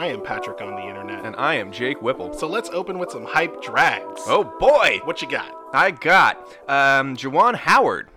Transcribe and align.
I 0.00 0.06
am 0.06 0.22
Patrick 0.22 0.62
on 0.62 0.76
the 0.76 0.88
internet. 0.88 1.26
And 1.26 1.36
I 1.36 1.56
am 1.56 1.70
Jake 1.70 2.00
Whipple. 2.00 2.32
So 2.32 2.46
let's 2.46 2.70
open 2.70 2.98
with 2.98 3.10
some 3.10 3.26
hype 3.26 3.60
drags. 3.60 4.22
Oh 4.24 4.44
boy! 4.58 4.98
What 5.04 5.20
you 5.20 5.28
got? 5.28 5.54
I 5.74 5.90
got 5.90 6.38
um, 6.70 7.18
Juwan 7.18 7.54
Howard, 7.54 8.08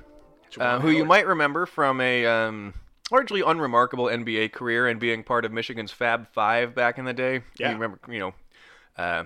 uh, 0.58 0.80
who 0.80 0.92
you 0.92 1.04
might 1.04 1.28
remember 1.28 1.66
from 1.66 2.00
a 2.00 2.26
um, 2.26 2.74
largely 3.12 3.42
unremarkable 3.42 4.06
NBA 4.06 4.54
career 4.54 4.88
and 4.88 4.98
being 4.98 5.26
part 5.26 5.44
of 5.44 5.52
Michigan's 5.52 5.92
Fab 5.92 6.26
Five 6.32 6.74
back 6.74 7.00
in 7.00 7.04
the 7.04 7.14
day. 7.14 7.42
Yeah. 7.60 7.68
You 7.68 7.74
remember, 7.74 8.00
you 8.10 8.20
know, 8.20 8.34
uh, 8.98 9.26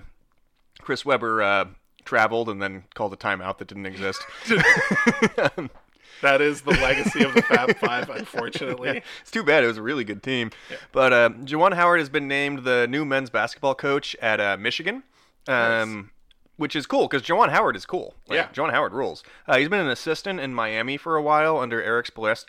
Chris 0.80 1.04
Webber 1.04 1.40
uh, 1.40 1.64
traveled 2.04 2.48
and 2.48 2.60
then 2.60 2.82
called 2.92 3.12
a 3.12 3.16
timeout 3.16 3.58
that 3.58 3.68
didn't 3.68 3.86
exist. 3.86 4.20
That 6.22 6.40
is 6.40 6.62
the 6.62 6.72
legacy 6.72 7.24
of 7.24 7.34
the 7.34 7.42
Fab 7.42 7.76
Five, 7.80 8.10
unfortunately. 8.10 9.02
It's 9.22 9.30
too 9.30 9.42
bad. 9.44 9.64
It 9.64 9.68
was 9.68 9.76
a 9.76 9.82
really 9.82 10.04
good 10.04 10.22
team. 10.22 10.50
But 10.92 11.12
uh, 11.12 11.30
Juwan 11.44 11.74
Howard 11.74 12.00
has 12.00 12.08
been 12.08 12.26
named 12.28 12.64
the 12.64 12.86
new 12.88 13.04
men's 13.04 13.30
basketball 13.30 13.74
coach 13.74 14.16
at 14.20 14.40
uh, 14.40 14.56
Michigan, 14.58 15.02
um, 15.46 16.10
which 16.56 16.74
is 16.74 16.86
cool 16.86 17.06
because 17.08 17.22
Juwan 17.22 17.50
Howard 17.50 17.76
is 17.76 17.86
cool. 17.86 18.14
Like, 18.28 18.36
Yeah. 18.36 18.48
Juwan 18.48 18.70
Howard 18.72 18.92
rules. 18.92 19.22
Uh, 19.46 19.58
he's 19.58 19.68
been 19.68 19.80
an 19.80 19.88
assistant 19.90 20.40
in 20.40 20.54
Miami 20.54 20.96
for 20.96 21.16
a 21.16 21.22
while 21.22 21.58
under 21.58 21.82
Eric 21.82 22.06
Spolestra? 22.14 22.46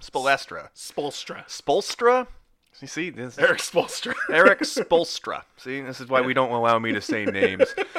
Spolestra. 0.00 0.68
Spolstra. 1.48 2.26
You 2.82 2.88
see, 2.88 3.10
this 3.10 3.38
Eric 3.38 3.60
Spolstra. 3.60 4.12
Eric 4.28 4.58
Spolstra. 4.62 5.44
See, 5.56 5.80
this 5.80 6.00
is 6.00 6.08
why 6.08 6.20
we 6.20 6.34
don't 6.34 6.50
allow 6.50 6.80
me 6.80 6.92
to 6.92 7.00
say 7.00 7.24
names. 7.24 7.72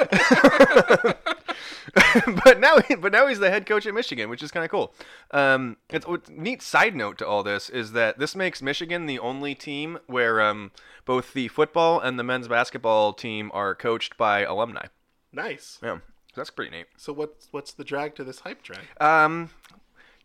but 2.44 2.60
now, 2.60 2.80
he, 2.80 2.94
but 2.94 3.10
now 3.10 3.26
he's 3.26 3.38
the 3.38 3.48
head 3.48 3.64
coach 3.64 3.86
at 3.86 3.94
Michigan, 3.94 4.28
which 4.28 4.42
is 4.42 4.50
kind 4.50 4.62
of 4.62 4.70
cool. 4.70 4.92
Um, 5.30 5.78
it's 5.88 6.06
what's 6.06 6.28
neat 6.28 6.60
side 6.60 6.94
note 6.94 7.16
to 7.18 7.26
all 7.26 7.42
this 7.42 7.70
is 7.70 7.92
that 7.92 8.18
this 8.18 8.36
makes 8.36 8.60
Michigan 8.60 9.06
the 9.06 9.18
only 9.18 9.54
team 9.54 10.00
where 10.06 10.42
um, 10.42 10.70
both 11.06 11.32
the 11.32 11.48
football 11.48 11.98
and 11.98 12.18
the 12.18 12.22
men's 12.24 12.46
basketball 12.46 13.14
team 13.14 13.50
are 13.54 13.74
coached 13.74 14.18
by 14.18 14.40
alumni. 14.40 14.84
nice. 15.32 15.78
Yeah, 15.82 16.00
that's 16.36 16.50
pretty 16.50 16.76
neat. 16.76 16.88
So 16.98 17.14
what's 17.14 17.48
what's 17.52 17.72
the 17.72 17.84
drag 17.84 18.16
to 18.16 18.24
this 18.24 18.40
hype 18.40 18.62
drag? 18.62 18.84
Um, 19.00 19.48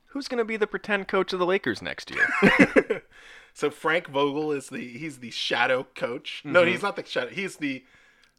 who's 0.07 0.27
gonna 0.27 0.43
be 0.43 0.57
the 0.57 0.67
pretend 0.67 1.07
coach 1.07 1.31
of 1.31 1.39
the 1.39 1.45
Lakers 1.45 1.81
next 1.81 2.11
year? 2.11 2.27
So 3.53 3.69
Frank 3.69 4.07
Vogel 4.07 4.51
is 4.51 4.69
the 4.69 4.87
he's 4.97 5.19
the 5.19 5.31
shadow 5.31 5.87
coach. 5.95 6.41
No, 6.45 6.61
Mm-hmm. 6.61 6.71
he's 6.71 6.81
not 6.81 6.95
the 6.95 7.05
shadow. 7.05 7.29
He's 7.29 7.57
the 7.57 7.83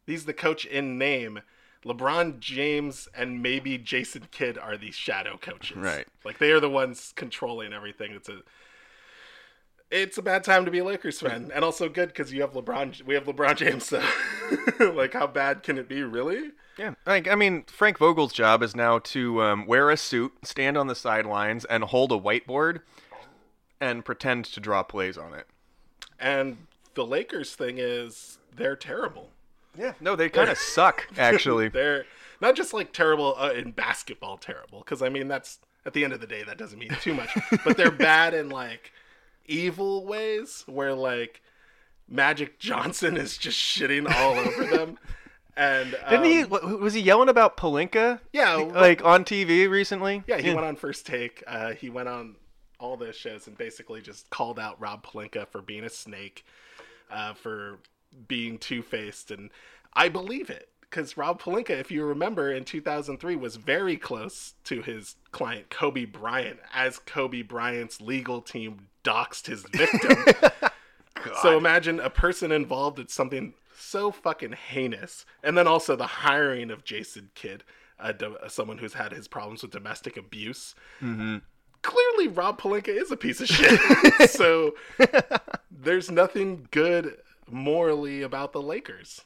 he's 0.07 0.25
the 0.25 0.33
coach 0.35 0.65
in 0.65 0.99
name. 0.99 1.41
LeBron 1.85 2.41
James 2.41 3.09
and 3.17 3.43
maybe 3.43 3.79
Jason 3.79 4.29
Kidd 4.31 4.59
are 4.59 4.77
the 4.77 4.91
shadow 4.91 5.39
coaches. 5.41 5.77
Right. 5.79 6.07
Like 6.25 6.39
they 6.39 6.53
are 6.53 6.61
the 6.61 6.69
ones 6.69 7.13
controlling 7.17 7.73
everything. 7.73 8.13
It's 8.13 8.29
a 8.29 8.43
it's 9.91 10.19
a 10.19 10.23
bad 10.23 10.45
time 10.45 10.65
to 10.67 10.71
be 10.71 10.79
a 10.79 10.85
Lakers 10.85 11.21
fan, 11.21 11.51
and 11.53 11.65
also 11.65 11.89
good 11.89 12.09
because 12.11 12.33
you 12.33 12.43
have 12.43 12.53
LeBron. 12.53 13.03
We 13.03 13.15
have 13.15 13.25
LeBron 13.25 13.57
James. 13.57 13.87
So, 13.87 14.01
like, 14.95 15.15
how 15.15 15.27
bad 15.27 15.65
can 15.65 15.79
it 15.79 15.89
be, 15.89 16.03
really? 16.05 16.51
Yeah, 16.79 16.95
like 17.07 17.27
I 17.27 17.35
mean, 17.35 17.65
Frank 17.67 17.99
Vogel's 17.99 18.33
job 18.33 18.63
is 18.63 18.77
now 18.77 19.01
to 19.01 19.43
um, 19.43 19.67
wear 19.67 19.91
a 19.91 19.97
suit, 19.97 20.33
stand 20.45 20.79
on 20.79 20.87
the 20.87 20.95
sidelines, 20.95 21.65
and 21.65 21.83
hold 21.83 22.13
a 22.13 22.19
whiteboard, 22.19 22.83
and 23.81 24.05
pretend 24.05 24.45
to 24.47 24.61
draw 24.61 24.83
plays 24.83 25.17
on 25.17 25.35
it. 25.35 25.47
And 26.19 26.67
the 26.95 27.07
Lakers 27.07 27.55
thing 27.55 27.77
is 27.79 28.39
they're 28.55 28.77
terrible. 28.77 29.31
Yeah, 29.77 29.93
no, 30.01 30.17
they 30.17 30.29
kind 30.29 30.51
of 30.51 30.59
suck 30.75 31.09
actually. 31.17 31.69
They're 31.69 32.05
not 32.41 32.57
just 32.57 32.75
like 32.75 32.93
terrible 32.93 33.35
uh, 33.39 33.53
in 33.53 33.71
basketball, 33.73 34.37
terrible. 34.37 34.81
Because 34.81 35.03
I 35.03 35.09
mean, 35.09 35.29
that's 35.29 35.59
at 35.87 35.93
the 35.93 36.05
end 36.05 36.13
of 36.13 36.21
the 36.21 36.27
day, 36.27 36.43
that 36.43 36.59
doesn't 36.59 36.79
mean 36.79 36.97
too 37.01 37.15
much. 37.15 37.31
but 37.65 37.77
they're 37.77 37.91
bad 37.91 38.35
in 38.35 38.49
like 38.49 38.93
evil 39.47 40.05
ways, 40.07 40.65
where 40.67 40.95
like 40.95 41.41
Magic 42.09 42.59
Johnson 42.59 43.17
is 43.17 43.39
just 43.39 43.59
shitting 43.59 44.11
all 44.13 44.35
over 44.35 44.65
them. 44.65 44.99
And 45.57 45.95
Didn't 46.09 46.25
he? 46.25 46.43
um, 46.45 46.81
Was 46.81 46.95
he 46.95 47.01
yelling 47.03 47.29
about 47.29 47.59
Pelinka? 47.59 48.21
Yeah, 48.33 48.55
like 48.55 49.05
on 49.05 49.25
TV 49.25 49.69
recently. 49.69 50.23
Yeah, 50.27 50.39
he 50.39 50.55
went 50.55 50.65
on 50.65 50.77
First 50.77 51.05
Take. 51.07 51.43
Uh, 51.47 51.73
he 51.73 51.91
went 51.91 52.09
on 52.09 52.37
all 52.81 52.97
those 52.97 53.17
shows 53.17 53.47
and 53.47 53.57
basically 53.57 54.01
just 54.01 54.29
called 54.31 54.59
out 54.59 54.81
Rob 54.81 55.05
Pelinka 55.05 55.47
for 55.49 55.63
being 55.63 55.85
a 55.85 55.91
snake, 55.91 56.45
uh, 57.11 57.35
for 57.35 57.79
being 58.27 58.59
two 58.59 58.83
faced, 58.83 59.31
and 59.31 59.51
I 59.93 60.09
believe 60.09 60.51
it 60.51 60.69
because 60.81 61.17
Rob 61.17 61.41
Pelinka, 61.41 61.71
if 61.71 61.93
you 61.93 62.05
remember, 62.05 62.51
in 62.51 62.65
2003 62.65 63.37
was 63.37 63.57
very 63.57 63.97
close 63.97 64.55
to 64.65 64.83
his 64.83 65.15
client 65.31 65.71
Kobe 65.71 66.05
Bryant 66.05 66.59
as 66.75 66.99
Kobe 66.99 67.43
Bryant's 67.43 68.01
legal 68.01 68.43
team 68.43 68.89
doxed 69.05 69.47
his 69.47 69.65
victim. 69.73 70.25
So 71.43 71.57
imagine 71.57 72.01
a 72.01 72.11
person 72.11 72.53
involved 72.53 72.99
in 72.99 73.09
something 73.09 73.55
so 73.77 74.11
fucking 74.11 74.53
heinous, 74.53 75.25
and 75.43 75.57
then 75.57 75.67
also 75.67 75.97
the 75.97 76.07
hiring 76.07 76.71
of 76.71 76.85
Jason 76.85 77.31
Kidd, 77.35 77.65
uh, 77.99 78.13
someone 78.49 78.79
who's 78.79 78.95
had 78.95 79.13
his 79.13 79.29
problems 79.29 79.63
with 79.63 79.71
domestic 79.71 80.17
abuse. 80.17 80.75
Mm-hmm. 81.03 81.39
Clearly, 81.83 82.29
Rob 82.29 82.61
Pelinka 82.61 82.89
is 82.89 83.11
a 83.11 83.17
piece 83.17 83.41
of 83.41 83.49
shit. 83.49 83.81
so 84.31 84.75
there's 85.71 86.11
nothing 86.11 86.69
good 86.71 87.17
morally 87.49 88.23
about 88.23 88.53
the 88.53 88.61
Lakers. 88.63 89.23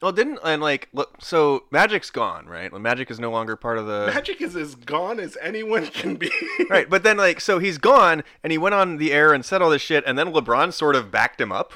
Well, 0.00 0.10
didn't 0.10 0.40
and 0.42 0.60
like 0.60 0.88
look. 0.92 1.18
So 1.20 1.64
Magic's 1.70 2.10
gone, 2.10 2.46
right? 2.46 2.72
Magic 2.72 3.08
is 3.08 3.20
no 3.20 3.30
longer 3.30 3.54
part 3.54 3.78
of 3.78 3.86
the. 3.86 4.06
Magic 4.12 4.42
is 4.42 4.56
as 4.56 4.74
gone 4.74 5.20
as 5.20 5.38
anyone 5.40 5.86
can 5.86 6.16
be. 6.16 6.30
Right, 6.68 6.88
but 6.88 7.02
then 7.02 7.18
like 7.18 7.40
so 7.40 7.58
he's 7.58 7.76
gone 7.78 8.24
and 8.42 8.50
he 8.50 8.56
went 8.58 8.74
on 8.74 8.96
the 8.96 9.12
air 9.12 9.32
and 9.32 9.44
said 9.44 9.60
all 9.60 9.70
this 9.70 9.82
shit 9.82 10.02
and 10.06 10.18
then 10.18 10.32
LeBron 10.32 10.72
sort 10.72 10.96
of 10.96 11.10
backed 11.10 11.40
him 11.40 11.52
up 11.52 11.74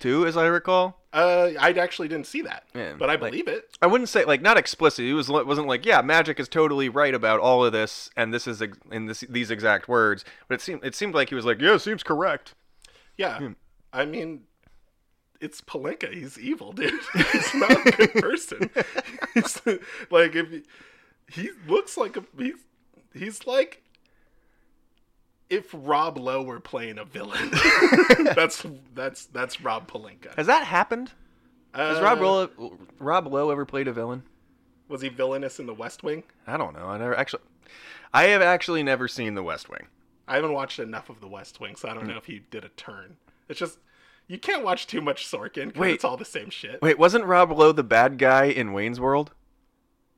too 0.00 0.26
as 0.26 0.36
I 0.36 0.46
recall. 0.46 0.97
Uh, 1.12 1.52
I 1.58 1.70
actually 1.72 2.08
didn't 2.08 2.26
see 2.26 2.42
that, 2.42 2.64
Yeah, 2.74 2.94
but 2.98 3.08
I 3.08 3.14
like- 3.14 3.20
believe 3.32 3.48
it. 3.48 3.76
I 3.80 3.86
wouldn't 3.86 4.10
say 4.10 4.24
like 4.26 4.42
not 4.42 4.58
explicit. 4.58 5.06
It 5.06 5.14
was 5.14 5.28
wasn't 5.30 5.66
like 5.66 5.86
yeah, 5.86 6.02
Magic 6.02 6.38
is 6.38 6.48
totally 6.48 6.88
right 6.90 7.14
about 7.14 7.40
all 7.40 7.64
of 7.64 7.72
this 7.72 8.10
and 8.16 8.32
this 8.34 8.46
is 8.46 8.60
ex- 8.60 8.76
in 8.92 9.06
this 9.06 9.20
these 9.28 9.50
exact 9.50 9.88
words, 9.88 10.24
but 10.48 10.56
it 10.56 10.60
seemed 10.60 10.84
it 10.84 10.94
seemed 10.94 11.14
like 11.14 11.30
he 11.30 11.34
was 11.34 11.46
like, 11.46 11.60
"Yeah, 11.62 11.78
seems 11.78 12.02
correct." 12.02 12.54
Yeah, 13.16 13.50
I 13.92 14.04
mean, 14.04 14.42
it's 15.40 15.60
Pelinka. 15.62 16.12
He's 16.12 16.38
evil, 16.38 16.72
dude. 16.72 16.92
He's 17.32 17.54
not 17.54 17.86
a 17.86 17.90
good 17.90 18.12
person. 18.14 18.70
He's, 19.34 19.60
like 20.10 20.36
if 20.36 20.50
he, 20.50 20.62
he 21.30 21.50
looks 21.66 21.96
like 21.96 22.16
a 22.18 22.24
he's 22.36 22.54
he's 23.14 23.46
like 23.46 23.82
if 25.50 25.70
Rob 25.72 26.18
Lowe 26.18 26.42
were 26.42 26.60
playing 26.60 26.98
a 26.98 27.04
villain. 27.04 27.50
that's 28.34 28.64
that's 28.94 29.26
that's 29.26 29.60
Rob 29.60 29.90
Pelinka. 29.90 30.34
Has 30.36 30.46
that 30.46 30.66
happened? 30.66 31.12
Has 31.74 31.98
Uh, 31.98 32.02
Rob 32.02 32.20
Lowe, 32.20 32.78
Rob 32.98 33.26
Lowe 33.26 33.50
ever 33.50 33.64
played 33.64 33.88
a 33.88 33.92
villain? 33.92 34.22
was 34.88 35.02
he 35.02 35.08
villainous 35.10 35.60
in 35.60 35.66
The 35.66 35.74
West 35.74 36.02
Wing? 36.02 36.22
I 36.46 36.56
don't 36.56 36.74
know. 36.74 36.86
I 36.86 36.96
never 36.96 37.14
actually 37.16 37.42
I 38.12 38.24
have 38.24 38.40
actually 38.40 38.82
never 38.82 39.06
seen 39.06 39.34
The 39.34 39.42
West 39.42 39.68
Wing. 39.68 39.86
I 40.26 40.36
haven't 40.36 40.54
watched 40.54 40.78
enough 40.78 41.10
of 41.10 41.20
The 41.20 41.28
West 41.28 41.60
Wing, 41.60 41.76
so 41.76 41.88
I 41.88 41.94
don't 41.94 42.06
know 42.06 42.16
if 42.16 42.24
he 42.26 42.40
did 42.50 42.64
a 42.64 42.70
turn. 42.70 43.16
It's 43.48 43.58
just 43.58 43.78
you 44.26 44.38
can't 44.38 44.64
watch 44.64 44.86
too 44.86 45.00
much 45.00 45.26
Sorkin. 45.26 45.76
Wait. 45.76 45.94
it's 45.94 46.04
all 46.04 46.16
the 46.16 46.24
same 46.24 46.50
shit. 46.50 46.80
Wait, 46.82 46.98
wasn't 46.98 47.24
Rob 47.24 47.50
Lowe 47.52 47.72
the 47.72 47.82
bad 47.82 48.18
guy 48.18 48.44
in 48.44 48.72
Wayne's 48.72 49.00
World? 49.00 49.32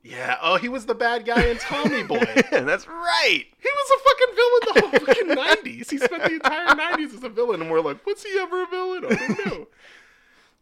Yeah. 0.03 0.37
Oh, 0.41 0.57
he 0.57 0.67
was 0.67 0.85
the 0.87 0.95
bad 0.95 1.25
guy 1.25 1.43
in 1.45 1.57
Tommy 1.57 2.03
Boy. 2.03 2.17
That's 2.51 2.87
right. 2.87 3.45
He 3.59 3.69
was 3.69 3.91
a 3.91 3.99
fucking 4.09 4.35
villain 4.35 4.61
the 4.65 4.81
whole 4.81 5.05
fucking 5.05 5.27
nineties. 5.27 5.89
He 5.89 5.97
spent 5.99 6.23
the 6.23 6.33
entire 6.33 6.75
nineties 6.75 7.13
as 7.13 7.23
a 7.23 7.29
villain, 7.29 7.61
and 7.61 7.69
we're 7.69 7.81
like, 7.81 8.03
was 8.05 8.23
he 8.23 8.37
ever 8.39 8.63
a 8.63 8.67
villain? 8.67 9.05
I 9.05 9.15
don't 9.15 9.45
know. 9.45 9.67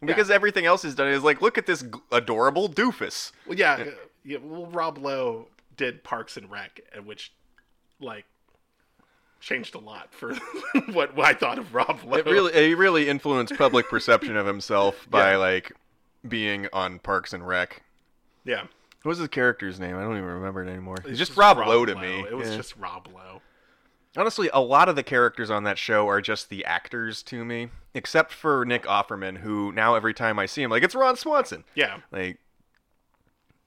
Because 0.02 0.32
everything 0.32 0.66
else 0.66 0.86
is 0.86 0.96
done 0.96 1.10
is 1.10 1.24
like, 1.24 1.42
look 1.42 1.58
at 1.58 1.66
this 1.66 1.82
g- 1.82 1.90
adorable 2.10 2.70
doofus. 2.70 3.34
Well, 3.46 3.58
yeah, 3.60 3.84
yeah. 4.24 4.38
Well, 4.42 4.66
Rob 4.68 4.98
Lowe 4.98 5.48
did 5.76 6.06
Parks 6.06 6.38
and 6.38 6.50
Rec, 6.50 6.80
and 6.96 7.06
which, 7.06 7.34
like, 8.00 8.24
changed 9.42 9.76
a 9.76 9.80
lot 9.80 10.14
for 10.14 10.36
what, 10.94 11.14
what 11.18 11.26
I 11.26 11.34
thought 11.34 11.60
of 11.60 11.74
Rob 11.76 12.00
Lowe. 12.06 12.16
It 12.18 12.26
really, 12.28 12.54
it 12.54 12.78
really 12.78 13.10
influenced 13.10 13.58
public 13.58 13.90
perception 13.90 14.38
of 14.38 14.46
himself 14.46 15.06
by 15.10 15.32
Yeah. 15.32 15.38
like 15.38 15.74
being 16.26 16.70
on 16.72 17.00
Parks 17.00 17.34
and 17.34 17.46
Rec. 17.46 17.82
yeah. 18.46 18.68
What 19.04 19.10
was 19.10 19.18
his 19.20 19.28
character's 19.30 19.80
name? 19.80 19.96
I 19.96 20.02
don't 20.02 20.18
even 20.18 20.26
remember 20.26 20.64
it 20.64 20.70
anymore. 20.70 20.98
It's 21.00 21.10
It's 21.10 21.18
just, 21.20 21.38
Rob, 21.38 21.58
Lowe 21.58 21.86
to 21.86 21.94
Lowe. 21.96 22.02
me. 22.02 22.20
It 22.30 22.36
was 22.36 22.50
Yeah. 22.50 22.58
just 22.58 22.76
Rob 22.76 23.08
Lowe. 23.14 23.42
honestly 24.18 24.50
a 24.54 24.60
lot 24.60 24.90
of 24.90 24.96
the 24.96 25.04
characters 25.04 25.50
on 25.50 25.64
that 25.64 25.78
show 25.78 26.08
are 26.10 26.20
just 26.20 26.50
the 26.50 26.66
actors 26.66 27.22
to 27.24 27.46
me, 27.46 27.70
except 27.94 28.34
for 28.34 28.66
Nick 28.66 28.84
Offerman, 28.84 29.38
who 29.38 29.72
now 29.72 29.96
every 29.96 30.14
time 30.14 30.38
I 30.40 30.46
see 30.48 30.62
him, 30.64 30.72
like 30.72 30.84
it's 30.84 30.96
Ron 30.96 31.16
Swanson. 31.16 31.64
Yeah. 31.76 32.00
Like 32.12 32.40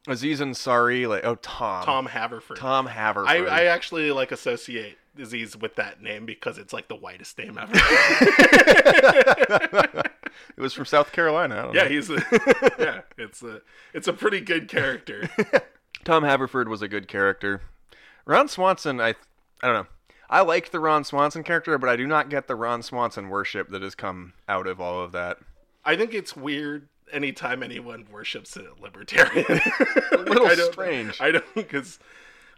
Aziz 0.08 0.40
Ansari, 0.40 1.08
like 1.08 1.24
oh 1.24 1.36
Tom, 1.36 1.84
Tom 1.84 2.06
Haverford. 2.06 2.56
Tom 2.56 2.86
Haverford. 2.86 3.28
I, 3.28 3.44
I 3.44 3.64
actually 3.64 4.10
like 4.10 4.32
associate 4.32 4.98
Aziz 5.18 5.56
with 5.56 5.76
that 5.76 6.02
name 6.02 6.26
because 6.26 6.58
it's 6.58 6.72
like 6.72 6.88
the 6.88 6.96
whitest 6.96 7.38
name 7.38 7.58
ever. 7.58 7.70
it 10.56 10.60
was 10.60 10.72
from 10.72 10.86
South 10.86 11.12
Carolina. 11.12 11.56
I 11.56 11.62
don't 11.62 11.74
yeah, 11.74 11.82
know. 11.84 11.88
he's 11.88 12.10
a, 12.10 12.14
yeah. 12.78 13.00
It's 13.16 13.42
a 13.42 13.60
it's 13.94 14.08
a 14.08 14.12
pretty 14.12 14.40
good 14.40 14.68
character. 14.68 15.28
Tom 16.04 16.24
Haverford 16.24 16.68
was 16.68 16.82
a 16.82 16.88
good 16.88 17.06
character. 17.06 17.60
Ron 18.24 18.48
Swanson, 18.48 19.00
I, 19.00 19.10
I 19.62 19.66
don't 19.66 19.74
know. 19.74 19.86
I 20.28 20.40
like 20.40 20.70
the 20.70 20.80
Ron 20.80 21.04
Swanson 21.04 21.44
character, 21.44 21.76
but 21.78 21.88
I 21.88 21.96
do 21.96 22.06
not 22.06 22.28
get 22.28 22.48
the 22.48 22.56
Ron 22.56 22.82
Swanson 22.82 23.28
worship 23.28 23.68
that 23.70 23.82
has 23.82 23.94
come 23.94 24.32
out 24.48 24.66
of 24.66 24.80
all 24.80 25.00
of 25.00 25.12
that. 25.12 25.38
I 25.84 25.96
think 25.96 26.14
it's 26.14 26.34
weird 26.34 26.88
anytime 27.12 27.62
anyone 27.62 28.06
worships 28.10 28.56
a 28.56 28.68
libertarian. 28.80 29.44
A 30.12 30.16
little 30.18 30.46
I 30.46 30.54
strange. 30.54 31.20
I 31.20 31.32
don't 31.32 31.54
because 31.54 31.98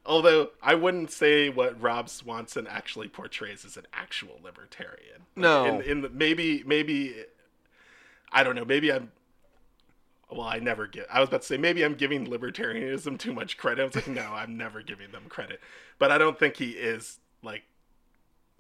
although 0.07 0.51
I 0.63 0.75
wouldn't 0.75 1.11
say 1.11 1.49
what 1.49 1.81
Rob 1.81 2.09
Swanson 2.09 2.67
actually 2.67 3.09
portrays 3.09 3.65
as 3.65 3.77
an 3.77 3.87
actual 3.93 4.41
libertarian. 4.43 5.27
No. 5.37 5.65
in, 5.67 5.83
in 5.83 6.01
the, 6.03 6.09
maybe 6.11 6.63
maybe 6.67 7.25
I 8.35 8.43
don't 8.43 8.57
know. 8.57 8.65
Maybe 8.65 8.93
I'm. 8.93 9.13
Well, 10.31 10.49
I 10.49 10.59
never 10.59 10.89
get. 10.89 11.07
I 11.11 11.21
was 11.21 11.29
about 11.29 11.43
to 11.43 11.47
say 11.47 11.57
maybe 11.57 11.85
I'm 11.85 11.95
giving 11.95 12.27
libertarianism 12.27 13.19
too 13.19 13.33
much 13.33 13.57
credit. 13.57 13.83
I 13.83 13.85
was 13.85 13.95
like, 13.95 14.09
no, 14.09 14.33
I'm 14.33 14.57
never 14.57 14.83
giving 14.83 15.13
them 15.13 15.25
credit. 15.29 15.61
But 15.99 16.11
I 16.11 16.19
don't 16.19 16.39
think 16.39 16.57
he 16.57 16.71
is 16.71 17.21
like 17.43 17.63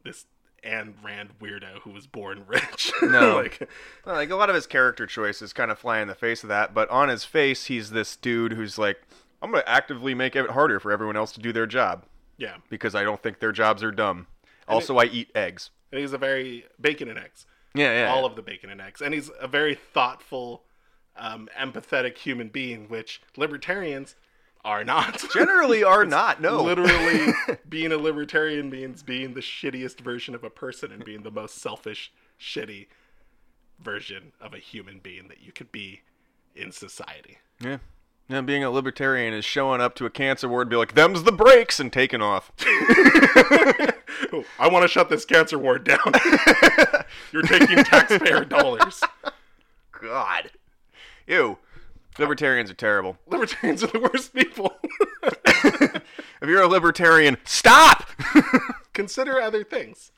this 0.04 0.26
Ayn 0.64 0.94
Rand 1.02 1.30
weirdo 1.40 1.80
who 1.82 1.90
was 1.90 2.06
born 2.06 2.44
rich. 2.46 2.92
No. 3.02 3.36
like, 3.36 3.68
Well, 4.04 4.14
like 4.14 4.30
a 4.30 4.36
lot 4.36 4.48
of 4.48 4.54
his 4.54 4.66
character 4.66 5.06
choices 5.06 5.52
kind 5.52 5.70
of 5.70 5.78
fly 5.78 6.00
in 6.00 6.08
the 6.08 6.14
face 6.14 6.42
of 6.42 6.48
that, 6.48 6.74
but 6.74 6.88
on 6.90 7.08
his 7.08 7.24
face, 7.24 7.66
he's 7.66 7.90
this 7.90 8.16
dude 8.16 8.52
who's 8.52 8.78
like, 8.78 9.00
I'm 9.42 9.50
going 9.50 9.62
to 9.62 9.68
actively 9.68 10.14
make 10.14 10.34
it 10.36 10.50
harder 10.50 10.80
for 10.80 10.90
everyone 10.90 11.16
else 11.16 11.32
to 11.32 11.40
do 11.40 11.52
their 11.52 11.66
job 11.66 12.04
yeah. 12.38 12.56
because 12.70 12.94
I 12.94 13.02
don't 13.02 13.22
think 13.22 13.40
their 13.40 13.52
jobs 13.52 13.82
are 13.82 13.90
dumb. 13.90 14.26
Also, 14.66 14.96
I 14.96 15.04
eat 15.04 15.30
eggs. 15.34 15.70
And 15.92 16.00
he's 16.00 16.12
a 16.12 16.18
very 16.18 16.64
bacon 16.80 17.08
and 17.08 17.18
eggs. 17.18 17.46
Yeah, 17.74 18.04
yeah. 18.04 18.12
all 18.12 18.24
of 18.24 18.36
the 18.36 18.42
bacon 18.42 18.70
and 18.70 18.80
eggs. 18.80 19.02
And 19.02 19.12
he's 19.12 19.30
a 19.40 19.46
very 19.46 19.74
thoughtful, 19.74 20.64
um, 21.16 21.48
empathetic 21.58 22.16
human 22.16 22.48
being, 22.48 22.88
which 22.88 23.20
libertarians 23.36 24.14
are 24.64 24.84
not. 24.84 25.22
generally 25.34 25.84
are 25.84 26.04
not. 26.04 26.40
No, 26.40 26.62
Literally, 26.62 27.32
being 27.68 27.92
a 27.92 27.96
libertarian 27.98 28.70
means 28.70 29.02
being 29.02 29.34
the 29.34 29.40
shittiest 29.40 30.00
version 30.00 30.34
of 30.34 30.42
a 30.44 30.50
person 30.50 30.90
and 30.90 31.04
being 31.04 31.22
the 31.22 31.30
most 31.30 31.56
selfish, 31.58 32.12
shitty 32.40 32.86
version 33.80 34.32
of 34.40 34.54
a 34.54 34.58
human 34.58 34.98
being 34.98 35.28
that 35.28 35.42
you 35.42 35.52
could 35.52 35.70
be 35.70 36.00
in 36.54 36.72
society. 36.72 37.38
Yeah. 37.60 37.78
Yeah, 38.28 38.40
being 38.40 38.64
a 38.64 38.70
libertarian 38.70 39.34
is 39.34 39.44
showing 39.44 39.82
up 39.82 39.94
to 39.96 40.06
a 40.06 40.10
cancer 40.10 40.48
ward, 40.48 40.62
and 40.68 40.70
be 40.70 40.76
like, 40.76 40.94
"Them's 40.94 41.24
the 41.24 41.32
breaks," 41.32 41.78
and 41.78 41.92
taking 41.92 42.22
off. 42.22 42.52
I 44.58 44.68
want 44.68 44.82
to 44.82 44.88
shut 44.88 45.10
this 45.10 45.26
cancer 45.26 45.58
ward 45.58 45.84
down. 45.84 45.98
You're 47.32 47.42
taking 47.42 47.84
taxpayer 47.84 48.46
dollars. 48.46 49.02
God, 49.92 50.52
ew. 51.26 51.58
Libertarians 52.18 52.70
are 52.70 52.74
terrible. 52.74 53.16
Libertarians 53.26 53.82
are 53.82 53.88
the 53.88 54.00
worst 54.00 54.34
people. 54.34 54.74
If 56.42 56.50
you're 56.50 56.60
a 56.60 56.68
libertarian, 56.68 57.38
stop. 57.44 58.10
Consider 58.92 59.40
other 59.40 59.64
things. 59.64 60.12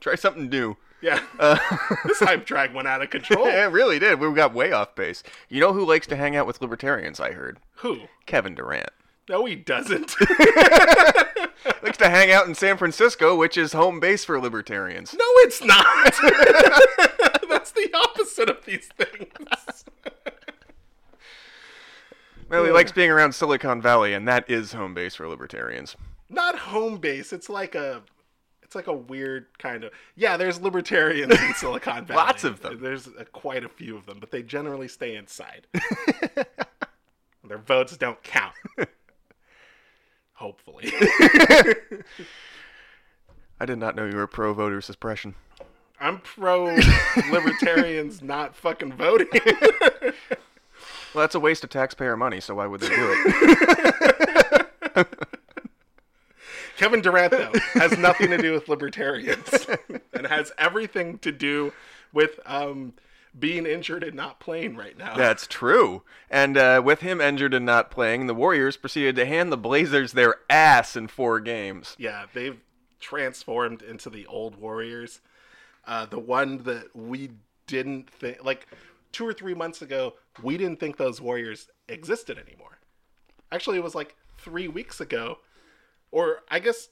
Try 0.00 0.16
something 0.16 0.48
new. 0.48 0.76
Yeah. 1.00 1.20
Uh, 1.38 1.56
this 2.04 2.18
hype 2.18 2.44
drag 2.46 2.74
went 2.74 2.88
out 2.88 3.00
of 3.00 3.10
control. 3.10 3.46
yeah, 3.46 3.66
it 3.66 3.70
really 3.70 4.00
did. 4.00 4.18
We 4.18 4.32
got 4.34 4.52
way 4.52 4.72
off 4.72 4.96
base. 4.96 5.22
You 5.48 5.60
know 5.60 5.72
who 5.72 5.84
likes 5.86 6.08
to 6.08 6.16
hang 6.16 6.34
out 6.34 6.48
with 6.48 6.60
libertarians? 6.60 7.20
I 7.20 7.30
heard 7.30 7.60
Who? 7.76 8.00
Kevin 8.26 8.56
Durant. 8.56 8.90
No, 9.28 9.44
he 9.44 9.54
doesn't. 9.54 10.16
likes 11.80 11.98
to 11.98 12.08
hang 12.08 12.32
out 12.32 12.48
in 12.48 12.56
San 12.56 12.76
Francisco, 12.76 13.36
which 13.36 13.56
is 13.56 13.72
home 13.72 14.00
base 14.00 14.24
for 14.24 14.40
libertarians. 14.40 15.12
no, 15.14 15.24
it's 15.42 15.62
not. 15.62 15.86
That's 17.48 17.70
the 17.70 17.88
opposite 17.94 18.50
of 18.50 18.64
these 18.64 18.88
things. 18.96 19.84
Well, 22.48 22.64
he 22.64 22.70
likes 22.70 22.92
being 22.92 23.10
around 23.10 23.34
Silicon 23.34 23.82
Valley, 23.82 24.14
and 24.14 24.26
that 24.26 24.48
is 24.48 24.72
home 24.72 24.94
base 24.94 25.14
for 25.14 25.28
libertarians. 25.28 25.96
Not 26.30 26.58
home 26.58 26.96
base. 26.96 27.32
It's 27.32 27.48
like 27.48 27.74
a. 27.74 28.02
It's 28.62 28.74
like 28.74 28.86
a 28.86 28.92
weird 28.92 29.46
kind 29.58 29.84
of 29.84 29.92
yeah. 30.14 30.36
There's 30.36 30.60
libertarians 30.60 31.32
in 31.32 31.54
Silicon 31.56 32.04
Valley. 32.04 32.16
Lots 32.18 32.44
of 32.44 32.60
them. 32.60 32.80
There's 32.80 33.06
uh, 33.06 33.24
quite 33.32 33.64
a 33.64 33.68
few 33.68 33.96
of 33.96 34.04
them, 34.06 34.18
but 34.20 34.30
they 34.30 34.42
generally 34.42 34.88
stay 34.88 35.16
inside. 35.16 35.66
Their 37.48 37.58
votes 37.58 37.96
don't 37.96 38.22
count. 38.22 38.52
Hopefully. 40.34 40.92
I 43.58 43.64
did 43.66 43.78
not 43.78 43.96
know 43.96 44.04
you 44.04 44.16
were 44.16 44.26
pro 44.26 44.52
voter 44.52 44.82
suppression. 44.82 45.34
I'm 45.98 46.18
pro 46.20 46.76
libertarians 47.32 48.22
not 48.22 48.54
fucking 48.54 48.92
voting. 48.92 49.28
Well, 51.18 51.24
that's 51.24 51.34
a 51.34 51.40
waste 51.40 51.64
of 51.64 51.70
taxpayer 51.70 52.16
money, 52.16 52.38
so 52.38 52.54
why 52.54 52.68
would 52.68 52.80
they 52.80 52.94
do 52.94 53.24
it? 54.94 55.08
Kevin 56.76 57.00
Durant, 57.00 57.32
though, 57.32 57.50
has 57.72 57.98
nothing 57.98 58.30
to 58.30 58.38
do 58.38 58.52
with 58.52 58.68
libertarians 58.68 59.66
and 60.12 60.28
has 60.28 60.52
everything 60.58 61.18
to 61.18 61.32
do 61.32 61.72
with 62.12 62.38
um, 62.46 62.92
being 63.36 63.66
injured 63.66 64.04
and 64.04 64.14
not 64.14 64.38
playing 64.38 64.76
right 64.76 64.96
now. 64.96 65.16
That's 65.16 65.48
true. 65.48 66.04
And 66.30 66.56
uh, 66.56 66.82
with 66.84 67.00
him 67.00 67.20
injured 67.20 67.52
and 67.52 67.66
not 67.66 67.90
playing, 67.90 68.28
the 68.28 68.34
Warriors 68.34 68.76
proceeded 68.76 69.16
to 69.16 69.26
hand 69.26 69.50
the 69.50 69.56
Blazers 69.56 70.12
their 70.12 70.36
ass 70.48 70.94
in 70.94 71.08
four 71.08 71.40
games. 71.40 71.96
yeah, 71.98 72.26
they've 72.32 72.60
transformed 73.00 73.82
into 73.82 74.08
the 74.08 74.24
old 74.26 74.54
Warriors. 74.54 75.20
Uh, 75.84 76.06
the 76.06 76.20
one 76.20 76.58
that 76.58 76.94
we 76.94 77.30
didn't 77.66 78.08
think, 78.08 78.44
like 78.44 78.68
two 79.10 79.26
or 79.26 79.32
three 79.32 79.54
months 79.54 79.82
ago, 79.82 80.14
we 80.42 80.56
didn't 80.56 80.80
think 80.80 80.96
those 80.96 81.20
Warriors 81.20 81.68
existed 81.88 82.38
anymore. 82.38 82.78
Actually, 83.50 83.78
it 83.78 83.84
was 83.84 83.94
like 83.94 84.16
three 84.36 84.68
weeks 84.68 85.00
ago, 85.00 85.38
or 86.10 86.40
I 86.50 86.58
guess 86.58 86.88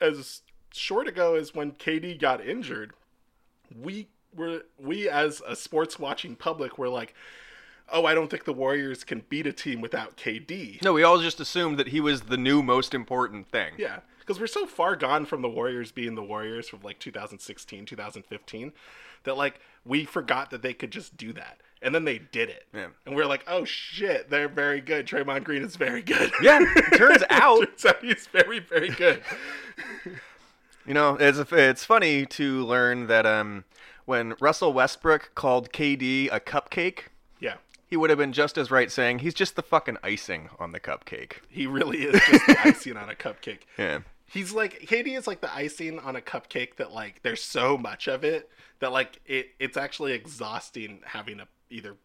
as 0.00 0.42
short 0.72 1.06
ago 1.06 1.34
as 1.34 1.54
when 1.54 1.72
KD 1.72 2.18
got 2.18 2.44
injured. 2.44 2.92
We 3.80 4.08
were 4.34 4.62
we 4.78 5.08
as 5.08 5.42
a 5.46 5.56
sports 5.56 5.98
watching 5.98 6.36
public 6.36 6.78
were 6.78 6.88
like, 6.88 7.14
oh, 7.90 8.06
I 8.06 8.14
don't 8.14 8.30
think 8.30 8.44
the 8.44 8.52
Warriors 8.52 9.04
can 9.04 9.22
beat 9.28 9.46
a 9.46 9.52
team 9.52 9.80
without 9.80 10.16
KD. 10.16 10.82
No, 10.82 10.92
we 10.92 11.02
all 11.02 11.18
just 11.18 11.40
assumed 11.40 11.78
that 11.78 11.88
he 11.88 12.00
was 12.00 12.22
the 12.22 12.36
new 12.36 12.62
most 12.62 12.94
important 12.94 13.48
thing. 13.48 13.74
Yeah, 13.78 14.00
because 14.20 14.40
we're 14.40 14.46
so 14.46 14.66
far 14.66 14.96
gone 14.96 15.26
from 15.26 15.42
the 15.42 15.48
Warriors 15.48 15.92
being 15.92 16.14
the 16.14 16.22
Warriors 16.22 16.68
from 16.68 16.80
like 16.82 16.98
2016, 16.98 17.86
2015, 17.86 18.72
that 19.24 19.36
like 19.36 19.60
we 19.84 20.04
forgot 20.04 20.50
that 20.50 20.62
they 20.62 20.74
could 20.74 20.90
just 20.90 21.16
do 21.16 21.32
that, 21.34 21.60
and 21.82 21.94
then 21.94 22.04
they 22.04 22.18
did 22.18 22.48
it. 22.48 22.66
Yeah. 22.74 22.88
And 23.06 23.14
we're 23.16 23.26
like, 23.26 23.44
oh 23.48 23.64
shit, 23.64 24.30
they're 24.30 24.48
very 24.48 24.80
good. 24.80 25.06
Draymond 25.06 25.44
Green 25.44 25.62
is 25.62 25.76
very 25.76 26.02
good. 26.02 26.30
Yeah, 26.42 26.60
turns 26.96 27.22
out. 27.30 27.60
turns 27.60 27.84
out 27.86 28.02
he's 28.04 28.26
very, 28.26 28.60
very 28.60 28.90
good. 28.90 29.22
You 30.84 30.94
know, 30.94 31.14
it's 31.20 31.38
it's 31.52 31.84
funny 31.84 32.26
to 32.26 32.64
learn 32.64 33.06
that 33.06 33.24
um, 33.24 33.62
when 34.04 34.34
Russell 34.40 34.72
Westbrook 34.72 35.30
called 35.36 35.72
KD 35.72 36.28
a 36.32 36.40
cupcake, 36.40 37.04
yeah, 37.38 37.54
he 37.86 37.96
would 37.96 38.10
have 38.10 38.18
been 38.18 38.32
just 38.32 38.58
as 38.58 38.72
right 38.72 38.90
saying 38.90 39.20
he's 39.20 39.32
just 39.34 39.54
the 39.54 39.62
fucking 39.62 39.98
icing 40.02 40.48
on 40.58 40.72
the 40.72 40.80
cupcake. 40.80 41.34
he 41.48 41.68
really 41.68 41.98
is 41.98 42.20
just 42.28 42.46
the 42.48 42.58
icing 42.64 42.96
on 42.96 43.08
a 43.08 43.14
cupcake. 43.14 43.60
Yeah. 43.78 44.00
He's 44.26 44.52
like 44.52 44.80
KD 44.80 45.16
is 45.16 45.28
like 45.28 45.40
the 45.40 45.54
icing 45.54 46.00
on 46.00 46.16
a 46.16 46.20
cupcake 46.20 46.74
that 46.78 46.90
like 46.92 47.22
there's 47.22 47.42
so 47.42 47.78
much 47.78 48.08
of 48.08 48.24
it 48.24 48.50
that 48.80 48.90
like 48.90 49.20
it 49.24 49.50
it's 49.60 49.76
actually 49.76 50.14
exhausting 50.14 50.98
having 51.04 51.38
to 51.38 51.46
either 51.72 51.96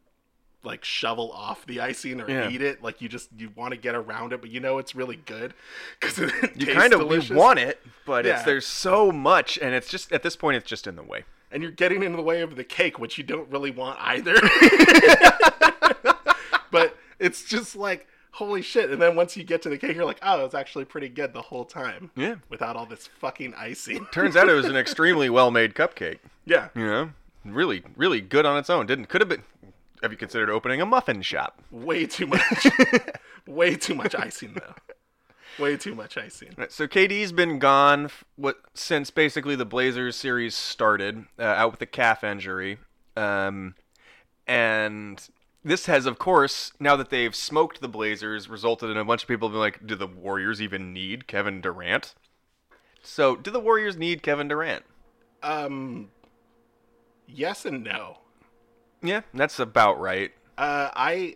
like 0.63 0.83
shovel 0.83 1.31
off 1.31 1.65
the 1.65 1.79
icing 1.79 2.19
or 2.19 2.29
Yeah. 2.29 2.49
eat 2.49 2.61
it. 2.61 2.81
Like 2.83 3.01
you 3.01 3.07
just 3.07 3.29
you 3.37 3.51
want 3.55 3.71
to 3.73 3.77
get 3.79 3.95
around 3.95 4.33
it, 4.33 4.41
but 4.41 4.49
you 4.49 4.59
know 4.59 4.79
it's 4.79 4.95
really 4.95 5.15
good 5.15 5.53
because 5.99 6.17
You 6.55 6.73
kind 6.73 6.93
of 6.93 7.29
want 7.29 7.59
it, 7.59 7.79
but 8.05 8.25
it's 8.25 8.43
there's 8.43 8.65
so 8.65 9.11
much, 9.11 9.57
and 9.59 9.73
it's 9.75 9.87
just 9.89 10.11
at 10.11 10.23
this 10.23 10.35
point 10.35 10.57
it's 10.57 10.67
just 10.67 10.87
in 10.87 10.95
the 10.95 11.03
way. 11.03 11.23
and 11.51 11.61
you're 11.63 11.71
getting 11.71 12.03
in 12.03 12.13
the 12.13 12.21
way 12.21 12.41
of 12.41 12.55
the 12.55 12.63
cake, 12.63 12.99
which 12.99 13.17
you 13.17 13.23
don't 13.23 13.49
really 13.49 13.71
want 13.71 13.97
either. 14.01 14.33
but 16.71 16.97
it's 17.19 17.43
just 17.45 17.75
like 17.75 18.07
holy 18.31 18.61
shit! 18.61 18.91
And 18.91 19.01
then 19.01 19.15
once 19.15 19.35
you 19.35 19.43
get 19.43 19.61
to 19.63 19.69
the 19.69 19.77
cake, 19.79 19.95
you're 19.95 20.05
like, 20.05 20.19
oh, 20.21 20.45
it's 20.45 20.53
actually 20.53 20.85
pretty 20.85 21.09
good 21.09 21.33
the 21.33 21.41
whole 21.41 21.65
time. 21.65 22.11
Yeah. 22.15 22.35
Without 22.49 22.75
all 22.75 22.85
this 22.85 23.07
fucking 23.19 23.53
icing. 23.55 24.05
Turns 24.11 24.35
out 24.35 24.49
it 24.49 24.53
was 24.53 24.65
an 24.65 24.75
extremely 24.75 25.29
well 25.29 25.49
made 25.51 25.73
cupcake. 25.73 26.19
yeah. 26.45 26.69
You 26.75 26.85
know, 26.85 27.09
really, 27.45 27.83
really 27.95 28.21
good 28.21 28.45
on 28.45 28.57
its 28.57 28.69
own. 28.69 28.85
Didn't 28.85 29.05
could 29.05 29.21
have 29.21 29.29
been. 29.29 29.43
Have 30.03 30.11
you 30.11 30.17
considered 30.17 30.49
opening 30.49 30.81
a 30.81 30.85
muffin 30.85 31.21
shop? 31.21 31.61
Way 31.71 32.05
too 32.05 32.27
much. 32.27 32.67
Way 33.47 33.75
too 33.75 33.95
much 33.95 34.13
icing 34.15 34.53
though. 34.53 34.75
Way 35.63 35.77
too 35.77 35.95
much 35.95 36.17
icing. 36.17 36.49
Right, 36.55 36.71
So 36.71 36.87
KD's 36.87 37.31
been 37.31 37.57
gone 37.57 38.05
f- 38.05 38.23
what 38.35 38.57
since 38.75 39.09
basically 39.09 39.55
the 39.55 39.65
Blazers 39.65 40.15
series 40.15 40.53
started, 40.53 41.25
uh, 41.39 41.43
out 41.43 41.71
with 41.71 41.81
a 41.81 41.87
calf 41.87 42.23
injury, 42.23 42.77
um, 43.15 43.73
and 44.45 45.27
this 45.63 45.87
has, 45.87 46.05
of 46.05 46.19
course, 46.19 46.71
now 46.79 46.95
that 46.95 47.09
they've 47.09 47.35
smoked 47.35 47.81
the 47.81 47.87
Blazers, 47.87 48.47
resulted 48.47 48.89
in 48.89 48.97
a 48.97 49.03
bunch 49.03 49.23
of 49.23 49.27
people 49.27 49.49
being 49.49 49.59
like, 49.59 49.85
"Do 49.85 49.95
the 49.95 50.07
Warriors 50.07 50.61
even 50.61 50.93
need 50.93 51.27
Kevin 51.27 51.59
Durant?" 51.59 52.13
So, 53.01 53.35
do 53.35 53.49
the 53.49 53.59
Warriors 53.59 53.97
need 53.97 54.21
Kevin 54.21 54.47
Durant? 54.47 54.83
Um 55.41 56.09
yes 57.27 57.65
and 57.65 57.83
no. 57.83 58.19
Yeah, 59.01 59.21
that's 59.33 59.59
about 59.59 59.99
right. 59.99 60.31
Uh 60.57 60.89
I 60.95 61.35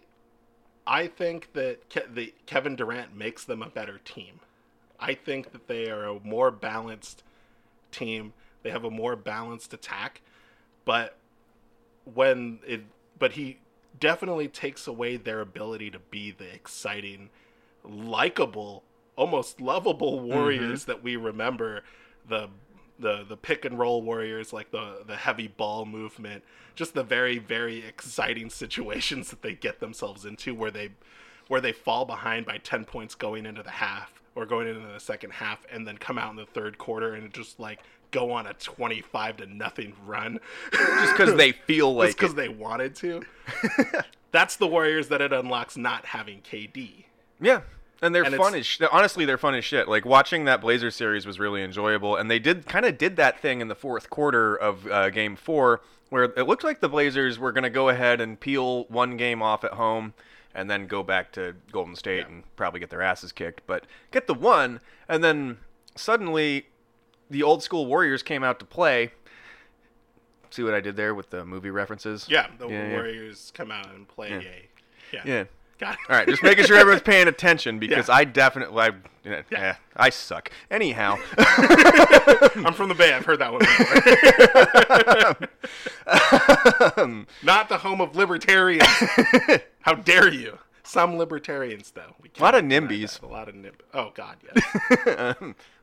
I 0.88 1.08
think 1.08 1.53
that 1.53 1.89
Ke- 1.89 2.13
the 2.13 2.34
Kevin 2.46 2.75
Durant 2.75 3.15
makes 3.15 3.44
them 3.44 3.62
a 3.62 3.70
better 3.70 4.00
team. 4.00 4.39
I 5.00 5.13
think 5.13 5.51
that 5.51 5.68
they 5.68 5.89
are 5.89 6.06
a 6.06 6.20
more 6.20 6.51
balanced 6.51 7.24
team. 7.91 8.34
They 8.63 8.70
have 8.72 8.84
a 8.84 8.91
more 8.91 9.15
balanced 9.15 9.74
attack, 9.74 10.22
but 10.86 11.18
when 12.06 12.60
it 12.65 12.82
but 13.20 13.34
he 13.34 13.60
definitely 14.00 14.48
takes 14.48 14.88
away 14.88 15.18
their 15.18 15.41
ability 15.41 15.91
to 15.91 16.00
be 16.00 16.32
the 16.32 16.51
exciting, 16.51 17.30
likable, 17.84 18.84
almost 19.15 19.62
lovable 19.62 20.20
warriors 20.20 20.86
that 20.86 21.03
we 21.03 21.15
remember 21.15 21.84
the 22.27 22.50
the 23.01 23.25
the 23.27 23.38
pick 23.38 23.65
and 23.65 23.77
roll 23.77 24.01
warriors 24.01 24.53
like 24.53 24.72
the 24.72 25.03
the 25.05 25.15
heavy 25.15 25.48
ball 25.48 25.86
movement 25.86 26.43
just 26.75 26.93
the 26.93 27.03
very 27.03 27.38
very 27.38 27.86
exciting 27.86 28.50
situations 28.63 29.29
that 29.29 29.41
they 29.41 29.53
get 29.53 29.79
themselves 29.79 30.25
into 30.25 30.55
where 30.55 30.72
they 30.72 30.89
where 31.48 31.62
they 31.62 31.74
fall 31.74 32.05
behind 32.05 32.46
by 32.46 32.58
10 32.58 32.86
points 32.86 33.13
going 33.13 33.46
into 33.46 33.62
the 33.62 33.70
half 33.72 34.22
or 34.36 34.46
going 34.46 34.67
into 34.67 34.88
the 34.88 35.00
second 35.00 35.31
half 35.31 35.65
and 35.70 35.86
then 35.86 35.98
come 35.98 36.17
out 36.17 36.29
in 36.29 36.38
the 36.38 36.46
third 36.46 36.77
quarter 36.77 37.13
and 37.15 37.34
just 37.34 37.60
like 37.60 37.79
go 38.12 38.31
on 38.31 38.48
a 38.48 38.53
25 38.53 39.38
to 39.38 39.46
nothing 39.48 39.93
run. 40.05 40.39
Just 40.72 41.17
because 41.17 41.36
they 41.36 41.51
feel 41.67 41.93
like 41.93 42.10
just 42.10 42.17
because 42.17 42.36
they 42.36 42.50
wanted 42.50 42.96
to. 42.96 43.22
That's 44.31 44.55
the 44.55 44.67
warriors 44.67 45.10
that 45.10 45.22
it 45.22 45.34
unlocks 45.34 45.75
not 45.75 46.05
having 46.05 46.39
kd 46.41 47.05
Yeah. 47.41 47.62
And 48.03 48.15
they're 48.15 48.24
And 48.24 48.36
fun 48.36 48.55
as 48.55 48.65
sh- 48.65 48.81
honestly 48.91 49.25
they're 49.25 49.38
fun 49.38 49.53
as 49.55 49.63
shit. 49.63 49.88
Like 49.88 50.05
watching 50.05 50.46
that 50.46 50.60
Blazers 50.62 50.96
series 50.96 51.25
was 51.27 51.39
really 51.39 51.62
enjoyable, 51.63 52.15
and 52.15 52.31
they 52.31 52.39
did 52.39 52.65
kind 52.65 52.86
of 52.86 52.98
did 52.98 53.15
that 53.17 53.39
thing 53.39 53.62
in 53.62 53.67
the 53.67 53.75
fourth 53.75 54.10
quarter 54.10 54.55
of 54.55 54.88
uh, 54.88 55.10
Game 55.12 55.36
Four, 55.36 55.81
where 56.10 56.24
it 56.24 56.48
looked 56.48 56.63
like 56.63 56.79
the 56.79 56.89
Blazers 56.89 57.38
were 57.38 57.51
going 57.51 57.63
to 57.63 57.70
go 57.70 57.89
ahead 57.89 58.20
and 58.20 58.39
peel 58.39 58.86
one 58.86 59.17
game 59.17 59.41
off 59.43 59.63
at 59.63 59.74
home, 59.74 60.13
and 60.55 60.67
then 60.70 60.88
go 60.88 61.03
back 61.03 61.31
to 61.34 61.55
Golden 61.72 61.96
State 61.96 62.22
Yeah. 62.22 62.27
and 62.27 62.55
probably 62.55 62.79
get 62.79 62.89
their 62.89 63.03
asses 63.03 63.31
kicked, 63.31 63.62
but 63.67 63.86
get 64.10 64.25
the 64.25 64.34
one, 64.34 64.79
and 65.08 65.24
then 65.24 65.60
suddenly 65.96 66.65
the 67.29 67.43
old 67.43 67.62
school 67.62 67.86
Warriors 67.86 68.24
came 68.24 68.43
out 68.43 68.58
to 68.60 68.65
play. 68.65 69.12
See 70.50 70.63
what 70.63 70.74
I 70.74 70.81
did 70.81 70.96
there 70.98 71.13
with 71.15 71.29
the 71.29 71.46
movie 71.46 71.70
references? 71.70 72.25
yeah 72.29 72.48
the 72.58 72.67
Yeah, 72.67 72.88
yeah. 72.88 72.91
warriors 72.93 73.51
come 73.53 73.72
out 73.72 73.89
and 73.93 74.08
play 74.08 74.31
Yeah. 74.31 74.41
yeah 75.13 75.22
Yeah. 75.24 75.43
Got 75.81 75.93
it 75.95 76.00
All 76.09 76.15
right, 76.15 76.25
just 76.27 76.41
making 76.43 76.63
sure 76.65 76.77
everyone's 76.77 77.01
paying 77.01 77.27
attention 77.27 77.79
because 77.79 78.07
Yeah. 78.07 78.15
I 78.15 78.23
definitely, 78.23 78.79
I, 78.81 78.91
yeah, 79.25 79.41
Yeah. 79.51 79.75
I 79.97 80.09
suck. 80.09 80.50
Anyhow, 80.69 81.17
I'm 81.38 82.73
from 82.73 82.88
the 82.89 82.95
Bay. 82.95 83.13
I've 83.13 83.25
heard 83.25 83.39
that 83.39 83.51
one 83.51 83.59
before. 83.59 83.88
Not 87.43 87.69
the 87.69 87.77
home 87.79 88.00
of 88.01 88.15
libertarians. 88.15 88.85
How 89.81 89.93
dare 89.95 90.29
you? 90.31 90.57
Some 90.83 91.17
libertarians, 91.17 91.91
though. 91.91 92.15
We 92.21 92.29
A 92.38 92.41
lot 92.41 92.55
of 92.55 92.67
can't 92.67 92.89
NIMBYs. 92.89 93.21
A 93.21 93.25
lot 93.27 93.47
of 93.47 93.55
NIMBYs. 93.55 93.71
Oh 93.93 94.11
God, 94.15 94.35
yes. 94.43 95.35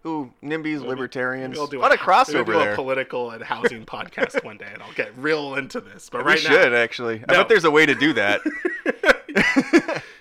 Ooh, 0.07 0.33
NIMBYs, 0.43 0.81
libertarians. 0.85 1.57
We'll 1.57 1.67
do 1.67 1.79
a 1.79 1.83
lot 1.83 1.95
of 1.95 2.01
maybe 2.01 2.11
crossover 2.13 2.45
do 2.47 2.61
a 2.61 2.75
political 2.75 3.31
and 3.31 3.43
housing 3.43 3.87
podcast 3.87 4.45
one 4.45 4.59
day, 4.59 4.69
and 4.73 4.83
I'll 4.83 4.93
get 4.93 5.13
real 5.17 5.55
into 5.55 5.81
this. 5.81 6.11
But 6.11 6.25
we 6.25 6.33
right 6.33 6.39
should 6.39 6.73
now, 6.73 6.79
actually. 6.79 7.23
I 7.29 7.33
No. 7.33 7.39
bet 7.41 7.49
there's 7.49 7.65
a 7.65 7.71
way 7.71 7.87
to 7.87 7.95
do 7.95 8.13
that. 8.15 8.41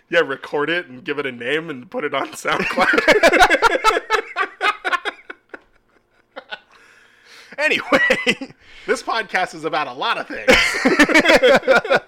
Yeah, 0.10 0.20
record 0.20 0.70
it 0.70 0.88
and 0.88 1.04
give 1.04 1.20
it 1.20 1.26
a 1.26 1.32
name 1.32 1.70
and 1.70 1.90
put 1.90 2.04
it 2.04 2.14
on 2.14 2.28
SoundCloud. 2.30 4.02
anyway, 7.58 8.54
this 8.86 9.04
podcast 9.04 9.54
is 9.54 9.66
about 9.66 9.88
a 9.88 9.94
lot 9.94 10.18
of 10.18 10.28
things. 10.28 10.48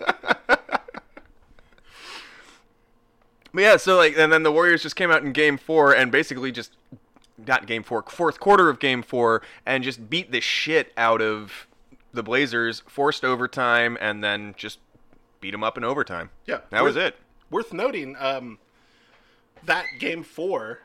but 3.53 3.53
yeah, 3.53 3.77
so 3.77 3.98
like, 3.98 4.18
and 4.18 4.32
then 4.32 4.44
the 4.44 4.51
Warriors 4.51 4.82
just 4.82 4.96
came 4.96 5.12
out 5.12 5.24
in 5.24 5.34
Game 5.34 5.58
Four 5.58 5.94
and 5.94 6.12
basically 6.12 6.51
just 6.51 6.75
not 7.46 7.68
Game 7.68 7.84
Four, 7.84 8.03
fourth 8.08 8.39
quarter 8.39 8.70
of 8.70 8.79
Game 8.79 9.03
Four, 9.03 9.41
and 9.65 9.84
just 9.84 10.10
beat 10.10 10.32
the 10.32 10.41
shit 10.41 10.94
out 10.96 11.22
of 11.22 11.68
the 12.13 12.24
Blazers, 12.24 12.82
forced 12.88 13.25
overtime, 13.25 13.98
and 14.00 14.24
then 14.24 14.56
just 14.58 14.79
beat 15.41 15.51
them 15.51 15.63
up 15.63 15.77
in 15.77 15.84
overtime. 15.84 16.29
Yeah, 16.46 16.60
that 16.72 16.84
was 16.84 16.96
it. 16.96 17.15
Worth 17.50 17.74
noting, 17.74 18.15
um, 18.20 18.60
that 19.63 19.86
game 20.00 20.24
four, 20.24 20.79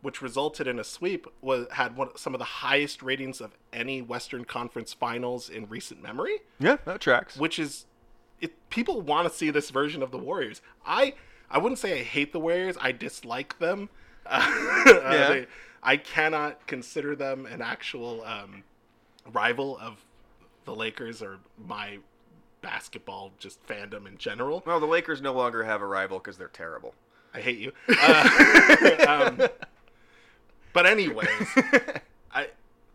which 0.00 0.20
resulted 0.22 0.66
in 0.66 0.78
a 0.78 0.84
sweep, 0.84 1.26
was 1.40 1.66
had 1.72 1.96
one 1.96 2.16
some 2.16 2.34
of 2.34 2.38
the 2.38 2.44
highest 2.44 3.02
ratings 3.02 3.40
of 3.40 3.52
any 3.72 4.02
Western 4.02 4.44
Conference 4.44 4.92
Finals 4.92 5.48
in 5.48 5.68
recent 5.68 6.02
memory. 6.02 6.38
Yeah, 6.58 6.76
that 6.84 7.00
tracks. 7.00 7.36
Which 7.36 7.58
is, 7.58 7.86
it, 8.40 8.52
people 8.70 9.00
want 9.00 9.28
to 9.28 9.34
see 9.34 9.50
this 9.50 9.70
version 9.70 10.02
of 10.02 10.10
the 10.10 10.18
Warriors. 10.18 10.60
I 10.84 11.14
I 11.50 11.58
wouldn't 11.58 11.78
say 11.78 12.00
I 12.00 12.02
hate 12.02 12.32
the 12.32 12.40
Warriors. 12.40 12.76
I 12.80 12.92
dislike 12.92 13.58
them. 13.58 13.88
Uh, 14.24 14.40
Yeah. 14.86 15.28
they- 15.28 15.46
I 15.84 15.96
cannot 15.96 16.68
consider 16.68 17.16
them 17.16 17.44
an 17.44 17.60
actual 17.60 18.22
um, 18.24 18.62
rival 19.32 19.76
of 19.78 20.04
the 20.64 20.72
Lakers 20.76 21.20
or 21.20 21.38
my 21.58 21.98
basketball 22.62 23.32
just 23.38 23.64
fandom 23.66 24.06
in 24.06 24.16
general. 24.18 24.62
Well, 24.64 24.80
the 24.80 24.86
Lakers 24.86 25.20
no 25.20 25.32
longer 25.32 25.64
have 25.64 25.82
a 25.82 25.86
rival 25.86 26.18
because 26.18 26.38
they're 26.38 26.48
terrible. 26.48 26.94
I 27.34 27.40
hate 27.40 27.58
you. 27.58 27.72
Uh, 28.00 29.04
um, 29.38 29.48
but 30.72 30.86
anyways, 30.86 31.28
I 32.32 32.48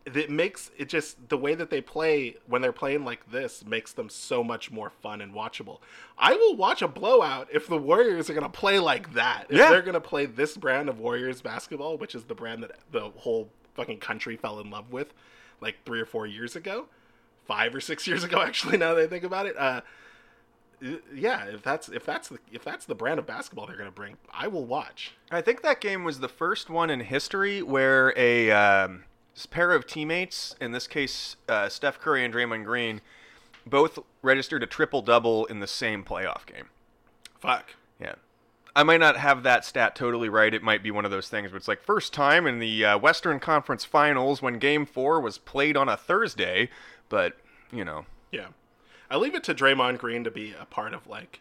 it 0.06 0.30
makes 0.30 0.72
it 0.78 0.88
just 0.88 1.28
the 1.30 1.38
way 1.38 1.54
that 1.54 1.70
they 1.70 1.82
play 1.82 2.36
when 2.48 2.62
they're 2.62 2.72
playing 2.72 3.04
like 3.04 3.30
this 3.30 3.66
makes 3.66 3.92
them 3.94 4.08
so 4.10 4.42
much 4.44 4.72
more 4.72 4.90
fun 4.90 5.20
and 5.22 5.34
watchable. 5.34 5.80
I 6.18 6.34
will 6.34 6.56
watch 6.56 6.82
a 6.82 6.88
blowout 6.88 7.50
if 7.52 7.68
the 7.68 7.78
Warriors 7.78 8.30
are 8.30 8.34
gonna 8.34 8.48
play 8.50 8.80
like 8.80 9.14
that. 9.14 9.48
If 9.50 9.58
Yeah. 9.58 9.70
they're 9.70 9.82
gonna 9.82 10.00
play 10.00 10.26
this 10.26 10.56
brand 10.56 10.88
of 10.88 11.00
Warriors 11.00 11.42
basketball, 11.42 11.98
which 11.98 12.16
is 12.16 12.24
the 12.24 12.36
brand 12.36 12.64
that 12.64 12.72
the 12.92 13.10
whole 13.18 13.50
fucking 13.76 14.00
country 14.00 14.38
fell 14.38 14.60
in 14.60 14.70
love 14.72 14.92
with, 14.92 15.14
like 15.62 15.76
three 15.86 16.00
or 16.00 16.06
four 16.06 16.26
years 16.26 16.56
ago, 16.56 16.86
five 17.48 17.74
or 17.74 17.82
six 17.82 18.08
years 18.08 18.24
ago, 18.24 18.42
actually. 18.46 18.78
Now 18.78 18.94
that 18.94 19.04
I 19.04 19.08
think 19.08 19.24
about 19.24 19.46
it, 19.46 19.58
uh, 19.58 19.82
yeah, 21.14 21.46
if 21.46 21.64
that's 21.64 21.90
if 21.90 22.06
that's 22.06 22.30
the 22.30 22.40
if 22.52 22.64
that's 22.64 22.86
the 22.86 22.96
brand 22.96 23.20
of 23.20 23.26
basketball 23.26 23.66
they're 23.66 23.78
gonna 23.78 23.92
bring, 23.92 24.18
I 24.32 24.48
will 24.48 24.66
watch. 24.66 25.14
I 25.32 25.42
think 25.42 25.62
that 25.62 25.82
game 25.82 26.04
was 26.04 26.20
the 26.20 26.30
first 26.30 26.70
one 26.70 26.90
in 26.90 27.00
history 27.00 27.62
where 27.62 28.14
a 28.16 28.52
um, 28.52 29.06
pair 29.50 29.72
of 29.72 29.88
teammates, 29.88 30.56
in 30.62 30.72
this 30.72 30.88
case 30.88 31.36
uh, 31.50 31.70
Steph 31.70 32.00
Curry 32.00 32.24
and 32.24 32.34
Draymond 32.34 32.66
Green, 32.66 33.02
both 33.66 34.00
registered 34.22 34.64
a 34.64 34.68
triple 34.68 35.02
double 35.02 35.46
in 35.46 35.60
the 35.60 35.68
same 35.68 36.04
playoff 36.04 36.46
game. 36.46 36.68
Fuck. 37.40 37.76
Yeah. 38.00 38.16
I 38.76 38.84
might 38.84 39.00
not 39.00 39.18
have 39.18 39.42
that 39.42 39.66
stat 39.66 39.96
totally 39.96 40.30
right. 40.30 40.54
It 40.54 40.62
might 40.62 40.84
be 40.84 40.92
one 40.92 41.04
of 41.04 41.10
those 41.10 41.30
things, 41.30 41.50
but 41.50 41.58
it's 41.58 41.68
like 41.68 41.82
first 41.82 42.14
time 42.14 42.46
in 42.46 42.60
the 42.60 42.86
uh, 42.86 42.98
Western 43.00 43.40
Conference 43.40 43.84
Finals 43.84 44.44
when 44.44 44.60
Game 44.60 44.86
Four 44.86 45.20
was 45.20 45.40
played 45.40 45.76
on 45.76 45.90
a 45.90 45.98
Thursday, 45.98 46.70
but 47.10 47.38
you 47.72 47.84
know, 47.86 48.06
Yeah. 48.32 48.48
I 49.10 49.16
leave 49.18 49.36
it 49.36 49.44
to 49.46 49.56
Draymond 49.56 50.00
Green 50.00 50.24
to 50.26 50.32
be 50.32 50.54
a 50.60 50.66
part 50.66 50.94
of 50.94 51.08
like 51.08 51.40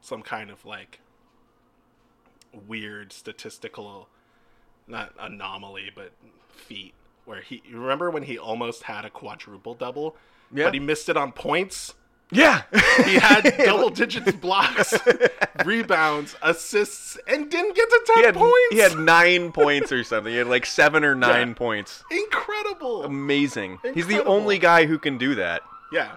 some 0.00 0.22
kind 0.22 0.50
of 0.50 0.64
like 0.64 1.00
weird 2.66 3.12
statistical 3.12 4.08
not 4.86 5.12
anomaly 5.20 5.90
but 5.94 6.12
feat 6.48 6.94
where 7.26 7.40
he 7.42 7.62
you 7.68 7.78
remember 7.78 8.10
when 8.10 8.22
he 8.22 8.38
almost 8.38 8.84
had 8.84 9.04
a 9.04 9.10
quadruple 9.10 9.74
double 9.74 10.16
Yeah. 10.52 10.64
but 10.64 10.74
he 10.74 10.80
missed 10.80 11.08
it 11.10 11.16
on 11.16 11.32
points 11.32 11.94
yeah, 12.30 12.62
he 13.04 13.14
had 13.14 13.54
double 13.64 13.90
digits 13.90 14.32
blocks 14.32 14.94
rebounds 15.64 16.36
assists 16.42 17.16
and 17.26 17.50
didn't 17.50 17.74
get 17.74 17.88
to 17.88 18.02
10 18.06 18.16
he 18.18 18.24
had 18.24 18.34
points 18.34 18.66
he 18.70 18.78
had 18.78 18.98
nine 18.98 19.50
points 19.52 19.90
or 19.92 20.04
something. 20.04 20.32
He 20.32 20.38
had 20.38 20.46
like 20.46 20.66
seven 20.66 21.04
or 21.04 21.14
nine 21.14 21.48
Yeah. 21.48 21.54
points. 21.54 22.04
incredible 22.10 23.04
Amazing. 23.04 23.78
He's 23.94 24.06
the 24.06 24.24
only 24.24 24.58
guy 24.58 24.86
who 24.86 24.98
can 24.98 25.16
do 25.18 25.34
that. 25.36 25.62
yeah 25.92 26.16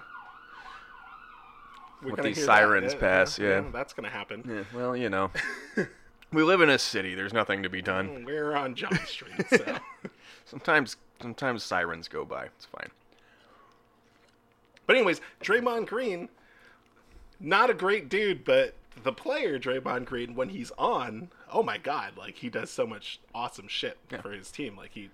We're 2.02 2.12
With 2.12 2.22
these 2.24 2.36
hear 2.38 2.46
that. 2.46 2.52
sirens 2.52 2.94
pass, 2.94 3.38
yeah. 3.38 3.62
that's 3.72 3.92
gonna 3.92 4.10
happen 4.10 4.42
Yeah, 4.46 4.64
well, 4.78 4.96
you 4.96 5.08
know, 5.08 5.30
we 6.32 6.42
live 6.42 6.60
in 6.60 6.68
a 6.70 6.78
city. 6.78 7.14
There's 7.14 7.32
nothing 7.32 7.62
to 7.62 7.68
be 7.68 7.80
done. 7.82 8.24
We're 8.24 8.54
on 8.54 8.74
Jump 8.74 8.98
Street, 9.06 9.32
so 9.48 9.78
Sometimes, 10.44 10.96
sometimes 11.20 11.62
sirens 11.62 12.08
go 12.08 12.24
by. 12.24 12.44
It's 12.46 12.66
fine. 12.66 12.90
But 14.86 14.96
anyways, 14.96 15.20
Draymond 15.42 15.86
Green, 15.86 16.28
not 17.40 17.70
a 17.70 17.74
great 17.74 18.08
dude, 18.08 18.44
but 18.44 18.74
the 19.02 19.12
player 19.12 19.58
Draymond 19.58 20.04
Green, 20.04 20.34
when 20.34 20.50
he's 20.50 20.70
on, 20.78 21.30
oh 21.52 21.62
my 21.62 21.78
god, 21.78 22.16
like 22.16 22.36
he 22.36 22.48
does 22.48 22.70
so 22.70 22.86
much 22.86 23.20
awesome 23.34 23.68
shit 23.68 23.98
for 24.20 24.32
his 24.32 24.50
team. 24.50 24.76
Like 24.76 24.90
he 24.92 25.10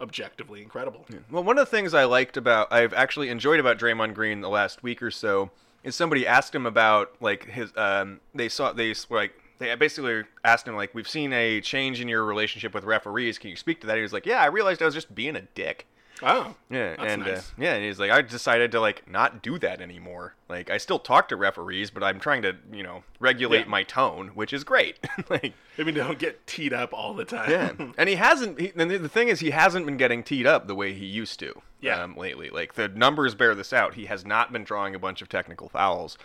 objectively 0.00 0.62
incredible. 0.62 1.06
Well, 1.30 1.42
one 1.42 1.58
of 1.58 1.66
the 1.66 1.70
things 1.70 1.94
I 1.94 2.04
liked 2.04 2.36
about, 2.36 2.72
I've 2.72 2.92
actually 2.92 3.28
enjoyed 3.28 3.60
about 3.60 3.78
Draymond 3.78 4.14
Green 4.14 4.40
the 4.40 4.48
last 4.48 4.82
week 4.82 5.02
or 5.02 5.10
so, 5.10 5.50
is 5.82 5.96
somebody 5.96 6.26
asked 6.26 6.54
him 6.54 6.66
about 6.66 7.14
like 7.20 7.46
his, 7.46 7.72
um, 7.76 8.20
they 8.34 8.48
saw 8.48 8.72
they 8.72 8.94
like 9.08 9.32
they 9.58 9.74
basically 9.74 10.24
asked 10.44 10.68
him 10.68 10.76
like, 10.76 10.94
we've 10.94 11.08
seen 11.08 11.32
a 11.32 11.60
change 11.60 12.00
in 12.00 12.08
your 12.08 12.24
relationship 12.24 12.74
with 12.74 12.84
referees. 12.84 13.38
Can 13.38 13.50
you 13.50 13.56
speak 13.56 13.80
to 13.80 13.86
that? 13.86 13.96
He 13.96 14.02
was 14.02 14.12
like, 14.12 14.26
yeah, 14.26 14.42
I 14.42 14.46
realized 14.46 14.82
I 14.82 14.84
was 14.84 14.94
just 14.94 15.14
being 15.14 15.34
a 15.34 15.42
dick. 15.54 15.86
Oh, 16.22 16.54
Yeah, 16.70 16.94
and 16.98 17.26
uh, 17.26 17.40
yeah, 17.58 17.74
and 17.74 17.84
he's 17.84 17.98
like, 17.98 18.10
I 18.10 18.22
decided 18.22 18.72
to 18.72 18.80
like 18.80 19.08
not 19.10 19.42
do 19.42 19.58
that 19.58 19.80
anymore. 19.82 20.34
Like, 20.48 20.70
I 20.70 20.78
still 20.78 20.98
talk 20.98 21.28
to 21.28 21.36
referees, 21.36 21.90
but 21.90 22.02
I'm 22.02 22.18
trying 22.18 22.40
to, 22.42 22.56
you 22.72 22.82
know, 22.82 23.02
regulate 23.20 23.60
Yeah. 23.60 23.64
my 23.66 23.82
tone, 23.82 24.28
which 24.28 24.52
is 24.54 24.64
great. 24.64 24.98
like, 25.28 25.52
maybe 25.76 25.92
don't 25.92 26.18
get 26.18 26.46
teed 26.46 26.72
up 26.72 26.94
all 26.94 27.12
the 27.12 27.24
time. 27.26 27.50
yeah, 27.50 27.72
and 27.98 28.08
he 28.08 28.14
hasn't. 28.14 28.58
He, 28.58 28.72
and 28.76 28.90
the 28.90 29.08
thing 29.08 29.28
is, 29.28 29.40
he 29.40 29.50
hasn't 29.50 29.84
been 29.84 29.96
getting 29.98 30.22
teed 30.22 30.46
up 30.46 30.66
the 30.68 30.74
way 30.74 30.94
he 30.94 31.04
used 31.04 31.38
to. 31.40 31.60
Yeah. 31.80 32.02
Um, 32.02 32.16
lately, 32.16 32.48
like 32.48 32.74
the 32.74 32.88
numbers 32.88 33.34
bear 33.34 33.54
this 33.54 33.72
out. 33.74 33.94
He 33.94 34.06
has 34.06 34.24
not 34.24 34.52
been 34.52 34.64
drawing 34.64 34.94
a 34.94 34.98
bunch 34.98 35.20
of 35.20 35.28
technical 35.28 35.68
fouls, 35.68 36.16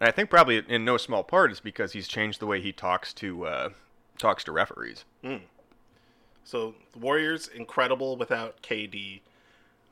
and 0.00 0.08
I 0.08 0.10
think 0.10 0.30
probably 0.30 0.64
in 0.68 0.84
no 0.84 0.96
small 0.96 1.22
part 1.22 1.52
is 1.52 1.60
because 1.60 1.92
he's 1.92 2.08
changed 2.08 2.40
the 2.40 2.46
way 2.46 2.60
he 2.60 2.72
talks 2.72 3.12
to 3.14 3.46
uh, 3.46 3.68
talks 4.18 4.42
to 4.44 4.52
referees. 4.52 5.04
So 6.44 6.74
the 6.92 6.98
Warriors 6.98 7.48
incredible 7.48 8.16
without 8.16 8.62
KD. 8.62 9.20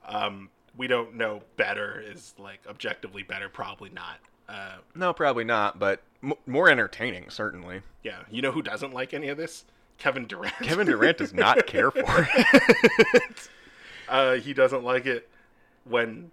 Um, 0.06 0.50
we 0.76 0.86
don't 0.86 1.14
know 1.16 1.42
better 1.56 2.00
is 2.04 2.34
like 2.38 2.60
objectively 2.68 3.22
better, 3.22 3.48
probably 3.48 3.90
not. 3.90 4.18
Uh, 4.48 4.78
No, 4.94 5.12
probably 5.12 5.44
not, 5.44 5.78
but 5.78 6.02
m- 6.22 6.32
more 6.46 6.68
entertaining 6.68 7.30
certainly. 7.30 7.82
yeah, 8.02 8.20
you 8.30 8.42
know 8.42 8.50
who 8.52 8.62
doesn't 8.62 8.92
like 8.92 9.14
any 9.14 9.28
of 9.28 9.36
this? 9.36 9.64
Kevin 9.98 10.26
Durant. 10.26 10.54
Kevin 10.62 10.86
Durant 10.86 11.18
does 11.18 11.32
not 11.34 11.66
care 11.66 11.90
for 11.90 12.28
it. 12.34 13.48
uh, 14.08 14.34
he 14.36 14.52
doesn't 14.54 14.82
like 14.82 15.06
it 15.06 15.28
when 15.84 16.30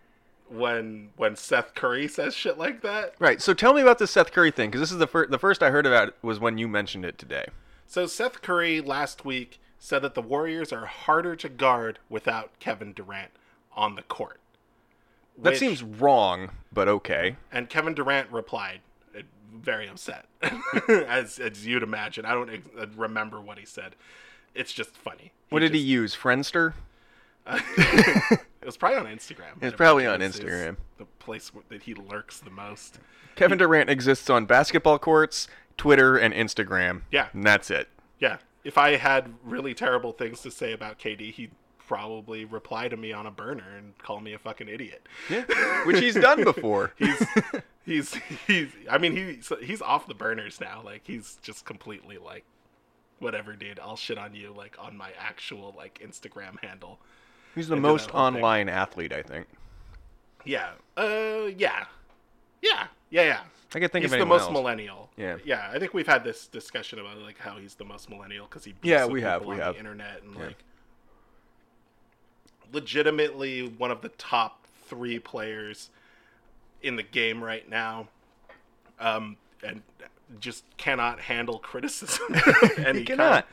when 0.50 1.10
when 1.18 1.36
Seth 1.36 1.76
Curry 1.76 2.08
says 2.08 2.34
shit 2.34 2.58
like 2.58 2.82
that. 2.82 3.14
Right. 3.20 3.42
So 3.42 3.54
tell 3.54 3.74
me 3.74 3.82
about 3.82 4.00
the 4.00 4.08
Seth 4.08 4.32
Curry 4.32 4.52
thing, 4.52 4.70
because 4.70 4.80
this 4.82 4.92
is 4.92 4.98
the 4.98 5.08
first. 5.08 5.30
The 5.32 5.38
first 5.40 5.62
I 5.62 5.70
heard 5.72 5.86
about 5.86 6.08
it 6.10 6.16
was 6.22 6.40
when 6.40 6.58
you 6.58 6.68
mentioned 6.68 7.04
it 7.06 7.18
today. 7.18 7.48
So 7.86 8.06
Seth 8.08 8.42
Curry 8.42 8.80
last 8.82 9.26
week 9.26 9.60
said 9.79 10.01
that 10.01 10.15
the 10.15 10.22
Warriors 10.22 10.74
are 10.74 10.86
harder 10.86 11.36
to 11.36 11.50
guard 11.50 12.00
without 12.10 12.60
Kevin 12.60 12.93
Durant 12.93 13.31
on 13.75 13.96
the 13.96 14.01
court. 14.01 14.39
That 15.38 15.51
Which- 15.51 15.60
seems 15.60 15.84
wrong, 15.84 16.50
but 16.72 16.88
okay. 16.88 17.36
And 17.51 17.69
Kevin 17.69 17.93
Durant 17.93 18.31
replied, 18.31 18.81
uh, 19.15 19.22
very 19.53 19.88
upset, 19.88 20.25
as 20.89 21.38
as 21.39 21.65
you'd 21.65 21.84
imagine. 21.84 22.25
I 22.25 22.34
don't 22.34 22.50
ex- 22.50 22.67
uh, 22.79 22.88
remember 22.96 23.39
what 23.39 23.60
he 23.60 23.65
said. 23.65 23.96
It's 24.55 24.74
just 24.74 24.98
funny. 24.98 25.34
What 25.50 25.60
did 25.60 25.75
he 25.75 25.79
use? 25.79 26.15
Friendster? 26.15 26.74
it 27.48 28.39
was 28.65 28.75
probably 28.75 28.98
on 28.98 29.05
Instagram. 29.05 29.62
It's 29.62 29.75
probably 29.75 30.05
on 30.07 30.19
Instagram. 30.19 30.77
The 30.98 31.05
place 31.19 31.51
that 31.69 31.84
he 31.84 31.93
lurks 31.93 32.39
the 32.39 32.50
most. 32.50 33.00
Kevin 33.36 33.57
Durant 33.60 33.89
exists 33.89 34.29
on 34.29 34.46
basketball 34.46 35.00
courts, 35.00 35.48
Twitter, 35.77 36.17
and 36.17 36.34
Instagram. 36.34 37.03
Yeah. 37.12 37.27
And 37.34 37.46
that's 37.46 37.69
it. 37.69 37.88
Yeah. 38.19 38.38
If 38.68 38.78
I 38.78 38.98
had 38.98 39.34
really 39.46 39.74
terrible 39.74 40.12
things 40.12 40.42
to 40.42 40.52
say 40.52 40.74
about 40.74 41.00
KD, 41.00 41.32
he'd 41.32 41.52
probably 41.88 42.44
reply 42.44 42.90
to 42.90 42.98
me 42.98 43.14
on 43.14 43.26
a 43.26 43.32
burner 43.32 43.78
and 43.78 43.98
call 43.98 44.20
me 44.20 44.34
a 44.34 44.38
fucking 44.38 44.68
idiot. 44.68 45.08
Yeah. 45.30 45.46
Which 45.86 46.00
he's 46.00 46.16
done 46.16 46.44
before. 46.44 46.94
He's 47.00 47.26
he's 47.86 48.14
he's 48.46 48.68
I 48.92 48.98
mean 48.98 49.16
he's 49.16 49.50
he's 49.64 49.82
off 49.82 50.06
the 50.08 50.14
burners 50.14 50.60
now. 50.60 50.82
Like 50.84 51.04
he's 51.08 51.38
just 51.42 51.64
completely 51.64 52.18
like 52.18 52.44
whatever, 53.20 53.54
dude. 53.54 53.80
I'll 53.80 53.96
shit 53.96 54.18
on 54.18 54.36
you 54.36 54.54
like 54.56 54.76
on 54.78 54.98
my 54.98 55.12
actual 55.18 55.74
like 55.78 56.02
Instagram 56.06 56.60
handle. 56.62 57.00
He's 57.56 57.70
the 57.70 57.78
most 57.78 58.12
whole 58.12 58.26
thing. 58.32 58.36
online 58.36 58.68
athlete, 58.68 59.14
I 59.14 59.22
think. 59.22 59.48
Yeah. 60.44 60.72
Uh 60.98 61.46
yeah. 61.56 61.86
Yeah. 62.62 62.88
Yeah, 63.10 63.24
yeah. 63.24 63.40
I 63.76 63.80
can 63.80 63.90
think 63.90 64.04
he's 64.04 64.14
of 64.14 64.20
the 64.20 64.26
most 64.26 64.44
else. 64.44 64.52
millennial. 64.54 65.10
Yeah. 65.18 65.38
Yeah, 65.44 65.70
I 65.74 65.78
think 65.80 65.94
we've 65.94 66.08
had 66.08 66.24
this 66.24 66.48
discussion 66.48 67.00
about 67.00 67.18
like 67.20 67.38
how 67.38 67.58
he's 67.58 67.76
the 67.76 67.84
most 67.86 68.10
millennial 68.10 68.46
because 68.48 68.64
he 68.64 68.74
Yeah, 68.82 69.06
we 69.06 69.22
have, 69.22 69.46
we 69.46 69.56
on 69.56 69.62
have. 69.62 69.74
the 69.74 69.80
internet 69.80 70.24
and 70.24 70.36
Yeah. 70.36 70.46
like 70.48 70.58
legitimately 72.74 73.68
one 73.68 73.92
of 73.92 74.02
the 74.02 74.10
top 74.10 74.66
three 74.88 75.20
players 75.20 75.90
in 76.82 76.96
the 76.96 77.04
game 77.04 77.44
right 77.44 77.68
now, 77.70 78.08
um, 79.00 79.38
and 79.64 79.82
just 80.40 80.64
cannot 80.77 81.20
handle 81.20 81.60
criticism. 81.60 82.25
of 82.34 82.80
any 82.80 83.03
cannot. 83.03 83.48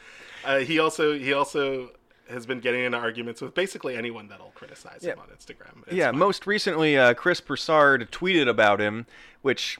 Kind. 0.44 0.62
Uh, 0.62 0.64
he 0.64 0.79
also 0.79 1.16
he 1.18 1.33
also 1.33 1.90
has 2.29 2.46
been 2.46 2.61
getting 2.61 2.83
into 2.85 2.96
arguments 2.98 3.40
with 3.40 3.55
basically 3.55 3.96
anyone 3.96 4.29
that'll 4.29 4.53
criticize 4.55 5.03
him 5.05 5.18
on 5.18 5.27
Instagram. 5.29 5.83
It's 5.87 5.92
yeah, 5.94 6.11
fine. 6.11 6.18
most 6.18 6.46
recently, 6.46 6.96
uh, 6.96 7.14
Chris 7.14 7.40
Broussard 7.40 8.11
tweeted 8.11 8.48
about 8.48 8.81
him, 8.81 9.07
which 9.42 9.79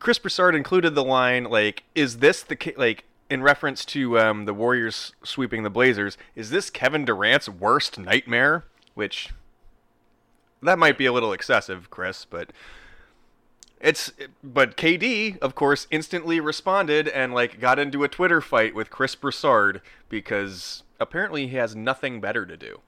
Chris 0.00 0.18
Broussard 0.18 0.54
included 0.54 0.94
the 0.94 1.04
line 1.04 1.44
like, 1.44 1.84
"Is 1.94 2.18
this 2.18 2.42
the 2.42 2.56
ca- 2.56 2.74
like?" 2.76 3.04
In 3.28 3.44
reference 3.44 3.84
to 3.84 4.18
um, 4.18 4.44
the 4.44 4.52
Warriors 4.52 5.12
sweeping 5.22 5.62
the 5.62 5.70
Blazers, 5.70 6.18
is 6.34 6.50
this 6.50 6.68
Kevin 6.68 7.04
Durant's 7.04 7.48
worst 7.48 7.96
nightmare? 7.96 8.64
Which 8.94 9.28
that 10.62 10.80
might 10.80 10.98
be 10.98 11.06
a 11.06 11.12
little 11.12 11.32
excessive, 11.32 11.90
Chris, 11.90 12.24
but 12.24 12.50
it's 13.80 14.12
but 14.42 14.76
KD, 14.76 15.38
of 15.38 15.54
course, 15.54 15.86
instantly 15.90 16.40
responded 16.40 17.08
and 17.08 17.32
like 17.32 17.60
got 17.60 17.78
into 17.78 18.04
a 18.04 18.08
Twitter 18.08 18.40
fight 18.40 18.74
with 18.74 18.90
Chris 18.90 19.14
Broussard 19.14 19.80
because 20.08 20.82
apparently 20.98 21.46
he 21.46 21.56
has 21.56 21.74
nothing 21.74 22.20
better 22.20 22.44
to 22.44 22.56
do. 22.56 22.80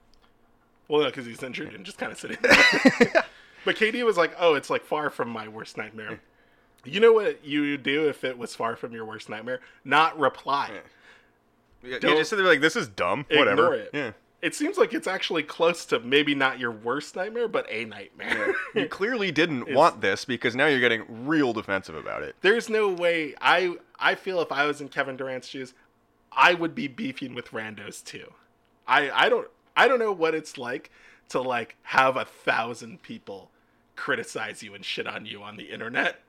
Well, 0.87 1.01
no, 1.01 1.07
because 1.07 1.25
he's 1.25 1.41
injured 1.41 1.73
and 1.73 1.85
just 1.85 1.97
kind 1.97 2.11
of 2.11 2.19
sitting 2.19 2.37
there. 2.41 2.53
but 3.65 3.75
KD 3.75 4.03
was 4.05 4.17
like, 4.17 4.35
"Oh, 4.37 4.53
it's 4.53 4.69
like 4.69 4.83
far 4.83 5.09
from 5.09 5.29
my 5.29 5.47
worst 5.47 5.77
nightmare." 5.77 6.19
You 6.85 6.99
know 6.99 7.13
what 7.13 7.45
you 7.45 7.61
would 7.71 7.83
do 7.83 8.09
if 8.09 8.23
it 8.23 8.37
was 8.37 8.55
far 8.55 8.75
from 8.75 8.91
your 8.91 9.05
worst 9.05 9.29
nightmare? 9.29 9.61
Not 9.85 10.19
reply. 10.19 10.69
Yeah, 11.81 11.99
Don't- 11.99 12.11
you 12.11 12.17
just 12.17 12.29
sit 12.29 12.37
there 12.37 12.45
like 12.45 12.61
this 12.61 12.75
is 12.75 12.87
dumb. 12.87 13.25
Whatever. 13.31 13.73
It. 13.73 13.89
Yeah. 13.93 14.11
It 14.41 14.53
seems 14.53 14.77
like 14.77 14.93
it's 14.93 15.07
actually 15.07 15.43
close 15.43 15.85
to 15.85 16.01
maybe 16.01 16.35
not 16.35 16.59
your 16.59 16.71
worst 16.71 17.15
nightmare, 17.15 17.47
but 17.47 17.65
a 17.69 17.85
nightmare. 17.85 18.53
You 18.75 18.87
clearly 18.89 19.31
didn't 19.31 19.73
want 19.73 20.01
this 20.01 20.25
because 20.25 20.53
now 20.53 20.65
you're 20.65 20.81
getting 20.81 21.25
real 21.25 21.53
defensive 21.53 21.95
about 21.95 22.23
it. 22.23 22.35
There's 22.41 22.67
no 22.67 22.89
way. 22.89 23.35
I 23.39 23.77
I 23.97 24.15
feel 24.15 24.41
if 24.41 24.51
I 24.51 24.65
was 24.65 24.81
in 24.81 24.89
Kevin 24.89 25.15
Durant's 25.15 25.47
shoes, 25.47 25.73
I 26.33 26.55
would 26.55 26.75
be 26.75 26.89
beefing 26.89 27.33
with 27.33 27.51
randos 27.51 28.03
too. 28.03 28.33
I 28.85 29.09
I 29.11 29.29
don't 29.29 29.47
I 29.77 29.87
don't 29.87 29.99
know 29.99 30.11
what 30.11 30.35
it's 30.35 30.57
like 30.57 30.91
to 31.29 31.39
like 31.41 31.77
have 31.83 32.17
a 32.17 32.25
thousand 32.25 33.01
people 33.01 33.49
criticize 33.95 34.61
you 34.61 34.73
and 34.73 34.83
shit 34.83 35.07
on 35.07 35.25
you 35.25 35.41
on 35.41 35.55
the 35.55 35.71
internet 35.71 36.19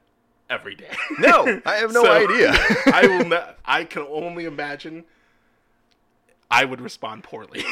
every 0.50 0.74
day. 0.74 0.90
No, 1.18 1.60
I 1.64 1.76
have 1.76 1.92
no 1.92 2.02
So, 2.04 2.12
idea. 2.12 2.52
I 2.92 3.06
will 3.06 3.24
not. 3.28 3.58
I 3.64 3.84
can 3.84 4.06
only 4.08 4.44
imagine. 4.44 5.04
I 6.50 6.64
would 6.64 6.80
respond 6.80 7.24
poorly. 7.24 7.62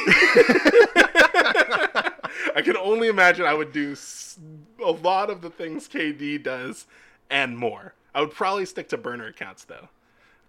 I 2.55 2.61
can 2.63 2.75
only 2.77 3.07
imagine 3.07 3.45
I 3.45 3.53
would 3.53 3.71
do 3.71 3.95
a 4.83 4.91
lot 4.91 5.29
of 5.29 5.41
the 5.41 5.49
things 5.49 5.87
KD 5.87 6.41
does 6.43 6.85
and 7.29 7.57
more. 7.57 7.93
I 8.13 8.21
would 8.21 8.31
probably 8.31 8.65
stick 8.65 8.89
to 8.89 8.97
burner 8.97 9.27
accounts 9.27 9.63
though. 9.63 9.89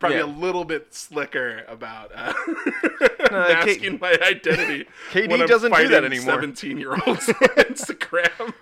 Probably 0.04 0.18
Yeah. 0.18 0.24
a 0.24 0.26
little 0.38 0.64
bit 0.64 0.92
slicker 0.94 1.64
about 1.66 2.10
uh, 2.14 2.32
masking 3.30 3.98
my 4.00 4.12
identity. 4.22 4.86
KD 5.12 5.46
doesn't 5.46 5.72
do 5.74 5.88
that 5.88 6.04
anymore. 6.04 6.34
Seventeen-year-olds 6.34 7.28
on 7.28 7.34
Instagram. 7.56 8.52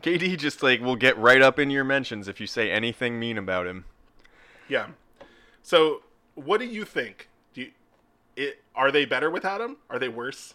KD 0.00 0.38
just 0.38 0.62
like 0.62 0.80
will 0.80 0.96
get 0.96 1.16
right 1.18 1.42
up 1.42 1.58
in 1.58 1.70
your 1.70 1.84
mentions 1.84 2.28
if 2.28 2.40
you 2.40 2.46
say 2.46 2.70
anything 2.70 3.18
mean 3.18 3.36
about 3.38 3.66
him. 3.66 3.84
Yeah. 4.68 4.86
So, 5.62 6.02
what 6.34 6.58
do 6.60 6.66
you 6.66 6.84
think? 6.84 7.28
Do 7.54 7.62
you, 7.62 7.70
it 8.36 8.62
are 8.74 8.90
they 8.90 9.04
better 9.04 9.30
without 9.30 9.60
him? 9.60 9.76
Are 9.90 9.98
they 9.98 10.08
worse? 10.08 10.54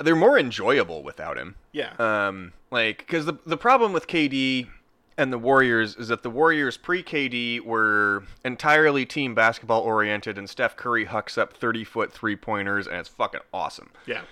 They're 0.00 0.14
more 0.16 0.38
enjoyable 0.38 1.02
without 1.02 1.36
him. 1.36 1.56
Yeah. 1.72 1.92
Um, 1.98 2.52
like 2.70 2.98
because 2.98 3.26
the 3.26 3.34
the 3.46 3.56
problem 3.56 3.92
with 3.92 4.06
KD 4.06 4.68
and 5.18 5.30
the 5.32 5.38
Warriors 5.38 5.96
is 5.96 6.08
that 6.08 6.22
the 6.22 6.30
Warriors 6.30 6.78
pre 6.78 7.02
KD 7.02 7.60
were 7.60 8.22
entirely 8.44 9.04
team 9.04 9.34
basketball 9.34 9.82
oriented, 9.82 10.38
and 10.38 10.48
Steph 10.48 10.76
Curry 10.76 11.04
hucks 11.04 11.36
up 11.36 11.52
thirty 11.54 11.84
foot 11.84 12.12
three 12.12 12.36
pointers, 12.36 12.86
and 12.86 12.96
it's 12.96 13.08
fucking 13.10 13.40
awesome. 13.52 13.90
yeah. 14.06 14.22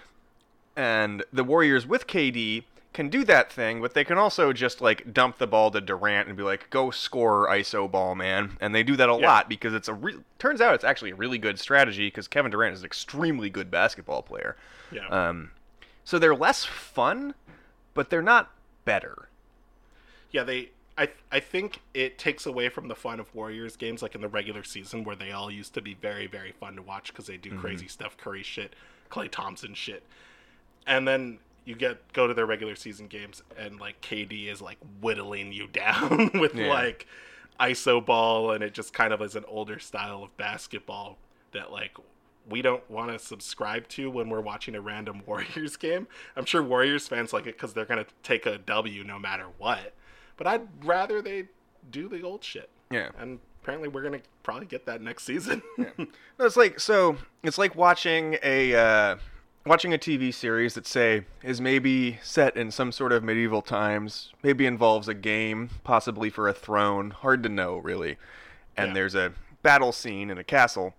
and 0.77 1.25
the 1.33 1.44
Warriors 1.44 1.87
with 1.87 2.07
KD 2.07 2.64
can 2.92 3.09
do 3.11 3.25
that 3.25 3.53
thing, 3.53 3.83
but 3.83 3.92
they 3.92 4.05
can 4.05 4.16
also 4.16 4.55
just 4.55 4.81
like 4.81 5.12
dump 5.12 5.37
the 5.37 5.46
ball 5.46 5.70
to 5.70 5.81
Durant 5.83 6.29
and 6.29 6.37
be 6.37 6.42
like, 6.42 6.70
"Go 6.70 6.90
score, 6.90 7.46
ISO 7.49 7.90
ball, 7.90 8.14
man." 8.14 8.57
And 8.61 8.75
they 8.75 8.83
do 8.83 8.96
that 8.96 9.09
a 9.11 9.12
Yeah. 9.20 9.27
lot 9.27 9.49
because 9.51 9.75
it's 9.75 9.88
a 9.88 9.92
re- 9.94 10.20
turns 10.38 10.62
out 10.62 10.75
it's 10.75 10.85
actually 10.85 11.11
a 11.11 11.14
really 11.14 11.37
good 11.37 11.59
strategy 11.59 12.07
because 12.07 12.27
Kevin 12.29 12.51
Durant 12.51 12.72
is 12.75 12.81
an 12.81 12.87
extremely 12.87 13.51
good 13.51 13.70
basketball 13.70 14.22
player. 14.22 14.57
Yeah. 14.90 15.07
Um, 15.09 15.51
so 16.05 16.18
they're 16.18 16.35
less 16.35 16.64
fun, 16.64 17.35
but 17.92 18.09
they're 18.09 18.22
not 18.22 18.51
better. 18.87 19.29
yeah, 20.31 20.42
they 20.42 20.70
I 20.98 21.09
I 21.30 21.40
think 21.40 21.80
it 21.94 22.18
takes 22.18 22.46
away 22.46 22.68
from 22.68 22.88
the 22.88 22.94
fun 22.94 23.20
of 23.20 23.35
Warriors 23.35 23.76
games 23.76 24.02
like 24.02 24.14
in 24.14 24.20
the 24.20 24.28
regular 24.28 24.64
season 24.64 25.04
where 25.04 25.16
they 25.16 25.30
all 25.32 25.50
used 25.50 25.74
to 25.74 25.82
be 25.82 25.94
very 25.94 26.26
very 26.26 26.52
fun 26.52 26.76
to 26.76 26.82
watch 26.82 27.12
cuz 27.14 27.26
they 27.26 27.37
do 27.37 27.50
Mm-hmm. 27.50 27.61
crazy 27.61 27.88
Steph 27.88 28.16
Curry 28.16 28.42
shit, 28.42 28.74
Klay 29.11 29.30
Thompson 29.30 29.74
shit. 29.74 30.02
And 30.87 31.06
then 31.06 31.38
you 31.64 31.74
get 31.74 32.12
go 32.12 32.26
to 32.26 32.35
their 32.35 32.46
regular 32.46 32.76
season 32.76 33.09
games 33.09 33.42
and 33.59 33.78
like 33.80 34.00
KD 34.00 34.46
is 34.48 34.62
like 34.62 34.78
whittling 35.00 35.52
you 35.52 35.66
down 35.72 36.30
with 36.35 36.54
Yeah. 36.54 36.68
like 36.68 37.06
iso 37.59 38.04
ball 38.04 38.50
and 38.52 38.62
it 38.62 38.74
just 38.74 38.92
kind 38.92 39.12
of 39.12 39.20
is 39.22 39.35
an 39.35 39.44
older 39.48 39.78
style 39.78 40.22
of 40.22 40.37
basketball 40.37 41.16
that 41.52 41.72
like 41.72 41.96
we 42.48 42.62
don't 42.62 42.88
want 42.90 43.11
to 43.11 43.18
subscribe 43.18 43.88
to 43.88 44.09
when 44.11 44.28
we're 44.28 44.40
watching 44.40 44.74
a 44.76 44.80
random 44.80 45.20
Warriors 45.26 45.76
game. 45.76 46.06
I'm 46.37 46.44
sure 46.44 46.62
Warriors 46.62 47.09
fans 47.09 47.32
like 47.32 47.46
it 47.46 47.56
because 47.56 47.74
they're 47.74 47.85
gonna 47.85 48.06
take 48.22 48.46
a 48.46 48.56
W 48.59 49.02
no 49.04 49.18
matter 49.18 49.46
what. 49.59 49.92
But 50.37 50.46
I'd 50.46 50.68
rather 50.85 51.22
they 51.22 51.44
do 51.90 52.09
the 52.09 52.22
old 52.22 52.42
shit. 52.44 52.68
Yeah. 52.90 53.11
And 53.18 53.38
apparently 53.62 53.88
we're 53.88 54.03
gonna 54.03 54.20
probably 54.42 54.66
get 54.66 54.87
that 54.87 55.01
next 55.01 55.25
season. 55.25 55.62
No, 56.38 56.44
it's 56.44 56.57
like 56.57 56.79
so. 56.79 57.16
It's 57.42 57.57
like 57.57 57.75
watching 57.75 58.37
a 58.42 58.75
uh, 58.75 59.16
watching 59.64 59.94
a 59.94 59.99
TV 59.99 60.33
series 60.35 60.75
that 60.75 60.87
say 60.87 61.25
is 61.42 61.62
maybe 61.62 62.18
set 62.22 62.57
in 62.59 62.70
some 62.70 62.92
sort 62.92 63.11
of 63.12 63.25
medieval 63.25 63.62
times, 63.62 64.33
maybe 64.42 64.66
involves 64.66 65.09
a 65.09 65.14
game, 65.14 65.70
possibly 65.83 66.29
for 66.29 66.46
a 66.46 66.53
throne. 66.53 67.11
Hard 67.11 67.42
to 67.44 67.49
know, 67.49 67.79
really. 67.79 68.18
And 68.77 68.88
Yeah. 68.88 68.94
there's 68.94 69.14
a 69.14 69.33
battle 69.62 69.92
scene 69.92 70.29
in 70.31 70.37
a 70.37 70.44
castle, 70.44 70.94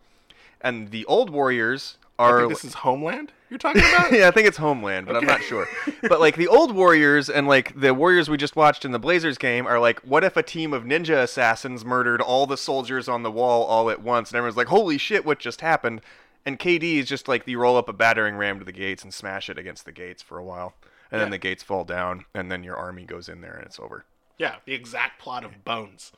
and 0.60 0.90
the 0.90 1.06
old 1.06 1.30
warriors 1.30 2.00
are. 2.20 2.40
think 2.40 2.50
this 2.50 2.66
is 2.66 2.74
Homeland 2.74 3.32
you're 3.50 3.58
talking 3.58 3.82
about. 3.82 4.12
yeah, 4.12 4.28
I 4.28 4.32
think 4.32 4.48
it's 4.48 4.58
Homeland, 4.58 5.08
but 5.08 5.16
I'm 5.16 5.26
not 5.26 5.42
sure. 5.42 5.68
But 6.02 6.20
like 6.20 6.36
the 6.36 6.48
old 6.48 6.76
Warriors 6.76 7.30
and 7.30 7.48
like 7.48 7.80
the 7.80 7.94
Warriors 7.94 8.30
we 8.30 8.38
just 8.38 8.56
watched 8.56 8.86
in 8.86 8.92
the 8.92 9.00
Blazers 9.00 9.38
game 9.38 9.66
are 9.68 9.80
like, 9.80 10.00
what 10.02 10.24
if 10.24 10.38
a 10.38 10.44
team 10.44 10.74
of 10.74 10.84
ninja 10.84 11.24
assassins 11.24 11.86
murdered 11.86 12.22
all 12.22 12.46
the 12.46 12.58
soldiers 12.58 13.08
on 13.08 13.24
the 13.24 13.32
wall 13.32 13.64
all 13.64 13.90
at 13.90 14.02
once? 14.02 14.32
And 14.32 14.38
everyone's 14.38 14.58
like, 14.58 14.68
holy 14.68 14.98
shit, 14.98 15.26
what 15.26 15.40
just 15.40 15.62
happened? 15.62 16.02
And 16.46 16.60
KD 16.60 16.98
is 17.00 17.08
just 17.08 17.28
like 17.28 17.48
you 17.48 17.60
roll 17.60 17.78
up 17.78 17.90
a 17.90 17.94
battering 17.94 18.36
ram 18.36 18.60
to 18.60 18.66
the 18.66 18.72
gates 18.72 19.04
and 19.04 19.14
smash 19.14 19.50
it 19.50 19.58
against 19.58 19.86
the 19.86 19.92
gates 19.92 20.22
for 20.22 20.38
a 20.38 20.44
while, 20.44 20.76
and 21.12 21.20
then 21.20 21.30
the 21.30 21.38
gates 21.38 21.64
fall 21.64 21.84
down, 21.84 22.26
and 22.34 22.50
then 22.52 22.64
your 22.64 22.78
army 22.78 23.04
goes 23.04 23.28
in 23.28 23.42
there 23.42 23.56
and 23.56 23.66
it's 23.66 23.80
over. 23.80 24.06
Yeah, 24.38 24.56
the 24.66 24.74
exact 24.74 25.20
plot 25.20 25.44
of 25.44 25.66
Bones. 25.66 26.12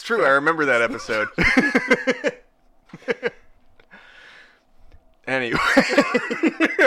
It's 0.00 0.06
true. 0.06 0.24
I 0.24 0.30
remember 0.30 0.64
that 0.64 0.80
episode. 0.80 1.28
anyway. 5.26 5.58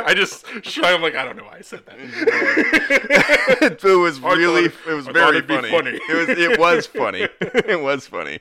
I 0.04 0.14
just 0.16 0.48
shy. 0.66 0.92
I'm 0.92 1.04
like, 1.04 1.14
I 1.16 1.24
don't 1.24 1.38
know 1.38 1.44
why 1.44 1.58
I 1.58 1.62
said 1.62 1.86
that. 1.86 1.96
it 3.62 3.84
was 3.84 4.24
I 4.24 4.34
really 4.34 4.70
thought- 4.70 4.92
it 4.92 4.96
was 4.96 5.08
I 5.08 5.12
very 5.12 5.42
be 5.42 5.54
funny. 5.56 5.70
funny. 5.70 6.00
It 6.10 6.28
was 6.28 6.30
it 6.30 6.60
was 6.60 6.88
funny. 6.88 7.28
it 7.40 7.80
was 7.84 8.08
funny. 8.08 8.40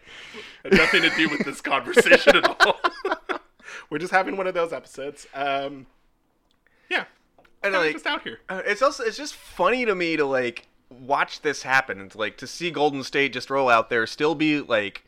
Had 0.64 0.72
nothing 0.72 1.02
to 1.02 1.10
do 1.10 1.28
with 1.28 1.44
this 1.44 1.60
conversation 1.60 2.36
at 2.36 2.66
all. 2.66 2.80
We're 3.90 3.98
just 3.98 4.12
having 4.12 4.38
one 4.38 4.46
of 4.46 4.54
those 4.54 4.72
episodes. 4.72 5.26
Um, 5.34 5.84
yeah, 6.88 7.04
And 7.62 7.74
like 7.74 7.92
just 7.92 8.06
out 8.06 8.22
here. 8.22 8.38
uh, 8.48 8.62
it's 8.64 8.80
also 8.80 9.04
it's 9.04 9.18
just 9.18 9.34
funny 9.34 9.84
to 9.84 9.94
me 9.94 10.16
to 10.16 10.24
like 10.24 10.66
watch 11.00 11.40
this 11.42 11.62
happen 11.62 12.00
and 12.00 12.10
to, 12.10 12.18
like 12.18 12.36
to 12.38 12.46
see 12.46 12.70
Golden 12.70 13.02
State 13.02 13.32
just 13.32 13.50
roll 13.50 13.68
out 13.68 13.90
there 13.90 14.06
still 14.06 14.34
be 14.34 14.60
like 14.60 15.04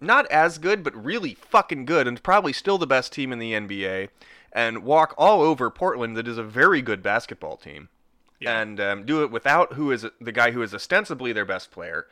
not 0.00 0.30
as 0.30 0.58
good 0.58 0.82
but 0.82 0.94
really 1.04 1.34
fucking 1.34 1.84
good 1.84 2.06
and 2.06 2.22
probably 2.22 2.52
still 2.52 2.78
the 2.78 2.86
best 2.86 3.12
team 3.12 3.32
in 3.32 3.38
the 3.38 3.52
NBA 3.52 4.08
and 4.52 4.84
walk 4.84 5.14
all 5.18 5.42
over 5.42 5.68
Portland 5.70 6.16
that 6.16 6.28
is 6.28 6.38
a 6.38 6.44
very 6.44 6.80
good 6.80 7.02
basketball 7.02 7.56
team. 7.56 7.88
Yeah. 8.40 8.60
and 8.60 8.80
um, 8.80 9.06
do 9.06 9.22
it 9.22 9.30
without 9.30 9.74
who 9.74 9.90
is 9.90 10.06
the 10.20 10.32
guy 10.32 10.50
who 10.50 10.62
is 10.62 10.74
ostensibly 10.74 11.32
their 11.32 11.44
best 11.44 11.70
player, 11.70 12.06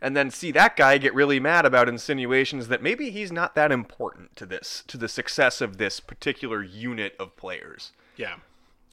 and 0.00 0.16
then 0.16 0.30
see 0.30 0.50
that 0.52 0.76
guy 0.76 0.98
get 0.98 1.14
really 1.14 1.40
mad 1.40 1.64
about 1.64 1.88
insinuations 1.88 2.68
that 2.68 2.82
maybe 2.82 3.10
he's 3.10 3.32
not 3.32 3.54
that 3.54 3.72
important 3.72 4.36
to 4.36 4.46
this, 4.46 4.82
to 4.88 4.96
the 4.96 5.08
success 5.08 5.60
of 5.60 5.78
this 5.78 6.00
particular 6.00 6.62
unit 6.62 7.14
of 7.18 7.36
players. 7.36 7.92
Yeah, 8.16 8.36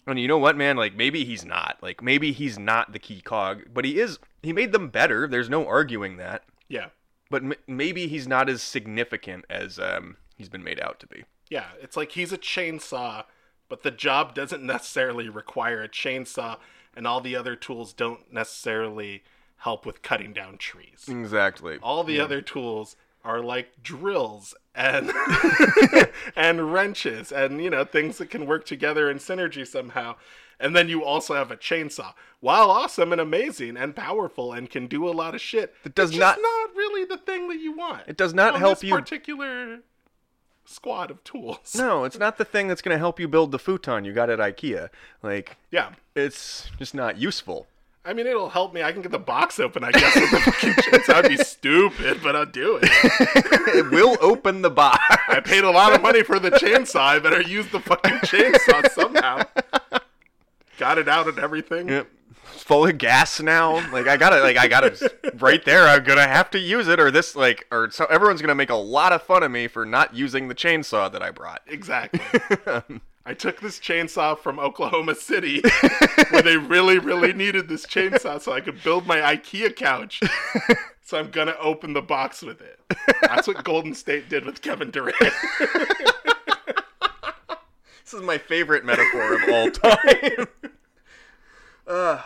And 0.08 0.20
you 0.20 0.28
know 0.28 0.38
what, 0.38 0.56
man? 0.58 0.78
Like 0.78 0.96
maybe 0.96 1.24
he's 1.26 1.46
not. 1.46 1.78
Like 1.82 2.02
maybe 2.02 2.32
he's 2.32 2.58
not 2.58 2.94
the 2.94 3.00
key 3.00 3.22
cog, 3.22 3.64
but 3.74 3.86
he 3.86 4.00
is. 4.00 4.18
He 4.42 4.54
made 4.54 4.72
them 4.72 4.88
better. 4.90 5.28
There's 5.28 5.50
no 5.50 5.68
arguing 5.68 6.18
that. 6.18 6.44
yeah, 6.70 6.88
But 7.30 7.44
m- 7.44 7.54
maybe 7.68 8.08
he's 8.08 8.28
not 8.28 8.50
as 8.50 8.62
significant 8.64 9.46
as 9.50 9.78
um, 9.80 10.18
he's 10.38 10.50
been 10.50 10.64
made 10.64 10.80
out 10.80 11.00
to 11.02 11.08
be. 11.08 11.26
yeah. 11.50 11.66
It's 11.82 11.98
like 11.98 12.14
he's 12.14 12.32
a 12.32 12.38
chainsaw, 12.38 13.26
but 13.70 13.84
the 13.84 13.92
job 13.92 14.34
doesn't 14.34 14.64
necessarily 14.64 15.28
require 15.28 15.84
a 15.84 15.90
chainsaw, 15.90 16.58
and 16.96 17.06
all 17.06 17.20
the 17.20 17.36
other 17.36 17.56
tools 17.58 17.92
don't 17.94 18.32
necessarily 18.32 19.24
help 19.58 19.86
with 19.86 20.02
cutting 20.02 20.32
down 20.34 20.58
trees. 20.58 21.06
Exactly. 21.10 21.78
All 21.84 22.04
the 22.04 22.20
other 22.20 22.42
tools 22.42 22.96
are 23.24 23.42
like 23.42 23.84
drills 23.84 24.54
and 24.76 25.12
and 26.36 26.72
wrenches 26.74 27.32
and 27.32 27.62
you 27.64 27.70
know 27.70 27.84
things 27.84 28.18
that 28.18 28.30
can 28.30 28.46
work 28.46 28.66
together 28.66 29.10
in 29.10 29.18
synergy 29.18 29.66
somehow. 29.68 30.16
And 30.60 30.76
then 30.76 30.90
you 30.90 31.04
also 31.04 31.36
have 31.36 31.52
a 31.52 31.58
chainsaw. 31.58 32.14
While 32.40 32.72
awesome 32.72 33.12
and 33.12 33.22
amazing 33.22 33.78
and 33.78 33.96
powerful 33.96 34.54
and 34.54 34.68
can 34.68 34.88
do 34.88 35.08
a 35.08 35.12
lot 35.14 35.36
of 35.36 35.42
shit, 35.42 35.76
It 35.86 35.94
does 35.94 36.10
it's 36.10 36.20
not- 36.20 36.40
not 36.42 36.76
really 36.76 37.06
the 37.06 37.18
thing 37.18 37.48
that 37.50 37.60
you 37.60 37.74
want. 37.78 38.02
It 38.08 38.18
does 38.18 38.34
not 38.34 38.58
help 38.58 38.82
you- 38.84 38.96
particular 38.96 39.82
squad 40.66 41.12
of 41.12 41.24
tools. 41.24 41.76
No, 41.78 42.06
it's 42.06 42.18
not 42.18 42.40
the 42.40 42.44
thing 42.44 42.68
that's 42.68 42.82
going 42.82 42.96
to 42.96 42.98
help 42.98 43.20
you 43.20 43.28
build 43.28 43.52
the 43.52 43.60
futon 43.60 44.04
you 44.04 44.14
got 44.14 44.32
at 44.32 44.40
IKEA. 44.40 44.90
Like 45.22 45.58
Yeah. 45.70 45.92
it's 46.16 46.72
just 46.80 46.96
not 46.96 47.18
useful. 47.18 47.68
I 48.08 48.14
mean, 48.14 48.26
it'll 48.26 48.48
help 48.48 48.74
me. 48.74 48.82
I 48.82 48.94
can 48.94 49.02
get 49.02 49.12
the 49.12 49.20
box 49.20 49.60
open, 49.60 49.84
I 49.84 49.92
guess, 49.92 50.16
with 50.16 50.32
the 50.32 50.40
fucking 50.40 50.74
chainsaw. 50.76 51.14
I'd 51.16 51.28
be 51.28 51.36
stupid, 51.36 52.22
but 52.24 52.38
I'll 52.38 52.46
do 52.46 52.80
it. 52.82 52.84
it 53.76 53.92
will 53.92 54.16
open 54.22 54.62
the 54.62 54.70
box. 54.70 55.04
I 55.28 55.42
paid 55.42 55.66
a 55.66 55.70
lot 55.70 55.94
of 55.94 56.02
money 56.02 56.24
for 56.24 56.40
the 56.40 56.52
chainsaw. 56.52 57.02
I 57.02 57.20
better 57.20 57.42
use 57.42 57.68
the 57.70 57.82
fucking 57.82 58.20
chainsaw 58.20 58.90
somehow. 58.92 59.44
Got 60.78 61.00
it 61.00 61.10
out 61.10 61.28
and 61.28 61.38
everything. 61.38 61.90
Yep. 61.90 62.08
It's 62.54 62.64
full 62.64 62.88
of 62.88 62.98
gas 62.98 63.42
now. 63.42 63.74
Like 63.92 64.08
I 64.08 64.16
gotta, 64.16 64.40
like 64.40 64.56
I 64.56 64.70
gotta, 64.70 65.12
right 65.40 65.64
there. 65.66 65.86
I'm 65.86 66.06
gonna 66.06 66.28
have 66.28 66.50
to 66.52 66.60
use 66.60 66.88
it, 66.88 67.02
or 67.02 67.12
this, 67.12 67.36
like, 67.36 67.68
or 67.72 67.92
so 67.92 68.06
everyone's 68.06 68.40
gonna 68.42 68.56
make 68.56 68.70
a 68.70 68.76
lot 68.76 69.12
of 69.12 69.22
fun 69.22 69.44
of 69.44 69.52
me 69.52 69.68
for 69.68 69.86
not 69.86 70.16
using 70.16 70.48
the 70.48 70.56
chainsaw 70.56 71.12
that 71.12 71.22
I 71.22 71.32
brought. 71.32 71.62
Exactly. 71.68 72.22
I 73.28 73.34
took 73.34 73.60
this 73.60 73.78
chainsaw 73.78 74.40
from 74.40 74.58
Oklahoma 74.58 75.14
City, 75.14 75.62
where 76.30 76.42
they 76.42 76.56
really, 76.56 76.98
really 76.98 77.34
needed 77.34 77.68
this 77.68 77.86
chainsaw 77.86 78.40
so 78.42 78.54
I 78.54 78.62
could 78.62 78.82
build 78.84 79.06
my 79.06 79.18
IKEA 79.18 79.76
couch. 79.76 80.22
So 81.04 81.20
I'm 81.20 81.30
gonna 81.30 81.56
open 81.60 81.92
the 81.92 82.02
box 82.02 82.42
with 82.42 82.62
it. 82.62 82.80
That's 83.22 83.48
what 83.48 83.64
Golden 83.66 83.94
State 83.94 84.30
did 84.30 84.46
with 84.46 84.62
Kevin 84.62 84.92
Durant. 84.92 85.16
This 88.10 88.22
is 88.22 88.26
my 88.26 88.38
favorite 88.38 88.86
metaphor 88.86 89.34
of 89.34 89.50
all 89.50 89.70
time. 89.70 90.48
uh, 91.88 92.22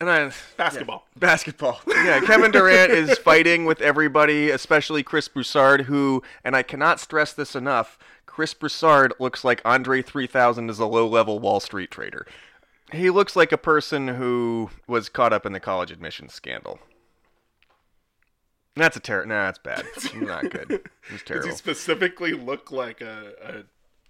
and 0.00 0.10
I 0.10 0.32
Basketball. 0.56 1.06
Basketball. 1.16 1.80
Yeah, 1.86 2.20
Kevin 2.20 2.50
Durant 2.50 2.92
is 2.92 3.18
fighting 3.24 3.64
with 3.64 3.80
everybody, 3.80 4.50
especially 4.50 5.02
Chris 5.02 5.28
Broussard, 5.28 5.82
who, 5.82 6.22
and 6.44 6.54
I 6.54 6.62
cannot 6.62 7.00
stress 7.00 7.32
this 7.32 7.54
enough, 7.56 7.98
Chris 8.26 8.54
Broussard 8.54 9.12
looks 9.18 9.42
like 9.42 9.60
Andre 9.64 10.00
3000 10.00 10.70
is 10.70 10.78
a 10.78 10.86
low 10.86 11.08
level 11.08 11.40
Wall 11.40 11.58
Street 11.58 11.90
trader. 11.90 12.26
He 12.92 13.10
looks 13.10 13.34
like 13.34 13.50
a 13.50 13.58
person 13.58 14.08
who 14.08 14.70
was 14.86 15.08
caught 15.08 15.32
up 15.32 15.44
in 15.44 15.52
the 15.52 15.60
college 15.60 15.90
admissions 15.90 16.34
scandal. 16.34 16.78
That's 18.76 18.96
a 18.96 19.00
terror. 19.00 19.26
Nah, 19.26 19.46
that's 19.46 19.58
bad. 19.58 19.84
Not 20.14 20.50
good. 20.50 20.70
It's 20.70 21.10
Does 21.10 21.22
terrible. 21.24 21.48
he 21.48 21.54
specifically 21.56 22.32
look 22.32 22.70
like 22.70 23.00
a, 23.00 23.32
a 23.42 23.52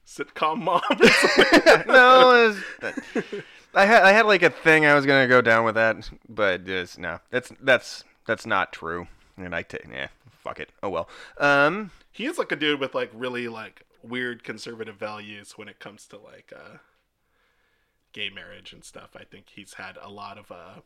sitcom 0.06 0.58
mom 0.58 0.82
no, 1.86 2.54
it's, 2.82 3.44
I 3.78 3.86
had 3.86 4.02
I 4.02 4.10
had 4.10 4.26
like 4.26 4.42
a 4.42 4.50
thing 4.50 4.86
I 4.86 4.94
was 4.94 5.06
gonna 5.06 5.28
go 5.28 5.40
down 5.40 5.64
with 5.64 5.76
that, 5.76 6.10
but 6.28 6.68
it's 6.68 6.98
no, 6.98 7.20
that's 7.30 7.52
that's 7.60 8.02
that's 8.26 8.44
not 8.44 8.72
true. 8.72 9.06
And 9.36 9.54
I 9.54 9.62
take 9.62 9.86
yeah, 9.88 10.08
fuck 10.30 10.58
it. 10.58 10.70
Oh 10.82 10.88
well. 10.88 11.08
Um, 11.38 11.92
he 12.10 12.26
is 12.26 12.38
like 12.38 12.50
a 12.50 12.56
dude 12.56 12.80
with 12.80 12.96
like 12.96 13.12
really 13.14 13.46
like 13.46 13.82
weird 14.02 14.42
conservative 14.42 14.96
values 14.96 15.52
when 15.56 15.68
it 15.68 15.78
comes 15.78 16.06
to 16.08 16.18
like 16.18 16.52
uh 16.52 16.78
gay 18.12 18.30
marriage 18.30 18.72
and 18.72 18.82
stuff. 18.82 19.10
I 19.14 19.22
think 19.22 19.50
he's 19.54 19.74
had 19.74 19.96
a 20.02 20.10
lot 20.10 20.38
of 20.38 20.50
uh 20.50 20.80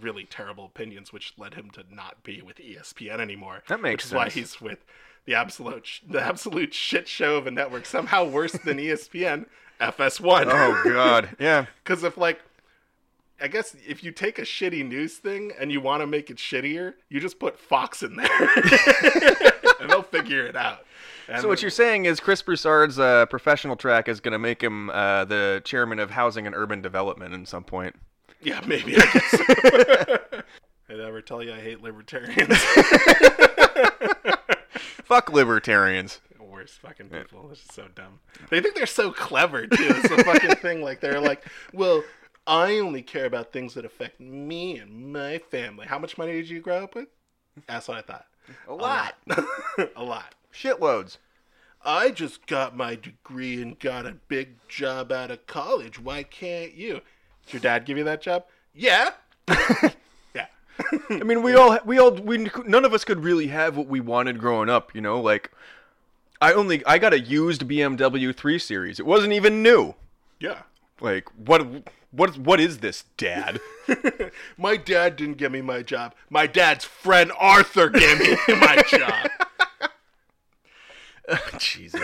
really 0.00 0.24
terrible 0.24 0.64
opinions 0.64 1.12
which 1.12 1.32
led 1.36 1.54
him 1.54 1.70
to 1.70 1.84
not 1.90 2.22
be 2.22 2.42
with 2.42 2.56
ESPN 2.56 3.20
anymore. 3.20 3.62
That 3.68 3.80
makes 3.80 4.04
which 4.04 4.06
is 4.06 4.12
why 4.14 4.30
he's 4.30 4.60
with 4.60 4.84
the 5.24 5.34
absolute 5.34 6.00
the 6.08 6.20
absolute 6.20 6.74
shit 6.74 7.06
show 7.08 7.36
of 7.36 7.46
a 7.46 7.50
network 7.50 7.86
somehow 7.86 8.24
worse 8.24 8.52
than 8.52 8.76
ESPN 8.78 9.46
FS1. 9.80 10.46
oh 10.48 10.82
god, 10.84 11.36
yeah. 11.38 11.66
Cuz 11.84 12.02
if 12.04 12.16
like 12.16 12.40
I 13.40 13.48
guess 13.48 13.74
if 13.86 14.04
you 14.04 14.12
take 14.12 14.38
a 14.38 14.42
shitty 14.42 14.86
news 14.86 15.16
thing 15.16 15.52
and 15.58 15.72
you 15.72 15.80
want 15.80 16.00
to 16.00 16.06
make 16.06 16.30
it 16.30 16.36
shittier, 16.36 16.94
you 17.08 17.18
just 17.18 17.40
put 17.40 17.58
Fox 17.58 18.04
in 18.04 18.14
there, 18.14 18.28
and 19.80 19.90
they'll 19.90 20.02
figure 20.02 20.46
it 20.46 20.54
out. 20.54 20.86
And 21.26 21.42
So 21.42 21.48
what 21.48 21.60
you're 21.60 21.70
saying 21.70 22.04
is 22.04 22.20
Chris 22.20 22.40
Broussard's 22.40 23.00
uh, 23.00 23.26
professional 23.26 23.74
track 23.74 24.08
is 24.08 24.20
gonna 24.20 24.38
make 24.38 24.62
him 24.62 24.90
uh, 24.90 25.24
the 25.24 25.60
chairman 25.64 25.98
of 25.98 26.10
Housing 26.10 26.46
and 26.46 26.54
Urban 26.54 26.82
Development 26.82 27.34
at 27.34 27.48
some 27.48 27.64
point. 27.64 27.96
Yeah, 28.42 28.60
maybe. 28.66 28.96
I 28.96 29.06
guess. 29.12 29.30
Did 30.88 31.00
I 31.00 31.08
ever 31.08 31.22
tell 31.22 31.42
you 31.42 31.52
I 31.52 31.60
hate 31.60 31.80
libertarians? 31.80 32.58
Fuck 35.04 35.32
libertarians. 35.32 36.20
Worst 36.38 36.80
fucking 36.80 37.08
people. 37.08 37.48
This 37.48 37.60
is 37.60 37.68
so 37.72 37.88
dumb. 37.94 38.20
They 38.50 38.60
think 38.60 38.74
they're 38.74 38.86
so 38.86 39.10
clever 39.10 39.66
too. 39.66 39.76
It's 39.88 40.10
a 40.10 40.22
fucking 40.24 40.56
thing. 40.56 40.82
Like 40.82 41.00
they're 41.00 41.20
like, 41.20 41.46
well, 41.72 42.02
I 42.46 42.78
only 42.78 43.02
care 43.02 43.24
about 43.24 43.52
things 43.52 43.74
that 43.74 43.84
affect 43.84 44.20
me 44.20 44.78
and 44.78 45.12
my 45.12 45.38
family. 45.38 45.86
How 45.86 45.98
much 45.98 46.18
money 46.18 46.32
did 46.32 46.50
you 46.50 46.60
grow 46.60 46.84
up 46.84 46.94
with? 46.94 47.08
That's 47.66 47.88
what 47.88 47.98
I 47.98 48.02
thought. 48.02 48.26
A 48.68 48.74
lot. 48.74 49.14
a 49.96 50.02
lot. 50.02 50.34
Shitloads. 50.52 51.18
I 51.84 52.10
just 52.10 52.46
got 52.46 52.76
my 52.76 52.94
degree 52.96 53.60
and 53.60 53.78
got 53.78 54.06
a 54.06 54.16
big 54.28 54.56
job 54.68 55.10
out 55.10 55.30
of 55.30 55.46
college. 55.46 55.98
Why 55.98 56.22
can't 56.22 56.74
you? 56.74 57.00
Did 57.46 57.52
your 57.54 57.60
dad 57.60 57.84
give 57.84 57.98
you 57.98 58.04
that 58.04 58.22
job? 58.22 58.44
Yeah. 58.74 59.10
yeah. 60.34 60.46
I 61.10 61.22
mean, 61.22 61.42
we 61.42 61.54
all 61.54 61.78
we 61.84 61.98
all 61.98 62.12
we 62.12 62.50
none 62.66 62.84
of 62.84 62.94
us 62.94 63.04
could 63.04 63.22
really 63.22 63.48
have 63.48 63.76
what 63.76 63.86
we 63.86 64.00
wanted 64.00 64.38
growing 64.38 64.68
up, 64.68 64.94
you 64.94 65.00
know, 65.00 65.20
like 65.20 65.50
I 66.40 66.52
only 66.52 66.84
I 66.86 66.98
got 66.98 67.12
a 67.12 67.20
used 67.20 67.68
BMW 67.68 68.34
3 68.34 68.58
Series. 68.58 68.98
It 68.98 69.06
wasn't 69.06 69.32
even 69.32 69.62
new. 69.62 69.94
Yeah. 70.40 70.62
Like 71.00 71.28
what 71.36 71.66
what 72.10 72.36
what 72.38 72.60
is 72.60 72.78
this, 72.78 73.04
dad? 73.16 73.60
my 74.58 74.76
dad 74.76 75.16
didn't 75.16 75.38
give 75.38 75.52
me 75.52 75.60
my 75.60 75.82
job. 75.82 76.14
My 76.30 76.46
dad's 76.46 76.84
friend 76.84 77.32
Arthur 77.38 77.88
gave 77.88 78.20
me 78.20 78.36
my 78.48 78.82
job. 78.88 79.30
Oh, 81.28 81.38
Jesus. 81.58 82.00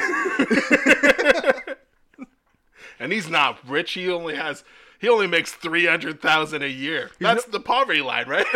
and 3.01 3.13
he's 3.13 3.29
not 3.29 3.59
rich. 3.69 3.93
He 3.93 4.09
only 4.11 4.37
has 4.37 4.65
he 4.99 5.09
only 5.09 5.27
makes 5.27 5.53
300,000 5.53 6.63
a 6.63 6.67
year. 6.67 7.11
That's 7.19 7.45
the 7.45 7.61
poverty 7.61 8.03
line, 8.03 8.29
right? 8.29 8.47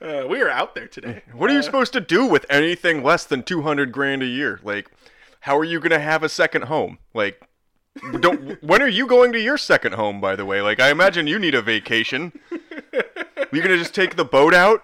uh, 0.00 0.26
we 0.28 0.40
are 0.40 0.50
out 0.50 0.74
there 0.74 0.88
today. 0.88 1.22
What 1.32 1.50
are 1.50 1.54
you 1.54 1.62
supposed 1.62 1.92
to 1.92 2.00
do 2.00 2.26
with 2.26 2.44
anything 2.50 3.02
less 3.02 3.24
than 3.24 3.42
200 3.42 3.92
grand 3.92 4.22
a 4.22 4.26
year? 4.26 4.60
Like 4.62 4.90
how 5.42 5.58
are 5.58 5.64
you 5.64 5.80
going 5.80 5.90
to 5.90 5.98
have 5.98 6.22
a 6.22 6.28
second 6.28 6.62
home? 6.64 6.98
Like 7.14 7.40
don't 8.20 8.62
when 8.62 8.80
are 8.80 8.88
you 8.88 9.06
going 9.06 9.32
to 9.32 9.40
your 9.40 9.58
second 9.58 9.94
home 9.94 10.20
by 10.20 10.36
the 10.36 10.44
way? 10.46 10.62
Like 10.62 10.80
I 10.80 10.90
imagine 10.90 11.26
you 11.26 11.38
need 11.38 11.54
a 11.54 11.62
vacation. 11.62 12.32
You're 13.52 13.62
going 13.62 13.76
to 13.76 13.78
just 13.78 13.94
take 13.94 14.16
the 14.16 14.24
boat 14.24 14.54
out? 14.54 14.82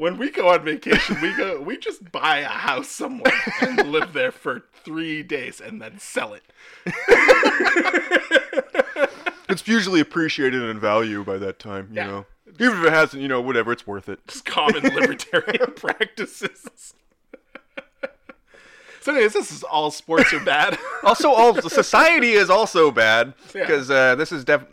When 0.00 0.16
we 0.16 0.30
go 0.30 0.48
on 0.48 0.64
vacation, 0.64 1.20
we 1.20 1.32
go 1.36 1.60
we 1.60 1.76
just 1.76 2.10
buy 2.10 2.38
a 2.38 2.46
house 2.46 2.88
somewhere 2.88 3.32
and 3.60 3.92
live 3.92 4.14
there 4.14 4.32
for 4.32 4.64
three 4.82 5.22
days 5.22 5.60
and 5.60 5.80
then 5.80 5.98
sell 5.98 6.32
it. 6.32 6.42
it's 9.48 9.66
usually 9.68 10.00
appreciated 10.00 10.62
in 10.62 10.80
value 10.80 11.22
by 11.24 11.36
that 11.38 11.58
time, 11.58 11.88
you 11.90 11.96
Yeah. 11.96 12.06
know. 12.06 12.26
Even 12.58 12.78
if 12.80 12.86
it 12.86 12.92
hasn't, 12.92 13.22
you 13.22 13.28
know, 13.28 13.40
whatever, 13.40 13.72
it's 13.72 13.86
worth 13.86 14.08
it. 14.08 14.26
Just 14.26 14.44
common 14.44 14.82
libertarian 14.82 15.72
practices. 15.76 16.94
so, 19.00 19.12
anyways, 19.12 19.34
this 19.34 19.52
is 19.52 19.62
all 19.62 19.90
sports 19.90 20.32
are 20.32 20.40
bad. 20.44 20.78
Also, 21.04 21.30
all 21.30 21.54
society 21.62 22.32
is 22.32 22.50
also 22.50 22.90
bad 22.90 23.34
Yeah. 23.54 23.60
because 23.66 23.90
uh, 23.90 24.14
this 24.16 24.32
is 24.32 24.44
def. 24.44 24.64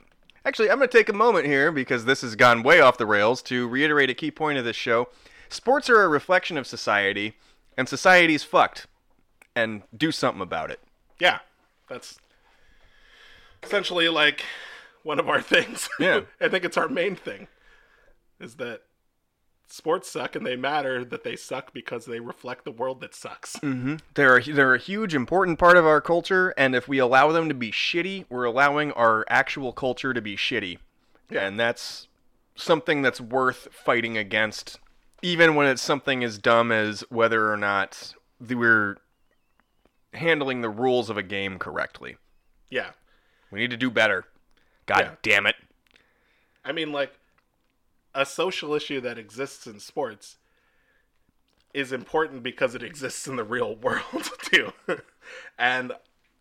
Actually, 0.48 0.72
I'm 0.72 0.78
going 0.78 0.88
to 0.88 0.98
take 0.98 1.10
a 1.10 1.14
moment 1.14 1.46
here 1.46 1.74
because 1.74 2.06
this 2.06 2.22
has 2.22 2.38
gone 2.38 2.64
way 2.64 2.80
off 2.80 2.98
the 2.98 3.06
rails 3.06 3.42
to 3.44 3.68
reiterate 3.68 4.10
a 4.10 4.14
key 4.14 4.32
point 4.32 4.58
of 4.58 4.64
this 4.64 4.78
show. 4.78 5.10
Sports 5.50 5.90
are 5.90 6.02
a 6.02 6.08
reflection 6.08 6.58
of 6.58 6.66
society, 6.66 7.34
and 7.78 7.90
society's 7.90 8.46
fucked. 8.46 8.88
And 9.58 9.82
do 9.96 10.12
something 10.14 10.42
about 10.42 10.72
it. 10.72 10.80
yeah, 11.20 11.40
that's 11.90 12.18
essentially 13.62 14.08
like 14.08 14.46
one 15.04 15.20
of 15.20 15.28
our 15.28 15.42
things. 15.54 15.90
Yeah. 16.00 16.22
I 16.40 16.48
think 16.48 16.64
it's 16.64 16.78
our 16.78 16.88
main 16.88 17.18
thing 17.18 17.48
is 18.40 18.56
that 18.56 18.84
sports 19.68 20.10
suck 20.10 20.36
and 20.36 20.46
they 20.46 20.56
matter 20.56 21.04
that 21.06 21.24
they 21.24 21.36
suck 21.36 21.74
because 21.74 22.06
they 22.06 22.20
reflect 22.20 22.64
the 22.66 22.72
world 22.72 23.02
that 23.02 23.14
sucks. 23.14 23.56
Mm-hmm. 23.62 23.96
They're 24.14 24.38
a, 24.38 24.44
they're 24.44 24.76
a 24.76 24.80
huge, 24.80 25.14
important 25.14 25.60
part 25.60 25.78
of 25.78 25.86
our 25.86 26.02
culture, 26.02 26.54
and 26.58 26.74
if 26.76 26.88
we 26.88 27.00
allow 27.00 27.32
them 27.32 27.50
to 27.50 27.56
be 27.56 27.72
shitty, 27.72 28.26
we're 28.30 28.46
allowing 28.46 28.92
our 28.94 29.26
actual 29.30 29.74
culture 29.74 30.14
to 30.14 30.22
be 30.22 30.36
shitty, 30.38 30.78
Yeah. 31.30 31.46
and 31.48 31.60
that's 31.60 32.08
something 32.56 33.02
that's 33.02 33.20
worth 33.22 33.68
fighting 33.72 34.18
against, 34.18 34.80
even 35.22 35.54
when 35.56 35.68
it's 35.68 35.82
something 35.82 36.24
as 36.24 36.38
dumb 36.38 36.72
as 36.72 37.02
whether 37.10 37.52
or 37.52 37.58
not 37.58 38.14
we're 38.40 38.98
handling 40.14 40.62
the 40.62 40.70
rules 40.70 41.10
of 41.10 41.18
a 41.18 41.24
game 41.24 41.60
correctly. 41.60 42.18
Yeah. 42.70 42.92
We 43.52 43.60
need 43.60 43.72
to 43.72 43.78
do 43.78 43.92
better. 43.92 44.26
God 44.86 45.00
Yeah. 45.00 45.12
damn 45.22 45.46
it! 45.46 45.56
I 46.66 46.72
mean, 46.72 46.92
like, 46.92 47.17
a 48.18 48.26
social 48.26 48.74
issue 48.74 49.00
that 49.00 49.20
exists 49.20 49.68
in 49.68 49.80
sports 49.80 50.38
is 51.74 51.92
important 51.92 52.42
because 52.42 52.74
it 52.74 52.82
exists 52.82 53.28
in 53.28 53.36
the 53.36 53.44
real 53.44 53.76
world 53.84 54.30
too, 54.42 54.74
and 55.58 55.94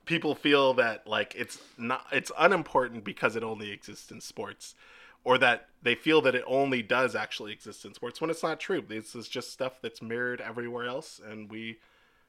people 0.07 0.35
feel 0.35 0.73
that 0.75 1.07
like 1.07 1.35
it's 1.37 1.59
not 1.77 2.07
it's 2.11 2.33
unimportant 2.39 3.05
because 3.05 3.37
it 3.37 3.45
only 3.45 3.71
exists 3.71 4.11
in 4.11 4.23
sports, 4.23 4.75
or 5.23 5.37
that 5.37 5.69
they 5.83 5.95
feel 5.95 6.23
that 6.23 6.35
it 6.35 6.45
only 6.47 6.83
does 6.83 7.15
actually 7.15 7.53
exist 7.53 7.85
in 7.85 7.93
sports 7.93 8.21
when 8.21 8.31
it's 8.31 8.43
not 8.43 8.59
true. 8.59 8.81
This 8.81 9.15
is 9.15 9.29
just 9.29 9.53
stuff 9.53 9.75
that's 9.83 10.01
mirrored 10.01 10.41
everywhere 10.41 10.87
else, 10.87 11.21
and 11.25 11.51
we 11.51 11.79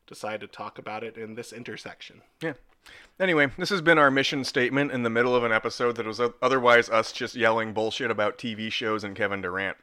decide 0.07 0.41
to 0.41 0.47
talk 0.47 0.77
about 0.77 1.05
it 1.05 1.17
in 1.17 1.35
this 1.35 1.53
intersection. 1.53 2.21
Yeah. 2.43 2.53
Anyway, 3.19 3.47
this 3.57 3.69
has 3.69 3.81
been 3.81 3.97
our 3.97 4.11
mission 4.11 4.43
statement 4.43 4.91
in 4.91 5.01
the 5.01 5.09
middle 5.09 5.35
of 5.35 5.43
an 5.43 5.51
episode 5.51 5.95
that 5.95 6.05
was 6.05 6.21
otherwise 6.41 6.87
us 6.89 7.11
just 7.11 7.35
yelling 7.35 7.73
bullshit 7.73 8.11
about 8.11 8.37
TV 8.37 8.71
shows 8.71 9.03
and 9.03 9.15
Kevin 9.15 9.41
Durant. 9.41 9.75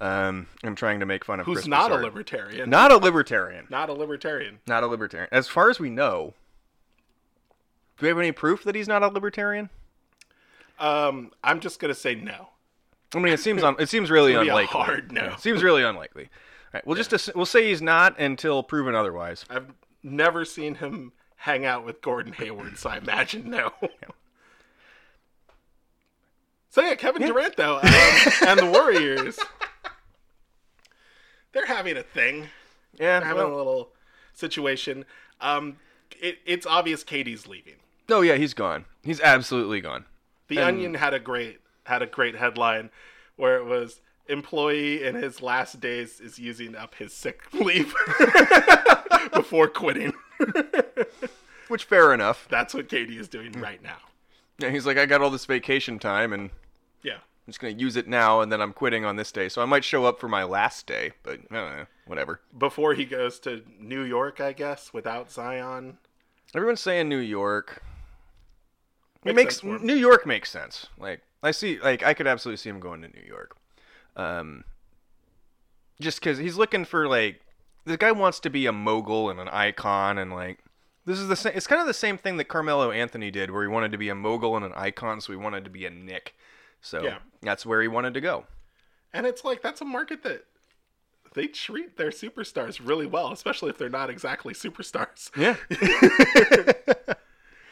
Um, 0.00 0.46
and 0.62 0.76
trying 0.76 1.00
to 1.00 1.06
make 1.06 1.24
fun 1.24 1.40
of 1.40 1.46
Who's 1.46 1.56
Chris 1.56 1.66
not 1.66 1.90
a 1.90 1.96
libertarian? 1.96 2.70
Not 2.70 2.92
a 2.92 2.96
libertarian. 2.98 3.66
not 3.68 3.90
a 3.90 3.92
libertarian. 3.92 4.60
Not 4.66 4.84
a 4.84 4.86
libertarian. 4.86 5.28
As 5.32 5.48
far 5.48 5.70
as 5.70 5.80
we 5.80 5.90
know, 5.90 6.34
do 7.98 8.02
we 8.06 8.08
have 8.08 8.18
any 8.18 8.30
proof 8.30 8.62
that 8.62 8.76
he's 8.76 8.86
not 8.86 9.02
a 9.02 9.08
libertarian? 9.08 9.70
Um, 10.78 11.32
I'm 11.42 11.58
just 11.58 11.80
gonna 11.80 11.94
say 11.94 12.14
no. 12.14 12.50
I 13.14 13.18
mean, 13.18 13.32
it 13.32 13.40
seems 13.40 13.64
un- 13.64 13.74
it 13.80 13.88
seems 13.88 14.08
really 14.10 14.34
unlikely. 14.36 14.66
hard 14.66 15.10
no. 15.10 15.24
It 15.32 15.40
seems 15.40 15.64
really 15.64 15.82
unlikely. 15.82 16.24
All 16.24 16.70
right, 16.74 16.86
we'll 16.86 16.96
just 16.96 17.12
ass- 17.12 17.34
we'll 17.34 17.44
say 17.44 17.66
he's 17.68 17.82
not 17.82 18.18
until 18.20 18.62
proven 18.62 18.94
otherwise. 18.94 19.44
I've 19.50 19.66
never 20.04 20.44
seen 20.44 20.76
him 20.76 21.10
hang 21.38 21.64
out 21.64 21.84
with 21.84 22.00
Gordon 22.02 22.32
Hayward, 22.34 22.78
so 22.78 22.90
I 22.90 22.98
imagine 22.98 23.48
no. 23.50 23.72
So 26.70 26.82
yeah, 26.82 26.94
Kevin 26.96 27.22
Durant 27.26 27.56
though, 27.56 27.76
um, 27.78 27.88
and 28.46 28.58
the 28.60 28.66
Warriors, 28.72 29.38
they're 31.52 31.66
having 31.66 31.96
a 31.96 32.02
thing. 32.02 32.48
Yeah. 32.98 33.20
They're 33.20 33.28
having 33.28 33.44
well- 33.44 33.54
a 33.54 33.56
little 33.56 33.88
situation. 34.34 35.04
Um, 35.40 35.76
it, 36.20 36.38
it's 36.44 36.66
obvious 36.66 37.04
KD's 37.04 37.46
leaving. 37.46 37.74
oh 38.10 38.20
yeah, 38.20 38.34
he's 38.36 38.54
gone. 38.54 38.84
He's 39.02 39.20
absolutely 39.20 39.80
gone. 39.80 40.04
The 40.48 40.58
And- 40.58 40.66
Onion 40.66 40.94
had 40.94 41.14
a 41.14 41.18
great 41.20 41.60
had 41.84 42.02
a 42.02 42.06
great 42.06 42.34
headline 42.36 42.90
where 43.36 43.56
it 43.56 43.64
was 43.64 44.00
employee 44.28 45.02
in 45.02 45.14
his 45.14 45.40
last 45.40 45.80
days 45.80 46.20
is 46.20 46.38
using 46.38 46.76
up 46.76 46.94
his 46.96 47.14
sick 47.14 47.42
leave 47.54 47.94
before 49.32 49.68
quitting. 49.68 50.12
Which 51.68 51.84
fair 51.84 52.14
enough. 52.14 52.46
That's 52.50 52.72
what 52.74 52.88
KD 52.88 53.18
is 53.18 53.28
doing 53.28 53.52
right 53.52 53.82
now. 53.82 53.98
Yeah, 54.58 54.70
he's 54.70 54.86
like, 54.86 54.96
I 54.98 55.06
got 55.06 55.20
all 55.20 55.30
this 55.30 55.44
vacation 55.44 55.98
time 55.98 56.32
and 56.32 56.50
Yeah. 57.02 57.14
I'm 57.14 57.50
just 57.50 57.60
gonna 57.60 57.74
use 57.74 57.96
it 57.96 58.06
now, 58.06 58.40
and 58.42 58.52
then 58.52 58.60
I'm 58.60 58.72
quitting 58.74 59.04
on 59.06 59.16
this 59.16 59.32
day. 59.32 59.48
So 59.48 59.62
I 59.62 59.64
might 59.64 59.84
show 59.84 60.04
up 60.04 60.20
for 60.20 60.28
my 60.28 60.44
last 60.44 60.86
day, 60.86 61.12
but 61.22 61.40
I 61.50 61.54
don't 61.54 61.76
know, 61.78 61.86
whatever. 62.06 62.40
Before 62.58 62.92
he 62.92 63.04
goes 63.06 63.38
to 63.40 63.62
New 63.80 64.02
York, 64.02 64.38
I 64.40 64.52
guess, 64.52 64.92
without 64.92 65.30
Zion. 65.30 65.96
Everyone's 66.54 66.80
saying 66.80 67.08
New 67.08 67.18
York. 67.18 67.82
It 69.24 69.34
Makes. 69.34 69.62
New 69.62 69.94
York 69.94 70.26
makes 70.26 70.50
sense. 70.50 70.86
Like 70.98 71.22
I 71.42 71.50
see, 71.50 71.78
like 71.80 72.02
I 72.02 72.14
could 72.14 72.26
absolutely 72.26 72.58
see 72.58 72.68
him 72.70 72.80
going 72.80 73.02
to 73.02 73.08
New 73.08 73.26
York. 73.26 73.56
Um, 74.16 74.64
just 76.00 76.20
because 76.20 76.38
he's 76.38 76.56
looking 76.56 76.84
for 76.84 77.08
like 77.08 77.40
the 77.84 77.96
guy 77.96 78.12
wants 78.12 78.40
to 78.40 78.50
be 78.50 78.66
a 78.66 78.72
mogul 78.72 79.30
and 79.30 79.40
an 79.40 79.48
icon, 79.48 80.18
and 80.18 80.32
like 80.32 80.58
this 81.08 81.18
is 81.18 81.26
the 81.28 81.34
same. 81.36 81.52
It's 81.56 81.66
kind 81.66 81.80
of 81.80 81.86
the 81.88 81.94
same 81.94 82.16
thing 82.18 82.36
that 82.36 82.44
Carmelo 82.44 82.90
Anthony 82.92 83.30
did, 83.30 83.50
where 83.50 83.62
he 83.62 83.68
wanted 83.68 83.90
to 83.92 83.98
be 83.98 84.08
a 84.08 84.14
mogul 84.14 84.54
and 84.56 84.64
an 84.64 84.72
icon, 84.76 85.20
so 85.20 85.32
he 85.32 85.36
wanted 85.36 85.64
to 85.64 85.70
be 85.70 85.84
a 85.86 85.90
Knick. 85.90 86.34
So 86.80 87.02
Yeah. 87.02 87.18
that's 87.42 87.66
where 87.66 87.82
he 87.82 87.88
wanted 87.88 88.14
to 88.14 88.20
go. 88.20 88.44
And 89.12 89.26
it's 89.26 89.44
like 89.44 89.62
that's 89.62 89.80
a 89.80 89.84
market 89.84 90.22
that 90.22 90.44
they 91.34 91.46
treat 91.46 91.96
their 91.96 92.10
superstars 92.10 92.80
really 92.86 93.06
well, 93.06 93.32
especially 93.32 93.70
if 93.70 93.78
they're 93.78 93.88
not 93.88 94.10
exactly 94.10 94.54
superstars. 94.54 95.30
Yeah. 95.36 95.56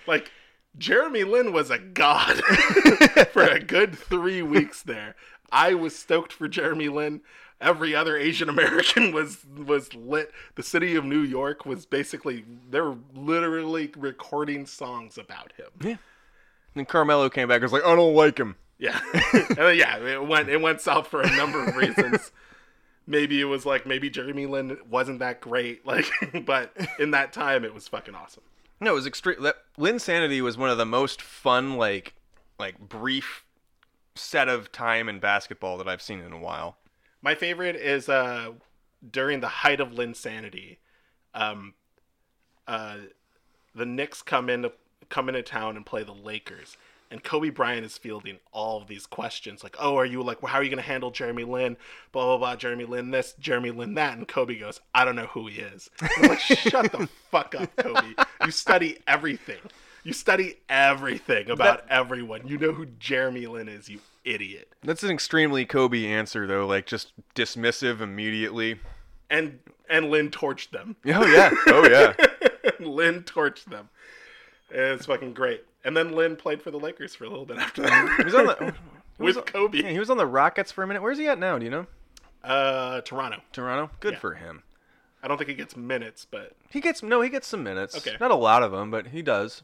Like 0.06 0.30
Jeremy 0.78 1.24
Lin 1.24 1.52
was 1.52 1.68
a 1.70 1.78
god 1.78 2.36
for 3.32 3.42
a 3.42 3.58
good 3.58 3.98
three 3.98 4.40
weeks 4.40 4.82
there. 4.82 5.16
I 5.50 5.74
was 5.74 5.96
stoked 5.98 6.32
for 6.32 6.46
Jeremy 6.48 6.88
Lin. 6.88 7.22
Every 7.60 7.94
other 7.94 8.16
Asian 8.16 8.48
American 8.48 9.12
was 9.14 9.44
was 9.46 9.94
lit. 9.94 10.30
The 10.56 10.62
city 10.62 10.94
of 10.94 11.04
New 11.04 11.20
York 11.22 11.64
was 11.64 11.86
basically 11.86 12.44
they're 12.70 12.94
literally 13.14 13.90
recording 13.96 14.66
songs 14.66 15.16
about 15.18 15.52
him. 15.56 15.68
Yeah. 15.80 15.96
and 16.74 16.86
Carmelo 16.86 17.28
came 17.30 17.48
back 17.48 17.56
and 17.56 17.62
was 17.64 17.72
like, 17.72 17.84
I 17.84 17.96
don't 17.96 18.14
like 18.14 18.38
him. 18.38 18.56
Yeah, 18.78 19.00
then, 19.32 19.46
oh, 19.58 19.68
yeah. 19.70 19.96
It 19.98 20.26
went 20.26 20.48
it 20.50 20.60
went 20.60 20.80
south 20.82 21.06
for 21.08 21.22
a 21.22 21.36
number 21.36 21.64
of 21.66 21.76
reasons. 21.76 22.30
maybe 23.06 23.40
it 23.40 23.44
was 23.44 23.64
like 23.64 23.86
maybe 23.86 24.10
Jeremy 24.10 24.44
Lin 24.46 24.76
wasn't 24.90 25.20
that 25.20 25.40
great, 25.40 25.86
like, 25.86 26.10
but 26.44 26.76
in 26.98 27.12
that 27.12 27.32
time 27.32 27.64
it 27.64 27.72
was 27.72 27.88
fucking 27.88 28.14
awesome. 28.14 28.42
No, 28.80 28.90
it 28.92 28.94
was 28.94 29.06
extreme. 29.06 29.42
That 29.42 29.56
Linsanity 29.78 30.42
was 30.42 30.58
one 30.58 30.68
of 30.68 30.76
the 30.76 30.84
most 30.84 31.22
fun, 31.22 31.78
like, 31.78 32.12
like 32.58 32.78
brief 32.78 33.44
set 34.14 34.48
of 34.50 34.70
time 34.72 35.08
in 35.08 35.18
basketball 35.20 35.78
that 35.78 35.88
I've 35.88 36.02
seen 36.02 36.20
in 36.20 36.32
a 36.34 36.38
while. 36.38 36.76
My 37.26 37.34
favorite 37.34 37.74
is 37.74 38.08
uh, 38.08 38.52
during 39.10 39.40
the 39.40 39.48
height 39.48 39.80
of 39.80 39.88
Linsanity. 39.88 40.76
Um, 41.34 41.74
uh, 42.68 42.98
the 43.74 43.84
Knicks 43.84 44.22
come 44.22 44.48
in 44.48 44.70
come 45.08 45.28
into 45.28 45.42
town 45.42 45.74
and 45.74 45.84
play 45.84 46.04
the 46.04 46.12
Lakers, 46.12 46.76
and 47.10 47.24
Kobe 47.24 47.50
Bryant 47.50 47.84
is 47.84 47.98
fielding 47.98 48.38
all 48.52 48.80
of 48.80 48.86
these 48.86 49.06
questions 49.06 49.64
like, 49.64 49.74
"Oh, 49.80 49.96
are 49.96 50.06
you 50.06 50.22
like, 50.22 50.40
well, 50.40 50.52
how 50.52 50.60
are 50.60 50.62
you 50.62 50.70
going 50.70 50.80
to 50.80 50.88
handle 50.88 51.10
Jeremy 51.10 51.42
Lin? 51.42 51.76
Blah 52.12 52.26
blah 52.26 52.38
blah. 52.38 52.54
Jeremy 52.54 52.84
Lin 52.84 53.10
this, 53.10 53.34
Jeremy 53.40 53.72
Lin 53.72 53.94
that." 53.94 54.16
And 54.16 54.28
Kobe 54.28 54.56
goes, 54.56 54.80
"I 54.94 55.04
don't 55.04 55.16
know 55.16 55.26
who 55.26 55.48
he 55.48 55.62
is." 55.62 55.90
I'm 56.00 56.28
like, 56.28 56.38
"Shut 56.38 56.92
the 56.92 57.08
fuck 57.32 57.56
up, 57.56 57.74
Kobe. 57.74 58.14
You 58.44 58.52
study 58.52 58.98
everything. 59.08 59.58
You 60.04 60.12
study 60.12 60.58
everything 60.68 61.50
about 61.50 61.82
everyone. 61.90 62.46
You 62.46 62.56
know 62.56 62.70
who 62.70 62.86
Jeremy 62.86 63.48
Lin 63.48 63.68
is, 63.68 63.88
you 63.88 63.98
idiot." 64.26 64.72
That's 64.82 65.02
an 65.02 65.10
extremely 65.10 65.64
Kobe 65.64 66.04
answer, 66.06 66.46
though. 66.46 66.66
Like 66.66 66.84
just 66.86 67.12
dismissive 67.34 68.00
immediately. 68.00 68.78
And 69.30 69.58
and 69.88 70.10
Lin 70.10 70.30
torched 70.30 70.70
them. 70.70 70.96
Oh 71.06 71.24
yeah. 71.26 71.50
Oh 71.68 71.88
yeah. 71.88 72.14
Lin 72.86 73.22
torched 73.22 73.64
them. 73.64 73.88
It's 74.70 75.06
fucking 75.06 75.32
great. 75.34 75.64
And 75.84 75.96
then 75.96 76.12
Lin 76.12 76.34
played 76.36 76.60
for 76.60 76.70
the 76.72 76.78
Lakers 76.78 77.14
for 77.14 77.24
a 77.24 77.28
little 77.28 77.46
bit 77.46 77.58
after 77.58 77.82
that. 77.82 78.14
He 78.18 78.24
was 78.24 78.34
on 78.34 78.46
the 78.46 78.74
with 79.18 79.36
was- 79.36 79.44
Kobe. 79.46 79.78
yeah, 79.82 79.90
he 79.90 79.98
was 80.00 80.10
on 80.10 80.16
the 80.16 80.26
Rockets 80.26 80.72
for 80.72 80.82
a 80.82 80.86
minute. 80.86 81.02
Where's 81.02 81.18
he 81.18 81.28
at 81.28 81.38
now? 81.38 81.58
Do 81.58 81.64
you 81.64 81.70
know? 81.70 81.86
Uh, 82.42 83.00
Toronto. 83.02 83.40
Toronto. 83.52 83.90
Good 84.00 84.14
Yeah. 84.14 84.18
for 84.18 84.34
him. 84.34 84.62
I 85.22 85.28
don't 85.28 85.38
think 85.38 85.48
he 85.48 85.54
gets 85.56 85.76
minutes, 85.76 86.26
but 86.30 86.52
He 86.70 86.80
gets 86.80 87.02
no. 87.02 87.20
He 87.20 87.30
gets 87.30 87.46
some 87.48 87.62
minutes. 87.64 87.96
Okay. 87.96 88.16
Not 88.20 88.30
a 88.30 88.36
lot 88.36 88.62
of 88.62 88.70
them, 88.72 88.90
but 88.90 89.08
he 89.08 89.22
does. 89.22 89.62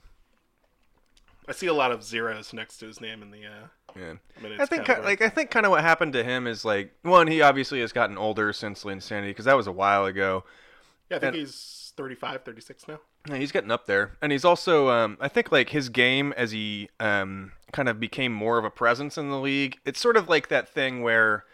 I 1.49 1.53
see 1.53 1.67
a 1.67 1.75
lot 1.75 1.91
of 1.93 2.05
zeros 2.05 2.53
next 2.53 2.79
to 2.79 2.87
his 2.87 3.01
name 3.01 3.21
in 3.23 3.31
the 3.31 3.45
uh, 3.47 3.67
Yeah. 3.97 4.15
minutes. 4.41 4.61
I 4.63 4.67
think 4.67 4.83
ki- 4.83 4.87
category. 4.87 5.07
like 5.07 5.23
I 5.23 5.29
think 5.29 5.51
kind 5.51 5.67
of 5.67 5.71
what 5.71 5.83
happened 5.83 6.13
to 6.13 6.23
him 6.25 6.47
is 6.47 6.65
like 6.65 6.95
one 7.03 7.27
he 7.27 7.43
obviously 7.43 7.81
has 7.81 7.93
gotten 7.93 8.17
older 8.17 8.53
since 8.53 8.85
Linsanity 8.85 9.29
because 9.31 9.47
that 9.47 9.57
was 9.57 9.67
a 9.67 9.73
while 9.73 10.05
ago. 10.07 10.45
yeah, 11.11 11.17
I 11.17 11.21
think 11.21 11.35
and- 11.35 11.41
he's 11.41 11.93
35, 11.97 12.43
36 12.45 12.89
now. 12.89 13.01
Yeah, 13.29 13.37
he's 13.37 13.53
getting 13.53 13.71
up 13.71 13.87
there, 13.87 14.13
and 14.21 14.33
he's 14.33 14.45
also 14.45 14.89
um, 14.89 15.17
I 15.21 15.29
think 15.29 15.53
like 15.53 15.69
his 15.71 15.89
game 15.89 16.33
as 16.37 16.51
he 16.51 16.89
um, 16.99 17.53
kind 17.73 17.89
of 17.89 18.01
became 18.01 18.33
more 18.33 18.59
of 18.59 18.65
a 18.65 18.71
presence 18.71 19.17
in 19.19 19.31
the 19.31 19.39
league. 19.39 19.79
It's 19.85 20.01
sort 20.01 20.17
of 20.17 20.29
like 20.29 20.49
that 20.49 20.69
thing 20.69 21.03
where 21.03 21.45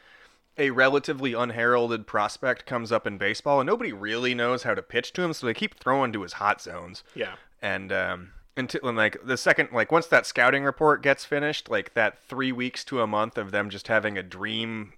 a 0.57 0.70
relatively 0.70 1.35
unheralded 1.35 2.07
prospect 2.07 2.64
comes 2.66 2.90
up 2.90 3.07
in 3.07 3.16
baseball 3.18 3.61
and 3.61 3.66
nobody 3.66 3.92
really 3.92 4.35
knows 4.35 4.62
how 4.62 4.74
to 4.74 4.83
pitch 4.83 5.12
to 5.14 5.22
him, 5.22 5.33
so 5.35 5.46
they 5.46 5.53
keep 5.55 5.79
throwing 5.79 6.11
to 6.12 6.22
his 6.22 6.35
hot 6.35 6.61
zones. 6.62 7.05
Yeah, 7.14 7.35
and 7.61 7.92
um 7.92 8.33
until 8.58 8.86
and 8.88 8.96
like 8.96 9.16
the 9.24 9.36
second 9.36 9.70
like 9.72 9.90
once 9.90 10.06
that 10.06 10.26
scouting 10.26 10.64
report 10.64 11.02
gets 11.02 11.24
finished 11.24 11.70
like 11.70 11.94
that 11.94 12.18
three 12.18 12.52
weeks 12.52 12.84
to 12.84 13.00
a 13.00 13.06
month 13.06 13.38
of 13.38 13.50
them 13.52 13.70
just 13.70 13.88
having 13.88 14.18
a 14.18 14.22
dream 14.22 14.92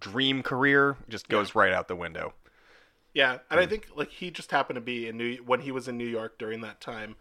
dream 0.00 0.42
career 0.42 0.96
just 1.08 1.28
goes 1.28 1.54
right 1.54 1.72
out 1.72 1.88
the 1.88 1.96
window 1.96 2.34
yeah, 3.16 3.38
and. 3.50 3.58
I 3.58 3.64
think 3.64 3.88
like 3.96 4.10
he 4.10 4.30
just 4.30 4.50
happened 4.50 4.74
to 4.74 4.82
be 4.82 5.08
in 5.08 5.16
New 5.16 5.36
when 5.36 5.60
he 5.60 5.72
was 5.72 5.88
in 5.88 5.96
New 5.96 6.06
York 6.06 6.36
during 6.38 6.60
that 6.60 6.82
time. 6.82 7.16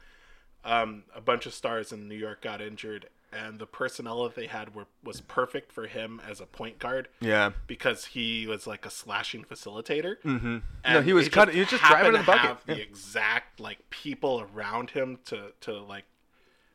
Um, 0.65 1.03
a 1.15 1.21
bunch 1.21 1.45
of 1.45 1.53
stars 1.53 1.93
in 1.93 2.09
New 2.09 2.17
York 2.17 2.41
got 2.41 2.61
injured, 2.61 3.07
and 3.33 3.59
the 3.59 3.65
personnel 3.65 4.23
that 4.23 4.35
they 4.35 4.47
had 4.47 4.73
were 4.75 4.85
was 5.03 5.21
perfect 5.21 5.71
for 5.71 5.87
him 5.87 6.21
as 6.27 6.39
a 6.39 6.45
point 6.45 6.79
guard 6.79 7.07
yeah 7.19 7.51
because 7.67 8.05
he 8.05 8.47
was 8.47 8.65
like 8.67 8.85
a 8.85 8.89
slashing 8.89 9.43
facilitator. 9.43 10.15
mm-hmm 10.23 10.57
no 10.87 11.01
he 11.01 11.13
was 11.13 11.25
he 11.25 11.29
cut 11.31 11.49
he 11.53 11.59
was 11.59 11.69
just 11.69 11.83
driving 11.83 12.11
to 12.13 12.17
the 12.19 12.23
bucket 12.23 12.41
Have 12.41 12.61
Yeah. 12.67 12.75
the 12.75 12.81
exact 12.81 13.59
like 13.59 13.89
people 13.89 14.45
around 14.53 14.91
him 14.91 15.19
to 15.25 15.51
to 15.61 15.79
like 15.79 16.05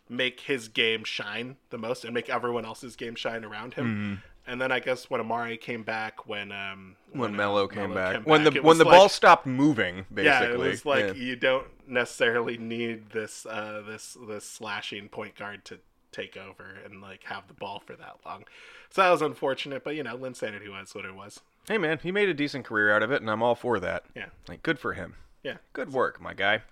make 0.09 0.41
his 0.41 0.69
game 0.69 1.05
shine 1.05 1.57
the 1.71 1.79
most 1.79 2.05
and 2.05 2.13
make 2.13 2.29
everyone 2.29 2.65
else's 2.65 2.97
game 2.97 3.15
shine 3.15 3.45
around 3.45 3.75
him. 3.75 4.23
And 4.47 4.61
then 4.61 4.73
I 4.73 4.81
guess 4.81 5.09
when 5.09 5.21
Amar'e 5.21 5.61
came 5.61 5.85
back, 5.85 6.27
when 6.27 6.51
um 6.51 6.97
Mm-hmm. 7.11 7.19
when 7.21 7.35
uh, 7.35 7.37
Melo 7.37 7.69
came 7.69 7.95
back 7.95 8.15
came 8.15 8.23
when 8.25 8.45
back, 8.45 8.55
the 8.55 8.63
when 8.63 8.79
the 8.79 8.85
like- 8.85 8.97
ball 8.99 9.09
stopped 9.09 9.47
moving 9.47 10.07
basically 10.13 10.25
yeah, 10.25 10.53
it 10.53 10.59
was 10.59 10.85
like 10.87 11.07
Yeah. 11.07 11.13
you 11.13 11.37
don't 11.37 11.67
necessarily 11.89 12.57
need 12.59 13.11
this 13.11 13.47
uh 13.47 13.83
this 13.87 14.17
this 14.29 14.45
slashing 14.45 15.09
point 15.09 15.37
guard 15.37 15.65
to 15.67 15.79
take 16.13 16.37
over 16.37 16.77
and 16.85 17.01
like 17.01 17.25
have 17.25 17.47
the 17.49 17.55
ball 17.55 17.83
for 17.85 17.95
that 17.97 18.17
long. 18.27 18.45
So 18.91 19.03
that 19.03 19.11
was 19.11 19.23
unfortunate, 19.23 19.85
but 19.85 19.95
you 19.97 20.03
know, 20.03 20.17
Linsanity 20.17 20.69
was 20.69 20.95
what 20.95 21.05
it 21.05 21.15
was. 21.15 21.41
hey 21.69 21.79
man 21.79 21.99
he 22.03 22.11
made 22.11 22.29
a 22.29 22.35
decent 22.35 22.65
career 22.65 22.91
out 22.93 23.03
of 23.03 23.13
it 23.13 23.21
and 23.21 23.31
i'm 23.31 23.43
all 23.43 23.55
for 23.55 23.79
that 23.79 24.03
Yeah. 24.17 24.27
like 24.49 24.63
good 24.63 24.79
for 24.79 24.95
him 24.95 25.15
Yeah. 25.45 25.59
good 25.73 25.93
work 25.93 26.21
my 26.21 26.35
guy 26.35 26.63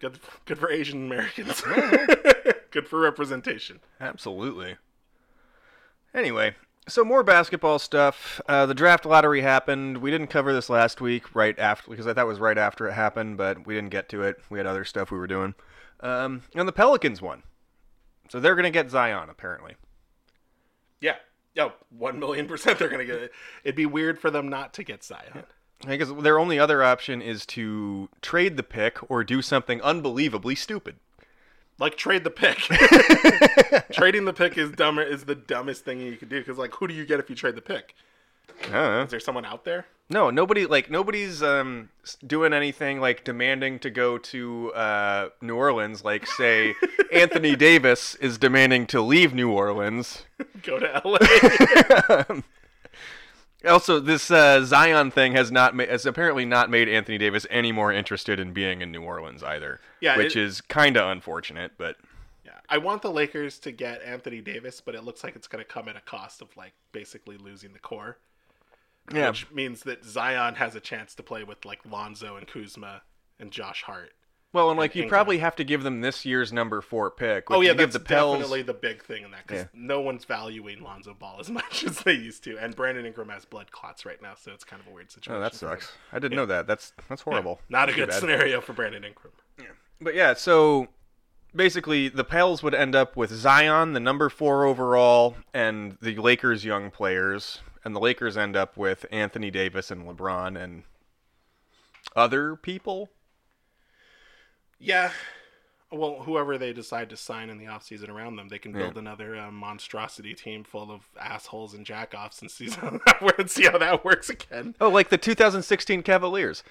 Good 0.00 0.18
good 0.46 0.58
for 0.58 0.68
Asian 0.70 1.06
Americans. 1.06 1.60
good 2.72 2.88
for 2.88 2.98
representation. 2.98 3.78
Absolutely. 4.00 4.74
Anyway, 6.14 6.54
so 6.88 7.04
more 7.04 7.22
basketball 7.22 7.78
stuff. 7.78 8.40
Uh, 8.48 8.66
the 8.66 8.74
draft 8.74 9.06
lottery 9.06 9.42
happened. 9.42 9.98
We 9.98 10.10
didn't 10.10 10.26
cover 10.26 10.52
this 10.52 10.68
last 10.68 11.00
week, 11.00 11.34
right 11.36 11.56
after, 11.58 11.88
because 11.90 12.06
I 12.08 12.12
thought 12.14 12.24
it 12.24 12.28
was 12.28 12.40
right 12.40 12.58
after 12.58 12.88
it 12.88 12.94
happened, 12.94 13.36
but 13.36 13.64
we 13.66 13.74
didn't 13.74 13.90
get 13.90 14.08
to 14.08 14.22
it. 14.22 14.38
We 14.50 14.58
had 14.58 14.66
other 14.66 14.84
stuff 14.84 15.10
we 15.12 15.18
were 15.18 15.26
doing. 15.28 15.54
Um, 16.00 16.42
and 16.54 16.66
the 16.66 16.72
Pelicans 16.72 17.22
won. 17.22 17.44
So 18.32 18.40
they're 18.40 18.54
going 18.54 18.64
to 18.64 18.70
get 18.70 18.90
Zion, 18.90 19.28
apparently. 19.28 19.74
Yeah. 21.02 21.16
Yo, 21.54 21.72
one 21.90 22.18
million 22.18 22.46
percent 22.46 22.78
they're 22.78 22.88
gonna 22.88 23.04
get 23.04 23.16
it. 23.16 23.32
It'd 23.62 23.76
be 23.76 23.84
weird 23.84 24.18
for 24.18 24.30
them 24.30 24.48
not 24.48 24.72
to 24.72 24.82
get 24.82 25.04
Zion. 25.04 25.44
I 25.86 25.96
guess 25.96 26.10
their 26.10 26.38
only 26.38 26.58
other 26.58 26.82
option 26.82 27.20
is 27.20 27.44
to 27.46 28.08
trade 28.22 28.56
the 28.56 28.62
pick 28.62 29.10
or 29.10 29.22
do 29.22 29.42
something 29.42 29.82
unbelievably 29.82 30.54
stupid. 30.54 30.96
Like 31.78 31.98
trade 31.98 32.24
the 32.24 32.30
pick. 32.30 32.56
Trading 33.92 34.24
the 34.24 34.32
pick 34.32 34.56
is 34.56 34.70
dumber 34.70 35.02
is 35.02 35.24
the 35.24 35.34
dumbest 35.34 35.84
thing 35.84 36.00
you 36.00 36.16
could 36.16 36.30
do 36.30 36.38
because 36.38 36.56
like 36.56 36.74
who 36.76 36.88
do 36.88 36.94
you 36.94 37.04
get 37.04 37.20
if 37.20 37.28
you 37.28 37.36
trade 37.36 37.54
the 37.54 37.60
pick? 37.60 37.94
Is 39.02 39.10
there 39.10 39.20
someone 39.20 39.44
out 39.44 39.66
there? 39.66 39.84
No, 40.12 40.28
nobody 40.28 40.66
like 40.66 40.90
nobody's 40.90 41.42
um 41.42 41.88
doing 42.26 42.52
anything 42.52 43.00
like 43.00 43.24
demanding 43.24 43.78
to 43.78 43.88
go 43.88 44.18
to 44.18 44.72
uh 44.74 45.30
New 45.40 45.56
Orleans 45.56 46.04
like 46.04 46.26
say 46.26 46.74
Anthony 47.12 47.56
Davis 47.56 48.14
is 48.16 48.36
demanding 48.36 48.86
to 48.88 49.00
leave 49.00 49.32
New 49.34 49.50
Orleans. 49.50 50.24
Go 50.62 50.78
to 50.78 51.02
LA. 51.04 52.40
Also, 53.64 54.00
this 54.00 54.28
uh, 54.28 54.64
Zion 54.64 55.12
thing 55.12 55.34
has 55.34 55.52
not 55.52 55.72
ma- 55.76 55.86
has 55.86 56.04
apparently 56.04 56.44
not 56.44 56.68
made 56.68 56.88
Anthony 56.88 57.16
Davis 57.16 57.46
any 57.48 57.70
more 57.70 57.92
interested 57.92 58.40
in 58.40 58.52
being 58.52 58.82
in 58.82 58.90
New 58.90 59.02
Orleans 59.02 59.40
either. 59.44 59.78
Yeah, 60.00 60.16
which 60.16 60.34
it- 60.36 60.42
is 60.42 60.60
kind 60.60 60.96
of 60.96 61.08
unfortunate, 61.08 61.70
but 61.78 61.94
yeah. 62.44 62.58
I 62.68 62.78
want 62.78 63.02
the 63.02 63.12
Lakers 63.12 63.60
to 63.60 63.70
get 63.70 64.02
Anthony 64.02 64.40
Davis, 64.40 64.80
but 64.80 64.96
it 64.96 65.04
looks 65.04 65.22
like 65.22 65.36
it's 65.36 65.46
gonna 65.46 65.62
come 65.64 65.88
at 65.88 65.94
a 65.94 66.00
cost 66.00 66.42
of 66.42 66.48
like 66.56 66.72
basically 66.90 67.36
losing 67.36 67.72
the 67.72 67.78
core. 67.78 68.18
Yeah, 69.12 69.28
Which 69.30 69.50
means 69.50 69.82
that 69.82 70.04
Zion 70.04 70.54
has 70.56 70.74
a 70.74 70.80
chance 70.80 71.14
to 71.16 71.22
play 71.22 71.44
with 71.44 71.64
like 71.64 71.80
Lonzo 71.90 72.36
and 72.36 72.46
Kuzma 72.46 73.02
and 73.40 73.50
Josh 73.50 73.82
Hart. 73.82 74.12
well, 74.52 74.70
and 74.70 74.78
like 74.78 74.94
you 74.94 75.08
probably 75.08 75.38
have 75.38 75.56
to 75.56 75.64
give 75.64 75.82
them 75.82 76.02
this 76.02 76.24
year's 76.24 76.52
number 76.52 76.80
four 76.80 77.10
pick. 77.10 77.48
which 77.50 77.56
Oh 77.56 77.60
yeah, 77.62 77.70
give 77.70 77.78
that's 77.78 77.92
the 77.94 78.00
Pels. 78.00 78.34
definitely 78.36 78.62
the 78.62 78.74
big 78.74 79.02
thing 79.02 79.24
in 79.24 79.30
that 79.32 79.46
because 79.46 79.62
Yeah. 79.62 79.68
no 79.74 80.00
one's 80.00 80.24
valuing 80.24 80.82
Lonzo 80.82 81.14
Ball 81.14 81.38
as 81.40 81.50
much 81.58 81.82
as 81.84 82.00
they 82.00 82.12
used 82.12 82.44
to, 82.44 82.58
and 82.58 82.76
Brandon 82.76 83.04
Ingram 83.06 83.30
has 83.30 83.44
blood 83.44 83.72
clots 83.72 84.04
right 84.06 84.20
now, 84.22 84.34
so 84.38 84.52
it's 84.52 84.62
kind 84.64 84.80
of 84.80 84.86
a 84.86 84.94
weird 84.94 85.10
situation. 85.10 85.34
Oh, 85.34 85.40
that 85.40 85.54
sucks. 85.54 85.92
I 86.12 86.18
didn't 86.18 86.36
know 86.36 86.46
that. 86.46 86.66
That's 86.66 86.92
that's 87.08 87.22
horrible. 87.22 87.60
Not 87.68 87.88
a 87.88 87.92
good 87.92 88.10
bad. 88.10 88.20
scenario 88.20 88.60
for 88.60 88.72
Brandon 88.72 89.04
Ingram. 89.04 89.32
Yeah, 89.58 89.64
but 90.00 90.14
yeah, 90.14 90.34
so 90.34 90.88
basically 91.54 92.08
the 92.08 92.24
Pels 92.24 92.62
would 92.62 92.74
end 92.74 92.94
up 92.94 93.16
with 93.16 93.30
Zion, 93.30 93.92
the 93.94 94.00
number 94.00 94.28
four 94.28 94.64
overall, 94.64 95.36
and 95.52 95.96
the 96.00 96.16
Lakers' 96.16 96.64
young 96.64 96.90
players, 96.90 97.60
and 97.84 97.94
the 97.94 98.00
Lakers 98.00 98.36
end 98.36 98.56
up 98.56 98.76
with 98.76 99.06
Anthony 99.10 99.50
Davis 99.50 99.90
and 99.90 100.06
LeBron 100.06 100.62
and 100.62 100.84
other 102.14 102.56
people. 102.56 103.10
Yeah. 104.78 105.12
Well, 105.90 106.22
whoever 106.22 106.56
they 106.56 106.72
decide 106.72 107.10
to 107.10 107.16
sign 107.16 107.50
in 107.50 107.58
the 107.58 107.66
offseason 107.66 108.08
around 108.08 108.36
them, 108.36 108.48
they 108.48 108.58
can 108.58 108.72
build 108.72 108.96
another 108.96 109.36
uh, 109.36 109.50
monstrosity 109.50 110.32
team 110.32 110.64
full 110.64 110.90
of 110.90 111.02
assholes 111.20 111.74
and 111.74 111.84
jackoffs 111.84 112.40
and 112.40 112.50
see 112.50 112.70
how 112.80 112.90
that, 112.90 113.50
see 113.50 113.64
how 113.64 113.76
that 113.76 114.02
works 114.04 114.30
again. 114.30 114.74
Oh, 114.80 114.88
like 114.88 115.10
the 115.10 115.18
2016 115.18 116.02
Cavaliers. 116.02 116.64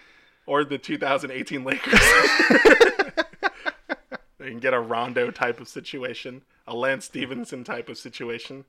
Or 0.48 0.64
the 0.64 0.80
2018 0.80 1.64
Lakers. 1.64 2.00
they 4.40 4.50
can 4.50 4.60
get 4.60 4.74
a 4.74 4.80
Rondo 4.80 5.30
type 5.30 5.60
of 5.62 5.68
situation, 5.68 6.42
a 6.66 6.76
Lance 6.76 7.06
Stephenson 7.06 7.64
type 7.64 7.90
of 7.90 8.00
situation, 8.00 8.66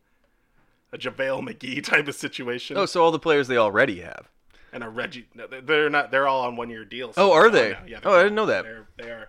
a 0.93 0.99
JaVale 0.99 1.41
McGee 1.49 1.83
type 1.85 2.07
of 2.09 2.15
situation, 2.15 2.77
Oh, 2.77 2.87
so 2.87 3.03
all 3.03 3.11
the 3.11 3.19
players 3.19 3.49
they 3.49 3.57
already 3.57 4.01
have. 4.01 4.29
and 4.73 4.83
a 4.85 4.89
Reggie. 4.89 5.27
no, 5.35 5.47
they're- 5.47 5.89
not. 5.91 6.11
They're 6.11 6.29
all 6.29 6.43
on 6.43 6.57
one-year 6.57 6.85
deals. 6.85 7.15
Oh, 7.17 7.33
are 7.33 7.51
they? 7.51 7.77
Yeah. 7.87 8.01
Oh, 8.05 8.15
I 8.19 8.23
didn't 8.23 8.35
know 8.37 8.47
that. 8.47 8.65
They're 8.65 8.87
they 8.99 9.11
are 9.11 9.29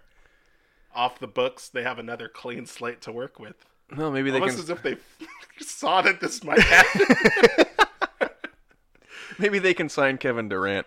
off 0.96 1.20
the 1.20 1.28
books. 1.28 1.70
They 1.70 1.84
have 1.84 2.00
another 2.00 2.28
clean 2.30 2.66
slate 2.66 3.02
to 3.02 3.12
work 3.12 3.40
with. 3.40 3.56
Well, 3.98 4.12
maybe 4.12 4.30
they 4.32 4.40
Almost 4.40 4.56
can. 4.56 4.64
as 4.64 4.70
if 4.70 4.82
they 4.84 4.98
saw 5.64 6.02
that 6.02 6.20
this 6.22 6.44
might 6.44 6.60
happen. 6.60 7.66
Maybe 9.40 9.58
they 9.58 9.74
can 9.74 9.90
sign 9.90 10.18
Kevin 10.20 10.48
Durant. 10.48 10.86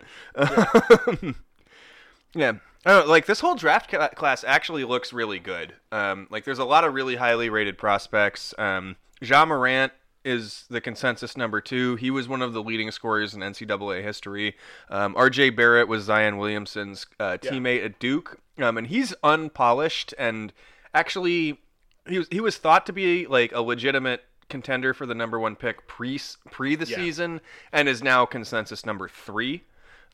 yeah. 2.33 2.53
Oh, 2.85 3.03
like 3.05 3.25
this 3.25 3.39
whole 3.41 3.55
draft 3.55 3.89
class 4.15 4.43
actually 4.45 4.83
looks 4.85 5.11
really 5.11 5.39
good. 5.39 5.73
Um, 5.91 6.27
like 6.29 6.45
there's 6.45 6.59
a 6.59 6.65
lot 6.65 6.83
of 6.85 6.93
really 6.93 7.17
highly 7.17 7.49
rated 7.49 7.77
prospects. 7.77 8.53
Um, 8.57 8.95
Ja 9.21 9.45
Morant 9.45 9.91
is 10.27 10.65
the 10.69 10.81
consensus 10.81 11.37
number 11.37 11.61
two. 11.61 11.95
He 11.95 12.11
was 12.11 12.27
one 12.27 12.41
of 12.41 12.53
the 12.53 12.61
leading 12.61 12.91
scorers 12.91 13.33
in 13.33 13.41
NCAA 13.41 14.03
history. 14.03 14.55
Um, 14.89 15.15
R.J. 15.15 15.51
Barrett 15.51 15.87
was 15.87 16.03
Zion 16.03 16.37
Williamson's 16.37 17.05
uh, 17.19 17.37
Yeah. 17.41 17.51
teammate 17.51 17.85
at 17.85 17.99
Duke, 17.99 18.39
um, 18.59 18.77
and 18.77 18.87
he's 18.87 19.13
unpolished 19.23 20.13
and 20.17 20.51
actually 20.93 21.59
he 22.07 22.17
was 22.19 22.27
he 22.31 22.39
was 22.39 22.57
thought 22.57 22.85
to 22.85 22.93
be 22.93 23.25
like 23.27 23.51
a 23.53 23.61
legitimate 23.61 24.23
contender 24.49 24.93
for 24.93 25.05
the 25.05 25.15
number 25.15 25.39
one 25.39 25.55
pick 25.55 25.87
pre 25.87 26.19
pre 26.51 26.75
the 26.75 26.85
Yeah. 26.85 26.95
season, 26.97 27.41
and 27.71 27.89
is 27.89 28.01
now 28.03 28.25
consensus 28.25 28.85
number 28.85 29.07
three. 29.07 29.63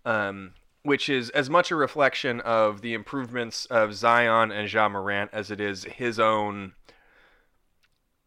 Um, 0.05 0.53
which 0.85 1.07
is 1.07 1.29
as 1.29 1.49
much 1.49 1.71
a 1.71 1.75
reflection 1.77 2.41
of 2.41 2.81
the 2.81 2.93
improvements 2.93 3.65
of 3.67 3.93
Zion 3.93 4.51
and 4.51 4.69
Ja 4.69 4.89
Morant 4.89 5.29
as 5.31 5.49
it 5.49 5.61
is 5.61 5.85
his 5.85 6.19
own 6.19 6.73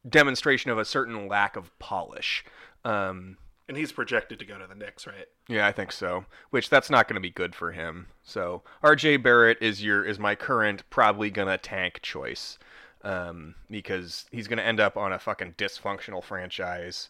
demonstration 0.09 0.71
of 0.71 0.79
a 0.79 0.85
certain 0.85 1.29
lack 1.29 1.57
of 1.57 1.77
polish. 1.79 2.45
Um, 2.85 3.37
And 3.69 3.77
he's 3.77 3.91
projected 3.93 4.39
to 4.39 4.45
go 4.45 4.59
to 4.59 4.67
the 4.67 4.75
Knicks, 4.75 5.07
right? 5.07 5.27
yeah, 5.49 5.67
I 5.67 5.73
think 5.73 5.91
so. 5.93 6.25
Which 6.51 6.71
that's 6.71 6.91
not 6.91 7.09
going 7.09 7.15
to 7.17 7.21
be 7.21 7.31
good 7.31 7.55
for 7.55 7.73
him. 7.73 8.07
So 8.23 8.63
R.J. 8.83 9.19
Barrett 9.19 9.59
is 9.61 9.83
your 9.83 10.05
is 10.05 10.19
my 10.19 10.35
current 10.35 10.89
probably 10.91 11.31
gonna 11.31 11.59
tank 11.59 12.01
choice, 12.03 12.59
um, 13.03 13.55
because 13.71 14.27
he's 14.31 14.47
gonna 14.49 14.63
end 14.63 14.81
up 14.81 14.97
on 14.97 15.13
a 15.13 15.19
fucking 15.19 15.55
dysfunctional 15.59 16.23
franchise, 16.23 17.09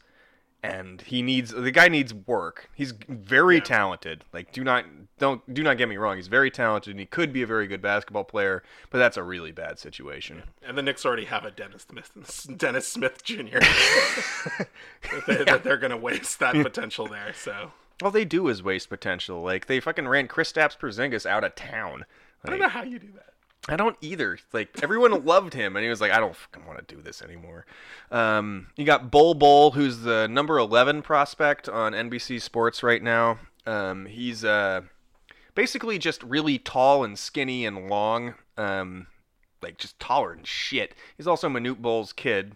and 0.72 1.00
he 1.02 1.22
needs 1.22 1.50
the 1.52 1.70
guy 1.70 1.88
needs 1.88 2.12
work. 2.12 2.70
He's 2.74 2.92
very 3.08 3.56
Yeah. 3.56 3.62
talented. 3.62 4.24
Like 4.32 4.52
do 4.52 4.62
not 4.64 4.84
don't 5.18 5.52
do 5.54 5.62
not 5.62 5.78
get 5.78 5.88
me 5.88 5.96
wrong. 5.96 6.16
He's 6.16 6.28
very 6.28 6.50
talented 6.50 6.90
and 6.92 7.00
he 7.00 7.06
could 7.06 7.32
be 7.32 7.42
a 7.42 7.46
very 7.46 7.66
good 7.66 7.80
basketball 7.82 8.24
player, 8.24 8.62
but 8.90 8.98
that's 8.98 9.16
a 9.16 9.22
really 9.22 9.52
bad 9.52 9.78
situation. 9.78 10.42
And 10.62 10.76
the 10.76 10.82
Knicks 10.82 11.04
already 11.06 11.24
have 11.26 11.44
a 11.44 11.50
Dennis 11.50 11.86
Smith, 11.88 12.46
Dennis 12.56 12.86
Smith 12.88 13.22
Jr. 13.24 13.58
they, 15.26 15.44
that 15.44 15.62
they're 15.64 15.76
going 15.78 15.90
to 15.90 15.96
waste 15.96 16.38
that 16.40 16.54
potential 16.54 17.06
there. 17.06 17.32
So 17.34 17.72
All 18.02 18.10
they 18.10 18.24
do 18.24 18.48
is 18.48 18.62
waste 18.62 18.88
potential. 18.88 19.42
Like 19.42 19.66
they 19.66 19.80
fucking 19.80 20.08
ran 20.08 20.28
Kristaps 20.28 20.76
Porzingis 20.76 21.26
out 21.26 21.44
of 21.44 21.54
town. 21.54 22.04
I 22.44 22.50
don't 22.50 22.58
know 22.60 22.68
how 22.68 22.82
you 22.82 22.98
do 22.98 23.08
that. 23.14 23.32
I 23.68 23.76
don't 23.76 23.96
either. 24.00 24.38
Like 24.52 24.68
everyone 24.82 25.24
loved 25.24 25.52
him, 25.54 25.74
and 25.76 25.82
he 25.82 25.88
was 25.90 26.00
like, 26.00 26.12
"I 26.12 26.20
don't 26.20 26.36
fucking 26.36 26.66
want 26.66 26.86
to 26.86 26.94
do 26.94 27.02
this 27.02 27.20
anymore." 27.22 27.66
Um, 28.10 28.68
you 28.76 28.84
got 28.84 29.10
Bol 29.10 29.34
Bol, 29.34 29.72
who's 29.72 30.00
the 30.00 30.28
number 30.28 30.58
eleven 30.58 31.02
prospect 31.02 31.68
on 31.68 31.92
NBC 31.92 32.40
Sports 32.40 32.82
right 32.82 33.02
now. 33.02 33.38
Um, 33.66 34.06
he's 34.06 34.44
uh, 34.44 34.82
basically 35.56 35.98
just 35.98 36.22
really 36.22 36.58
tall 36.58 37.02
and 37.02 37.18
skinny 37.18 37.66
and 37.66 37.88
long, 37.88 38.34
um, 38.56 39.08
like 39.62 39.78
just 39.78 39.98
taller 39.98 40.36
than 40.36 40.44
shit. 40.44 40.94
He's 41.16 41.26
also 41.26 41.48
Manute 41.48 41.78
Bol's 41.82 42.12
kid. 42.12 42.52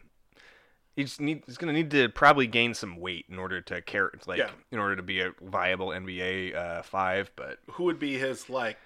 He's 0.95 1.19
need, 1.19 1.43
he's 1.47 1.57
gonna 1.57 1.73
need 1.73 1.91
to 1.93 2.09
probably 2.11 2.47
gain 2.47 2.75
some 2.75 2.99
weight 3.01 3.25
in 3.29 3.39
order 3.39 3.61
to 3.63 3.81
care, 3.83 4.13
like 4.29 4.39
Yeah. 4.39 4.51
in 4.71 4.79
order 4.79 4.95
to 4.97 5.03
be 5.03 5.21
a 5.21 5.33
viable 5.43 5.89
NBA 5.89 6.55
uh, 6.55 6.83
five. 6.83 7.33
But 7.35 7.59
Who 7.73 7.85
would 7.85 7.99
be 7.99 8.19
his 8.19 8.49
like 8.49 8.77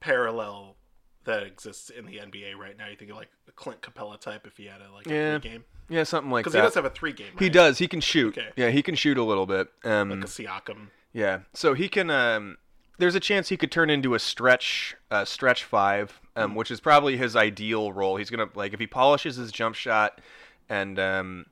parallel 0.00 0.76
that 1.26 1.42
exists 1.42 1.90
in 1.90 2.06
the 2.06 2.16
NBA 2.18 2.56
right 2.56 2.76
now? 2.76 2.88
You 2.88 2.96
think 2.96 3.10
of 3.10 3.16
like 3.16 3.28
the 3.44 3.52
Clint 3.52 3.82
Capela 3.82 4.18
type 4.20 4.46
if 4.46 4.56
he 4.56 4.64
had 4.66 4.80
a 4.80 4.92
like 4.92 5.06
a 5.06 5.10
Yeah. 5.14 5.38
three 5.38 5.50
game 5.50 5.64
yeah, 5.88 6.02
something 6.02 6.30
like 6.32 6.44
that. 6.44 6.50
because 6.50 6.54
he 6.60 6.66
does 6.66 6.74
have 6.74 6.84
a 6.84 6.90
three 6.90 7.12
game. 7.12 7.28
Right? 7.34 7.42
He 7.42 7.48
does. 7.48 7.78
He 7.78 7.86
can 7.86 8.00
shoot. 8.00 8.36
Okay. 8.36 8.48
Yeah, 8.56 8.70
he 8.70 8.82
can 8.82 8.94
shoot 8.96 9.18
a 9.18 9.22
little 9.22 9.46
bit. 9.46 9.68
Um, 9.84 10.10
like 10.10 10.24
a 10.24 10.26
Siakam. 10.26 10.88
yeah. 11.12 11.40
So 11.52 11.74
he 11.74 11.88
can. 11.88 12.10
Um, 12.10 12.56
there's 12.98 13.14
a 13.14 13.20
chance 13.20 13.50
he 13.50 13.56
could 13.56 13.70
turn 13.70 13.90
into 13.90 14.14
a 14.14 14.18
stretch, 14.18 14.96
uh, 15.10 15.24
stretch 15.26 15.62
five, 15.64 16.18
um, 16.34 16.54
which 16.54 16.70
is 16.70 16.80
probably 16.80 17.16
his 17.18 17.36
ideal 17.36 17.92
role. 17.92 18.16
He's 18.16 18.30
gonna 18.30 18.48
like 18.54 18.72
if 18.72 18.80
he 18.80 18.86
polishes 18.86 19.36
his 19.36 19.52
jump 19.52 19.74
shot, 19.76 20.20
and 20.68 20.98
um, 20.98 21.46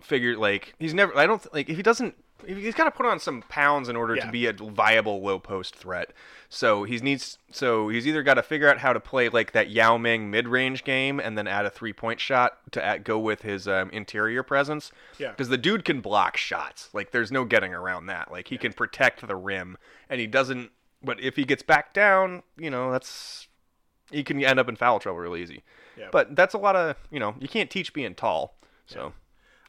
figure 0.00 0.36
like 0.36 0.74
he's 0.78 0.94
never. 0.94 1.16
I 1.16 1.26
don't 1.26 1.46
like 1.54 1.68
if 1.68 1.76
he 1.76 1.82
doesn't. 1.82 2.14
He's 2.46 2.74
got 2.74 2.84
to 2.84 2.90
put 2.90 3.06
on 3.06 3.18
some 3.18 3.42
pounds 3.48 3.88
in 3.88 3.96
order 3.96 4.14
Yeah. 4.16 4.26
to 4.26 4.32
be 4.32 4.46
a 4.46 4.52
viable 4.52 5.22
low 5.22 5.38
post 5.38 5.74
threat. 5.74 6.12
So 6.48 6.84
he 6.84 6.98
needs. 6.98 7.38
So 7.50 7.88
he's 7.88 8.06
either 8.06 8.22
got 8.22 8.34
to 8.34 8.42
figure 8.42 8.68
out 8.68 8.78
how 8.78 8.92
to 8.92 9.00
play 9.00 9.28
like 9.28 9.52
that 9.52 9.70
Yao 9.70 9.96
Ming 9.96 10.30
mid 10.30 10.46
range 10.46 10.84
game, 10.84 11.18
and 11.18 11.36
then 11.38 11.46
add 11.48 11.64
a 11.66 11.70
three 11.70 11.92
point 11.92 12.20
shot 12.20 12.58
to 12.72 12.84
add, 12.84 13.04
go 13.04 13.18
with 13.18 13.42
his 13.42 13.66
um, 13.66 13.90
interior 13.90 14.42
presence. 14.42 14.92
Yeah. 15.18 15.30
Because 15.30 15.48
the 15.48 15.56
dude 15.58 15.84
can 15.84 16.00
block 16.00 16.36
shots. 16.36 16.90
Like 16.92 17.10
there's 17.10 17.32
no 17.32 17.44
getting 17.44 17.72
around 17.72 18.06
that. 18.06 18.30
Like 18.30 18.48
he 18.48 18.58
can 18.58 18.72
protect 18.72 19.26
the 19.26 19.36
rim, 19.36 19.78
and 20.10 20.20
he 20.20 20.26
doesn't. 20.26 20.70
But 21.02 21.20
if 21.20 21.36
he 21.36 21.44
gets 21.44 21.62
back 21.62 21.94
down, 21.94 22.42
you 22.58 22.70
know 22.70 22.92
that's 22.92 23.48
he 24.10 24.22
can 24.22 24.42
end 24.44 24.60
up 24.60 24.68
in 24.68 24.76
foul 24.76 24.98
trouble 25.00 25.18
real 25.20 25.36
easy. 25.36 25.62
Yeah. 25.96 26.08
But 26.12 26.36
that's 26.36 26.54
a 26.54 26.58
lot 26.58 26.76
of 26.76 26.96
you 27.10 27.18
know 27.18 27.34
you 27.40 27.48
can't 27.48 27.70
teach 27.70 27.92
being 27.92 28.14
tall. 28.14 28.56
So 28.86 29.14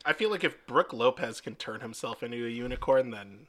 I 0.05 0.13
feel 0.13 0.29
like 0.29 0.43
if 0.43 0.65
Brook 0.67 0.93
Lopez 0.93 1.41
can 1.41 1.55
turn 1.55 1.81
himself 1.81 2.23
into 2.23 2.45
a 2.45 2.49
unicorn, 2.49 3.11
then 3.11 3.47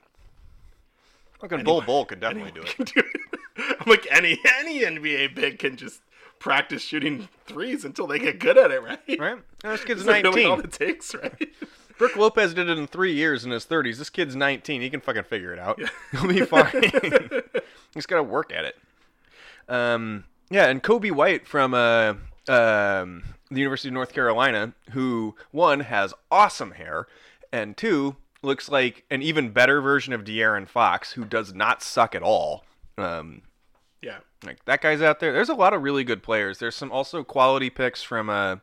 fucking 1.40 1.64
Bol 1.64 1.82
Bol 1.82 2.05
could 2.05 2.20
definitely 2.20 2.53
do 2.53 2.62
it. 2.78 2.92
do 2.94 3.01
it. 3.01 3.76
I'm 3.80 3.86
like 3.90 4.07
any 4.11 4.38
any 4.59 4.80
NBA 4.80 5.34
big 5.34 5.59
can 5.59 5.76
just 5.76 6.01
practice 6.38 6.82
shooting 6.82 7.28
threes 7.46 7.84
until 7.84 8.07
they 8.07 8.18
get 8.18 8.38
good 8.38 8.57
at 8.57 8.70
it, 8.70 8.82
right? 8.82 9.01
Right? 9.18 9.38
And 9.64 9.72
this 9.72 9.84
kid's 9.84 10.05
that 10.05 10.22
really 10.22 10.44
all 10.44 10.57
19. 10.57 10.64
it 10.64 10.72
takes, 10.72 11.14
right? 11.14 11.49
Brook 11.99 12.14
Lopez 12.16 12.55
did 12.55 12.68
it 12.68 12.78
in 12.78 12.86
three 12.86 13.12
years 13.12 13.44
in 13.44 13.51
his 13.51 13.66
30s. 13.66 13.96
This 13.99 14.09
kid's 14.09 14.36
19. 14.36 14.80
He 14.80 14.88
can 14.88 15.01
fucking 15.01 15.24
figure 15.24 15.53
it 15.53 15.59
out. 15.59 15.80
He'll 16.12 16.28
be 16.28 16.42
fine. 16.42 16.70
He's 17.92 18.07
got 18.07 18.18
to 18.18 18.22
work 18.22 18.53
at 18.53 18.64
it. 18.64 18.76
Um, 19.68 20.22
yeah, 20.49 20.68
and 20.68 20.80
Coby 20.80 21.11
White 21.11 21.44
from 21.49 21.74
uh, 21.74 22.14
um, 22.49 23.24
the 23.51 23.61
University 23.61 23.88
of 23.88 23.94
North 23.94 24.12
Carolina, 24.12 24.74
who 24.90 25.34
one 25.51 25.80
has 25.80 26.14
awesome 26.30 26.72
hair, 26.72 27.07
and 27.53 27.76
two 27.76 28.16
looks 28.42 28.68
like 28.68 29.05
an 29.11 29.22
even 29.22 29.51
better 29.51 29.80
version 29.80 30.12
of 30.12 30.24
De'Aaron 30.24 30.68
Fox, 30.68 31.12
who 31.12 31.24
does 31.24 31.55
not 31.55 31.82
suck 31.82 32.14
at 32.14 32.22
all. 32.22 32.64
Um, 32.96 33.42
yeah. 34.03 34.18
like 34.44 34.64
that 34.66 34.80
guy's 34.80 35.03
out 35.03 35.20
there. 35.20 35.32
There's 35.32 35.49
a 35.49 35.55
lot 35.55 35.74
of 35.74 35.82
really 35.82 36.05
good 36.05 36.22
players. 36.22 36.59
There's 36.59 36.76
some 36.76 36.92
also 36.92 37.24
quality 37.24 37.70
picks 37.70 38.03
from 38.03 38.30
uh 38.30 38.57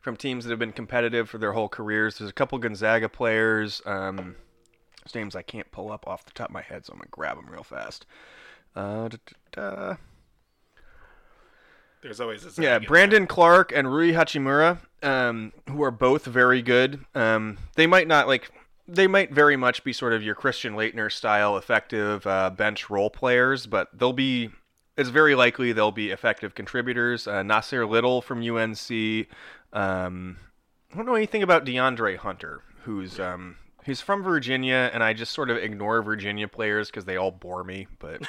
from 0.00 0.16
teams 0.16 0.44
that 0.44 0.50
have 0.50 0.58
been 0.58 0.72
competitive 0.72 1.30
for 1.30 1.38
their 1.38 1.52
whole 1.52 1.68
careers. 1.68 2.18
There's 2.18 2.28
a 2.28 2.34
couple 2.34 2.58
Gonzaga 2.58 3.08
players. 3.08 3.80
Um, 3.86 4.36
names 5.14 5.34
I 5.34 5.42
can't 5.42 5.70
pull 5.70 5.90
up 5.92 6.06
off 6.06 6.24
the 6.24 6.32
top 6.32 6.48
of 6.48 6.54
my 6.54 6.62
head, 6.62 6.84
so 6.84 6.92
I'm 6.92 6.98
gonna 6.98 7.08
grab 7.10 7.36
them 7.36 7.50
real 7.50 7.62
fast. 7.62 8.06
Uh, 8.76 9.08
da, 9.08 9.16
da, 9.52 9.70
da. 9.70 9.96
There's 12.04 12.20
always 12.20 12.58
a 12.58 12.62
Yeah, 12.62 12.80
Brandon 12.80 13.26
Clarke 13.26 13.72
and 13.74 13.90
Rui 13.90 14.12
Hachimura, 14.12 14.76
um, 15.02 15.54
who 15.70 15.82
are 15.82 15.90
both 15.90 16.26
very 16.26 16.60
good. 16.60 17.02
Um, 17.14 17.56
they 17.76 17.86
might 17.86 18.06
not 18.06 18.28
like. 18.28 18.50
They 18.86 19.06
might 19.06 19.32
very 19.32 19.56
much 19.56 19.82
be 19.84 19.94
sort 19.94 20.12
of 20.12 20.22
your 20.22 20.34
Christian 20.34 20.74
Laettner 20.74 21.10
style 21.10 21.56
effective 21.56 22.26
uh, 22.26 22.50
bench 22.50 22.90
role 22.90 23.08
players, 23.08 23.64
but 23.64 23.88
they'll 23.98 24.12
be. 24.12 24.50
It's 24.98 25.08
very 25.08 25.34
likely 25.34 25.72
they'll 25.72 25.90
be 25.90 26.10
effective 26.10 26.54
contributors. 26.54 27.26
Uh, 27.26 27.42
Nassir 27.42 27.88
Little 27.88 28.20
from 28.20 28.42
UNC. 28.42 29.26
Um, 29.72 30.36
I 30.92 30.96
don't 30.96 31.06
know 31.06 31.14
anything 31.14 31.42
about 31.42 31.64
DeAndre 31.64 32.18
Hunter, 32.18 32.60
who's 32.82 33.18
um, 33.18 33.56
he's 33.82 34.02
from 34.02 34.22
Virginia, 34.22 34.90
and 34.92 35.02
I 35.02 35.14
just 35.14 35.32
sort 35.32 35.48
of 35.48 35.56
ignore 35.56 36.02
Virginia 36.02 36.48
players 36.48 36.90
because 36.90 37.06
they 37.06 37.16
all 37.16 37.30
bore 37.30 37.64
me. 37.64 37.86
But 37.98 38.20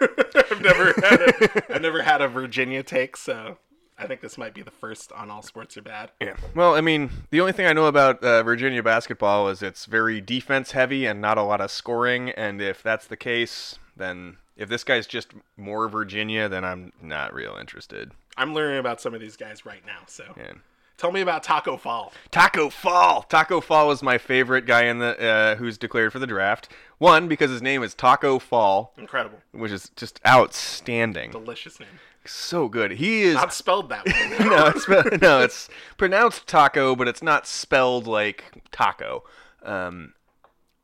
I've 0.34 0.62
never 0.62 0.92
had 1.02 1.20
a, 1.20 1.74
I've 1.74 1.82
never 1.82 2.02
had 2.02 2.20
a 2.22 2.28
Virginia 2.28 2.82
take, 2.82 3.16
so 3.16 3.58
I 3.98 4.06
think 4.06 4.20
this 4.20 4.36
might 4.36 4.54
be 4.54 4.62
the 4.62 4.70
first 4.70 5.10
on 5.12 5.30
All 5.30 5.42
Sports 5.42 5.76
Are 5.76 5.82
Bad. 5.82 6.10
Yeah. 6.20 6.36
Well, 6.54 6.74
I 6.74 6.80
mean, 6.80 7.10
the 7.30 7.40
only 7.40 7.52
thing 7.52 7.66
I 7.66 7.72
know 7.72 7.86
about 7.86 8.22
uh, 8.22 8.42
Virginia 8.42 8.82
basketball 8.82 9.48
is 9.48 9.62
it's 9.62 9.86
very 9.86 10.20
defense 10.20 10.72
heavy 10.72 11.06
and 11.06 11.20
not 11.20 11.38
a 11.38 11.42
lot 11.42 11.60
of 11.60 11.70
scoring. 11.70 12.30
And 12.30 12.60
if 12.60 12.82
that's 12.82 13.06
the 13.06 13.16
case, 13.16 13.78
then 13.96 14.36
if 14.56 14.68
this 14.68 14.84
guy's 14.84 15.06
just 15.06 15.32
more 15.56 15.88
Virginia, 15.88 16.48
then 16.48 16.64
I'm 16.64 16.92
not 17.02 17.32
real 17.32 17.56
interested. 17.58 18.12
I'm 18.36 18.52
learning 18.54 18.78
about 18.78 19.00
some 19.00 19.14
of 19.14 19.20
these 19.20 19.36
guys 19.36 19.64
right 19.64 19.84
now, 19.86 20.00
so 20.06 20.24
Yeah. 20.36 20.52
Tell 20.96 21.12
me 21.12 21.20
about 21.20 21.42
Taco 21.42 21.76
Fall. 21.76 22.12
Taco 22.30 22.70
Fall. 22.70 23.22
Taco 23.22 23.60
Fall 23.60 23.90
is 23.90 24.02
my 24.02 24.18
favorite 24.18 24.66
guy 24.66 24.84
in 24.84 24.98
the 24.98 25.18
uh, 25.20 25.56
who's 25.56 25.78
declared 25.78 26.12
for 26.12 26.18
the 26.18 26.26
draft. 26.26 26.68
One 26.98 27.28
because 27.28 27.50
his 27.50 27.62
name 27.62 27.82
is 27.82 27.94
Taco 27.94 28.38
Fall, 28.38 28.92
Incredible. 28.96 29.38
which 29.52 29.72
is 29.72 29.90
just 29.96 30.20
outstanding. 30.26 31.30
Delicious 31.30 31.78
name. 31.78 31.88
So 32.24 32.68
good. 32.68 32.92
He 32.92 33.22
is 33.22 33.34
Not 33.34 33.52
spelled 33.54 33.88
that 33.90 34.04
way. 34.06 34.36
no, 34.46 34.66
it's 34.66 34.82
spe- 34.82 35.20
no, 35.22 35.40
it's 35.42 35.68
pronounced 35.96 36.46
taco, 36.48 36.96
but 36.96 37.06
it's 37.06 37.22
not 37.22 37.46
spelled 37.46 38.06
like 38.06 38.44
taco. 38.72 39.22
Um, 39.62 40.14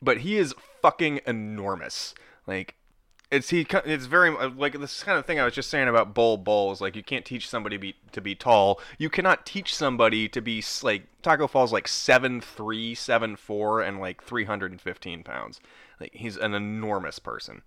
but 0.01 0.19
he 0.19 0.37
is 0.39 0.55
fucking 0.83 1.21
enormous. 1.27 2.15
Like, 2.47 2.75
it's 3.33 3.51
he. 3.51 3.67
It's 3.85 4.07
very 4.07 4.31
uh, 4.37 4.51
like 4.51 4.79
this 4.79 5.03
kind 5.03 5.19
of 5.19 5.27
thing 5.27 5.41
I 5.41 5.45
was 5.45 5.55
just 5.55 5.71
saying 5.71 5.89
about 5.89 6.15
Bol 6.15 6.39
Bols. 6.39 6.81
Like, 6.81 6.95
you 6.95 7.03
can't 7.03 7.25
teach 7.25 7.49
somebody 7.49 7.77
be, 7.77 7.97
to 8.13 8.21
be 8.21 8.37
tall. 8.37 8.81
You 8.99 9.11
cannot 9.11 9.45
teach 9.45 9.75
somebody 9.75 10.29
to 10.29 10.41
be 10.41 10.63
like 10.83 11.07
Taco 11.23 11.49
Fall's 11.49 11.73
like 11.73 11.89
seven 11.89 12.41
three, 12.41 12.95
seven 12.95 13.35
four, 13.35 13.81
and 13.81 13.99
like 13.99 14.23
three 14.23 14.45
hundred 14.45 14.71
and 14.71 14.81
fifteen 14.81 15.25
pounds. 15.25 15.61
Like, 15.99 16.15
he's 16.15 16.37
an 16.37 16.55
enormous 16.55 17.19
person 17.19 17.63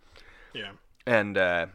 yeah. 0.56 0.72
and 1.06 1.38
uh, 1.38 1.68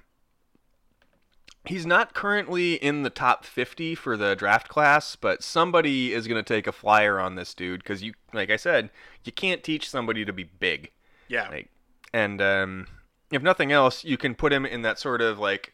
He's 1.66 1.84
not 1.84 2.14
currently 2.14 2.74
in 2.74 3.03
the 3.03 3.11
top 3.11 3.45
50 3.45 3.95
for 3.95 4.16
the 4.16 4.34
draft 4.34 4.68
class, 4.68 5.14
but 5.14 5.43
somebody 5.43 6.12
is 6.12 6.26
going 6.26 6.43
to 6.43 6.55
take 6.55 6.66
a 6.66 6.72
flyer 6.72 7.20
on 7.20 7.34
this 7.34 7.53
dude 7.53 7.82
because 7.82 8.03
you, 8.03 8.14
like 8.32 8.51
I 8.51 8.57
said, 8.57 8.91
you 9.24 9.32
can't 9.32 9.62
teach 9.62 9.88
somebody 9.88 10.24
to 10.24 10.32
be 10.32 10.45
big. 10.45 10.91
Yeah. 11.28 11.49
Like, 11.49 11.68
and 12.14 12.41
um, 12.41 12.86
if 13.30 13.42
nothing 13.42 13.72
else, 13.72 14.04
you 14.04 14.16
can 14.16 14.34
put 14.34 14.52
him 14.52 14.64
in 14.66 14.82
that 14.82 14.98
sort 14.98 15.20
of 15.22 15.38
like 15.38 15.72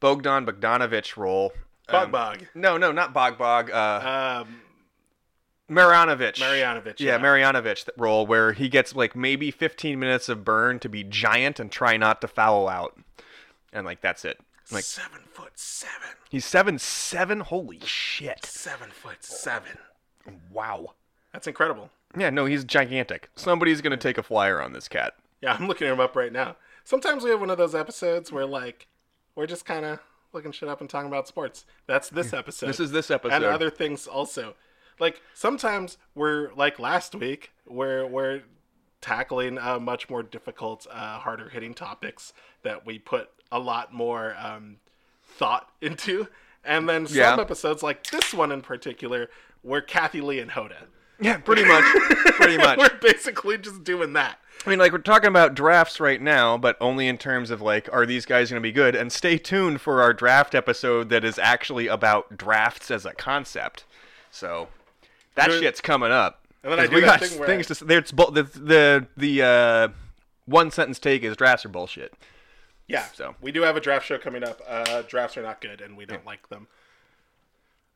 Bogdan 0.00 0.46
Bogdanovich 0.46 1.16
role. 1.16 1.52
Bog 1.88 2.04
Um, 2.06 2.10
Bog. 2.12 2.46
No, 2.54 2.76
no, 2.76 2.92
not 2.92 3.12
Bog 3.12 3.36
Bog. 3.38 3.70
Uh, 3.70 4.44
Um, 4.46 4.62
Marjanovic. 5.70 6.34
Marjanovic, 6.36 6.98
Yeah, 6.98 7.16
yeah. 7.16 7.18
Marjanovic 7.18 7.88
role 7.96 8.26
where 8.26 8.52
he 8.52 8.68
gets 8.68 8.94
like 8.96 9.14
maybe 9.14 9.50
15 9.50 9.98
minutes 9.98 10.28
of 10.28 10.44
burn 10.44 10.78
to 10.80 10.88
be 10.88 11.04
giant 11.04 11.60
and 11.60 11.70
try 11.70 11.96
not 11.96 12.20
to 12.22 12.28
foul 12.28 12.68
out, 12.68 12.98
and 13.72 13.86
like 13.86 14.00
that's 14.00 14.24
it. 14.24 14.38
Like 14.72 14.84
seven 14.84 15.20
foot 15.32 15.52
seven. 15.58 16.10
he's 16.28 16.44
seven 16.44 16.78
seven. 16.78 17.40
Holy 17.40 17.80
shit! 17.84 18.44
Seven 18.44 18.90
foot 18.90 19.22
seven. 19.24 19.78
Wow. 20.52 20.94
That's 21.32 21.46
incredible. 21.48 21.90
Yeah, 22.16 22.30
no, 22.30 22.44
he's 22.46 22.64
gigantic. 22.64 23.30
Somebody's 23.36 23.80
gonna 23.80 23.96
take 23.96 24.18
a 24.18 24.22
flyer 24.22 24.60
on 24.62 24.72
this 24.72 24.86
cat. 24.88 25.14
Yeah, 25.40 25.54
I'm 25.58 25.66
looking 25.68 25.88
him 25.88 25.98
up 26.00 26.14
right 26.16 26.32
now. 26.32 26.56
Sometimes 26.90 27.22
we 27.22 27.30
have 27.30 27.38
one 27.38 27.50
of 27.50 27.56
those 27.56 27.76
episodes 27.76 28.32
where 28.32 28.44
like 28.44 28.88
we're 29.36 29.46
just 29.46 29.64
kind 29.64 29.84
of 29.84 30.00
looking 30.32 30.50
shit 30.50 30.68
up 30.68 30.80
and 30.80 30.90
talking 30.90 31.06
about 31.06 31.28
sports. 31.28 31.64
That's 31.86 32.08
this 32.08 32.32
episode. 32.32 32.66
This 32.66 32.80
is 32.80 32.90
this 32.90 33.12
episode. 33.12 33.36
and 33.36 33.44
other 33.44 33.70
things 33.70 34.08
also. 34.08 34.56
Like 34.98 35.22
sometimes 35.32 35.98
we're 36.16 36.52
like 36.54 36.80
last 36.80 37.14
week 37.14 37.52
where 37.64 38.08
we're 38.08 38.42
tackling 39.00 39.56
uh, 39.56 39.78
much 39.78 40.10
more 40.10 40.24
difficult, 40.24 40.84
uh, 40.90 41.20
harder 41.20 41.48
hitting 41.48 41.74
topics 41.74 42.32
that 42.64 42.84
we 42.84 42.98
put 42.98 43.30
a 43.52 43.60
lot 43.60 43.94
more 43.94 44.34
um, 44.36 44.78
thought 45.22 45.68
into, 45.80 46.26
and 46.64 46.88
then 46.88 47.06
some 47.06 47.16
Yeah. 47.18 47.36
episodes 47.40 47.84
like 47.84 48.02
this 48.10 48.34
one 48.34 48.50
in 48.50 48.62
particular, 48.62 49.30
where 49.62 49.80
Kathy 49.80 50.20
Lee 50.20 50.40
and 50.40 50.50
Hoda. 50.50 50.88
Yeah, 51.20 51.36
pretty 51.38 51.64
much. 51.64 51.84
pretty 52.36 52.56
much. 52.58 52.78
we're 52.78 52.98
basically 53.00 53.58
just 53.58 53.84
doing 53.84 54.12
that. 54.14 54.38
I 54.66 54.70
mean, 54.70 54.78
like 54.78 54.92
we're 54.92 54.98
talking 54.98 55.28
about 55.28 55.54
drafts 55.54 56.00
right 56.00 56.20
now, 56.20 56.58
but 56.58 56.76
only 56.80 57.08
in 57.08 57.16
terms 57.16 57.50
of 57.50 57.62
like, 57.62 57.88
are 57.92 58.04
these 58.04 58.26
guys 58.26 58.50
going 58.50 58.60
to 58.60 58.66
be 58.66 58.72
good? 58.72 58.94
And 58.94 59.10
stay 59.10 59.38
tuned 59.38 59.80
for 59.80 60.02
our 60.02 60.12
draft 60.12 60.54
episode 60.54 61.08
that 61.08 61.24
is 61.24 61.38
actually 61.38 61.86
about 61.86 62.36
drafts 62.36 62.90
as 62.90 63.06
a 63.06 63.12
concept. 63.14 63.84
So 64.30 64.68
that 65.34 65.48
Good. 65.48 65.62
shit's 65.62 65.80
coming 65.80 66.12
up. 66.12 66.44
And 66.62 66.72
then 66.72 66.78
I 66.80 66.86
do 66.86 66.96
we 66.96 67.00
got 67.00 67.20
thing 67.20 67.38
where 67.38 67.48
things 67.48 67.66
to 67.68 67.74
say. 67.74 67.86
There's 67.86 68.12
bu- 68.12 68.32
the 68.32 68.42
the 68.42 69.06
the 69.16 69.42
uh, 69.42 69.88
one 70.44 70.70
sentence 70.70 70.98
take 70.98 71.22
is 71.22 71.36
drafts 71.36 71.64
are 71.64 71.70
bullshit. 71.70 72.12
Yeah. 72.86 73.06
So. 73.14 73.34
we 73.40 73.52
do 73.52 73.62
have 73.62 73.76
a 73.76 73.80
draft 73.80 74.04
show 74.04 74.18
coming 74.18 74.44
up. 74.44 74.60
Uh, 74.68 75.02
drafts 75.02 75.38
are 75.38 75.42
not 75.42 75.60
good, 75.62 75.80
and 75.80 75.96
we 75.96 76.04
don't 76.04 76.26
like 76.26 76.48
them. 76.50 76.66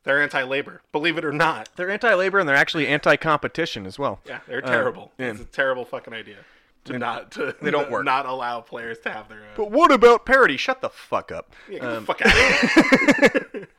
They're 0.04 0.22
anti-labor, 0.22 0.82
believe 0.92 1.16
it 1.18 1.24
or 1.24 1.32
not. 1.32 1.70
They're 1.76 1.90
anti-labor 1.90 2.38
and 2.38 2.48
they're 2.48 2.56
actually 2.56 2.86
anti-competition 2.86 3.86
as 3.86 3.98
well. 3.98 4.20
Yeah, 4.26 4.40
they're 4.46 4.60
terrible. 4.60 5.12
Uh. 5.18 5.24
It's 5.24 5.40
a 5.40 5.46
terrible 5.46 5.84
fucking 5.84 6.12
idea 6.12 6.36
to 6.84 6.98
not 6.98 7.30
to 7.32 7.56
they 7.62 7.70
don't 7.70 7.90
work. 7.90 8.04
Not 8.04 8.26
allow 8.26 8.60
players 8.60 8.98
to 9.00 9.10
have 9.10 9.28
their 9.28 9.38
own. 9.38 9.44
But 9.56 9.70
what 9.70 9.90
about 9.90 10.26
parity? 10.26 10.56
Shut 10.56 10.82
the 10.82 10.90
fuck 10.90 11.32
up. 11.32 11.54
Yeah, 11.68 11.78
get 11.80 11.94
the 11.94 12.00
fuck 12.02 12.22
out 12.22 12.32
of 12.34 13.52
here. 13.52 13.68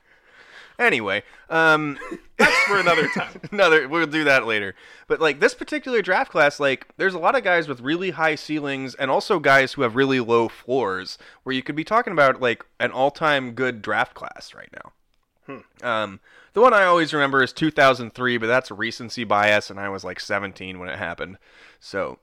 Anyway, 0.78 1.24
um, 1.50 1.98
That's 2.38 2.56
for 2.64 2.78
another 2.78 3.08
time. 3.08 3.40
another 3.52 3.88
we'll 3.88 4.06
do 4.08 4.26
that 4.26 4.46
later 4.46 4.76
but 5.08 5.22
like 5.22 5.40
this 5.40 5.54
particular 5.54 6.02
draft 6.02 6.30
class 6.30 6.60
like 6.60 6.88
there's 6.98 7.14
a 7.14 7.20
lot 7.20 7.34
of 7.34 7.46
guys 7.46 7.70
with 7.70 7.80
really 7.80 8.12
high 8.12 8.36
ceilings 8.36 8.94
and 8.96 9.10
also 9.10 9.40
guys 9.40 9.72
who 9.72 9.84
have 9.84 9.96
really 9.96 10.20
low 10.20 10.50
floors 10.50 11.18
where 11.44 11.56
you 11.56 11.64
could 11.64 11.76
be 11.78 11.86
talking 11.86 12.12
about 12.12 12.42
like 12.42 12.66
an 12.82 12.92
all-time 12.92 13.54
good 13.54 13.82
draft 13.82 14.14
class 14.16 14.54
right 14.54 14.68
now 14.74 14.92
um, 15.84 16.20
the 16.54 16.62
one 16.62 16.74
i 16.74 16.84
always 16.84 17.14
remember 17.14 17.44
is 17.44 17.54
2003 17.54 18.38
but 18.38 18.48
that's 18.48 18.72
recency 18.72 19.24
bias 19.24 19.70
and 19.70 19.80
i 19.80 19.90
was 19.90 20.04
like 20.04 20.20
17 20.20 20.80
when 20.80 20.90
it 20.90 20.98
happened 20.98 21.38
so 21.80 22.20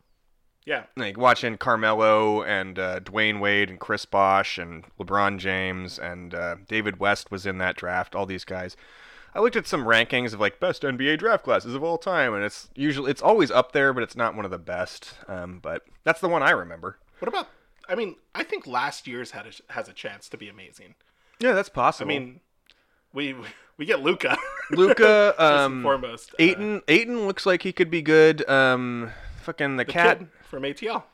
Yeah, 0.65 0.85
like 0.97 1.19
watching 1.19 1.57
Carmelo 1.57 2.43
and 2.43 2.79
uh, 2.79 3.01
Dwyane 3.01 3.41
Wade 3.41 3.69
and 3.69 3.81
Chris 3.81 4.05
Bosh 4.07 4.59
and 4.59 4.85
LeBron 4.99 5.39
James 5.39 5.99
and 5.99 6.35
uh, 6.35 6.57
David 6.69 7.01
West 7.01 7.31
was 7.33 7.47
in 7.47 7.59
that 7.59 7.77
draft. 7.77 8.15
All 8.15 8.27
these 8.27 8.45
guys. 8.45 8.77
I 9.35 9.41
looked 9.41 9.57
at 9.57 9.67
some 9.67 9.85
rankings 9.87 10.33
of 10.35 10.41
like 10.41 10.61
best 10.61 10.83
NBA 10.83 11.19
draft 11.19 11.43
classes 11.43 11.75
of 11.75 11.83
all 11.83 11.99
time, 11.99 12.33
and 12.35 12.45
it's 12.45 12.69
usually 12.77 13.11
it's 13.11 13.23
always 13.23 13.51
up 13.51 13.73
there, 13.73 13.93
but 13.93 14.03
it's 14.05 14.15
not 14.15 14.37
one 14.37 14.45
of 14.45 14.51
the 14.51 14.59
best. 14.59 15.15
Um, 15.27 15.59
but 15.61 15.83
that's 16.05 16.21
the 16.21 16.29
one 16.29 16.43
I 16.43 16.51
remember. 16.51 16.99
What 17.19 17.29
about? 17.29 17.49
I 17.89 17.95
mean, 17.97 18.17
I 18.35 18.45
think 18.45 18.67
last 18.67 19.07
year's 19.09 19.33
had 19.33 19.47
a, 19.47 19.73
has 19.73 19.89
a 19.89 19.93
chance 19.93 20.29
to 20.29 20.37
be 20.37 20.49
amazing. 20.49 20.95
Yeah, 21.41 21.53
that's 21.53 21.71
possible. 21.71 22.13
I 22.13 22.19
mean, 22.19 22.41
we 23.13 23.35
we 23.77 23.87
get 23.87 24.01
Luka. 24.01 24.37
Luka, 24.71 25.35
First 25.37 25.41
and 25.41 25.59
um, 25.59 25.83
foremost. 25.83 26.31
uh, 26.31 26.37
Ayton, 26.39 26.83
Ayton 26.89 27.27
looks 27.27 27.45
like 27.47 27.63
he 27.63 27.73
could 27.73 27.91
be 27.91 28.03
good. 28.03 28.49
Um, 28.49 29.11
fucking 29.43 29.77
the, 29.77 29.85
the 29.85 29.93
cat. 29.93 30.21
from 30.45 30.63
ATL. 30.63 31.05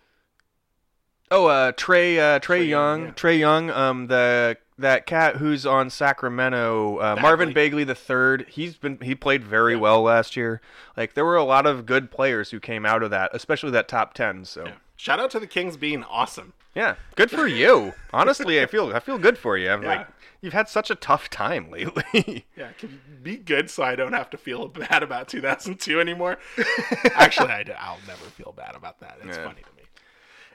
Oh, 1.31 1.47
uh, 1.47 1.73
Trae, 1.73 2.19
uh, 2.19 2.39
Trey, 2.39 2.61
Trae 2.61 2.69
Young, 2.69 3.01
Young, 3.01 3.07
yeah. 3.09 3.13
Trae 3.13 3.39
Young, 3.39 3.71
um, 3.71 4.07
the 4.07 4.57
that 4.79 5.07
cat 5.07 5.37
who's 5.37 5.67
on 5.67 5.91
Sacramento, 5.91 6.99
uh, 6.99 7.17
Marvin 7.21 7.53
Bagley 7.53 7.85
the 7.85 7.95
third. 7.95 8.47
He's 8.49 8.77
been 8.77 8.99
he 9.03 9.15
played 9.15 9.45
very 9.45 9.77
well 9.77 10.03
last 10.03 10.37
year. 10.37 10.61
Like 10.97 11.15
there 11.15 11.25
were 11.25 11.37
a 11.37 11.45
lot 11.45 11.67
of 11.67 11.85
good 11.85 12.11
players 12.11 12.51
who 12.51 12.61
came 12.61 12.87
out 12.87 13.03
of 13.03 13.11
that, 13.11 13.31
especially 13.35 13.71
that 13.73 13.89
top 13.89 14.15
ten. 14.15 14.45
So 14.45 14.67
yeah, 14.67 14.73
Shout 14.99 15.21
out 15.21 15.31
to 15.31 15.39
the 15.41 15.47
Kings 15.47 15.77
being 15.77 16.03
awesome. 16.05 16.53
Yeah, 16.75 16.97
good 17.15 17.31
for 17.31 17.47
you. 17.47 17.95
Honestly, 18.13 18.61
I 18.61 18.67
feel 18.67 18.93
I 18.95 19.01
feel 19.01 19.17
good 19.17 19.39
for 19.39 19.57
you. 19.57 19.71
I'm 19.71 19.83
Yeah. 19.83 19.89
like 19.89 20.09
you've 20.43 20.53
had 20.53 20.69
such 20.69 20.91
a 20.91 20.95
tough 20.97 21.31
time 21.31 21.71
lately. 21.71 22.45
Yeah, 22.57 22.73
can 22.73 23.01
be 23.23 23.37
good 23.37 23.71
so 23.71 23.85
I 23.85 23.95
don't 23.95 24.13
have 24.13 24.29
to 24.31 24.37
feel 24.37 24.67
bad 24.69 25.03
about 25.05 25.29
2002 25.29 26.01
anymore? 26.01 26.39
Actually, 27.15 27.51
I, 27.51 27.63
will 27.93 28.07
never 28.09 28.25
feel 28.25 28.53
bad 28.57 28.75
about 28.75 28.99
that. 29.01 29.19
It's 29.25 29.37
Yeah. 29.37 29.45
funny 29.45 29.63
to 29.63 29.77
me. 29.77 29.85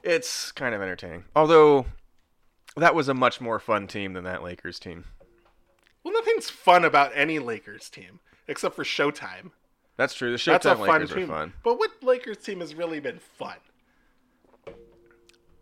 it's 0.04 0.52
kind 0.52 0.76
of 0.76 0.82
entertaining, 0.82 1.24
although 1.36 1.86
that 2.76 2.94
was 2.94 3.08
a 3.08 3.14
much 3.14 3.39
more 3.39 3.60
fun 3.60 3.88
team 3.88 4.12
than 4.14 4.26
that 4.26 4.44
Lakers 4.44 4.78
team. 4.80 5.06
Well, 6.04 6.14
nothing's 6.14 6.50
fun 6.50 6.84
about 6.84 7.12
any 7.16 7.39
Lakers 7.39 7.89
team 7.89 8.20
except 8.50 8.76
for 8.76 8.84
Showtime. 8.84 9.52
That's 9.96 10.14
true. 10.14 10.36
The 10.36 10.44
That's 10.52 10.66
a 10.66 10.70
Showtime 10.76 10.78
fun 10.78 10.88
Lakers 11.02 11.14
team. 11.14 11.24
are 11.24 11.28
fun. 11.28 11.54
But 11.64 11.80
what 11.80 11.91
Lakers 12.04 12.38
team 12.39 12.60
has 12.60 12.76
really 12.76 13.00
been 13.00 13.20
fun? 13.20 13.56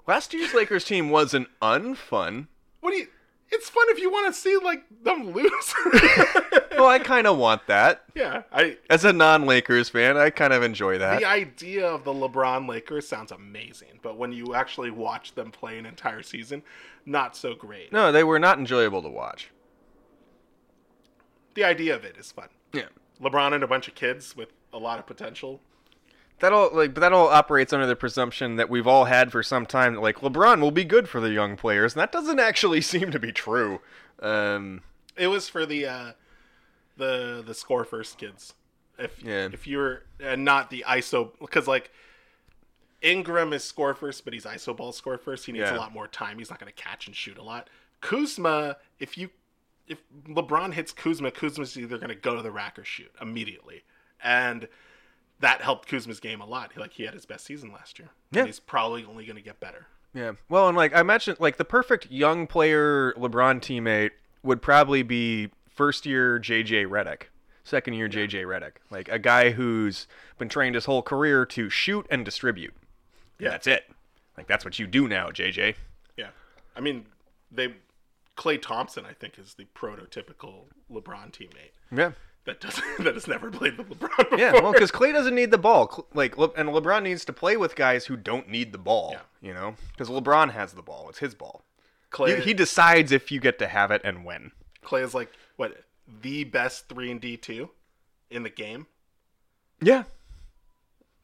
Last 0.07 0.33
year's 0.33 0.53
Lakers 0.53 0.85
team 0.85 1.09
wasn't 1.09 1.47
unfun. 1.61 2.47
What 2.79 2.91
do 2.91 2.97
you? 2.97 3.07
It's 3.53 3.69
fun 3.69 3.85
if 3.89 3.99
you 3.99 4.09
want 4.09 4.33
to 4.33 4.39
see 4.39 4.57
like 4.57 4.83
them 5.03 5.31
lose. 5.31 5.73
well, 6.71 6.87
I 6.87 6.99
kind 6.99 7.27
of 7.27 7.37
want 7.37 7.67
that. 7.67 8.03
yeah, 8.15 8.43
I. 8.51 8.77
As 8.89 9.03
a 9.03 9.11
non-Lakers 9.11 9.89
fan, 9.89 10.15
I 10.15 10.29
kind 10.29 10.53
of 10.53 10.63
enjoy 10.63 10.97
that. 10.99 11.19
The 11.19 11.25
idea 11.25 11.85
of 11.85 12.05
the 12.05 12.13
LeBron 12.13 12.67
Lakers 12.67 13.07
sounds 13.07 13.31
amazing, 13.31 13.99
but 14.01 14.17
when 14.17 14.31
you 14.31 14.55
actually 14.55 14.89
watch 14.89 15.35
them 15.35 15.51
play 15.51 15.77
an 15.77 15.85
entire 15.85 16.23
season, 16.23 16.63
not 17.05 17.35
so 17.35 17.53
great. 17.53 17.91
No, 17.91 18.11
they 18.11 18.23
were 18.23 18.39
not 18.39 18.57
enjoyable 18.57 19.01
to 19.01 19.09
watch. 19.09 19.51
The 21.55 21.65
idea 21.65 21.93
of 21.95 22.05
it 22.05 22.15
is 22.17 22.31
fun. 22.31 22.47
Yeah. 22.71 22.87
LeBron 23.21 23.53
and 23.53 23.63
a 23.63 23.67
bunch 23.67 23.89
of 23.89 23.95
kids 23.95 24.35
with 24.35 24.49
a 24.71 24.77
lot 24.77 24.97
of 24.97 25.05
potential. 25.05 25.59
That 26.41 26.53
all 26.53 26.69
like, 26.73 26.93
but 26.93 27.01
that 27.01 27.13
all 27.13 27.27
operates 27.27 27.71
under 27.71 27.85
the 27.85 27.95
presumption 27.95 28.55
that 28.57 28.69
we've 28.69 28.87
all 28.87 29.05
had 29.05 29.31
for 29.31 29.41
some 29.43 29.65
time 29.65 29.93
that 29.95 30.01
like 30.01 30.17
LeBron 30.17 30.59
will 30.59 30.71
be 30.71 30.83
good 30.83 31.07
for 31.07 31.19
the 31.21 31.29
young 31.31 31.55
players, 31.55 31.93
and 31.93 32.01
that 32.01 32.11
doesn't 32.11 32.39
actually 32.49 32.81
seem 32.81 33.11
to 33.11 33.19
be 33.19 33.31
true. 33.31 33.79
Um, 34.19 34.81
It 35.15 35.27
was 35.27 35.47
for 35.49 35.65
the 35.65 35.85
uh, 35.85 36.11
the 36.97 37.43
the 37.45 37.53
score 37.53 37.85
first 37.85 38.17
kids. 38.17 38.53
If 38.97 39.21
Yeah. 39.23 39.49
if 39.53 39.65
you're 39.67 40.03
and 40.19 40.43
not 40.43 40.69
the 40.69 40.83
ISO 40.87 41.31
because 41.39 41.67
like 41.67 41.91
Ingram 43.01 43.51
is 43.53 43.63
score 43.63 43.93
first, 43.95 44.23
but 44.25 44.33
he's 44.33 44.45
ISO 44.45 44.75
ball 44.75 44.91
score 44.91 45.17
first. 45.17 45.45
He 45.45 45.51
needs 45.51 45.69
Yeah. 45.69 45.75
a 45.75 45.79
lot 45.79 45.91
more 45.93 46.07
time. 46.07 46.37
He's 46.37 46.49
not 46.49 46.59
going 46.59 46.71
to 46.71 46.81
catch 46.83 47.07
and 47.07 47.15
shoot 47.15 47.37
a 47.37 47.43
lot. 47.43 47.69
Kuzma, 48.01 48.77
if 48.99 49.17
you 49.17 49.29
if 49.87 49.99
LeBron 50.27 50.73
hits 50.73 50.91
Kuzma, 50.91 51.31
Kuzma's 51.31 51.77
either 51.77 51.97
going 51.97 52.09
to 52.09 52.15
go 52.15 52.35
to 52.35 52.41
the 52.41 52.51
rack 52.51 52.79
or 52.79 52.85
shoot 52.85 53.11
immediately, 53.21 53.83
and 54.23 54.67
that 55.41 55.61
helped 55.61 55.87
Kuzma's 55.89 56.19
game 56.19 56.41
a 56.41 56.45
lot. 56.45 56.71
Like 56.77 56.93
he 56.93 57.03
had 57.03 57.13
his 57.13 57.25
best 57.25 57.45
season 57.45 57.71
last 57.71 57.99
year. 57.99 58.09
Yeah. 58.31 58.39
and 58.41 58.47
he's 58.47 58.59
probably 58.59 59.03
only 59.05 59.25
going 59.25 59.35
to 59.35 59.41
get 59.41 59.59
better. 59.59 59.87
yeah. 60.13 60.33
Well, 60.49 60.67
and 60.67 60.77
like 60.77 60.95
I 60.95 61.03
mentioned, 61.03 61.39
like 61.39 61.57
the 61.57 61.65
perfect 61.65 62.09
young 62.11 62.47
player 62.47 63.13
LeBron 63.17 63.59
teammate 63.59 64.11
would 64.43 64.61
probably 64.61 65.03
be 65.03 65.49
first 65.69 66.05
year 66.05 66.39
JJ 66.39 66.87
Redick, 66.87 67.23
second 67.63 67.93
year 67.93 68.07
JJ 68.09 68.43
Redick, 68.45 68.73
like 68.89 69.09
a 69.09 69.19
guy 69.19 69.51
who's 69.51 70.07
been 70.37 70.49
trained 70.49 70.75
his 70.75 70.85
whole 70.85 71.01
career 71.01 71.45
to 71.47 71.69
shoot 71.69 72.05
and 72.09 72.23
distribute. 72.25 72.73
Yeah, 73.39 73.45
Yeah. 73.47 73.51
that's 73.51 73.67
it. 73.67 73.83
Like 74.37 74.47
that's 74.47 74.65
what 74.65 74.79
you 74.79 74.87
do 74.87 75.07
now, 75.07 75.29
JJ. 75.29 75.75
Yeah, 76.17 76.29
I 76.75 76.79
mean, 76.81 77.05
they 77.51 77.73
Klay 78.37 78.59
Thompson, 78.61 79.05
I 79.05 79.13
think, 79.13 79.37
is 79.37 79.53
the 79.55 79.65
prototypical 79.75 80.65
LeBron 80.91 81.31
teammate 81.31 81.71
Yeah. 81.91 82.11
That 82.45 82.59
doesn't 82.59 82.83
that 83.03 83.13
has 83.13 83.27
never 83.27 83.51
played 83.51 83.77
with 83.77 83.89
LeBron 83.89 84.17
before. 84.17 84.39
Yeah, 84.39 84.53
well, 84.53 84.73
because 84.73 84.91
Klay 84.91 85.13
doesn't 85.13 85.35
need 85.35 85.51
the 85.51 85.57
ball. 85.57 86.07
Like, 86.13 86.37
and 86.37 86.69
LeBron 86.69 87.03
needs 87.03 87.23
to 87.25 87.33
play 87.33 87.55
with 87.55 87.75
guys 87.75 88.05
who 88.05 88.17
don't 88.17 88.49
need 88.49 88.71
the 88.71 88.77
ball. 88.77 89.11
Yeah. 89.13 89.47
You 89.47 89.53
know, 89.53 89.75
because 89.91 90.09
LeBron 90.09 90.51
has 90.51 90.73
the 90.73 90.81
ball; 90.81 91.07
it's 91.09 91.19
his 91.19 91.35
ball. 91.35 91.63
Klay, 92.11 92.37
he, 92.37 92.41
he 92.45 92.53
decides 92.53 93.11
if 93.11 93.31
you 93.31 93.39
get 93.39 93.59
to 93.59 93.67
have 93.67 93.91
it 93.91 94.01
and 94.03 94.25
when. 94.25 94.51
Klay 94.83 95.03
is 95.03 95.13
like 95.13 95.31
what 95.55 95.83
the 96.21 96.43
best 96.43 96.89
three 96.89 97.11
and 97.11 97.21
D 97.21 97.37
two 97.37 97.69
in 98.29 98.43
the 98.43 98.49
game. 98.49 98.87
Yeah. 99.81 100.03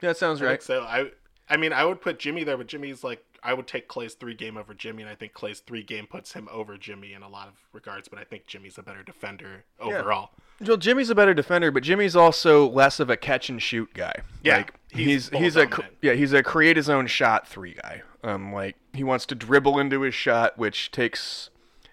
Yeah, 0.00 0.10
that 0.10 0.16
sounds 0.16 0.40
I 0.40 0.46
right. 0.46 0.62
so. 0.62 0.82
I 0.82 1.10
I 1.50 1.56
mean 1.56 1.72
I 1.72 1.84
would 1.84 2.00
put 2.00 2.18
Jimmy 2.18 2.44
there, 2.44 2.56
but 2.56 2.68
Jimmy's 2.68 3.02
like 3.02 3.24
I 3.42 3.54
would 3.54 3.66
take 3.66 3.88
Klay's 3.88 4.14
three 4.14 4.34
game 4.34 4.56
over 4.56 4.74
Jimmy, 4.74 5.02
and 5.02 5.10
I 5.10 5.14
think 5.14 5.32
Klay's 5.32 5.60
three 5.60 5.82
game 5.82 6.06
puts 6.06 6.32
him 6.32 6.48
over 6.50 6.76
Jimmy 6.76 7.12
in 7.12 7.22
a 7.22 7.28
lot 7.28 7.48
of 7.48 7.54
regards. 7.72 8.08
But 8.08 8.18
I 8.18 8.24
think 8.24 8.46
Jimmy's 8.46 8.78
a 8.78 8.82
better 8.82 9.02
defender 9.02 9.64
overall. 9.80 10.30
Well, 10.60 10.76
Jimmy's 10.76 11.10
a 11.10 11.14
better 11.14 11.34
defender, 11.34 11.70
but 11.70 11.82
Jimmy's 11.82 12.16
also 12.16 12.68
less 12.68 12.98
of 12.98 13.10
a 13.10 13.16
catch 13.16 13.48
and 13.48 13.62
shoot 13.62 13.94
guy. 13.94 14.22
Yeah, 14.42 14.58
like, 14.58 14.74
he's 14.90 15.28
he's 15.28 15.38
he's, 15.38 15.56
a 15.56 15.68
yeah 16.02 16.14
he's 16.14 16.32
a 16.32 16.42
create 16.42 16.76
his 16.76 16.88
own 16.88 17.06
shot 17.06 17.46
three 17.46 17.74
guy. 17.74 18.02
Um, 18.24 18.52
like 18.52 18.76
he 18.92 19.04
wants 19.04 19.24
to 19.26 19.34
dribble 19.34 19.78
into 19.78 20.00
his 20.00 20.14
shot, 20.14 20.58
which 20.58 20.90
takes 20.90 21.50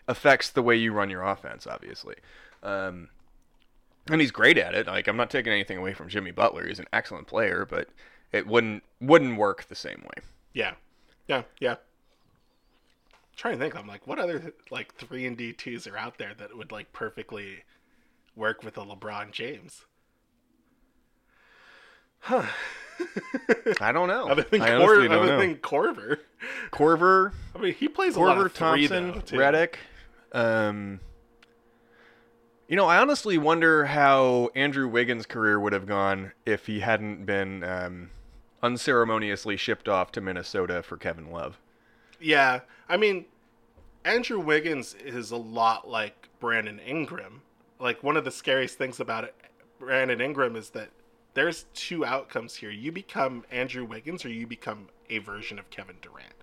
affects 0.08 0.50
the 0.50 0.64
way 0.64 0.76
you 0.76 0.94
run 0.94 1.10
your 1.10 1.24
offense, 1.24 1.68
obviously. 1.68 2.16
Um, 2.64 3.10
and 4.10 4.22
he's 4.22 4.32
great 4.32 4.58
at 4.58 4.74
it. 4.74 4.88
Like 4.88 5.08
I'm 5.08 5.18
not 5.18 5.30
taking 5.30 5.54
anything 5.54 5.78
away 5.78 5.94
from 5.94 6.10
Jimmy 6.10 6.32
Butler. 6.32 6.68
He's 6.68 6.80
an 6.80 6.88
excellent 6.92 7.28
player, 7.28 7.68
but 7.70 7.90
it 8.32 8.48
wouldn't 8.48 8.84
wouldn't 9.00 9.38
work 9.38 9.68
the 9.68 9.76
same 9.76 10.04
way. 10.04 10.24
Yeah, 10.54 10.74
yeah, 11.28 11.44
yeah. 11.60 11.72
I'm 11.72 11.78
trying 13.36 13.54
to 13.56 13.60
think, 13.60 13.76
I'm 13.76 13.88
like, 13.88 14.08
what 14.08 14.20
other 14.20 14.54
like 14.72 14.94
three 14.96 15.26
and 15.26 15.38
D 15.38 15.54
twos 15.54 15.88
are 15.88 15.98
out 15.98 16.18
there 16.18 16.34
that 16.38 16.56
would 16.58 16.72
like 16.72 16.94
perfectly 16.94 17.64
work 18.36 18.64
with 18.64 18.78
a 18.78 18.82
LeBron 18.82 19.32
James? 19.32 19.86
Huh. 22.20 22.44
I 23.82 23.92
don't 23.92 24.08
know. 24.08 24.28
Other 24.30 24.44
than, 24.44 24.62
I 24.62 24.78
Cor- 24.78 25.02
other 25.02 25.10
know. 25.10 25.40
than 25.40 25.56
Korver. 25.58 26.18
Korver, 26.72 27.34
I 27.54 27.60
mean, 27.60 27.74
he 27.74 27.88
plays 27.88 28.16
a 28.16 28.20
lot 28.20 28.38
of 28.38 28.52
three 28.54 28.88
Thompson, 28.88 29.12
though. 29.12 29.20
Too. 29.20 29.36
Redick. 29.36 29.76
Um, 30.32 31.00
you 32.68 32.76
know, 32.76 32.88
I 32.88 32.98
honestly 32.98 33.38
wonder 33.38 33.86
how 33.86 34.50
Andrew 34.56 34.88
Wiggins' 34.88 35.26
career 35.26 35.60
would 35.60 35.74
have 35.74 35.86
gone 35.86 36.32
if 36.46 36.66
he 36.66 36.80
hadn't 36.80 37.26
been 37.26 37.64
um, 37.64 38.10
unceremoniously 38.66 39.58
shipped 39.58 39.88
off 39.88 40.12
to 40.14 40.22
Minnesota 40.22 40.82
for 40.82 40.98
Kevin 40.98 41.32
Love. 41.32 41.60
Yeah, 42.20 42.62
I 42.90 42.98
mean, 42.98 43.26
Andrew 44.04 44.40
Wiggins 44.40 44.96
is 44.96 45.32
a 45.32 45.38
lot 45.38 45.88
like 45.88 46.30
Brandon 46.40 46.80
Ingram. 46.80 47.42
Like 47.80 48.02
one 48.04 48.18
of 48.18 48.24
the 48.26 48.32
scariest 48.32 48.78
things 48.78 49.00
about 49.00 49.24
it, 49.26 49.36
Brandon 49.80 50.20
Ingram 50.22 50.56
is 50.56 50.70
that 50.72 50.90
there's 51.34 51.66
two 51.74 52.06
outcomes 52.06 52.56
here. 52.56 52.72
You 52.72 52.92
become 52.92 53.44
Andrew 53.52 53.86
Wiggins, 53.86 54.24
or 54.26 54.30
you 54.30 54.48
become 54.48 54.88
a 55.10 55.18
version 55.20 55.60
of 55.60 55.70
Kevin 55.70 55.98
Durant. 56.02 56.34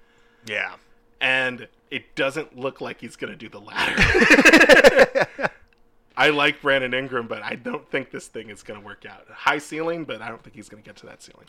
Yeah. 0.47 0.75
and 1.21 1.69
it 1.91 2.15
doesn't 2.17 2.59
look 2.59 2.81
like 2.81 3.01
he's 3.01 3.17
going 3.17 3.33
to 3.33 3.37
do 3.37 3.49
the 3.49 3.61
latter. 3.61 5.27
I 6.17 6.29
like 6.31 6.61
Brandon 6.61 6.93
Ingram, 6.95 7.27
but 7.27 7.43
I 7.43 7.55
don't 7.55 7.89
think 7.91 8.11
this 8.11 8.27
thing 8.27 8.51
is 8.51 8.63
going 8.63 8.79
to 8.81 8.85
work 8.85 9.07
out. 9.07 9.27
High 9.31 9.59
ceiling, 9.59 10.05
but 10.05 10.21
I 10.21 10.29
don't 10.29 10.43
think 10.43 10.55
he's 10.57 10.69
going 10.69 10.83
to 10.83 10.87
get 10.87 10.97
to 10.97 11.07
that 11.07 11.23
ceiling. 11.23 11.47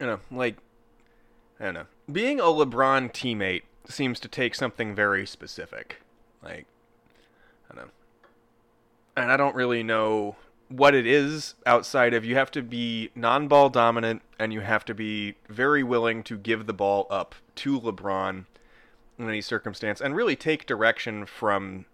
You 0.00 0.06
know, 0.06 0.20
like, 0.30 0.56
I 1.58 1.64
don't 1.66 1.74
know. 1.74 1.86
Being 2.10 2.40
a 2.40 2.44
LeBron 2.44 3.12
teammate 3.12 3.62
seems 3.88 4.18
to 4.20 4.28
take 4.28 4.54
something 4.54 4.94
very 4.94 5.26
specific. 5.26 6.00
Like, 6.42 6.66
I 7.70 7.74
don't 7.76 7.86
know. 7.86 7.90
And 9.16 9.30
I 9.30 9.36
don't 9.36 9.54
really 9.54 9.82
know 9.82 10.36
what 10.68 10.94
it 10.94 11.06
is 11.06 11.54
outside 11.66 12.14
of 12.14 12.24
you 12.24 12.36
have 12.36 12.50
to 12.52 12.62
be 12.62 13.10
non 13.14 13.48
ball 13.48 13.68
dominant 13.68 14.22
and 14.38 14.52
you 14.52 14.60
have 14.60 14.84
to 14.86 14.94
be 14.94 15.34
very 15.48 15.82
willing 15.82 16.22
to 16.22 16.38
give 16.38 16.66
the 16.66 16.72
ball 16.72 17.06
up 17.10 17.34
to 17.56 17.78
LeBron 17.80 18.46
in 19.18 19.28
any 19.28 19.40
circumstance 19.42 20.00
and 20.00 20.16
really 20.16 20.36
take 20.36 20.64
direction 20.66 21.26
from 21.26 21.84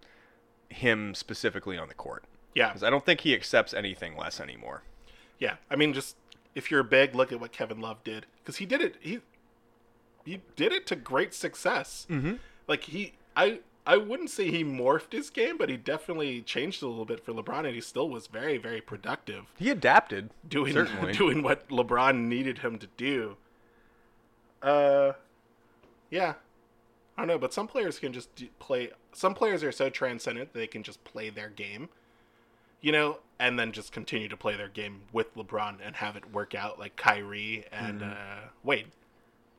him 0.69 1.15
specifically 1.15 1.77
on 1.79 1.89
the 1.89 1.95
court. 1.95 2.25
Yeah, 2.55 2.69
Because 2.69 2.83
I 2.85 2.91
don't 2.91 3.05
think 3.05 3.23
he 3.23 3.35
accepts 3.35 3.75
anything 3.75 4.17
less 4.17 4.41
anymore. 4.41 4.83
yeah. 5.39 5.57
I 5.71 5.77
mean, 5.77 5.93
just 5.93 6.17
if 6.57 6.71
you're 6.71 6.83
big, 6.83 7.15
look 7.15 7.31
at 7.31 7.39
what 7.39 7.53
Kevin 7.53 7.81
Love 7.81 8.03
did 8.03 8.27
because 8.39 8.57
he 8.57 8.67
did 8.67 8.81
it. 8.81 8.97
He 8.99 9.21
he 10.25 10.41
did 10.57 10.73
it 10.73 10.87
to 10.89 10.97
great 10.97 11.35
success. 11.35 12.07
Mm-hmm. 12.11 12.35
Like 12.67 12.85
he, 12.85 13.13
I 13.37 13.61
I 13.87 13.99
wouldn't 13.99 14.31
say 14.31 14.51
he 14.51 14.65
morphed 14.65 15.13
his 15.13 15.29
game, 15.29 15.59
but 15.59 15.69
he 15.69 15.77
definitely 15.77 16.41
changed 16.41 16.83
a 16.83 16.89
little 16.89 17.05
bit 17.05 17.23
for 17.25 17.33
LeBron, 17.33 17.67
and 17.67 17.75
he 17.75 17.81
still 17.83 18.09
was 18.09 18.27
very 18.27 18.57
very 18.57 18.81
productive. 18.81 19.45
He 19.59 19.71
adapted. 19.71 20.31
doing 20.49 20.73
Certainly. 20.73 21.13
doing 21.17 21.43
what 21.43 21.69
LeBron 21.69 22.25
needed 22.27 22.59
him 22.59 22.79
to 22.79 22.89
do. 22.97 23.37
Uh, 24.63 25.13
yeah, 26.11 26.35
I 27.17 27.21
don't 27.21 27.29
know, 27.29 27.39
but 27.39 27.53
some 27.53 27.69
players 27.69 27.99
can 27.99 28.15
just 28.15 28.31
play. 28.59 28.91
Some 29.13 29.35
players 29.35 29.63
are 29.63 29.73
so 29.73 29.91
transcendent 29.91 30.55
they 30.55 30.67
can 30.67 30.83
just 30.83 31.05
play 31.05 31.29
their 31.29 31.51
game, 31.51 31.91
you 32.81 32.93
know, 32.93 33.19
and 33.39 33.59
then 33.59 33.73
just 33.73 33.93
continue 33.93 34.29
to 34.29 34.37
play 34.37 34.57
their 34.57 34.69
game 34.69 35.03
with 35.13 35.35
LeBron 35.35 35.77
and 35.85 35.97
have 35.97 36.17
it 36.17 36.33
work 36.33 36.55
out, 36.55 36.79
like 36.79 36.97
Kyrie 36.97 37.65
and 37.73 38.01
Mm-hmm. 38.01 38.11
uh, 38.11 38.49
Wade. 38.65 38.87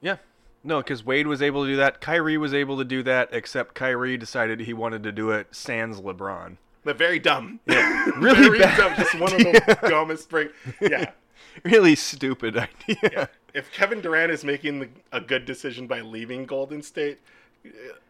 Yeah. 0.02 0.18
No, 0.64 0.80
because 0.80 1.06
Wade 1.06 1.28
was 1.28 1.42
able 1.42 1.64
to 1.64 1.70
do 1.72 1.76
that. 1.78 2.02
Kyrie 2.02 2.38
was 2.38 2.54
able 2.54 2.78
to 2.78 2.84
do 2.86 3.04
that, 3.04 3.30
except 3.32 3.76
Kyrie 3.76 4.18
decided 4.18 4.60
he 4.62 4.74
wanted 4.74 5.04
to 5.04 5.12
do 5.12 5.30
it 5.32 5.48
sans 5.56 6.02
LeBron. 6.02 6.58
But 6.84 6.98
very 6.98 7.20
dumb. 7.20 7.60
Yeah. 7.68 8.06
Really 8.18 8.42
very 8.48 8.60
bad 8.60 8.78
dumb. 8.78 8.96
Just 8.96 9.16
one 9.20 9.34
of 9.34 9.40
the 9.40 9.78
dumbest 9.90 10.30
bring. 10.30 10.50
Yeah. 10.82 11.12
Really 11.64 11.96
stupid 11.96 12.56
idea. 12.58 12.98
yeah. 13.12 13.26
If 13.54 13.72
Kevin 13.72 14.00
Durant 14.02 14.32
is 14.32 14.44
making 14.44 14.80
the, 14.80 14.90
a 15.12 15.20
good 15.20 15.46
decision 15.46 15.88
by 15.88 16.02
leaving 16.02 16.46
Golden 16.46 16.84
State, 16.84 17.18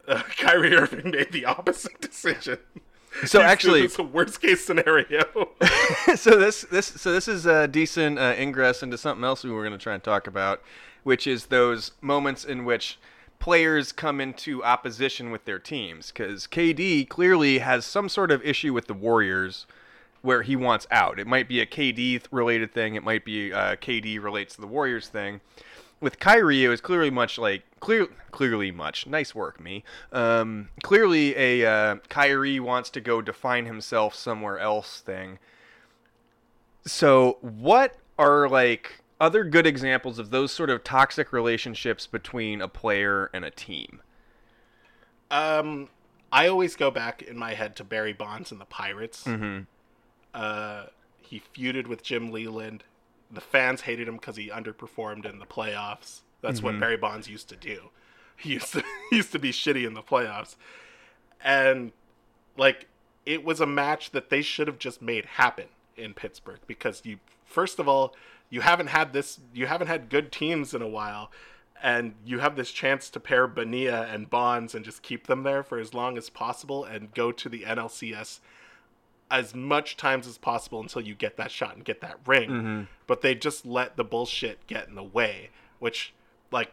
uh, 0.07 0.21
Kyrie 0.37 0.75
Irving 0.75 1.11
made 1.11 1.31
the 1.31 1.45
opposite 1.45 1.99
decision. 2.01 2.57
So 3.25 3.41
actually- 3.41 3.81
it's 3.81 3.99
a 3.99 4.03
worst 4.03 4.41
case 4.41 4.63
scenario. 4.63 5.23
so 6.15 6.37
this 6.37 6.61
this 6.61 6.85
so 6.85 7.11
this 7.11 7.27
is 7.27 7.45
a 7.45 7.67
decent 7.67 8.19
uh, 8.19 8.35
ingress 8.37 8.83
into 8.83 8.97
something 8.97 9.23
else 9.23 9.43
we 9.43 9.51
were 9.51 9.61
going 9.63 9.77
to 9.77 9.83
try 9.83 9.93
and 9.93 10.03
talk 10.03 10.27
about, 10.27 10.61
which 11.03 11.25
is 11.25 11.47
those 11.47 11.91
moments 12.01 12.45
in 12.45 12.63
which 12.65 12.99
players 13.39 13.91
come 13.91 14.19
into 14.21 14.63
opposition 14.63 15.31
with 15.31 15.45
their 15.45 15.59
teams. 15.59 16.11
Because 16.11 16.47
KD 16.47 17.07
clearly 17.07 17.59
has 17.59 17.85
some 17.85 18.09
sort 18.09 18.31
of 18.31 18.43
issue 18.43 18.73
with 18.73 18.87
the 18.87 18.93
Warriors, 18.93 19.65
where 20.21 20.41
he 20.41 20.55
wants 20.55 20.87
out. 20.91 21.19
It 21.19 21.27
might 21.27 21.47
be 21.47 21.59
a 21.61 21.65
KD 21.65 22.23
related 22.31 22.73
thing. 22.73 22.95
It 22.95 23.03
might 23.03 23.25
be 23.25 23.53
uh, 23.53 23.75
KD 23.77 24.21
relates 24.21 24.55
to 24.55 24.61
the 24.61 24.67
Warriors 24.67 25.07
thing. 25.07 25.41
With 25.99 26.19
Kyrie, 26.19 26.63
it 26.63 26.69
was 26.69 26.81
clearly 26.81 27.09
much 27.09 27.37
like 27.37 27.63
clear, 27.79 28.07
clearly 28.31 28.71
much. 28.71 29.07
Nice 29.07 29.33
work, 29.33 29.59
me. 29.59 29.83
Um, 30.11 30.69
clearly, 30.83 31.35
a 31.35 31.65
uh, 31.65 31.95
Kyrie 32.09 32.59
wants 32.59 32.89
to 32.91 33.01
go 33.01 33.21
define 33.21 33.65
himself 33.65 34.13
somewhere 34.13 34.59
else 34.59 35.01
thing. 35.01 35.39
So, 36.85 37.37
what 37.41 37.95
are 38.19 38.47
like 38.47 39.01
other 39.19 39.43
good 39.43 39.65
examples 39.65 40.19
of 40.19 40.29
those 40.29 40.51
sort 40.51 40.69
of 40.69 40.83
toxic 40.83 41.33
relationships 41.33 42.05
between 42.05 42.61
a 42.61 42.67
player 42.67 43.29
and 43.33 43.43
a 43.43 43.51
team? 43.51 44.01
um, 45.31 45.89
I 46.31 46.47
always 46.47 46.75
go 46.75 46.91
back 46.91 47.21
in 47.21 47.37
my 47.37 47.53
head 47.53 47.75
to 47.77 47.83
Barry 47.83 48.13
Bonds 48.13 48.51
and 48.51 48.59
the 48.59 48.65
Pirates. 48.65 49.23
Mm-hmm. 49.23 49.61
Uh, 50.33 50.85
he 51.21 51.41
feuded 51.55 51.87
with 51.87 52.03
Jim 52.03 52.31
Leyland. 52.31 52.83
The 53.31 53.41
fans 53.41 53.81
hated 53.81 54.07
him 54.07 54.15
because 54.15 54.37
he 54.37 54.49
underperformed 54.49 55.25
in 55.29 55.39
the 55.39 55.45
playoffs. 55.45 56.21
That's 56.41 56.61
what 56.61 56.71
mm-hmm. 56.71 56.79
Barry 56.79 56.97
Bonds 56.97 57.27
used 57.27 57.49
to 57.49 57.55
do. 57.55 57.89
He 58.39 58.53
used 58.53 58.73
to 58.73 58.83
he 59.09 59.15
used 59.15 59.31
to 59.31 59.39
be 59.39 59.51
shitty 59.51 59.83
in 59.87 59.95
the 59.95 60.03
playoffs, 60.03 60.57
and 61.43 61.91
like 62.55 62.85
it 63.25 63.43
was 63.43 63.59
a 63.59 63.65
match 63.65 64.11
that 64.11 64.29
they 64.29 64.43
should 64.43 64.67
have 64.67 64.77
just 64.77 65.01
made 65.01 65.25
happen 65.25 65.65
in 65.95 66.13
Pittsburgh 66.13 66.59
because 66.67 67.01
you 67.03 67.17
first 67.45 67.79
of 67.79 67.87
all 67.87 68.15
you 68.51 68.61
haven't 68.61 68.87
had 68.87 69.11
this 69.11 69.39
you 69.55 69.65
haven't 69.65 69.87
had 69.87 70.09
good 70.09 70.31
teams 70.31 70.75
in 70.75 70.83
a 70.83 70.87
while 70.87 71.31
and 71.81 72.13
you 72.25 72.39
have 72.39 72.55
this 72.55 72.71
chance 72.71 73.09
to 73.09 73.19
pair 73.19 73.47
Bonilla 73.47 74.07
and 74.07 74.29
Bonds 74.29 74.73
and 74.73 74.85
just 74.85 75.01
keep 75.01 75.27
them 75.27 75.43
there 75.43 75.63
for 75.63 75.77
as 75.77 75.93
long 75.93 76.17
as 76.17 76.29
possible 76.29 76.83
and 76.83 77.13
go 77.13 77.31
to 77.31 77.49
the 77.49 77.63
NLCS 77.63 78.39
as 79.29 79.53
much 79.53 79.97
times 79.97 80.27
as 80.27 80.37
possible 80.37 80.79
until 80.79 81.01
you 81.01 81.15
get 81.15 81.37
that 81.37 81.51
shot 81.51 81.75
and 81.75 81.83
get 81.83 82.01
that 82.01 82.17
ring. 82.25 82.49
Mm-hmm. 82.49 82.81
But 83.07 83.21
they 83.21 83.35
just 83.35 83.65
let 83.65 83.97
the 83.97 84.03
bullshit 84.03 84.65
get 84.67 84.87
in 84.87 84.95
the 84.95 85.03
way, 85.03 85.49
which 85.79 86.13
like 86.51 86.71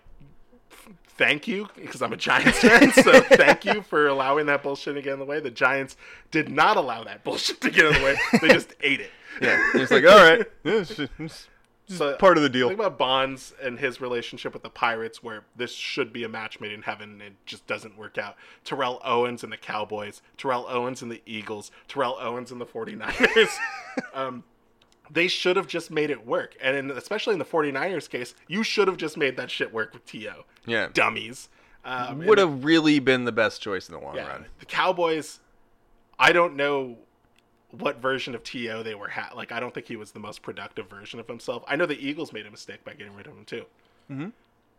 f- 0.71 0.91
thank 1.05 1.49
you 1.49 1.69
because 1.75 2.03
I'm 2.03 2.13
a 2.13 2.17
Giants 2.17 2.59
fan, 2.61 2.93
so 2.93 3.21
thank 3.21 3.65
you 3.65 3.83
for 3.83 4.07
allowing 4.07 4.47
that 4.47 4.63
bullshit 4.63 4.95
to 4.95 5.03
get 5.03 5.15
in 5.15 5.19
the 5.19 5.25
way. 5.25 5.41
The 5.41 5.51
Giants 5.51 5.97
did 6.31 6.49
not 6.49 6.77
allow 6.77 7.05
that 7.05 7.25
bullshit 7.25 7.61
to 7.63 7.71
get 7.71 7.87
in 7.87 7.95
the 7.95 8.05
way. 8.05 8.17
They 8.41 8.49
just 8.49 8.75
ate 8.81 9.01
it. 9.01 9.11
Yeah, 9.41 9.59
it's 9.75 9.91
like 9.91 10.05
all 10.05 10.17
right, 10.17 10.47
just- 11.87 11.99
So 11.99 12.17
part 12.17 12.37
of 12.37 12.43
the 12.43 12.49
deal. 12.49 12.69
Think 12.69 12.81
about 12.81 12.99
Bonds 12.99 13.55
and 13.63 13.79
his 13.79 14.01
relationship 14.01 14.53
with 14.53 14.63
the 14.63 14.71
Pirates, 14.71 15.23
where 15.23 15.45
this 15.57 15.73
should 15.75 16.13
be 16.13 16.25
a 16.25 16.29
match 16.29 16.61
made 16.61 16.73
in 16.73 16.83
heaven, 16.83 17.13
and 17.13 17.23
it 17.23 17.33
just 17.47 17.67
doesn't 17.67 17.97
work 17.97 18.19
out. 18.19 18.37
Terrell 18.65 19.01
Owens 19.05 19.43
and 19.43 19.53
the 19.53 19.57
Cowboys, 19.57 20.23
Terrell 20.37 20.67
Owens 20.69 21.03
and 21.03 21.11
the 21.11 21.23
Eagles, 21.27 21.71
Terrell 21.89 22.17
Owens 22.21 22.51
and 22.51 22.61
the 22.61 22.67
49ers. 22.67 23.57
um, 24.15 24.45
they 25.11 25.29
should 25.29 25.57
have 25.57 25.67
just 25.67 25.91
made 25.91 26.11
it 26.11 26.27
work. 26.27 26.57
And 26.61 26.77
in, 26.77 26.91
especially 26.91 27.35
in 27.35 27.39
the 27.39 27.45
49ers 27.45 28.09
case, 28.09 28.35
you 28.49 28.63
should 28.63 28.89
have 28.89 28.97
just 28.97 29.17
made 29.17 29.37
that 29.37 29.51
shit 29.51 29.73
work 29.73 29.93
with 29.93 30.07
T.O. 30.07 30.45
Yeah. 30.67 30.89
Dummies. 30.93 31.49
Um, 31.85 32.25
Would 32.25 32.39
have 32.39 32.65
really 32.65 32.99
been 32.99 33.25
the 33.25 33.33
best 33.33 33.61
choice 33.61 33.89
in 33.89 33.95
the 33.95 34.01
long 34.01 34.17
yeah, 34.17 34.27
run. 34.29 34.47
the 34.59 34.65
Cowboys. 34.65 35.41
I 36.19 36.33
don't 36.33 36.57
know 36.57 36.97
what 37.79 38.01
version 38.01 38.35
of 38.35 38.43
T.O. 38.43 38.83
they 38.83 38.95
were 38.95 39.09
ha- 39.09 39.31
like. 39.35 39.53
I 39.53 39.61
don't 39.61 39.73
think 39.75 39.87
he 39.87 39.97
was 39.97 40.13
the 40.13 40.21
most 40.21 40.43
productive 40.43 40.89
version 40.89 41.21
of 41.21 41.27
himself. 41.27 41.63
I 41.67 41.77
know 41.77 41.87
the 41.87 41.99
Eagles 41.99 42.33
made 42.33 42.47
a 42.47 42.51
mistake 42.51 42.85
by 42.85 42.95
getting 42.95 43.15
rid 43.15 43.27
of 43.27 43.33
him 43.35 43.45
too. 43.45 43.65
Mhm. 44.11 44.33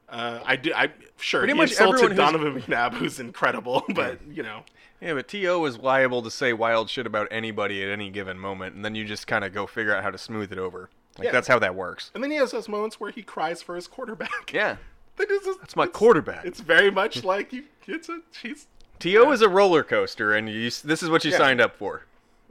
Uh, 0.08 0.40
I 0.46 0.56
do. 0.56 0.72
I 0.74 0.92
sure 1.20 1.42
Pretty 1.42 1.54
he 1.54 1.58
much 1.58 1.72
insulted 1.72 2.04
everyone 2.12 2.16
who's- 2.18 2.32
Donovan 2.32 2.62
McNabb, 2.92 2.94
who's 2.94 3.20
incredible, 3.20 3.84
but 3.96 4.20
you 4.30 4.44
know, 4.44 4.64
Yeah, 5.02 5.14
but 5.16 5.28
T.O. 5.28 5.66
is 5.66 5.80
liable 5.80 6.22
to 6.22 6.30
say 6.30 6.54
wild 6.54 6.90
shit 6.92 7.08
about 7.08 7.28
anybody 7.32 7.82
at 7.84 7.90
any 7.90 8.12
given 8.12 8.38
moment, 8.38 8.76
and 8.76 8.86
then 8.86 8.94
you 8.96 9.04
just 9.06 9.26
kind 9.26 9.44
of 9.44 9.52
go 9.54 9.66
figure 9.66 9.96
out 9.96 10.04
how 10.04 10.12
to 10.12 10.18
smooth 10.20 10.52
it 10.52 10.60
over. 10.60 10.90
Like 11.18 11.26
Yeah. 11.28 11.32
that's 11.32 11.48
how 11.48 11.58
that 11.60 11.74
works. 11.76 12.12
and 12.14 12.24
then 12.24 12.30
he 12.30 12.38
has 12.38 12.52
those 12.52 12.68
moments 12.70 13.00
where 13.00 13.10
he 13.10 13.24
cries 13.24 13.62
for 13.64 13.76
his 13.76 13.88
quarterback. 13.88 14.54
Yeah, 14.54 14.78
That 15.16 15.32
is 15.32 15.44
just- 15.46 15.60
that's 15.60 15.76
my 15.76 15.84
it's- 15.86 15.98
quarterback. 15.98 16.46
It's 16.46 16.60
very 16.60 16.92
much 16.92 17.24
like 17.24 17.52
you. 17.52 17.64
It's 17.88 18.08
a. 18.10 18.20
He's 18.42 18.68
T.O. 19.00 19.32
is 19.32 19.42
a 19.42 19.50
roller 19.50 19.84
coaster, 19.84 20.34
and 20.34 20.48
you, 20.50 20.70
this 20.84 21.02
is 21.04 21.10
what 21.10 21.26
you 21.26 21.32
Yeah. 21.32 21.38
signed 21.38 21.60
up 21.62 21.76
for. 21.78 22.04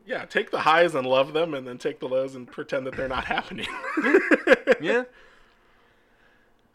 Yeah. 0.07 0.25
Take 0.25 0.51
the 0.51 0.61
highs 0.61 0.95
and 0.95 1.07
love 1.07 1.33
them, 1.33 1.55
and 1.55 1.67
then 1.67 1.79
take 1.79 2.01
the 2.01 2.09
lows 2.09 2.35
and 2.35 2.47
pretend 2.47 2.87
that 2.87 2.97
they're 2.97 3.09
not 3.09 3.25
happening. 3.25 3.67
yeah. 4.81 5.05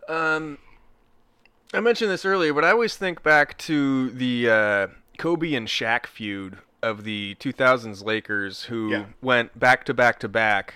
Um, 0.08 0.58
I 1.74 1.80
mentioned 1.80 2.10
this 2.10 2.26
earlier, 2.26 2.54
but 2.54 2.66
I 2.66 2.72
always 2.72 2.96
think 2.96 3.22
back 3.22 3.58
to 3.60 4.10
the 4.10 4.50
uh, 4.50 4.88
Kobe 5.18 5.54
and 5.54 5.68
Shaq 5.68 6.06
feud 6.08 6.58
of 6.82 7.04
the 7.04 7.36
2000s 7.40 8.04
Lakers, 8.04 8.64
who 8.64 8.90
Yeah. 8.92 9.06
went 9.22 9.58
back 9.60 9.84
to 9.86 9.94
back 9.94 10.20
to 10.22 10.28
back, 10.30 10.76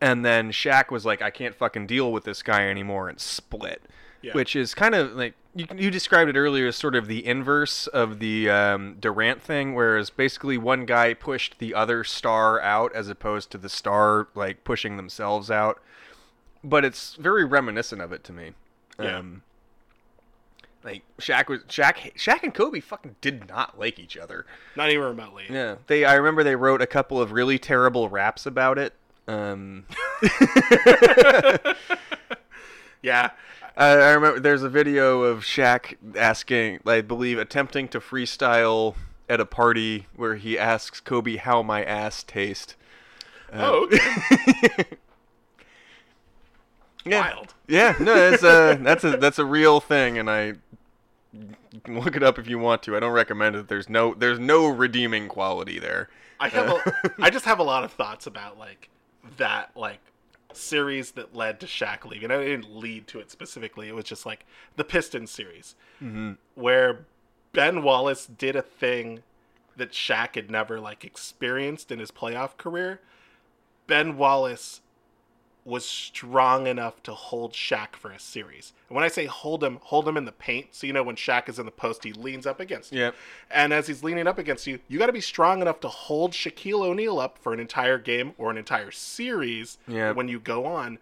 and 0.00 0.24
then 0.24 0.50
Shaq 0.50 0.90
was 0.90 1.04
like, 1.06 1.22
"I 1.22 1.30
can't 1.30 1.54
fucking 1.54 1.86
deal 1.86 2.10
with 2.12 2.24
this 2.24 2.42
guy 2.42 2.68
anymore," 2.68 3.08
and 3.08 3.20
split. 3.20 3.82
Yeah. 4.22 4.32
Which 4.32 4.56
is 4.56 4.74
kind 4.74 4.94
of 4.94 5.12
like 5.12 5.34
you, 5.56 5.66
you 5.74 5.90
described 5.90 6.30
it 6.30 6.36
earlier 6.36 6.68
as 6.68 6.76
sort 6.76 6.94
of 6.94 7.08
the 7.08 7.26
inverse 7.26 7.86
of 7.88 8.20
the 8.20 8.48
um, 8.48 8.96
Durant 9.00 9.42
thing, 9.42 9.74
whereas 9.74 10.10
basically 10.10 10.56
one 10.58 10.86
guy 10.86 11.14
pushed 11.14 11.58
the 11.58 11.74
other 11.74 12.04
star 12.04 12.60
out 12.60 12.94
as 12.94 13.08
opposed 13.08 13.50
to 13.50 13.58
the 13.58 13.68
star 13.68 14.28
like 14.36 14.62
pushing 14.62 14.96
themselves 14.96 15.50
out 15.50 15.80
but 16.66 16.84
it's 16.84 17.14
very 17.14 17.44
reminiscent 17.44 18.02
of 18.02 18.12
it 18.12 18.24
to 18.24 18.32
me. 18.32 18.52
Yeah. 19.00 19.18
Um, 19.18 19.42
like 20.82 21.02
Shaq 21.18 21.48
was 21.48 21.60
Shaq 21.64 22.14
Shaq 22.16 22.42
and 22.42 22.54
Kobe 22.54 22.80
fucking 22.80 23.16
did 23.20 23.48
not 23.48 23.78
like 23.78 23.98
each 23.98 24.16
other. 24.16 24.46
not 24.76 24.90
even 24.90 25.04
remotely. 25.04 25.44
Yeah. 25.50 25.76
They 25.86 26.04
I 26.04 26.14
remember 26.14 26.42
they 26.44 26.56
wrote 26.56 26.80
a 26.80 26.86
couple 26.86 27.20
of 27.20 27.32
really 27.32 27.58
terrible 27.58 28.08
raps 28.08 28.46
about 28.46 28.78
it. 28.78 28.94
Um 29.26 29.86
Yeah. 33.02 33.30
I, 33.76 33.88
I 33.88 34.10
remember 34.12 34.40
there's 34.40 34.62
a 34.62 34.68
video 34.68 35.22
of 35.22 35.40
Shaq 35.40 35.96
asking 36.16 36.80
I 36.86 37.00
believe 37.00 37.38
attempting 37.38 37.88
to 37.88 38.00
freestyle 38.00 38.94
at 39.28 39.40
a 39.40 39.46
party 39.46 40.06
where 40.16 40.36
he 40.36 40.58
asks 40.58 41.00
Kobe 41.00 41.36
how 41.36 41.62
my 41.62 41.84
ass 41.84 42.22
taste. 42.22 42.76
Oh, 43.52 43.84
okay. 43.84 44.84
Yeah. 47.06 47.20
wild. 47.20 47.54
Yeah, 47.68 47.94
no, 48.00 48.16
it's 48.16 48.42
uh 48.42 48.76
that's 48.80 49.04
a 49.04 49.16
that's 49.16 49.38
a 49.38 49.44
real 49.44 49.80
thing, 49.80 50.18
and 50.18 50.28
I 50.28 50.54
look 51.86 52.16
it 52.16 52.22
up 52.22 52.38
if 52.38 52.48
you 52.48 52.58
want 52.58 52.82
to. 52.84 52.96
I 52.96 53.00
don't 53.00 53.12
recommend 53.12 53.56
it. 53.56 53.68
There's 53.68 53.88
no 53.88 54.12
there's 54.14 54.38
no 54.38 54.66
redeeming 54.66 55.28
quality 55.28 55.78
there. 55.78 56.08
I 56.40 56.48
have 56.48 56.68
a, 56.68 57.12
I 57.22 57.30
just 57.30 57.44
have 57.44 57.58
a 57.58 57.62
lot 57.62 57.84
of 57.84 57.92
thoughts 57.92 58.26
about 58.26 58.58
like 58.58 58.88
that 59.36 59.70
like 59.76 60.00
series 60.56 61.12
that 61.12 61.34
led 61.34 61.60
to 61.60 61.66
Shaq 61.66 62.04
leaving. 62.04 62.30
I 62.30 62.38
didn't 62.44 62.74
lead 62.74 63.06
to 63.08 63.18
it 63.20 63.30
specifically. 63.30 63.88
It 63.88 63.94
was 63.94 64.04
just 64.04 64.26
like 64.26 64.44
the 64.76 64.84
Pistons 64.84 65.30
series 65.30 65.74
Mm-hmm. 66.02 66.32
where 66.54 67.06
Ben 67.52 67.82
Wallace 67.82 68.26
did 68.26 68.54
a 68.56 68.62
thing 68.62 69.20
that 69.76 69.92
Shaq 69.92 70.34
had 70.34 70.50
never 70.50 70.78
like 70.80 71.04
experienced 71.04 71.90
in 71.90 71.98
his 71.98 72.10
playoff 72.10 72.56
career. 72.58 73.00
Ben 73.86 74.16
Wallace 74.18 74.80
was 75.66 75.84
strong 75.84 76.66
enough 76.68 77.02
to 77.02 77.12
hold 77.12 77.52
Shaq 77.52 77.96
for 77.96 78.10
a 78.12 78.20
series. 78.20 78.72
And 78.88 78.94
when 78.94 79.04
I 79.04 79.08
say 79.08 79.26
hold 79.26 79.64
him, 79.64 79.80
hold 79.82 80.06
him 80.06 80.16
in 80.16 80.24
the 80.24 80.32
paint. 80.32 80.68
So 80.70 80.86
you 80.86 80.92
know 80.92 81.02
when 81.02 81.16
Shaq 81.16 81.48
is 81.48 81.58
in 81.58 81.66
the 81.66 81.72
post, 81.72 82.04
he 82.04 82.12
leans 82.12 82.46
up 82.46 82.60
against 82.60 82.92
you. 82.92 83.00
Yep. 83.00 83.14
And 83.50 83.72
as 83.72 83.86
he's 83.88 84.04
leaning 84.04 84.28
up 84.28 84.38
against 84.38 84.66
you, 84.66 84.78
you 84.88 84.98
got 84.98 85.06
to 85.06 85.12
be 85.12 85.20
strong 85.20 85.60
enough 85.60 85.80
to 85.80 85.88
hold 85.88 86.32
Shaquille 86.32 86.82
O'Neal 86.82 87.18
up 87.18 87.36
for 87.38 87.52
an 87.52 87.58
entire 87.60 87.98
game 87.98 88.32
or 88.38 88.50
an 88.50 88.56
entire 88.56 88.90
series 88.92 89.78
Yeah. 89.88 90.12
when 90.12 90.28
you 90.28 90.38
go 90.38 90.66
on. 90.66 90.98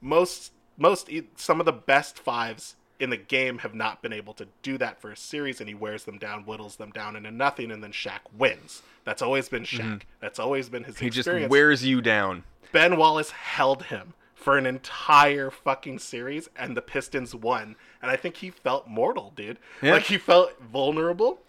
Most 0.00 0.52
most 0.76 1.10
some 1.34 1.58
of 1.58 1.66
the 1.66 1.72
best 1.72 2.18
fives 2.20 2.76
in 3.00 3.10
the 3.10 3.16
game 3.16 3.58
have 3.58 3.74
not 3.74 4.02
been 4.02 4.12
able 4.12 4.34
to 4.34 4.48
do 4.62 4.76
that 4.78 5.00
for 5.00 5.10
a 5.10 5.16
series, 5.16 5.60
and 5.60 5.68
he 5.68 5.74
wears 5.74 6.04
them 6.04 6.18
down, 6.18 6.42
whittles 6.42 6.76
them 6.76 6.90
down 6.90 7.16
into 7.16 7.30
nothing, 7.30 7.70
and 7.70 7.82
then 7.82 7.92
Shaq 7.92 8.20
wins. 8.36 8.82
That's 9.04 9.22
always 9.22 9.48
been 9.48 9.64
Shaq. 9.64 10.02
That's 10.20 10.38
always 10.38 10.68
been 10.68 10.84
his 10.84 10.96
Mm-hmm. 10.96 11.04
He 11.04 11.10
just 11.10 11.28
wears 11.48 11.84
you 11.84 12.00
down. 12.00 12.44
Ben 12.72 12.96
Wallace 12.96 13.30
held 13.30 13.84
him 13.84 14.14
for 14.34 14.58
an 14.58 14.66
entire 14.66 15.50
fucking 15.50 15.98
series, 16.00 16.48
and 16.56 16.76
the 16.76 16.82
Pistons 16.82 17.34
won. 17.34 17.76
And 18.02 18.10
I 18.10 18.16
think 18.16 18.38
he 18.38 18.50
felt 18.50 18.88
mortal, 18.88 19.32
dude. 19.36 19.58
Yeah. 19.82 19.92
Like 19.94 20.04
he 20.04 20.18
felt 20.18 20.60
vulnerable. 20.60 21.40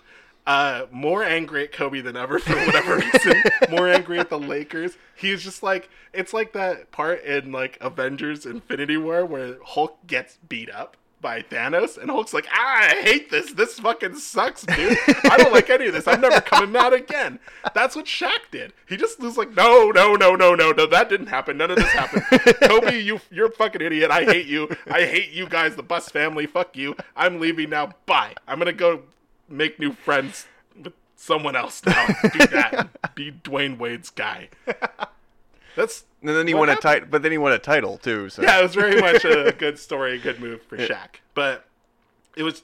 Uh, 0.48 0.88
more 0.90 1.24
angry 1.24 1.64
at 1.64 1.72
Kobe 1.72 2.02
than 2.02 2.16
ever 2.18 2.40
for 2.40 2.56
whatever 2.56 2.96
reason. 3.14 3.44
more 3.70 3.88
angry 3.88 4.18
at 4.18 4.30
the 4.30 4.40
Lakers. 4.40 4.98
He's 5.16 5.44
just 5.44 5.62
like 5.62 5.90
it's 6.14 6.34
like 6.34 6.54
that 6.54 6.92
part 6.92 7.24
in 7.24 7.52
like 7.52 7.78
Avengers 7.82 8.46
Infinity 8.46 8.98
War 8.98 9.26
where 9.26 9.58
Hulk 9.64 10.00
gets 10.08 10.38
beat 10.48 10.72
up 10.72 10.98
by 11.22 11.42
Thanos, 11.42 11.98
and 11.98 12.10
Hulk's 12.10 12.34
like, 12.34 12.48
ah, 12.52 12.90
I 12.92 13.02
hate 13.02 13.30
this. 13.30 13.54
This 13.54 13.80
fucking 13.80 14.16
sucks, 14.16 14.66
dude. 14.66 14.98
I 15.26 15.38
don't 15.38 15.54
like 15.54 15.70
any 15.70 15.88
of 15.88 15.94
this. 15.94 16.08
I'm 16.08 16.22
never 16.22 16.42
coming 16.42 16.76
out 16.76 16.94
again. 16.94 17.40
That's 17.74 17.96
what 17.96 18.06
Shaq 18.06 18.52
did. 18.52 18.74
He 18.88 18.98
just 18.98 19.20
was 19.20 19.38
like, 19.38 19.56
no, 19.56 19.92
no, 19.92 20.16
no, 20.16 20.36
no, 20.36 20.56
no, 20.56 20.72
no. 20.72 20.86
That 20.86 21.10
didn't 21.10 21.28
happen. 21.28 21.58
None 21.58 21.72
of 21.72 21.78
this 21.78 21.92
happened. 21.92 22.24
Kobe, 22.62 23.00
you, 23.00 23.20
you're 23.32 23.48
a 23.48 23.52
fucking 23.52 23.82
idiot. 23.82 24.12
I 24.12 24.24
hate 24.24 24.48
you. 24.48 24.70
I 24.88 25.06
hate 25.06 25.32
you 25.32 25.48
guys, 25.48 25.76
the 25.76 25.84
Buss 25.84 26.10
family. 26.10 26.46
Fuck 26.46 26.78
you. 26.78 26.96
I'm 27.16 27.40
leaving 27.40 27.70
now. 27.70 27.92
Bye. 28.06 28.34
I'm 28.48 28.58
gonna 28.58 28.74
go 28.74 29.04
make 29.48 29.80
new 29.80 29.94
friends 29.94 30.48
with 30.82 30.94
someone 31.16 31.56
else 31.56 31.86
now. 31.86 32.08
Do 32.08 32.48
that. 32.48 32.90
Be 33.16 33.32
Dwyane 33.32 33.78
Wade's 33.78 34.10
guy. 34.10 34.50
That's 35.76 36.06
And 36.22 36.30
then 36.30 36.48
he 36.48 36.54
What 36.54 36.68
won 36.68 36.70
a 36.70 36.76
title, 36.76 37.08
but 37.10 37.22
then 37.22 37.32
he 37.32 37.38
won 37.38 37.52
a 37.54 37.60
title 37.60 37.98
too. 37.98 38.30
So 38.30 38.42
yeah, 38.42 38.60
it 38.60 38.64
was 38.64 38.76
very 38.76 39.00
much 39.00 39.26
a 39.26 39.52
good 39.58 39.80
story, 39.80 40.16
a 40.16 40.20
good 40.20 40.40
move 40.40 40.62
for 40.64 40.78
Shaq. 40.78 41.22
But 41.34 41.66
it 42.36 42.44
was 42.44 42.64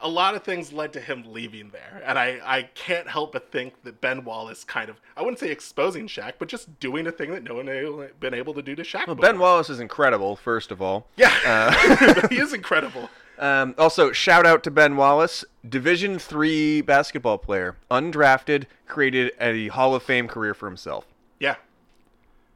a 0.00 0.08
lot 0.08 0.34
of 0.36 0.44
things 0.44 0.72
led 0.72 0.92
to 0.92 1.00
him 1.00 1.24
leaving 1.26 1.70
there, 1.70 2.02
and 2.06 2.18
I 2.18 2.40
I 2.44 2.62
can't 2.74 3.08
help 3.08 3.32
but 3.32 3.50
think 3.50 3.82
that 3.82 4.00
Ben 4.00 4.24
Wallace 4.24 4.62
kind 4.64 4.88
of 4.88 5.00
I 5.16 5.22
wouldn't 5.22 5.38
say 5.40 5.50
exposing 5.50 6.06
Shaq, 6.06 6.34
but 6.38 6.48
just 6.48 6.78
doing 6.80 7.06
a 7.06 7.12
thing 7.12 7.30
that 7.32 7.42
no 7.42 7.56
one 7.56 7.66
had 7.66 8.20
been 8.20 8.34
able 8.34 8.54
to 8.54 8.62
do 8.62 8.74
to 8.76 8.82
Shaq. 8.82 9.06
Well. 9.06 9.16
Ben 9.16 9.38
Wallace 9.38 9.70
is 9.70 9.80
incredible. 9.80 10.36
First 10.36 10.70
of 10.70 10.80
all, 10.80 11.06
yeah, 11.16 11.32
Uh, 11.44 12.28
he 12.28 12.38
is 12.38 12.52
incredible. 12.52 13.10
Um, 13.38 13.74
also, 13.78 14.10
shout 14.10 14.46
out 14.46 14.64
to 14.64 14.70
Ben 14.70 14.96
Wallace, 14.96 15.44
Division 15.68 16.18
three 16.18 16.80
basketball 16.80 17.38
player, 17.38 17.76
undrafted, 17.90 18.64
created 18.88 19.32
a 19.40 19.68
Hall 19.68 19.94
of 19.94 20.02
Fame 20.02 20.26
career 20.26 20.54
for 20.54 20.66
himself. 20.66 21.06
Yeah, 21.38 21.54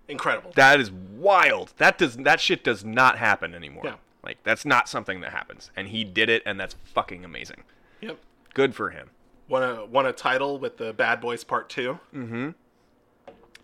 incredible. 0.09 0.53
That 0.55 0.81
is 0.81 0.91
wild. 0.91 1.73
That 1.79 1.99
does 1.99 2.17
that 2.17 2.41
shit 2.41 2.65
does 2.65 2.85
not 2.85 3.19
happen 3.19 3.55
anymore. 3.55 3.83
Yeah. 3.85 3.95
Like 4.25 4.39
that's 4.45 4.65
not 4.65 4.89
something 4.89 5.21
that 5.21 5.33
happens, 5.33 5.71
and 5.77 5.89
he 5.89 6.05
did 6.05 6.29
it, 6.29 6.43
and 6.47 6.59
that's 6.59 6.77
fucking 6.85 7.25
amazing. 7.25 7.65
Yep. 8.01 8.19
Good 8.55 8.75
for 8.75 8.91
him. 8.91 9.11
Won 9.49 9.63
a 9.63 9.85
won 9.85 10.07
a 10.07 10.13
title 10.13 10.59
with 10.59 10.77
the 10.77 10.93
Bad 10.93 11.21
Boys 11.21 11.45
Part 11.45 11.69
Two. 11.69 11.99
Mm-hmm. 12.15 12.51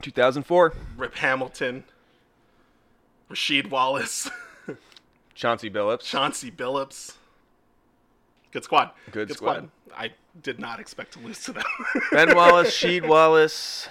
2004, 0.01 0.74
Rip 0.97 1.14
Hamilton, 1.16 1.84
Rasheed 3.30 3.68
Wallace, 3.68 4.30
Chauncey 5.34 5.70
Billups. 5.70 6.03
Chauncey 6.03 6.51
Billups. 6.53 7.14
Good 8.53 8.64
squad. 8.64 8.93
Good 9.11 9.32
squad. 9.32 9.70
I 9.97 10.12
did 10.43 10.59
not 10.59 10.80
expect 10.80 11.12
to 11.14 11.18
lose 11.20 11.43
to 11.45 11.53
them. 11.53 11.64
ben 12.12 12.34
Wallace, 12.34 12.70
Sheed 12.80 13.07
Wallace, 13.07 13.89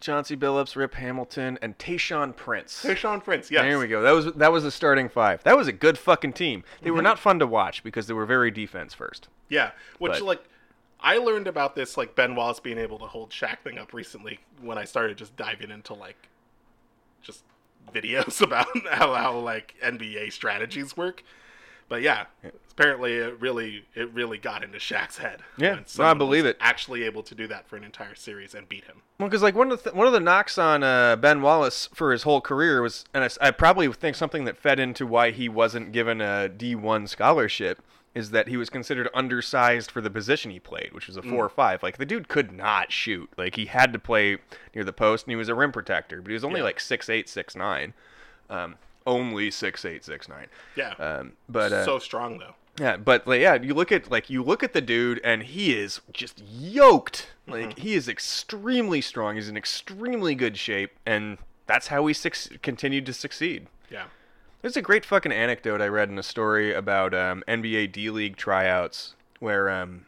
Chauncey 0.00 0.36
Billups, 0.36 0.76
Rip 0.76 0.94
Hamilton, 0.94 1.58
and 1.62 1.76
Tayshaun 1.78 2.36
Prince. 2.36 2.82
Tayshaun 2.84 3.24
Prince, 3.24 3.50
yes. 3.50 3.62
There 3.62 3.78
we 3.78 3.88
go. 3.88 4.02
That 4.02 4.12
was 4.12 4.32
that 4.34 4.52
was 4.52 4.62
the 4.62 4.70
starting 4.70 5.08
five. 5.08 5.42
That 5.44 5.56
was 5.56 5.68
a 5.68 5.72
good 5.72 5.96
fucking 5.98 6.34
team. 6.34 6.64
They 6.82 6.88
Mm-hmm. 6.88 6.96
were 6.96 7.02
not 7.02 7.18
fun 7.18 7.38
to 7.38 7.46
watch 7.46 7.82
because 7.82 8.06
they 8.06 8.14
were 8.14 8.26
very 8.26 8.50
defense 8.50 8.92
first. 8.94 9.28
Yeah, 9.48 9.70
which 9.98 10.12
But- 10.12 10.22
like 10.22 10.44
I 11.00 11.18
learned 11.18 11.46
about 11.46 11.74
this 11.74 11.96
like 11.96 12.14
Ben 12.14 12.34
Wallace 12.34 12.60
being 12.60 12.78
able 12.78 12.98
to 12.98 13.06
hold 13.06 13.30
Shaq 13.30 13.58
thing 13.64 13.78
up 13.78 13.92
recently 13.92 14.40
when 14.60 14.78
I 14.78 14.84
started 14.84 15.16
just 15.18 15.36
diving 15.36 15.70
into 15.70 15.94
like 15.94 16.28
just 17.22 17.42
videos 17.92 18.40
about 18.42 18.66
how, 18.90 19.14
how 19.14 19.38
like 19.38 19.74
NBA 19.82 20.32
strategies 20.32 20.96
work. 20.96 21.22
But 21.88 22.02
yeah, 22.02 22.24
apparently 22.72 23.14
it 23.14 23.40
really 23.40 23.84
it 23.94 24.12
really 24.12 24.38
got 24.38 24.64
into 24.64 24.78
Shaq's 24.78 25.18
head. 25.18 25.40
Yeah, 25.56 25.80
no, 25.98 26.04
I 26.04 26.14
believe 26.14 26.44
was 26.44 26.50
it. 26.50 26.56
Actually 26.60 27.04
able 27.04 27.22
to 27.22 27.34
do 27.34 27.46
that 27.46 27.68
for 27.68 27.76
an 27.76 27.84
entire 27.84 28.14
series 28.16 28.54
and 28.54 28.68
beat 28.68 28.84
him. 28.84 29.02
Well, 29.18 29.28
because 29.28 29.42
like 29.42 29.54
one 29.54 29.70
of 29.70 29.78
the 29.82 29.90
th- 29.90 29.96
one 29.96 30.06
of 30.08 30.12
the 30.12 30.20
knocks 30.20 30.58
on 30.58 30.82
uh, 30.82 31.14
Ben 31.16 31.42
Wallace 31.42 31.88
for 31.94 32.10
his 32.12 32.24
whole 32.24 32.40
career 32.40 32.82
was, 32.82 33.04
and 33.14 33.28
I 33.40 33.50
probably 33.52 33.90
think 33.92 34.16
something 34.16 34.44
that 34.46 34.56
fed 34.56 34.80
into 34.80 35.06
why 35.06 35.30
he 35.30 35.48
wasn't 35.48 35.92
given 35.92 36.20
a 36.20 36.48
D 36.48 36.74
one 36.74 37.06
scholarship 37.06 37.80
is 38.16 38.30
that 38.30 38.48
he 38.48 38.56
was 38.56 38.70
considered 38.70 39.08
undersized 39.14 39.90
for 39.90 40.00
the 40.00 40.08
position 40.10 40.50
he 40.50 40.58
played, 40.58 40.90
which 40.92 41.06
was 41.06 41.16
a 41.18 41.22
four 41.22 41.44
or 41.44 41.50
five. 41.50 41.82
Like 41.82 41.98
the 41.98 42.06
dude 42.06 42.28
could 42.28 42.50
not 42.50 42.90
shoot. 42.90 43.30
Like 43.36 43.54
he 43.56 43.66
had 43.66 43.92
to 43.92 43.98
play 43.98 44.38
near 44.74 44.84
the 44.84 44.92
post, 44.92 45.26
and 45.26 45.30
he 45.32 45.36
was 45.36 45.48
a 45.50 45.54
rim 45.54 45.70
protector, 45.70 46.20
but 46.20 46.28
he 46.28 46.34
was 46.34 46.42
only 46.44 46.60
Yeah. 46.60 46.64
like 46.64 46.80
six 46.80 47.08
eight, 47.08 47.28
six 47.28 47.54
nine. 47.54 47.92
Um, 48.50 48.76
only 49.06 49.50
six 49.50 49.84
eight, 49.84 50.04
six 50.04 50.28
nine. 50.28 50.48
Yeah. 50.76 50.92
Um, 50.98 51.32
but 51.48 51.72
uh, 51.72 51.84
so 51.84 51.98
strong 51.98 52.38
though. 52.38 52.54
yeah, 52.78 52.96
but 52.96 53.26
like, 53.26 53.40
yeah, 53.40 53.54
you 53.54 53.72
look 53.74 53.92
at 53.92 54.10
like 54.10 54.28
you 54.28 54.42
look 54.42 54.62
at 54.62 54.72
the 54.72 54.80
dude, 54.80 55.20
and 55.24 55.42
he 55.44 55.76
is 55.76 56.00
just 56.12 56.42
yoked. 56.46 57.28
Like 57.46 57.78
he 57.78 57.94
is 57.94 58.08
extremely 58.08 59.00
strong. 59.00 59.36
He's 59.36 59.48
in 59.48 59.56
extremely 59.56 60.34
good 60.34 60.56
shape, 60.56 60.90
and 61.06 61.38
that's 61.66 61.86
how 61.88 62.06
he 62.06 62.12
suc- 62.14 62.60
continued 62.62 63.06
to 63.06 63.12
succeed. 63.12 63.68
Yeah. 63.90 64.04
There's 64.62 64.76
a 64.76 64.82
great 64.82 65.04
fucking 65.04 65.30
anecdote 65.30 65.80
I 65.80 65.86
read 65.86 66.08
in 66.08 66.18
a 66.18 66.24
story 66.24 66.74
about 66.74 67.14
um, 67.14 67.44
NBA 67.46 67.92
D 67.92 68.10
League 68.10 68.36
tryouts 68.36 69.14
where 69.38 69.70
um, 69.70 70.06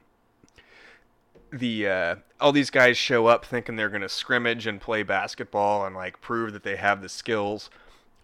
the 1.52 1.86
uh, 1.88 2.16
all 2.40 2.50
these 2.52 2.70
guys 2.70 2.96
show 2.98 3.26
up 3.26 3.44
thinking 3.44 3.76
they're 3.76 3.88
gonna 3.88 4.08
scrimmage 4.08 4.66
and 4.66 4.80
play 4.80 5.02
basketball 5.02 5.86
and 5.86 5.94
like 5.94 6.20
prove 6.20 6.52
that 6.52 6.62
they 6.64 6.76
have 6.76 7.02
the 7.02 7.08
skills. 7.08 7.70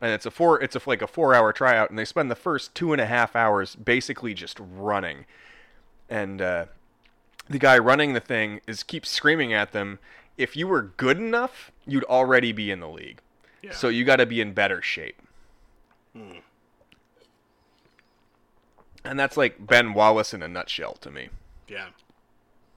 And 0.04 0.12
it's 0.12 0.26
a 0.26 0.30
four 0.30 0.60
it's 0.60 0.76
a 0.76 0.82
like 0.84 1.00
a 1.00 1.06
four 1.06 1.34
hour 1.34 1.50
tryout 1.50 1.88
and 1.88 1.98
they 1.98 2.04
spend 2.04 2.30
the 2.30 2.36
first 2.36 2.74
two 2.74 2.92
and 2.92 3.00
a 3.00 3.06
half 3.06 3.34
hours 3.34 3.74
basically 3.74 4.34
just 4.34 4.60
running. 4.60 5.24
And 6.10 6.42
uh, 6.42 6.66
the 7.48 7.58
guy 7.58 7.78
running 7.78 8.12
the 8.12 8.20
thing 8.20 8.60
is 8.66 8.82
keeps 8.82 9.08
screaming 9.08 9.54
at 9.54 9.72
them, 9.72 9.98
if 10.36 10.56
you 10.56 10.68
were 10.68 10.82
good 10.82 11.16
enough, 11.16 11.72
you'd 11.86 12.04
already 12.04 12.52
be 12.52 12.70
in 12.70 12.80
the 12.80 12.88
league. 12.88 13.22
Yeah. 13.62 13.72
So 13.72 13.88
you 13.88 14.04
gotta 14.04 14.26
be 14.26 14.42
in 14.42 14.52
better 14.52 14.82
shape. 14.82 15.16
And 19.06 19.18
that's 19.18 19.38
like 19.38 19.66
Ben 19.66 19.94
Wallace 19.94 20.34
in 20.34 20.42
a 20.42 20.48
nutshell 20.48 20.98
to 21.00 21.10
me. 21.10 21.30
Yeah. 21.66 21.86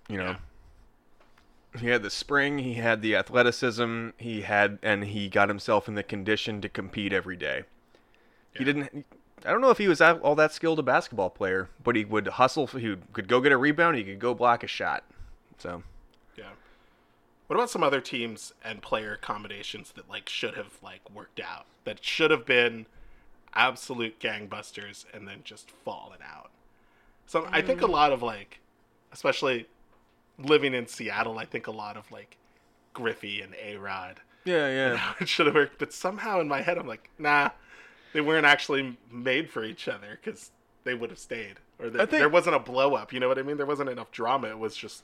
You 0.08 0.16
know, 0.16 0.30
Yeah. 0.30 0.38
He 1.80 1.88
had 1.88 2.04
the 2.04 2.10
spring, 2.10 2.60
he 2.60 2.76
had 2.76 3.02
the 3.02 3.16
athleticism, 3.16 4.10
he 4.18 4.42
had, 4.42 4.80
and 4.82 5.06
he 5.06 5.30
got 5.30 5.50
himself 5.50 5.88
in 5.88 5.96
the 5.96 6.04
condition 6.04 6.62
to 6.62 6.70
compete 6.70 7.14
every 7.14 7.36
day. 7.36 7.64
He 8.58 8.64
didn't. 8.64 9.06
I 9.46 9.52
don't 9.52 9.62
know 9.62 9.70
if 9.70 9.78
he 9.78 9.88
was 9.88 10.02
all 10.02 10.36
that 10.36 10.52
skilled 10.52 10.80
a 10.80 10.84
basketball 10.84 11.30
player, 11.30 11.70
but 11.84 11.96
he 11.96 12.04
would 12.06 12.28
hustle. 12.28 12.68
He 12.68 12.96
could 13.14 13.28
go 13.28 13.40
get 13.40 13.52
a 13.52 13.58
rebound. 13.58 13.98
He 13.98 14.04
could 14.04 14.20
go 14.20 14.34
block 14.34 14.64
a 14.64 14.68
shot. 14.68 15.04
So 15.58 15.84
Yeah. 16.36 16.50
What 17.46 17.56
about 17.56 17.70
some 17.70 17.84
other 17.84 18.02
teams 18.02 18.54
and 18.64 18.82
player 18.82 19.18
combinations 19.22 19.92
that 19.92 20.10
like 20.10 20.28
should 20.28 20.56
have 20.56 20.80
like 20.82 21.02
worked 21.14 21.40
out? 21.40 21.66
That 21.84 22.04
should 22.04 22.32
have 22.32 22.46
been 22.46 22.88
absolute 23.54 24.20
gangbusters 24.20 25.06
and 25.14 25.28
then 25.28 25.42
just 25.44 25.70
fallen 25.70 26.20
out. 26.24 26.50
So 27.28 27.48
I 27.52 27.62
think 27.62 27.82
a 27.82 27.86
mm. 27.86 27.92
lot 27.92 28.12
of 28.12 28.24
like 28.24 28.60
especially 29.12 29.68
living 30.38 30.74
in 30.74 30.88
Seattle, 30.88 31.38
I 31.40 31.46
think 31.46 31.68
a 31.68 31.72
lot 31.72 31.98
of 31.98 32.12
like 32.12 32.38
Griffey 32.94 33.42
and 33.42 33.56
A 33.62 33.78
Rod 33.78 34.22
yeah, 34.48 34.70
yeah. 34.70 35.14
it 35.20 35.28
should 35.28 35.46
have 35.46 35.56
worked, 35.56 35.78
but 35.78 35.94
somehow 35.94 36.40
in 36.40 36.48
my 36.48 36.62
head 36.62 36.78
I'm 36.78 36.88
like, 36.88 37.10
nah, 37.20 37.50
they 38.14 38.22
weren't 38.22 38.46
actually 38.46 38.98
made 39.12 39.50
for 39.50 39.64
each 39.64 39.88
other 39.88 40.18
because 40.24 40.52
they 40.86 40.94
would 40.94 41.10
have 41.10 41.20
stayed, 41.20 41.56
or 41.80 41.90
the, 41.90 42.02
I 42.02 42.06
think- 42.06 42.20
there 42.22 42.30
wasn't 42.30 42.56
a 42.56 42.60
blow 42.60 42.96
up. 42.96 43.12
You 43.12 43.20
know 43.20 43.28
what 43.28 43.38
I 43.38 43.44
mean? 43.44 43.58
There 43.58 43.66
wasn't 43.66 43.90
enough 43.90 44.12
drama. 44.12 44.48
It 44.48 44.60
was 44.60 44.76
just 44.76 45.04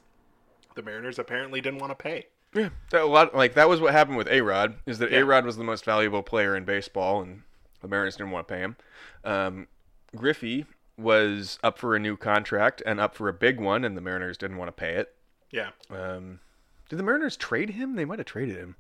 the 0.76 0.82
Mariners 0.82 1.20
apparently 1.20 1.62
didn't 1.62 1.80
want 1.80 1.92
to 1.92 2.02
pay. 2.02 2.28
Yeah, 2.56 2.70
that, 2.92 3.02
a 3.02 3.06
lot 3.06 3.36
like 3.36 3.56
that 3.56 3.68
was 3.68 3.82
what 3.82 3.92
happened 3.94 4.18
with 4.18 4.28
A 4.28 4.42
Rod. 4.42 4.76
Is 4.86 5.00
that 5.00 5.12
Yeah. 5.12 5.20
A 5.20 5.26
Rod 5.26 5.46
was 5.46 5.58
the 5.58 5.64
most 5.64 5.84
valuable 5.84 6.24
player 6.24 6.56
in 6.56 6.64
baseball, 6.66 7.22
and 7.22 7.44
the 7.82 7.88
Mariners 7.88 8.16
didn't 8.16 8.32
want 8.32 8.48
to 8.48 8.54
pay 8.54 8.60
him. 8.62 8.76
Um, 9.26 9.68
Griffey 10.16 10.66
was 10.96 11.58
up 11.64 11.80
for 11.80 11.96
a 11.96 12.00
new 12.00 12.16
contract 12.16 12.82
and 12.86 13.00
up 13.02 13.16
for 13.16 13.28
a 13.28 13.34
big 13.34 13.60
one, 13.60 13.84
and 13.84 13.98
the 13.98 14.02
Mariners 14.02 14.38
didn't 14.38 14.58
want 14.58 14.70
to 14.70 14.72
pay 14.72 14.94
it. 14.94 15.14
Yeah. 15.54 15.70
Um, 15.89 16.39
did 16.89 16.97
the 16.99 17.04
Mariners 17.04 17.38
trade 17.38 17.70
him? 17.70 17.95
They 17.95 18.04
might 18.04 18.20
have 18.20 18.26
traded 18.26 18.58
him. 18.58 18.76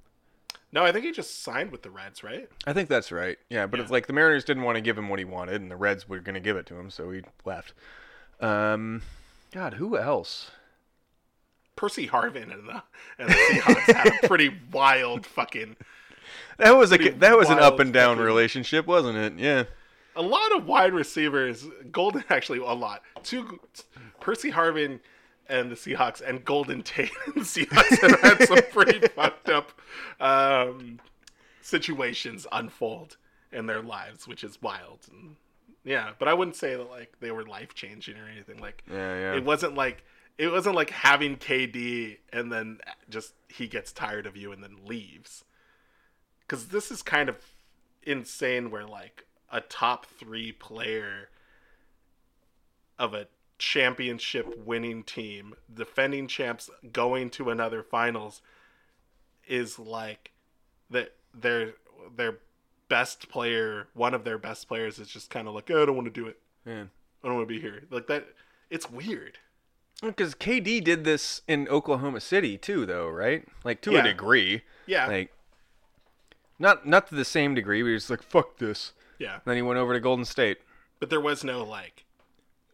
No, 0.73 0.83
I 0.83 0.91
think 0.91 1.05
he 1.05 1.11
just 1.11 1.43
signed 1.43 1.71
with 1.71 1.83
the 1.83 1.91
Reds, 1.91 2.23
right? 2.23 2.49
I 2.65 2.73
think 2.73 2.89
that's 2.89 3.11
right. 3.11 3.37
Yeah, 3.49 3.67
but 3.67 3.77
Yeah. 3.77 3.83
it's 3.83 3.91
like 3.91 4.07
the 4.07 4.13
Mariners 4.13 4.43
didn't 4.43 4.63
want 4.63 4.75
to 4.75 4.81
give 4.81 4.97
him 4.97 5.07
what 5.07 5.19
he 5.19 5.25
wanted, 5.25 5.61
and 5.61 5.69
the 5.69 5.75
Reds 5.77 6.09
were 6.09 6.19
going 6.19 6.33
to 6.33 6.41
give 6.41 6.57
it 6.57 6.65
to 6.65 6.75
him, 6.75 6.89
so 6.89 7.11
he 7.11 7.21
left. 7.45 7.73
Um, 8.41 9.03
God, 9.51 9.75
who 9.75 9.97
else? 9.97 10.49
Percy 11.75 12.07
Harvin 12.07 12.51
and 12.51 12.67
the 12.67 12.83
and 13.19 13.29
the 13.29 13.33
Seahawks 13.33 13.93
had 13.93 14.23
a 14.23 14.27
pretty 14.27 14.51
wild 14.71 15.25
fucking 15.25 15.75
That 16.57 16.71
was 16.75 16.91
a 16.91 16.97
that 16.97 17.37
was 17.37 17.49
an 17.49 17.59
up 17.59 17.79
and 17.79 17.91
down 17.93 18.15
fucking- 18.17 18.25
relationship, 18.25 18.85
wasn't 18.87 19.17
it? 19.17 19.33
Yeah. 19.41 19.63
a 20.15 20.21
lot 20.21 20.55
of 20.55 20.65
wide 20.67 20.93
receivers. 20.93 21.65
Golden 21.91 22.23
actually 22.29 22.59
a 22.59 22.73
lot. 22.73 23.01
Two 23.23 23.59
Percy 24.19 24.51
Harvin 24.51 24.99
and 25.47 25.71
the 25.71 25.75
Seahawks 25.75 26.21
and 26.21 26.43
Golden 26.43 26.81
Tate 26.83 27.11
and 27.25 27.35
the 27.35 27.41
Seahawks 27.41 28.01
have 28.01 28.19
had 28.21 28.47
some 28.47 28.61
pretty 28.71 29.07
fucked 29.15 29.49
up 29.49 29.71
um, 30.19 30.99
situations 31.61 32.47
unfold 32.51 33.17
in 33.51 33.65
their 33.65 33.81
lives, 33.81 34.27
which 34.27 34.43
is 34.43 34.61
wild. 34.61 34.99
And, 35.11 35.35
yeah, 35.83 36.11
but 36.17 36.27
I 36.27 36.33
wouldn't 36.33 36.55
say 36.55 36.75
that 36.75 36.89
like 36.89 37.19
they 37.19 37.31
were 37.31 37.43
life 37.43 37.73
changing 37.73 38.17
or 38.17 38.27
anything. 38.27 38.59
Like 38.59 38.83
Yeah, 38.89 39.19
yeah. 39.19 39.35
it 39.35 39.43
wasn't 39.43 39.75
like 39.75 40.03
it 40.37 40.47
wasn't 40.47 40.75
like 40.75 40.89
having 40.89 41.37
KD 41.37 42.17
and 42.31 42.51
then 42.51 42.79
just 43.09 43.33
he 43.49 43.67
gets 43.67 43.91
tired 43.91 44.25
of 44.25 44.35
you 44.35 44.51
and 44.51 44.63
then 44.63 44.77
leaves. 44.85 45.43
Because 46.41 46.67
this 46.67 46.91
is 46.91 47.01
kind 47.01 47.29
of 47.29 47.37
insane, 48.03 48.71
where 48.71 48.85
like 48.85 49.25
a 49.51 49.61
top 49.61 50.05
three 50.05 50.51
player 50.51 51.29
of 52.97 53.13
a 53.13 53.27
championship 53.57 54.57
winning 54.65 55.03
team, 55.03 55.55
defending 55.73 56.27
champs, 56.27 56.69
going 56.91 57.29
to 57.31 57.49
another 57.49 57.83
finals, 57.83 58.41
is 59.47 59.77
like 59.79 60.31
that 60.89 61.13
their 61.33 61.73
their 62.15 62.39
best 62.89 63.29
player, 63.29 63.87
one 63.93 64.13
of 64.13 64.23
their 64.23 64.37
best 64.37 64.67
players, 64.67 64.99
is 64.99 65.07
just 65.07 65.29
kind 65.29 65.47
of 65.47 65.53
like, 65.53 65.69
oh, 65.71 65.81
I 65.81 65.85
don't 65.85 65.95
want 65.95 66.05
to 66.13 66.21
do 66.21 66.27
it. 66.27 66.37
Man. 66.65 66.89
I 67.23 67.27
don't 67.27 67.37
want 67.37 67.47
to 67.47 67.53
be 67.53 67.61
here. 67.61 67.83
Like 67.89 68.07
that. 68.07 68.27
It's 68.69 68.89
weird. 68.91 69.39
Because 70.01 70.35
KD 70.35 70.83
did 70.83 71.03
this 71.05 71.41
in 71.47 71.67
Oklahoma 71.69 72.19
City 72.19 72.57
too, 72.57 72.85
though, 72.85 73.07
right? 73.07 73.47
Like 73.63 73.81
to 73.81 73.91
Yeah. 73.91 73.99
a 73.99 74.03
degree. 74.03 74.63
Yeah. 74.85 75.07
Like, 75.07 75.31
not 76.59 76.85
not 76.85 77.07
to 77.07 77.15
the 77.15 77.25
same 77.25 77.55
degree. 77.55 77.81
But 77.81 77.87
he 77.87 77.93
was 77.93 78.09
like, 78.09 78.21
"Fuck 78.23 78.57
this." 78.57 78.93
yeah. 79.19 79.39
Then 79.45 79.55
he 79.55 79.61
went 79.61 79.79
over 79.79 79.93
to 79.93 79.99
Golden 79.99 80.25
State. 80.25 80.57
But 80.99 81.09
there 81.09 81.21
was 81.21 81.43
no 81.43 81.63
like 81.63 82.02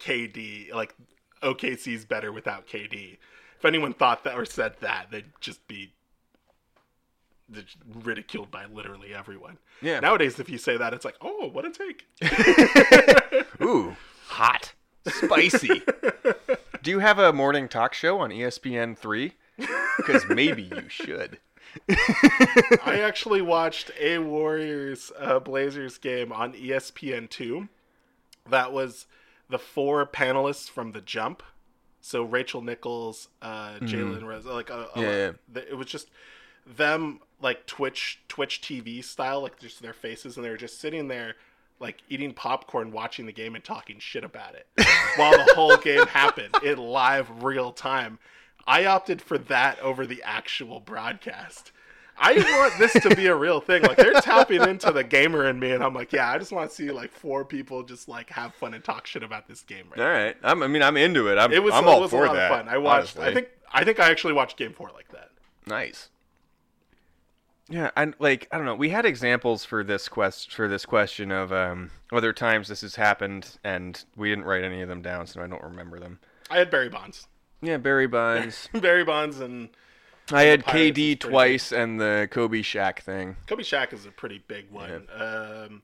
KD, 0.00 0.72
like 0.72 0.94
OKC's 1.42 2.04
better 2.04 2.32
without 2.32 2.66
KD. 2.66 3.18
If 3.58 3.64
anyone 3.64 3.92
thought 3.92 4.24
that 4.24 4.36
or 4.36 4.44
said 4.44 4.74
that, 4.80 5.10
they'd 5.10 5.32
just 5.40 5.66
be 5.68 5.92
they're 7.50 7.64
ridiculed 8.02 8.50
by 8.50 8.66
literally 8.66 9.14
everyone. 9.14 9.58
Yeah. 9.82 10.00
Nowadays, 10.00 10.38
if 10.38 10.48
you 10.48 10.58
say 10.58 10.76
that, 10.76 10.94
it's 10.94 11.04
like, 11.04 11.16
oh, 11.20 11.48
what 11.52 11.64
a 11.64 11.70
take. 11.70 12.06
Ooh, 13.60 13.96
hot, 14.28 14.72
spicy. 15.06 15.82
Do 16.82 16.90
you 16.90 17.00
have 17.00 17.18
a 17.18 17.32
morning 17.32 17.68
talk 17.68 17.92
show 17.92 18.18
on 18.18 18.30
ESPN 18.30 18.96
three? 18.96 19.34
Because 19.96 20.24
maybe 20.28 20.62
you 20.62 20.88
should. 20.88 21.38
I 22.84 23.00
actually 23.02 23.42
watched 23.42 23.90
a 24.00 24.18
Warriors 24.18 25.12
uh, 25.18 25.38
Blazers 25.40 25.98
game 25.98 26.32
on 26.32 26.54
ESPN 26.54 27.28
two. 27.28 27.68
That 28.48 28.72
was 28.72 29.06
the 29.50 29.58
four 29.58 30.06
panelists 30.06 30.70
from 30.70 30.92
the 30.92 31.00
jump. 31.00 31.42
So 32.00 32.22
Rachel 32.22 32.62
Nichols, 32.62 33.28
uh, 33.42 33.74
Jalen 33.80 34.24
Rose, 34.24 34.46
like 34.46 34.70
uh, 34.70 34.86
Yeah, 34.96 35.02
yeah. 35.02 35.32
the- 35.52 35.68
it 35.68 35.76
was 35.76 35.86
just 35.86 36.08
them 36.66 37.20
like 37.42 37.66
Twitch 37.66 38.20
Twitch 38.28 38.60
TV 38.62 39.02
style, 39.04 39.42
like 39.42 39.58
just 39.60 39.82
their 39.82 39.92
faces, 39.92 40.36
and 40.36 40.44
they 40.44 40.50
were 40.50 40.56
just 40.56 40.80
sitting 40.80 41.08
there 41.08 41.36
like 41.78 41.98
eating 42.08 42.32
popcorn, 42.34 42.92
watching 42.92 43.26
the 43.26 43.32
game 43.32 43.54
and 43.54 43.64
talking 43.64 43.98
shit 43.98 44.22
about 44.24 44.54
it 44.54 44.66
while 45.16 45.32
the 45.32 45.52
whole 45.54 45.76
game 45.78 46.06
happened 46.06 46.54
in 46.62 46.78
live 46.78 47.42
real 47.42 47.72
time. 47.72 48.18
I 48.66 48.84
opted 48.84 49.20
for 49.22 49.38
that 49.38 49.78
over 49.80 50.06
the 50.06 50.22
actual 50.22 50.80
broadcast. 50.80 51.72
I 52.20 52.34
want 52.34 52.78
this 52.78 52.92
to 53.02 53.16
be 53.16 53.26
a 53.28 53.34
real 53.34 53.60
thing. 53.60 53.82
Like 53.82 53.96
they're 53.96 54.20
tapping 54.20 54.62
into 54.62 54.92
the 54.92 55.02
gamer 55.02 55.48
in 55.48 55.58
me, 55.58 55.70
and 55.72 55.82
I'm 55.82 55.94
like, 55.94 56.12
yeah, 56.12 56.30
I 56.30 56.38
just 56.38 56.52
want 56.52 56.68
to 56.68 56.76
see 56.76 56.90
like 56.90 57.10
four 57.10 57.44
people 57.44 57.82
just 57.82 58.08
like 58.08 58.28
have 58.30 58.54
fun 58.54 58.74
and 58.74 58.84
talk 58.84 59.06
shit 59.06 59.22
about 59.22 59.48
this 59.48 59.62
game. 59.62 59.86
Right? 59.90 60.00
All 60.00 60.08
right. 60.12 60.36
I'm, 60.42 60.62
I 60.62 60.66
mean, 60.66 60.82
I'm 60.82 60.96
into 60.98 61.28
it. 61.28 61.38
I'm, 61.38 61.50
It 61.52 61.62
was, 61.62 61.72
I'm 61.74 61.84
it 61.84 61.88
all 61.88 62.00
was 62.02 62.10
for 62.10 62.24
a 62.24 62.28
lot 62.28 62.34
that. 62.36 62.52
of 62.52 62.58
fun. 62.58 62.68
I 62.68 62.78
watched. 62.78 63.18
I 63.18 63.32
think. 63.32 63.48
I 63.72 63.84
think 63.84 64.00
I 64.00 64.10
actually 64.10 64.32
watched 64.34 64.56
Game 64.56 64.72
Four 64.72 64.90
like 64.94 65.08
that. 65.10 65.30
Nice. 65.66 66.08
Yeah, 67.68 67.90
and 67.96 68.14
like 68.18 68.48
I 68.50 68.56
don't 68.56 68.66
know, 68.66 68.74
we 68.74 68.88
had 68.90 69.06
examples 69.06 69.64
for 69.64 69.84
this 69.84 70.08
quest 70.08 70.52
for 70.52 70.66
this 70.66 70.84
question 70.84 71.30
of 71.30 71.52
um, 71.52 71.90
other 72.12 72.32
times 72.32 72.66
this 72.68 72.80
has 72.80 72.96
happened, 72.96 73.58
and 73.62 74.04
we 74.16 74.28
didn't 74.28 74.44
write 74.44 74.64
any 74.64 74.82
of 74.82 74.88
them 74.88 75.02
down, 75.02 75.26
so 75.28 75.40
I 75.40 75.46
don't 75.46 75.62
remember 75.62 76.00
them. 76.00 76.18
I 76.50 76.58
had 76.58 76.68
Barry 76.68 76.88
Bonds, 76.88 77.28
Yeah, 77.62 77.76
Barry 77.76 78.08
Bonds. 78.08 78.68
Barry 78.74 79.04
Bonds, 79.04 79.38
and 79.38 79.68
I 80.32 80.42
had 80.42 80.64
Pirates 80.64 80.98
KD 80.98 81.20
twice 81.20 81.72
and 81.72 82.00
the 82.00 82.28
Kobe 82.30 82.60
Shaq 82.62 83.00
thing. 83.00 83.36
Kobe 83.46 83.62
Shaq 83.62 83.92
is 83.92 84.06
a 84.06 84.10
pretty 84.10 84.42
big 84.46 84.70
one. 84.70 85.08
Um, 85.14 85.82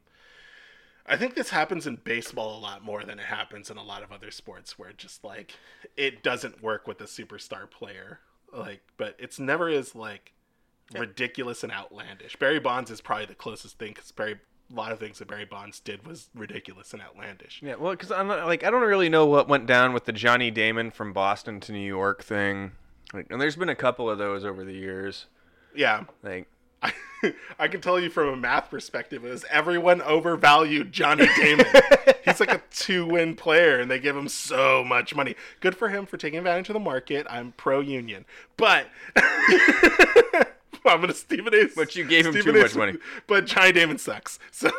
I 1.06 1.16
think 1.16 1.34
this 1.34 1.50
happens 1.50 1.86
in 1.86 1.96
baseball 1.96 2.58
a 2.58 2.60
lot 2.60 2.84
more 2.84 3.04
than 3.04 3.18
it 3.18 3.26
happens 3.26 3.70
in 3.70 3.76
a 3.76 3.82
lot 3.82 4.02
of 4.02 4.10
other 4.10 4.30
sports 4.30 4.78
where 4.78 4.92
just 4.92 5.22
like 5.24 5.54
it 5.96 6.22
doesn't 6.22 6.62
work 6.62 6.86
with 6.86 7.00
a 7.00 7.04
superstar 7.04 7.70
player. 7.70 8.20
Like, 8.52 8.82
but 8.96 9.16
it's 9.18 9.38
never 9.38 9.68
as 9.68 9.94
like 9.94 10.32
ridiculous 10.94 11.62
and 11.62 11.72
outlandish. 11.72 12.36
Barry 12.36 12.60
Bonds 12.60 12.90
is 12.90 13.00
probably 13.00 13.26
the 13.26 13.34
closest 13.34 13.78
thing 13.78 13.92
because 13.94 14.10
Barry 14.12 14.38
a 14.70 14.74
lot 14.74 14.92
of 14.92 14.98
things 14.98 15.18
that 15.18 15.28
Barry 15.28 15.44
Bonds 15.44 15.80
did 15.80 16.06
was 16.06 16.28
ridiculous 16.34 16.92
and 16.92 17.00
outlandish. 17.00 17.60
Yeah, 17.62 17.76
well, 17.76 17.92
because 17.92 18.10
I'm 18.10 18.26
not, 18.26 18.46
like 18.46 18.64
I 18.64 18.70
don't 18.70 18.82
really 18.82 19.08
know 19.08 19.26
what 19.26 19.48
went 19.48 19.66
down 19.66 19.92
with 19.92 20.04
the 20.04 20.12
Johnny 20.12 20.50
Damon 20.50 20.90
from 20.90 21.12
Boston 21.12 21.60
to 21.60 21.72
New 21.72 21.86
York 21.86 22.24
thing, 22.24 22.72
like, 23.16 23.26
and 23.30 23.40
there's 23.40 23.56
been 23.56 23.68
a 23.68 23.74
couple 23.74 24.08
of 24.10 24.18
those 24.18 24.44
over 24.44 24.64
the 24.64 24.74
years. 24.74 25.26
Yeah, 25.74 26.04
Like, 26.22 26.46
I, 26.82 26.92
I 27.58 27.68
can 27.68 27.80
tell 27.80 27.98
you 27.98 28.10
from 28.10 28.28
a 28.28 28.36
math 28.36 28.70
perspective 28.70 29.24
is 29.24 29.44
everyone 29.50 30.00
overvalued 30.02 30.92
Johnny 30.92 31.26
Damon. 31.36 31.66
He's 32.24 32.40
like 32.40 32.52
a 32.52 32.62
two-win 32.70 33.34
player, 33.36 33.78
and 33.78 33.90
they 33.90 33.98
give 33.98 34.16
him 34.16 34.28
so 34.28 34.84
much 34.84 35.14
money. 35.14 35.34
Good 35.60 35.76
for 35.76 35.88
him 35.88 36.06
for 36.06 36.16
taking 36.16 36.38
advantage 36.38 36.68
of 36.68 36.74
the 36.74 36.80
market. 36.80 37.26
I'm 37.28 37.52
pro-union, 37.52 38.24
but 38.56 38.86
I'm 40.88 41.00
gonna 41.00 41.14
Stephen 41.14 41.54
A. 41.54 41.68
But 41.74 41.94
you 41.96 42.04
gave 42.04 42.26
him 42.26 42.32
Stephen 42.32 42.54
too 42.54 42.60
A. 42.60 42.62
much 42.62 42.74
money. 42.74 42.94
But 43.26 43.46
Johnny 43.46 43.72
Damon 43.72 43.98
sucks, 43.98 44.38
so 44.50 44.70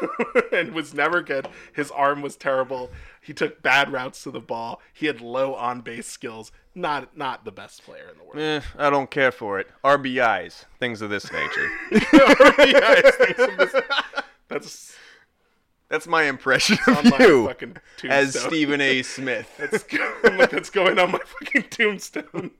and 0.51 0.73
was 0.73 0.93
never 0.93 1.21
good. 1.21 1.47
His 1.73 1.91
arm 1.91 2.21
was 2.21 2.35
terrible. 2.35 2.91
He 3.21 3.33
took 3.33 3.61
bad 3.61 3.91
routes 3.91 4.23
to 4.23 4.31
the 4.31 4.39
ball. 4.39 4.81
He 4.93 5.05
had 5.07 5.19
low 5.21 5.53
on-base 5.55 6.07
skills. 6.07 6.51
Not 6.73 7.17
not 7.17 7.43
the 7.43 7.51
best 7.51 7.83
player 7.83 8.09
in 8.11 8.17
the 8.17 8.23
world. 8.23 8.37
eh, 8.39 8.61
I 8.77 8.89
don't 8.89 9.09
care 9.11 9.31
for 9.31 9.59
it. 9.59 9.67
RBIs, 9.83 10.65
things 10.79 11.01
of 11.01 11.09
this 11.09 11.31
nature. 11.31 11.69
Yeah, 11.91 12.93
it's- 12.97 13.83
That's 14.47 14.95
That's 15.89 16.07
my 16.07 16.23
impression 16.23 16.77
on 16.87 16.97
of 16.97 17.05
my 17.19 17.25
you 17.25 17.49
as. 18.09 18.39
Stephen 18.39 18.79
A. 18.81 19.01
Smith. 19.03 19.49
That's, 19.57 19.83
go- 19.83 20.13
that's 20.51 20.69
going 20.69 20.99
on 20.99 21.11
my 21.11 21.19
fucking 21.19 21.63
tombstone. 21.69 22.51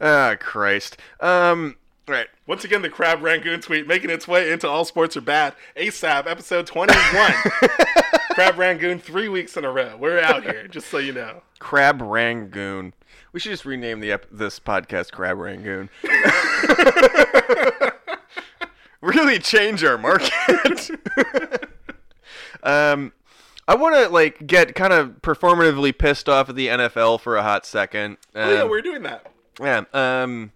Ah, 0.00 0.36
Christ. 0.38 0.96
Um, 1.20 1.76
right. 2.06 2.28
Once 2.46 2.64
again, 2.64 2.82
the 2.82 2.88
Crab 2.88 3.22
Rangoon 3.22 3.60
tweet 3.60 3.86
making 3.86 4.10
its 4.10 4.26
way 4.28 4.50
into 4.52 4.68
All 4.68 4.84
Sports 4.84 5.16
Are 5.16 5.20
Bad. 5.20 5.54
ASAP, 5.76 6.26
episode 6.26 6.66
21. 6.66 6.96
Crab 8.32 8.56
Rangoon, 8.58 8.98
three 9.00 9.28
weeks 9.28 9.56
in 9.56 9.64
a 9.64 9.70
row. 9.70 9.96
We're 9.98 10.20
out 10.20 10.44
here, 10.44 10.68
just 10.68 10.88
so 10.88 10.98
you 10.98 11.12
know. 11.12 11.42
Crab 11.58 12.00
Rangoon. 12.00 12.94
We 13.32 13.40
should 13.40 13.50
just 13.50 13.64
rename 13.64 14.00
the 14.00 14.12
ep- 14.12 14.26
this 14.30 14.60
podcast 14.60 15.10
Crab 15.12 15.38
Rangoon. 15.38 15.90
really 19.00 19.38
change 19.38 19.84
our 19.84 19.98
market. 19.98 20.90
um, 22.62 23.12
I 23.66 23.74
want 23.74 23.96
to 23.96 24.08
like 24.08 24.46
get 24.46 24.74
kind 24.74 24.92
of 24.92 25.20
performatively 25.20 25.96
pissed 25.96 26.28
off 26.28 26.48
at 26.48 26.54
the 26.56 26.68
NFL 26.68 27.20
for 27.20 27.36
a 27.36 27.42
hot 27.42 27.66
second. 27.66 28.16
Oh, 28.34 28.52
yeah, 28.54 28.62
Um, 28.62 28.70
we're 28.70 28.80
doing 28.82 29.02
that. 29.02 29.30
Yeah. 29.60 29.84
Um, 29.92 30.52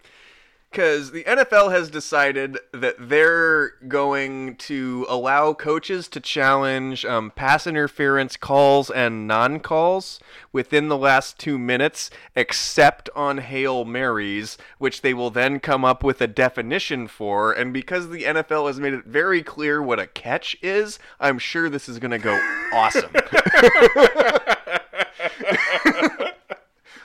because 0.72 1.11
the 1.11 1.22
NFL 1.24 1.70
has 1.70 1.90
decided 1.90 2.59
that 2.72 2.96
they're 2.98 3.74
going 3.88 4.57
to 4.57 5.05
allow 5.07 5.53
coaches 5.53 6.09
to 6.09 6.18
challenge 6.18 7.05
um, 7.05 7.30
pass 7.30 7.66
interference 7.66 8.38
calls 8.38 8.90
and 8.90 9.28
non 9.28 9.61
calls 9.61 10.18
within 10.50 10.88
the 10.88 10.96
last 10.96 11.38
two 11.38 11.59
minutes, 11.59 12.09
except 12.34 13.11
on 13.14 13.38
Hail 13.38 13.84
Marys, 13.84 14.57
which 14.78 15.03
they 15.03 15.12
will 15.12 15.30
then 15.30 15.61
come 15.61 15.84
up 15.84 16.03
with 16.03 16.22
a 16.22 16.26
definition 16.26 17.07
for. 17.07 17.53
And 17.53 17.74
because 17.74 18.09
the 18.09 18.22
NFL 18.22 18.66
has 18.66 18.80
made 18.80 18.94
it 18.94 19.05
very 19.05 19.42
clear 19.42 19.82
what 19.82 20.00
a 20.00 20.07
catch 20.07 20.57
is, 20.62 20.98
I'm 21.20 21.38
sure 21.38 21.68
this 21.68 21.86
is 21.86 21.98
going 21.98 22.12
to 22.12 22.18
go 22.18 22.40
awesome. 22.72 23.12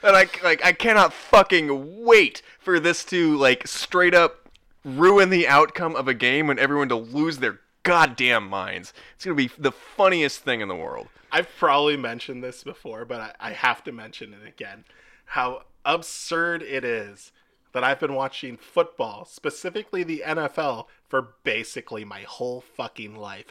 and 0.04 0.16
I 0.16 0.28
like 0.44 0.64
I 0.64 0.74
cannot 0.74 1.14
fucking 1.14 2.06
wait 2.06 2.42
for 2.60 2.80
this 2.80 3.04
to 3.06 3.38
like 3.38 3.68
straight 3.68 4.14
up 4.14 4.50
ruin 4.84 5.30
the 5.30 5.48
outcome 5.48 5.96
of 5.96 6.08
a 6.08 6.14
game 6.14 6.50
and 6.50 6.60
everyone 6.60 6.90
to 6.90 6.96
lose 6.96 7.40
their 7.40 7.60
goddamn 7.84 8.48
minds. 8.48 8.94
It's 9.16 9.26
gonna 9.26 9.36
be 9.36 9.52
the 9.58 9.72
funniest 9.72 10.42
thing 10.42 10.62
in 10.62 10.68
the 10.68 10.76
world. 10.76 11.08
I've 11.32 11.50
probably 11.58 11.98
mentioned 11.98 12.44
this 12.44 12.64
before, 12.64 13.06
but 13.06 13.20
I, 13.20 13.50
I 13.50 13.52
have 13.52 13.84
to 13.84 13.92
mention 13.92 14.34
it 14.34 14.48
again. 14.48 14.86
How 15.26 15.64
absurd 15.84 16.62
it 16.62 16.86
is 16.86 17.32
that 17.74 17.84
I've 17.84 18.00
been 18.00 18.14
watching 18.14 18.58
football, 18.58 19.26
specifically 19.26 20.04
the 20.04 20.24
NFL, 20.26 20.86
for 21.08 21.36
basically 21.44 22.06
my 22.06 22.22
whole 22.22 22.62
fucking 22.62 23.16
life. 23.16 23.48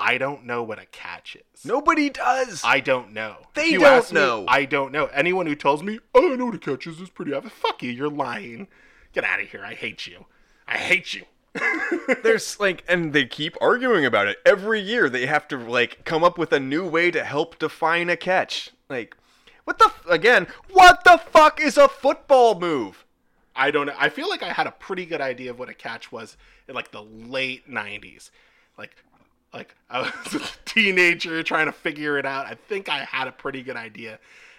I 0.00 0.18
don't 0.18 0.46
know 0.46 0.62
what 0.62 0.78
a 0.78 0.86
catch 0.86 1.36
is. 1.36 1.64
Nobody 1.64 2.10
does. 2.10 2.62
I 2.64 2.80
don't 2.80 3.12
know. 3.12 3.36
They 3.54 3.72
don't 3.72 3.84
ask 3.84 4.12
me, 4.12 4.20
know. 4.20 4.44
I 4.48 4.64
don't 4.64 4.92
know. 4.92 5.06
Anyone 5.06 5.46
who 5.46 5.54
tells 5.54 5.82
me, 5.82 6.00
oh, 6.14 6.32
I 6.32 6.36
know 6.36 6.46
what 6.46 6.54
a 6.54 6.58
catch 6.58 6.86
is, 6.86 7.00
is 7.00 7.10
pretty 7.10 7.32
obvious. 7.34 7.52
Fuck 7.54 7.82
you, 7.82 7.90
you're 7.90 8.08
lying. 8.08 8.68
Get 9.12 9.24
out 9.24 9.40
of 9.40 9.48
here. 9.48 9.62
I 9.64 9.74
hate 9.74 10.06
you. 10.06 10.26
I 10.66 10.78
hate 10.78 11.14
you. 11.14 11.24
There's 12.22 12.58
like, 12.60 12.84
and 12.88 13.12
they 13.12 13.26
keep 13.26 13.56
arguing 13.60 14.06
about 14.06 14.28
it 14.28 14.38
every 14.46 14.80
year. 14.80 15.08
They 15.08 15.26
have 15.26 15.48
to 15.48 15.58
like 15.58 16.04
come 16.04 16.22
up 16.22 16.38
with 16.38 16.52
a 16.52 16.60
new 16.60 16.86
way 16.86 17.10
to 17.10 17.24
help 17.24 17.58
define 17.58 18.08
a 18.08 18.16
catch. 18.16 18.70
Like, 18.88 19.16
what 19.64 19.78
the 19.78 19.86
f- 19.86 20.06
again? 20.08 20.46
What 20.70 21.02
the 21.04 21.18
fuck 21.18 21.60
is 21.60 21.76
a 21.76 21.88
football 21.88 22.58
move? 22.58 23.04
I 23.56 23.70
don't 23.70 23.86
know. 23.86 23.94
I 23.98 24.08
feel 24.08 24.28
like 24.28 24.42
I 24.42 24.52
had 24.52 24.66
a 24.68 24.72
pretty 24.72 25.04
good 25.04 25.20
idea 25.20 25.50
of 25.50 25.58
what 25.58 25.68
a 25.68 25.74
catch 25.74 26.12
was 26.12 26.36
in 26.68 26.74
like 26.74 26.92
the 26.92 27.02
late 27.02 27.68
'90s. 27.68 28.30
Like, 28.78 28.96
like 29.52 29.74
I 29.88 30.00
was 30.00 30.34
a 30.42 30.46
teenager 30.64 31.42
trying 31.42 31.66
to 31.66 31.72
figure 31.72 32.18
it 32.18 32.26
out. 32.26 32.46
I 32.46 32.54
think 32.54 32.88
I 32.88 33.04
had 33.04 33.28
a 33.28 33.32
pretty 33.32 33.62
good 33.62 33.76
idea. 33.76 34.18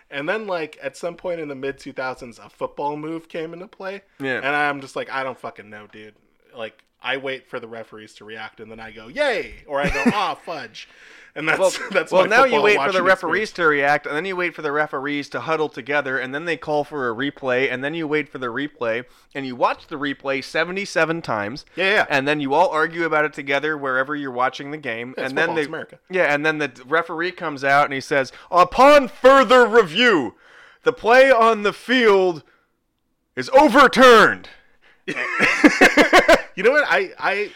And 0.09 0.27
then, 0.27 0.45
like 0.45 0.77
at 0.81 0.97
some 0.97 1.15
point 1.15 1.39
in 1.39 1.47
the 1.47 1.55
mid 1.55 1.77
2000s, 1.77 2.45
a 2.45 2.49
football 2.49 2.97
move 2.97 3.29
came 3.29 3.53
into 3.53 3.67
play. 3.67 4.01
Yeah. 4.19 4.37
And 4.37 4.47
I'm 4.47 4.81
just 4.81 4.95
like, 4.95 5.09
I 5.09 5.23
don't 5.23 5.39
fucking 5.39 5.69
know, 5.69 5.87
dude. 5.87 6.15
Like, 6.55 6.83
I 7.01 7.17
wait 7.17 7.47
for 7.47 7.59
the 7.59 7.67
referees 7.67 8.13
to 8.15 8.25
react, 8.25 8.59
and 8.59 8.69
then 8.69 8.79
I 8.79 8.91
go, 8.91 9.07
"Yay!" 9.07 9.63
or 9.65 9.79
I 9.79 9.89
go, 9.89 10.03
"Ah, 10.13 10.35
fudge." 10.35 10.87
And 11.35 11.47
that's 11.47 11.59
Well, 11.59 11.71
that's 11.91 12.11
well 12.11 12.27
now 12.27 12.43
you 12.43 12.61
wait 12.61 12.77
for 12.81 12.91
the 12.91 13.01
referees 13.01 13.49
experience. 13.49 13.51
to 13.53 13.65
react, 13.67 14.05
and 14.05 14.15
then 14.15 14.25
you 14.25 14.35
wait 14.35 14.53
for 14.53 14.61
the 14.61 14.71
referees 14.71 15.29
to 15.29 15.39
huddle 15.41 15.69
together, 15.69 16.17
and 16.17 16.35
then 16.35 16.45
they 16.45 16.57
call 16.57 16.83
for 16.83 17.09
a 17.09 17.15
replay, 17.15 17.71
and 17.71 17.83
then 17.83 17.93
you 17.93 18.05
wait 18.07 18.27
for 18.27 18.37
the 18.37 18.47
replay, 18.47 19.05
and 19.33 19.45
you 19.45 19.55
watch 19.55 19.87
the 19.87 19.95
replay 19.95 20.43
77 20.43 21.21
times. 21.21 21.65
Yeah, 21.75 21.89
yeah. 21.89 22.05
And 22.09 22.27
then 22.27 22.41
you 22.41 22.53
all 22.53 22.69
argue 22.69 23.05
about 23.05 23.23
it 23.25 23.31
together 23.33 23.77
wherever 23.77 24.15
you're 24.15 24.29
watching 24.31 24.71
the 24.71 24.77
game, 24.77 25.13
Yeah, 25.17 25.25
and 25.25 25.37
then 25.37 25.55
they, 25.55 25.61
it's 25.61 25.67
America. 25.67 25.99
yeah, 26.09 26.33
and 26.33 26.45
then 26.45 26.57
the 26.57 26.71
referee 26.85 27.31
comes 27.31 27.63
out 27.63 27.85
and 27.85 27.93
he 27.93 28.01
says, 28.01 28.31
"Upon 28.51 29.07
further 29.07 29.65
review, 29.65 30.35
the 30.83 30.91
play 30.93 31.31
on 31.31 31.63
the 31.63 31.73
field 31.73 32.43
is 33.35 33.49
overturned." 33.51 34.49
You 36.55 36.63
know 36.63 36.71
what? 36.71 36.83
I 36.87 37.11
I 37.17 37.51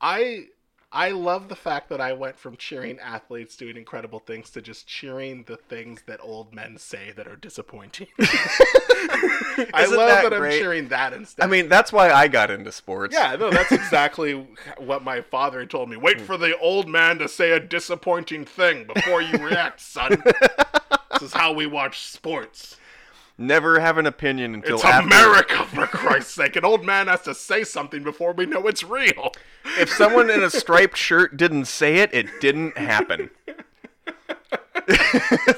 I 0.00 0.46
I 0.94 1.10
love 1.10 1.48
the 1.48 1.56
fact 1.56 1.88
that 1.88 2.00
I 2.00 2.12
went 2.12 2.38
from 2.38 2.56
cheering 2.56 3.00
athletes 3.00 3.56
doing 3.56 3.76
incredible 3.76 4.20
things 4.20 4.48
to 4.50 4.62
just 4.62 4.86
cheering 4.86 5.42
the 5.42 5.56
things 5.56 6.02
that 6.06 6.20
old 6.22 6.54
men 6.54 6.78
say 6.78 7.12
that 7.16 7.26
are 7.26 7.34
disappointing. 7.34 8.06
I 8.20 9.86
love 9.90 10.08
that 10.08 10.30
that, 10.30 10.32
I'm 10.32 10.50
cheering 10.52 10.86
that 10.88 11.12
instead. 11.12 11.42
I 11.42 11.48
mean, 11.48 11.68
that's 11.68 11.92
why 11.92 12.12
I 12.12 12.28
got 12.28 12.52
into 12.52 12.70
sports. 12.70 13.12
yeah, 13.12 13.34
no, 13.34 13.50
that's 13.50 13.72
exactly 13.72 14.46
what 14.78 15.02
my 15.02 15.20
father 15.20 15.66
told 15.66 15.90
me. 15.90 15.96
Wait 15.96 16.20
for 16.20 16.36
the 16.36 16.56
old 16.58 16.88
man 16.88 17.18
to 17.18 17.28
say 17.28 17.50
a 17.50 17.60
disappointing 17.60 18.44
thing 18.44 18.86
before 18.86 19.20
you 19.20 19.36
react, 19.38 19.80
son. 19.80 20.22
this 21.12 21.22
is 21.22 21.32
how 21.32 21.52
we 21.52 21.66
watch 21.66 22.02
sports. 22.02 22.76
Never 23.36 23.80
have 23.80 23.98
an 23.98 24.06
opinion 24.06 24.54
until 24.54 24.76
It's 24.76 24.84
after. 24.84 25.06
America, 25.08 25.64
for 25.66 25.86
Christ's 25.86 26.34
sake. 26.34 26.54
An 26.56 26.64
old 26.64 26.84
man 26.84 27.08
has 27.08 27.22
to 27.22 27.34
say 27.34 27.64
something 27.64 28.04
before 28.04 28.32
we 28.32 28.46
know 28.46 28.68
it's 28.68 28.84
real. 28.84 29.32
If 29.78 29.90
someone 29.90 30.30
in 30.30 30.42
a 30.42 30.50
striped 30.50 30.96
shirt 30.96 31.36
didn't 31.36 31.64
say 31.64 31.96
it, 31.96 32.14
it 32.14 32.40
didn't 32.40 32.78
happen. 32.78 33.30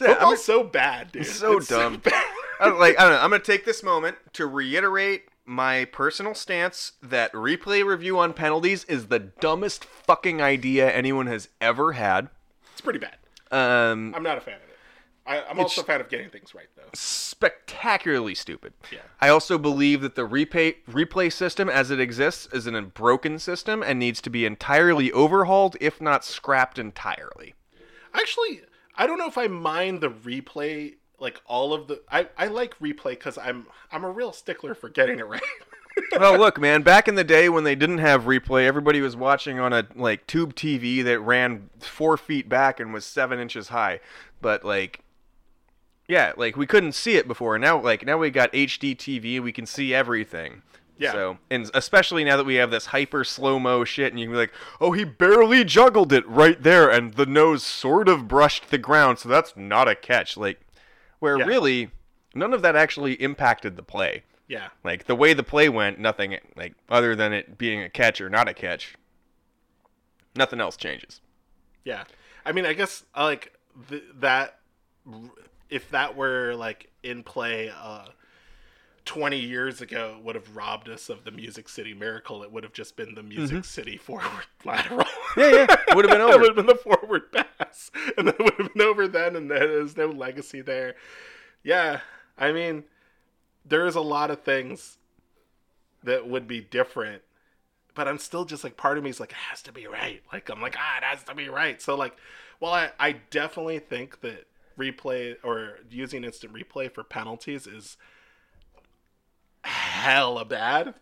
Yeah, 0.00 0.16
I'm 0.18 0.36
so 0.38 0.64
bad, 0.64 1.12
dude. 1.12 1.26
so 1.26 1.58
It's 1.58 1.68
dumb. 1.68 1.98
bad. 1.98 2.24
I 2.58 2.70
like 2.70 2.98
I 2.98 3.02
don't 3.02 3.12
know. 3.12 3.18
I'm 3.18 3.28
gonna 3.30 3.42
take 3.42 3.66
this 3.66 3.82
moment 3.82 4.16
to 4.32 4.46
reiterate 4.46 5.24
my 5.44 5.84
personal 5.86 6.34
stance 6.34 6.92
that 7.02 7.30
replay 7.34 7.84
review 7.84 8.18
on 8.18 8.32
penalties 8.32 8.84
is 8.84 9.08
the 9.08 9.18
dumbest 9.18 9.84
fucking 9.84 10.40
idea 10.40 10.90
anyone 10.90 11.26
has 11.26 11.50
ever 11.60 11.92
had. 11.92 12.30
It's 12.72 12.80
pretty 12.80 12.98
bad. 12.98 13.16
Um, 13.50 14.14
I'm 14.14 14.22
not 14.22 14.38
a 14.38 14.40
fan 14.40 14.54
of 14.54 14.62
it. 14.62 14.69
I, 15.30 15.44
I'm 15.48 15.60
also 15.60 15.82
a 15.82 15.84
fan 15.84 16.00
of 16.00 16.08
getting 16.08 16.28
things 16.28 16.56
right, 16.56 16.66
though. 16.74 16.82
spectacularly 16.92 18.34
stupid. 18.34 18.72
Yeah. 18.90 18.98
I 19.20 19.28
also 19.28 19.58
believe 19.58 20.00
that 20.00 20.16
the 20.16 20.26
replay 20.26 20.74
replay 20.90 21.32
system 21.32 21.68
as 21.68 21.92
it 21.92 22.00
exists 22.00 22.48
is 22.52 22.66
an 22.66 22.84
broken 22.86 23.38
system 23.38 23.80
and 23.80 24.00
needs 24.00 24.20
to 24.22 24.30
be 24.30 24.44
entirely 24.44 25.12
overhauled, 25.12 25.76
if 25.80 26.00
not 26.00 26.24
scrapped 26.24 26.80
entirely. 26.80 27.54
Actually, 28.12 28.62
I 28.96 29.06
don't 29.06 29.18
know 29.18 29.28
if 29.28 29.38
I 29.38 29.46
mind 29.46 30.00
the 30.00 30.10
replay. 30.10 30.94
Like 31.20 31.40
all 31.46 31.74
of 31.74 31.86
the, 31.86 32.02
I, 32.10 32.26
I 32.36 32.48
like 32.48 32.76
replay 32.80 33.10
because 33.10 33.38
I'm 33.38 33.66
I'm 33.92 34.02
a 34.02 34.10
real 34.10 34.32
stickler 34.32 34.74
for 34.74 34.88
getting 34.88 35.20
it 35.20 35.28
right. 35.28 35.42
well, 36.18 36.36
look, 36.36 36.58
man. 36.58 36.82
Back 36.82 37.06
in 37.06 37.14
the 37.14 37.22
day 37.22 37.48
when 37.48 37.62
they 37.62 37.76
didn't 37.76 37.98
have 37.98 38.24
replay, 38.24 38.66
everybody 38.66 39.00
was 39.00 39.14
watching 39.14 39.60
on 39.60 39.72
a 39.72 39.86
like 39.94 40.26
tube 40.26 40.56
TV 40.56 41.04
that 41.04 41.20
ran 41.20 41.70
four 41.78 42.16
feet 42.16 42.48
back 42.48 42.80
and 42.80 42.92
was 42.92 43.04
seven 43.04 43.38
inches 43.38 43.68
high. 43.68 44.00
But 44.40 44.64
like, 44.64 45.04
yeah, 46.10 46.32
like 46.36 46.56
we 46.56 46.66
couldn't 46.66 46.92
see 46.92 47.16
it 47.16 47.28
before. 47.28 47.56
Now, 47.58 47.80
like 47.80 48.04
now 48.04 48.18
we 48.18 48.30
got 48.30 48.52
HD 48.52 48.96
TV, 48.96 49.40
we 49.40 49.52
can 49.52 49.64
see 49.64 49.94
everything. 49.94 50.62
Yeah. 50.98 51.12
So, 51.12 51.38
and 51.50 51.70
especially 51.72 52.24
now 52.24 52.36
that 52.36 52.44
we 52.44 52.56
have 52.56 52.70
this 52.70 52.86
hyper 52.86 53.24
slow 53.24 53.58
mo 53.58 53.84
shit, 53.84 54.12
and 54.12 54.20
you 54.20 54.26
can 54.26 54.32
be 54.34 54.38
like, 54.38 54.52
oh, 54.82 54.92
he 54.92 55.04
barely 55.04 55.64
juggled 55.64 56.12
it 56.12 56.28
right 56.28 56.62
there, 56.62 56.90
and 56.90 57.14
the 57.14 57.24
nose 57.24 57.62
sort 57.64 58.06
of 58.08 58.28
brushed 58.28 58.68
the 58.70 58.76
ground, 58.76 59.18
so 59.18 59.28
that's 59.30 59.56
not 59.56 59.88
a 59.88 59.94
catch. 59.94 60.36
Like, 60.36 60.60
where 61.20 61.38
Yeah. 61.38 61.44
really 61.46 61.90
none 62.34 62.52
of 62.52 62.60
that 62.62 62.76
actually 62.76 63.14
impacted 63.14 63.76
the 63.76 63.82
play. 63.82 64.24
Yeah. 64.46 64.68
Like 64.84 65.04
the 65.06 65.14
way 65.14 65.32
the 65.32 65.42
play 65.44 65.68
went, 65.68 65.98
nothing 66.00 66.36
like 66.56 66.74
other 66.88 67.14
than 67.16 67.32
it 67.32 67.56
being 67.56 67.80
a 67.80 67.88
catch 67.88 68.20
or 68.20 68.28
not 68.28 68.48
a 68.48 68.52
catch. 68.54 68.94
Nothing 70.36 70.60
else 70.60 70.76
changes. 70.76 71.20
Yeah, 71.84 72.04
I 72.44 72.52
mean, 72.52 72.66
I 72.66 72.72
guess 72.74 73.04
like 73.16 73.52
th- 73.88 74.02
that. 74.16 74.58
If 75.70 75.90
that 75.90 76.16
were 76.16 76.54
like 76.54 76.90
in 77.02 77.22
play 77.22 77.70
uh, 77.70 78.06
twenty 79.04 79.38
years 79.38 79.80
ago, 79.80 80.16
it 80.18 80.24
would 80.24 80.34
have 80.34 80.56
robbed 80.56 80.88
us 80.88 81.08
of 81.08 81.24
the 81.24 81.30
Music 81.30 81.68
City 81.68 81.94
Miracle. 81.94 82.42
It 82.42 82.52
would 82.52 82.64
have 82.64 82.72
just 82.72 82.96
been 82.96 83.14
the 83.14 83.22
Music 83.22 83.64
City 83.64 83.96
forward 83.96 84.46
lateral. 84.64 85.04
Mm-hmm. 85.04 85.40
Yeah, 85.40 85.50
yeah, 85.50 85.76
it 85.88 85.96
would 85.96 86.04
have 86.08 86.12
been 86.12 86.20
over. 86.28 86.34
it 86.34 86.40
would 86.40 86.48
have 86.48 86.56
been 86.56 86.66
the 86.66 86.74
forward 86.74 87.32
pass, 87.32 87.90
and 88.18 88.26
then 88.26 88.34
it 88.38 88.42
would 88.42 88.54
have 88.54 88.74
been 88.74 88.82
over 88.82 89.08
then, 89.08 89.36
and 89.36 89.50
there's 89.50 89.96
no 89.96 90.06
legacy 90.06 90.60
there. 90.60 90.94
Yeah, 91.62 92.00
I 92.38 92.52
mean, 92.52 92.84
there's 93.64 93.94
a 93.94 94.00
lot 94.00 94.30
of 94.30 94.42
things 94.42 94.98
that 96.02 96.26
would 96.28 96.46
be 96.48 96.60
different, 96.60 97.22
but 97.94 98.08
I'm 98.08 98.18
still 98.18 98.44
just 98.44 98.64
like 98.64 98.76
part 98.76 98.96
of 98.98 99.04
me 99.04 99.10
is 99.10 99.20
like 99.20 99.32
it 99.32 99.36
has 99.50 99.62
to 99.62 99.72
be 99.72 99.86
right. 99.86 100.22
Like 100.32 100.48
I'm 100.50 100.60
like 100.60 100.76
ah, 100.78 100.98
it 100.98 101.04
has 101.04 101.22
to 101.24 101.34
be 101.34 101.48
right. 101.48 101.80
So 101.80 101.94
like, 101.94 102.16
well, 102.60 102.72
I 102.72 102.90
I 102.98 103.12
definitely 103.30 103.78
think 103.78 104.20
that 104.22 104.46
replay 104.80 105.36
or 105.44 105.78
using 105.90 106.24
instant 106.24 106.52
replay 106.52 106.90
for 106.92 107.04
penalties 107.04 107.66
is 107.66 107.96
hella 109.64 110.44
bad. 110.44 110.94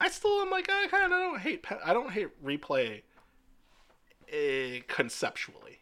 I 0.00 0.08
still 0.08 0.40
am 0.42 0.50
like 0.50 0.68
I 0.70 0.86
kind 0.88 1.04
of 1.04 1.10
don't 1.10 1.40
hate 1.40 1.64
I 1.84 1.92
don't 1.92 2.10
hate 2.12 2.28
replay 2.44 3.02
uh, 4.32 4.82
conceptually. 4.88 5.80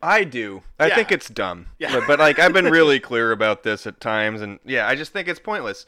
I 0.00 0.22
do. 0.24 0.62
I 0.78 0.86
Yeah. 0.88 0.94
think 0.94 1.10
it's 1.12 1.28
dumb. 1.28 1.66
Yeah. 1.78 1.92
But, 1.92 2.06
but 2.06 2.18
like 2.20 2.38
I've 2.38 2.52
been 2.52 2.66
really 2.66 3.00
clear 3.10 3.32
about 3.32 3.64
this 3.64 3.86
at 3.86 4.00
times, 4.00 4.40
and 4.42 4.60
yeah, 4.64 4.86
I 4.86 4.94
just 4.94 5.12
think 5.12 5.26
it's 5.28 5.40
pointless. 5.40 5.86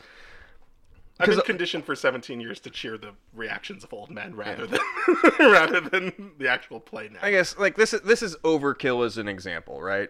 I've 1.21 1.29
been 1.29 1.41
conditioned 1.43 1.85
for 1.85 1.95
17 1.95 2.41
years 2.41 2.61
to 2.61 2.71
cheer 2.71 2.97
the 2.97 3.11
reactions 3.35 3.85
of 3.85 3.93
old 3.93 4.11
men 4.11 4.35
rather 4.35 4.67
than 4.67 4.81
rather 5.39 5.79
than 5.81 6.33
the 6.39 6.49
actual 6.49 6.81
play 6.81 7.11
now. 7.13 7.19
I 7.23 7.31
guess 7.31 7.59
like 7.59 7.77
this 7.77 7.93
is 7.93 8.01
this 8.01 8.23
is 8.23 8.37
overkill 8.37 9.05
as 9.05 9.19
an 9.19 9.29
example, 9.29 9.83
right? 9.83 10.09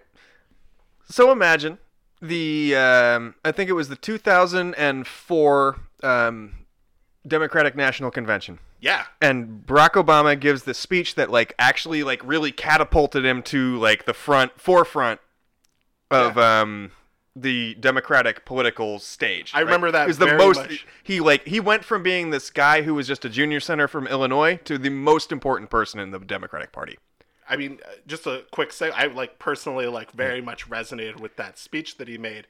So 1.08 1.30
imagine 1.32 1.78
the 2.22 2.76
um, 2.76 3.34
I 3.44 3.52
think 3.52 3.68
it 3.70 3.74
was 3.74 3.88
the 3.88 3.96
2004 3.96 5.76
um, 6.02 6.52
Democratic 7.26 7.74
National 7.76 8.10
Convention. 8.10 8.58
yeah, 8.80 9.04
and 9.20 9.64
Barack 9.66 9.90
Obama 9.90 10.38
gives 10.38 10.62
the 10.64 10.74
speech 10.74 11.14
that 11.16 11.30
like 11.30 11.54
actually 11.58 12.02
like 12.02 12.22
really 12.24 12.52
catapulted 12.52 13.24
him 13.24 13.42
to 13.44 13.76
like 13.78 14.04
the 14.06 14.14
front 14.14 14.60
forefront 14.60 15.20
of 16.10 16.36
um 16.38 16.90
the 17.36 17.74
Democratic 17.76 18.44
political 18.44 18.98
stage. 18.98 19.52
I 19.54 19.60
remember 19.60 19.90
that 19.92 20.02
He 20.02 20.08
was 20.08 20.18
the 20.18 20.36
most 20.36 20.56
much. 20.56 20.86
he 21.02 21.20
like 21.20 21.46
he 21.46 21.60
went 21.60 21.84
from 21.84 22.02
being 22.02 22.30
this 22.30 22.50
guy 22.50 22.82
who 22.82 22.94
was 22.94 23.06
just 23.06 23.24
a 23.24 23.28
junior 23.28 23.60
senator 23.60 23.86
from 23.88 24.06
Illinois 24.06 24.56
to 24.64 24.78
the 24.78 24.90
most 24.90 25.30
important 25.32 25.70
person 25.70 26.00
in 26.00 26.10
the 26.10 26.18
Democratic 26.18 26.72
Party. 26.72 26.98
I 27.50 27.56
mean, 27.56 27.80
uh, 27.84 27.94
just 28.06 28.26
a 28.26 28.44
quick 28.52 28.72
say, 28.72 28.90
I 28.90 29.06
like 29.06 29.38
personally 29.38 29.86
like 29.86 30.12
very 30.12 30.40
much 30.40 30.68
resonated 30.70 31.20
with 31.20 31.36
that 31.36 31.58
speech 31.58 31.98
that 31.98 32.08
he 32.08 32.16
made 32.16 32.46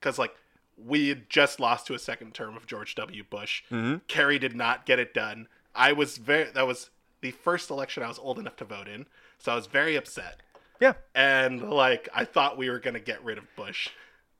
because 0.00 0.18
like 0.18 0.34
we 0.82 1.08
had 1.08 1.28
just 1.28 1.60
lost 1.60 1.86
to 1.88 1.94
a 1.94 1.98
second 1.98 2.34
term 2.34 2.56
of 2.56 2.66
George 2.66 2.94
W. 2.94 3.24
Bush. 3.28 3.64
Kerry 4.08 4.38
did 4.38 4.54
not 4.54 4.86
get 4.86 4.98
it 4.98 5.12
done. 5.12 5.48
I 5.74 5.92
was 5.92 6.18
very 6.18 6.50
that 6.52 6.66
was 6.66 6.90
the 7.20 7.32
first 7.32 7.68
election 7.68 8.02
I 8.02 8.08
was 8.08 8.18
old 8.18 8.38
enough 8.38 8.56
to 8.56 8.64
vote 8.64 8.86
in, 8.88 9.06
so 9.38 9.52
I 9.52 9.56
was 9.56 9.66
very 9.66 9.96
upset. 9.96 10.40
Yeah. 10.80 10.94
And 11.14 11.70
like 11.70 12.08
I 12.14 12.24
thought 12.24 12.56
we 12.56 12.70
were 12.70 12.78
gonna 12.78 13.00
get 13.00 13.24
rid 13.24 13.38
of 13.38 13.44
Bush. 13.56 13.88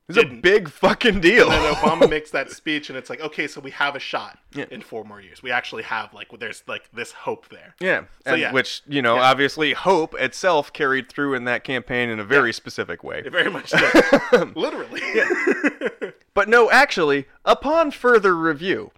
It's 0.07 0.19
a 0.19 0.23
Didn't. 0.23 0.43
big 0.43 0.69
fucking 0.69 1.21
deal. 1.21 1.51
And 1.51 1.65
then 1.65 1.75
Obama 1.77 2.11
makes 2.11 2.31
that 2.33 2.51
speech, 2.51 2.91
and 2.91 2.99
it's 2.99 3.09
like, 3.09 3.21
okay, 3.23 3.47
so 3.47 3.61
we 3.63 3.71
have 3.71 3.97
a 3.97 3.99
shot 3.99 4.39
Yeah. 4.53 4.67
in 4.71 4.83
four 4.83 5.03
more 5.03 5.19
years. 5.19 5.43
We 5.43 5.51
actually 5.51 5.83
have 5.85 6.13
like 6.13 6.29
there's 6.39 6.63
like 6.67 6.91
this 6.93 7.13
hope 7.13 7.49
there. 7.49 7.75
Yeah, 7.81 8.01
So, 8.27 8.33
and 8.33 8.41
yeah. 8.41 8.53
which 8.53 8.83
you 8.87 9.01
know, 9.01 9.15
Yeah. 9.17 9.23
obviously, 9.23 9.73
hope 9.73 10.15
itself 10.21 10.73
carried 10.75 11.09
through 11.09 11.33
in 11.35 11.45
that 11.45 11.65
campaign 11.65 12.11
in 12.11 12.21
a 12.21 12.25
very 12.25 12.53
specific 12.53 13.03
way. 13.03 13.23
It 13.25 13.33
very 13.33 13.51
much 13.51 13.71
did. 13.71 14.57
Literally. 14.57 15.01
But 16.35 16.49
no, 16.49 16.69
actually, 16.69 17.27
upon 17.45 17.93
further 17.93 18.35
review, 18.37 18.91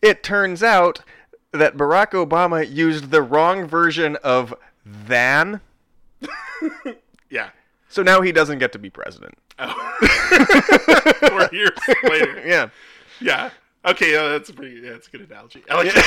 it 0.00 0.22
turns 0.22 0.62
out 0.62 1.00
that 1.52 1.76
Barack 1.76 2.12
Obama 2.12 2.66
used 2.68 3.10
the 3.10 3.20
wrong 3.20 3.66
version 3.66 4.16
of 4.24 4.54
than. 4.86 5.60
So 7.92 8.02
now 8.02 8.22
he 8.22 8.32
doesn't 8.32 8.58
get 8.58 8.72
to 8.72 8.78
be 8.78 8.88
president. 8.88 9.34
Oh. 9.58 9.74
Four 11.28 11.48
years 11.52 11.78
later. 12.04 12.42
Yeah. 12.46 12.70
Yeah. 13.20 13.50
Okay, 13.84 14.16
uh, 14.16 14.30
that's 14.30 14.48
a 14.48 14.54
pretty. 14.54 14.80
Yeah, 14.80 14.92
that's 14.92 15.08
a 15.08 15.10
good 15.10 15.20
analogy. 15.28 15.62
I 15.68 15.74
like 15.74 15.92
that. 15.92 16.02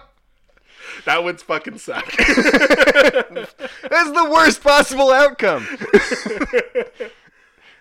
that 1.06 1.24
would 1.24 1.40
fucking 1.40 1.78
suck. 1.78 2.04
That's 2.16 4.12
the 4.12 4.30
worst 4.32 4.62
possible 4.62 5.10
outcome. 5.10 5.66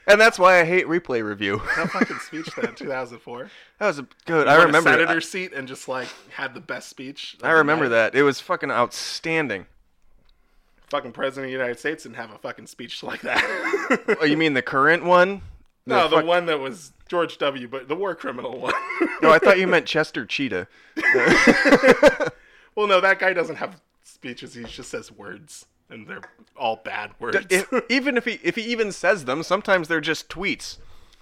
and 0.08 0.20
that's 0.20 0.40
why 0.40 0.62
I 0.62 0.64
hate 0.64 0.88
replay 0.88 1.24
review. 1.24 1.62
that 1.76 1.92
fucking 1.92 2.20
speech 2.20 2.50
then, 2.56 2.74
2004. 2.74 3.52
That 3.80 3.88
was 3.88 4.00
a 4.00 4.08
good. 4.26 4.48
I 4.48 4.54
I 4.56 4.64
remember 4.64 4.90
a 4.90 4.94
senator 4.94 5.22
seat 5.22 5.54
and 5.54 5.68
just 5.68 5.88
like 5.88 6.08
had 6.32 6.54
the 6.54 6.62
best 6.62 6.90
speech. 6.90 7.38
I 7.44 7.52
remember 7.52 7.84
night. 7.86 8.14
that. 8.14 8.16
It 8.16 8.24
was 8.24 8.40
fucking 8.40 8.72
outstanding. 8.72 9.68
Fucking 10.90 11.12
president 11.12 11.46
of 11.46 11.50
the 11.50 11.58
United 11.58 11.80
States 11.80 12.04
didn't 12.04 12.16
have 12.16 12.32
a 12.32 12.38
fucking 12.38 12.68
speech 12.68 13.04
like 13.04 13.22
that. 13.22 14.18
Oh, 14.22 14.26
you 14.26 14.38
mean 14.38 14.54
the 14.54 14.62
current 14.62 15.04
one? 15.06 15.42
no, 15.86 16.08
the 16.08 16.24
one 16.24 16.46
that 16.48 16.60
was 16.60 16.94
George 17.08 17.38
W. 17.40 17.68
But 17.68 17.88
the 17.88 17.96
war 17.96 18.16
criminal 18.16 18.60
one. 18.60 18.74
No, 19.22 19.32
I 19.32 19.40
thought 19.40 19.58
you 19.60 19.68
meant 19.68 19.86
Chester 19.86 20.26
Cheetah. 20.26 20.68
well, 22.76 22.88
no, 22.88 23.02
that 23.02 23.18
guy 23.20 23.34
doesn't 23.34 23.56
have 23.58 23.80
speeches. 24.04 24.54
He 24.54 24.64
just 24.64 24.90
says 24.90 25.12
words, 25.12 25.66
and 25.90 26.08
they're 26.08 26.22
all 26.58 26.78
bad 26.78 27.12
words. 27.20 27.46
If, 27.50 27.72
even 27.90 28.18
if 28.18 28.26
he 28.26 28.40
if 28.44 28.56
he 28.56 28.64
even 28.64 28.92
says 28.92 29.26
them, 29.26 29.44
sometimes 29.44 29.88
they're 29.88 30.02
just 30.02 30.30
tweets. 30.30 30.78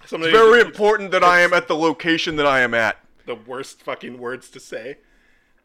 Sometimes 0.06 0.32
It's 0.32 0.38
very 0.38 0.60
important 0.60 1.10
that 1.10 1.24
I 1.24 1.40
am 1.40 1.52
at 1.52 1.66
the 1.68 1.76
location 1.76 2.36
that 2.36 2.46
I 2.46 2.60
am 2.60 2.72
at. 2.74 2.98
the 3.26 3.34
worst 3.34 3.82
fucking 3.82 4.18
words 4.18 4.48
to 4.50 4.60
say, 4.60 4.98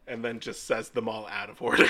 and 0.06 0.24
then 0.24 0.40
just 0.40 0.64
says 0.66 0.90
them 0.90 1.08
all 1.08 1.26
out 1.28 1.48
of 1.50 1.62
order. 1.62 1.84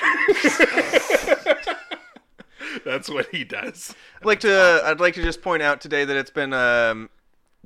That's 2.84 3.08
what 3.08 3.28
he 3.30 3.44
does. 3.44 3.94
I'd 4.20 4.26
like 4.26 4.40
to 4.40 4.82
I'd 4.84 5.00
like 5.00 5.14
to 5.14 5.22
just 5.22 5.42
point 5.42 5.62
out 5.62 5.80
today 5.80 6.04
that 6.04 6.16
it's 6.16 6.30
been 6.30 6.52
um, 6.52 7.10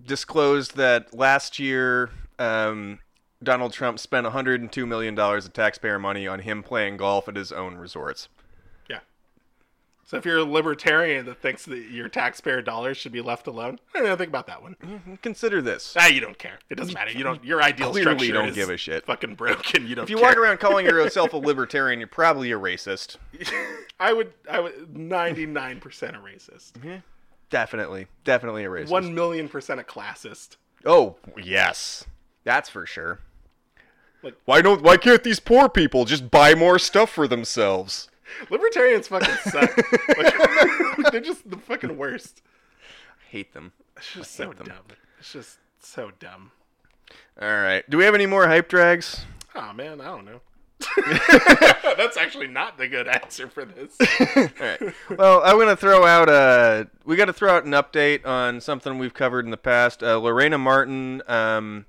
disclosed 0.04 0.76
that 0.76 1.14
last 1.14 1.58
year 1.58 2.10
um, 2.38 2.98
Donald 3.42 3.72
Trump 3.72 3.98
spent 3.98 4.24
102 4.24 4.86
million 4.86 5.14
dollars 5.14 5.46
of 5.46 5.52
taxpayer 5.52 5.98
money 5.98 6.26
on 6.26 6.40
him 6.40 6.62
playing 6.62 6.96
golf 6.96 7.28
at 7.28 7.36
his 7.36 7.52
own 7.52 7.76
resorts. 7.76 8.28
So 10.08 10.16
if 10.16 10.24
you're 10.24 10.38
a 10.38 10.42
libertarian 10.42 11.26
that 11.26 11.42
thinks 11.42 11.66
that 11.66 11.90
your 11.90 12.08
taxpayer 12.08 12.62
dollars 12.62 12.96
should 12.96 13.12
be 13.12 13.20
left 13.20 13.46
alone, 13.46 13.78
I 13.94 13.98
don't 13.98 14.08
know, 14.08 14.16
think 14.16 14.30
about 14.30 14.46
that 14.46 14.62
one. 14.62 14.74
Mm-hmm. 14.82 15.16
Consider 15.16 15.60
this. 15.60 15.94
Ah, 16.00 16.06
you 16.06 16.22
don't 16.22 16.38
care. 16.38 16.58
It 16.70 16.76
doesn't 16.76 16.94
matter. 16.94 17.10
You 17.10 17.22
don't. 17.22 17.44
Your 17.44 17.62
ideal 17.62 17.90
Clearly 17.90 18.24
structure 18.24 18.32
don't 18.32 18.48
is 18.48 18.54
give 18.54 18.70
a 18.70 18.78
shit. 18.78 19.04
Fucking 19.04 19.34
broken. 19.34 19.86
You 19.86 19.96
don't. 19.96 20.04
If 20.04 20.08
you 20.08 20.16
care. 20.16 20.24
walk 20.24 20.38
around 20.38 20.60
calling 20.60 20.86
yourself 20.86 21.34
a 21.34 21.36
libertarian, 21.36 22.00
you're 22.00 22.08
probably 22.08 22.50
a 22.52 22.58
racist. 22.58 23.18
I 24.00 24.14
would. 24.14 24.32
I 24.50 24.60
would. 24.60 24.96
Ninety 24.96 25.44
nine 25.44 25.78
percent 25.78 26.16
a 26.16 26.20
racist. 26.20 26.82
Yeah, 26.82 27.00
Definitely, 27.50 28.06
definitely 28.24 28.64
a 28.64 28.68
racist. 28.70 28.88
One 28.88 29.14
million 29.14 29.46
percent 29.46 29.78
a 29.78 29.82
classist. 29.82 30.56
Oh 30.86 31.16
yes, 31.36 32.06
that's 32.44 32.70
for 32.70 32.86
sure. 32.86 33.20
Like- 34.22 34.36
why 34.46 34.62
don't 34.62 34.80
why 34.82 34.96
can't 34.96 35.22
these 35.22 35.38
poor 35.38 35.68
people 35.68 36.06
just 36.06 36.30
buy 36.30 36.54
more 36.54 36.78
stuff 36.78 37.10
for 37.10 37.28
themselves? 37.28 38.08
Libertarians 38.50 39.08
fucking 39.08 39.34
suck. 39.44 39.76
like, 40.16 40.34
they're 41.12 41.20
just 41.20 41.48
the 41.48 41.56
fucking 41.56 41.96
worst. 41.96 42.42
I 42.80 43.30
hate 43.30 43.52
them. 43.52 43.72
It's 43.96 44.12
just 44.12 44.34
so 44.34 44.52
them. 44.52 44.66
dumb. 44.66 44.84
It's 45.18 45.32
just 45.32 45.58
so 45.80 46.10
dumb. 46.18 46.52
All 47.40 47.48
right. 47.48 47.88
Do 47.88 47.98
we 47.98 48.04
have 48.04 48.14
any 48.14 48.26
more 48.26 48.46
hype 48.46 48.68
drags? 48.68 49.24
Oh 49.54 49.72
man, 49.72 50.00
I 50.00 50.04
don't 50.06 50.24
know. 50.24 50.40
That's 51.96 52.16
actually 52.16 52.46
not 52.46 52.78
the 52.78 52.86
good 52.86 53.08
answer 53.08 53.48
for 53.48 53.64
this. 53.64 53.96
All 54.00 54.48
right. 54.60 54.94
Well, 55.16 55.42
I'm 55.44 55.58
gonna 55.58 55.76
throw 55.76 56.04
out 56.06 56.28
a. 56.28 56.88
we 57.04 57.16
got 57.16 57.24
to 57.24 57.32
throw 57.32 57.52
out 57.52 57.64
an 57.64 57.72
update 57.72 58.24
on 58.24 58.60
something 58.60 58.98
we've 58.98 59.14
covered 59.14 59.44
in 59.44 59.50
the 59.50 59.56
past. 59.56 60.02
Uh, 60.02 60.18
Lorena 60.18 60.58
Martin, 60.58 61.22
um, 61.26 61.86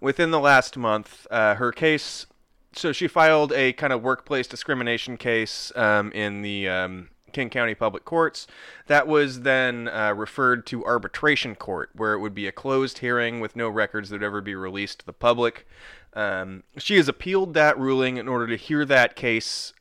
within 0.00 0.30
the 0.30 0.40
last 0.40 0.76
month, 0.78 1.26
uh, 1.30 1.56
her 1.56 1.72
case. 1.72 2.26
So 2.72 2.92
she 2.92 3.08
filed 3.08 3.52
a 3.52 3.72
kind 3.72 3.92
of 3.92 4.02
workplace 4.02 4.46
discrimination 4.46 5.16
case 5.16 5.72
um, 5.74 6.12
in 6.12 6.42
the 6.42 6.68
um, 6.68 7.08
King 7.32 7.50
County 7.50 7.74
Public 7.74 8.04
Courts. 8.04 8.46
That 8.86 9.06
was 9.06 9.40
then 9.40 9.88
uh, 9.88 10.14
referred 10.16 10.66
to 10.66 10.84
arbitration 10.84 11.56
court, 11.56 11.90
where 11.94 12.12
it 12.14 12.20
would 12.20 12.34
be 12.34 12.46
a 12.46 12.52
closed 12.52 12.98
hearing 12.98 13.40
with 13.40 13.56
no 13.56 13.68
records 13.68 14.10
that 14.10 14.16
would 14.16 14.26
ever 14.26 14.40
be 14.40 14.54
released 14.54 15.00
to 15.00 15.06
the 15.06 15.12
public. 15.12 15.66
Um, 16.14 16.64
she 16.76 16.96
has 16.96 17.08
appealed 17.08 17.54
that 17.54 17.78
ruling 17.78 18.16
in 18.16 18.28
order 18.28 18.46
to 18.46 18.56
hear 18.56 18.84
that 18.84 19.16
case 19.16 19.72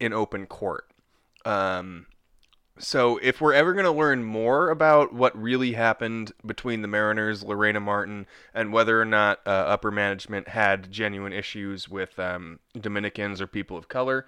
in 0.00 0.12
open 0.12 0.46
court. 0.46 0.88
Um, 1.44 2.06
so 2.78 3.18
if 3.22 3.40
we're 3.40 3.52
ever 3.52 3.72
going 3.72 3.84
to 3.84 3.92
learn 3.92 4.24
more 4.24 4.70
about 4.70 5.12
what 5.12 5.40
really 5.40 5.72
happened 5.72 6.32
between 6.44 6.82
the 6.82 6.88
Mariners, 6.88 7.44
Lorena 7.44 7.78
Martin, 7.78 8.26
and 8.52 8.72
whether 8.72 9.00
or 9.00 9.04
not 9.04 9.40
uh, 9.46 9.50
upper 9.50 9.92
management 9.92 10.48
had 10.48 10.90
genuine 10.90 11.32
issues 11.32 11.88
with 11.88 12.18
um, 12.18 12.58
Dominicans 12.78 13.40
or 13.40 13.46
people 13.46 13.76
of 13.76 13.88
color, 13.88 14.26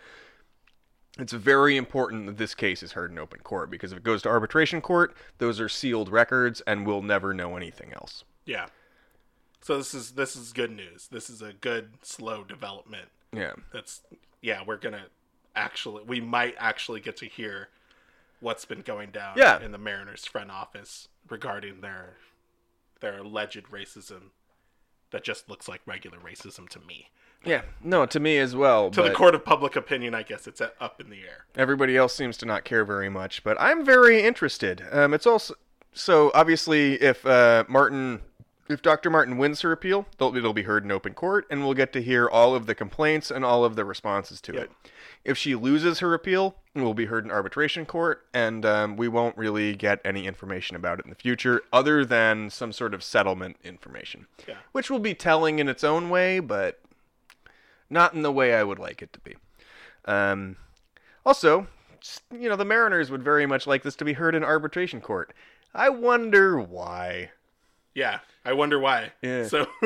it's 1.18 1.32
very 1.32 1.76
important 1.76 2.26
that 2.26 2.36
this 2.36 2.54
case 2.54 2.82
is 2.82 2.92
heard 2.92 3.10
in 3.10 3.18
open 3.18 3.40
court 3.40 3.70
because 3.70 3.90
if 3.90 3.98
it 3.98 4.04
goes 4.04 4.22
to 4.22 4.28
arbitration 4.28 4.80
court, 4.80 5.16
those 5.38 5.58
are 5.58 5.68
sealed 5.68 6.08
records 6.08 6.60
and 6.66 6.86
we'll 6.86 7.02
never 7.02 7.34
know 7.34 7.56
anything 7.56 7.92
else. 7.94 8.22
Yeah. 8.44 8.66
So 9.60 9.78
this 9.78 9.94
is 9.94 10.12
this 10.12 10.36
is 10.36 10.52
good 10.52 10.70
news. 10.70 11.08
This 11.10 11.28
is 11.28 11.42
a 11.42 11.52
good 11.52 11.94
slow 12.02 12.44
development. 12.44 13.08
Yeah. 13.32 13.54
That's 13.72 14.02
yeah, 14.40 14.60
we're 14.64 14.76
gonna 14.76 15.06
actually 15.56 16.04
we 16.04 16.20
might 16.20 16.54
actually 16.58 17.00
get 17.00 17.16
to 17.16 17.26
hear 17.26 17.70
what's 18.40 18.64
been 18.64 18.80
going 18.82 19.10
down 19.10 19.34
Yeah. 19.36 19.60
in 19.60 19.72
the 19.72 19.78
Mariners 19.78 20.24
front 20.26 20.50
office 20.50 21.08
regarding 21.28 21.80
their 21.80 22.16
their 23.00 23.18
alleged 23.18 23.64
racism 23.70 24.30
that 25.10 25.22
just 25.22 25.48
looks 25.50 25.68
like 25.68 25.80
regular 25.86 26.18
racism 26.18 26.68
to 26.70 26.80
me. 26.80 27.10
Yeah. 27.44 27.62
No, 27.82 28.06
to 28.06 28.18
me 28.18 28.38
as 28.38 28.56
well. 28.56 28.90
To 28.90 29.02
the 29.02 29.10
court 29.12 29.34
of 29.34 29.44
public 29.44 29.76
opinion, 29.76 30.14
I 30.14 30.22
guess 30.22 30.46
it's 30.46 30.60
up 30.60 31.00
in 31.00 31.10
the 31.10 31.20
air. 31.20 31.44
Everybody 31.54 31.96
else 31.96 32.14
seems 32.14 32.36
to 32.38 32.46
not 32.46 32.64
care 32.64 32.84
very 32.84 33.08
much, 33.10 33.44
but 33.44 33.56
I'm 33.60 33.84
very 33.84 34.22
interested. 34.22 34.82
Um, 34.90 35.12
it's 35.14 35.26
also 35.26 35.54
so 35.92 36.30
obviously 36.34 36.94
if 36.94 37.24
uh, 37.26 37.64
Martin, 37.68 38.20
if 38.68 38.82
Dr. 38.82 39.10
Martin 39.10 39.36
wins 39.38 39.60
her 39.60 39.70
appeal, 39.72 40.06
it'll, 40.14 40.34
it'll 40.36 40.52
be 40.54 40.62
heard 40.62 40.82
in 40.84 40.90
open 40.90 41.12
court, 41.14 41.46
and 41.50 41.62
we'll 41.62 41.74
get 41.74 41.92
to 41.92 42.02
hear 42.02 42.28
all 42.28 42.54
of 42.54 42.66
the 42.66 42.74
complaints 42.74 43.30
and 43.30 43.44
all 43.44 43.64
of 43.64 43.76
the 43.76 43.84
responses 43.84 44.40
to 44.40 44.54
Yep. 44.54 44.62
it. 44.64 44.70
If 45.26 45.36
she 45.36 45.54
loses 45.54 45.98
her 45.98 46.14
appeal, 46.14 46.56
it 46.74 46.80
will 46.80 46.94
be 46.94 47.06
heard 47.06 47.24
in 47.24 47.30
arbitration 47.30 47.84
court, 47.84 48.26
and 48.32 48.64
um, 48.64 48.96
we 48.96 49.08
won't 49.08 49.36
really 49.36 49.74
get 49.74 50.00
any 50.04 50.26
information 50.26 50.76
about 50.76 50.98
it 51.00 51.04
in 51.04 51.10
the 51.10 51.16
future, 51.16 51.62
other 51.72 52.04
than 52.04 52.48
some 52.48 52.72
sort 52.72 52.94
of 52.94 53.02
settlement 53.02 53.56
information, 53.64 54.26
Yeah. 54.46 54.56
which 54.72 54.88
will 54.90 54.98
be 55.00 55.14
telling 55.14 55.58
in 55.58 55.68
its 55.68 55.82
own 55.82 56.10
way, 56.10 56.38
but 56.38 56.80
not 57.90 58.14
in 58.14 58.22
the 58.22 58.32
way 58.32 58.54
I 58.54 58.62
would 58.62 58.78
like 58.78 59.02
it 59.02 59.12
to 59.14 59.20
be. 59.20 59.34
Um, 60.04 60.56
also, 61.24 61.66
you 62.30 62.48
know, 62.48 62.56
the 62.56 62.64
Mariners 62.64 63.10
would 63.10 63.22
very 63.22 63.46
much 63.46 63.66
like 63.66 63.82
this 63.82 63.96
to 63.96 64.04
be 64.04 64.12
heard 64.12 64.34
in 64.34 64.44
arbitration 64.44 65.00
court. 65.00 65.32
I 65.74 65.88
wonder 65.88 66.58
why. 66.60 67.30
Yeah, 67.94 68.20
I 68.44 68.52
wonder 68.52 68.78
why. 68.78 69.12
Yeah. 69.22 69.48
So, 69.48 69.66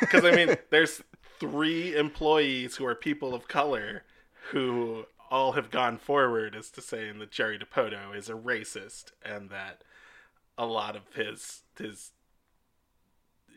because 0.00 0.24
I 0.24 0.32
mean, 0.34 0.56
there's 0.70 1.02
three 1.40 1.96
employees 1.96 2.76
who 2.76 2.84
are 2.84 2.94
people 2.94 3.34
of 3.34 3.48
color 3.48 4.02
who 4.50 5.04
all 5.30 5.52
have 5.52 5.70
gone 5.70 5.98
forward 5.98 6.54
as 6.54 6.70
to 6.70 6.80
saying 6.80 7.18
that 7.18 7.30
Jerry 7.30 7.58
Dipoto 7.58 8.16
is 8.16 8.28
a 8.28 8.34
racist 8.34 9.06
and 9.24 9.50
that 9.50 9.82
a 10.56 10.66
lot 10.66 10.94
of 10.96 11.02
his 11.14 11.62
his, 11.78 12.12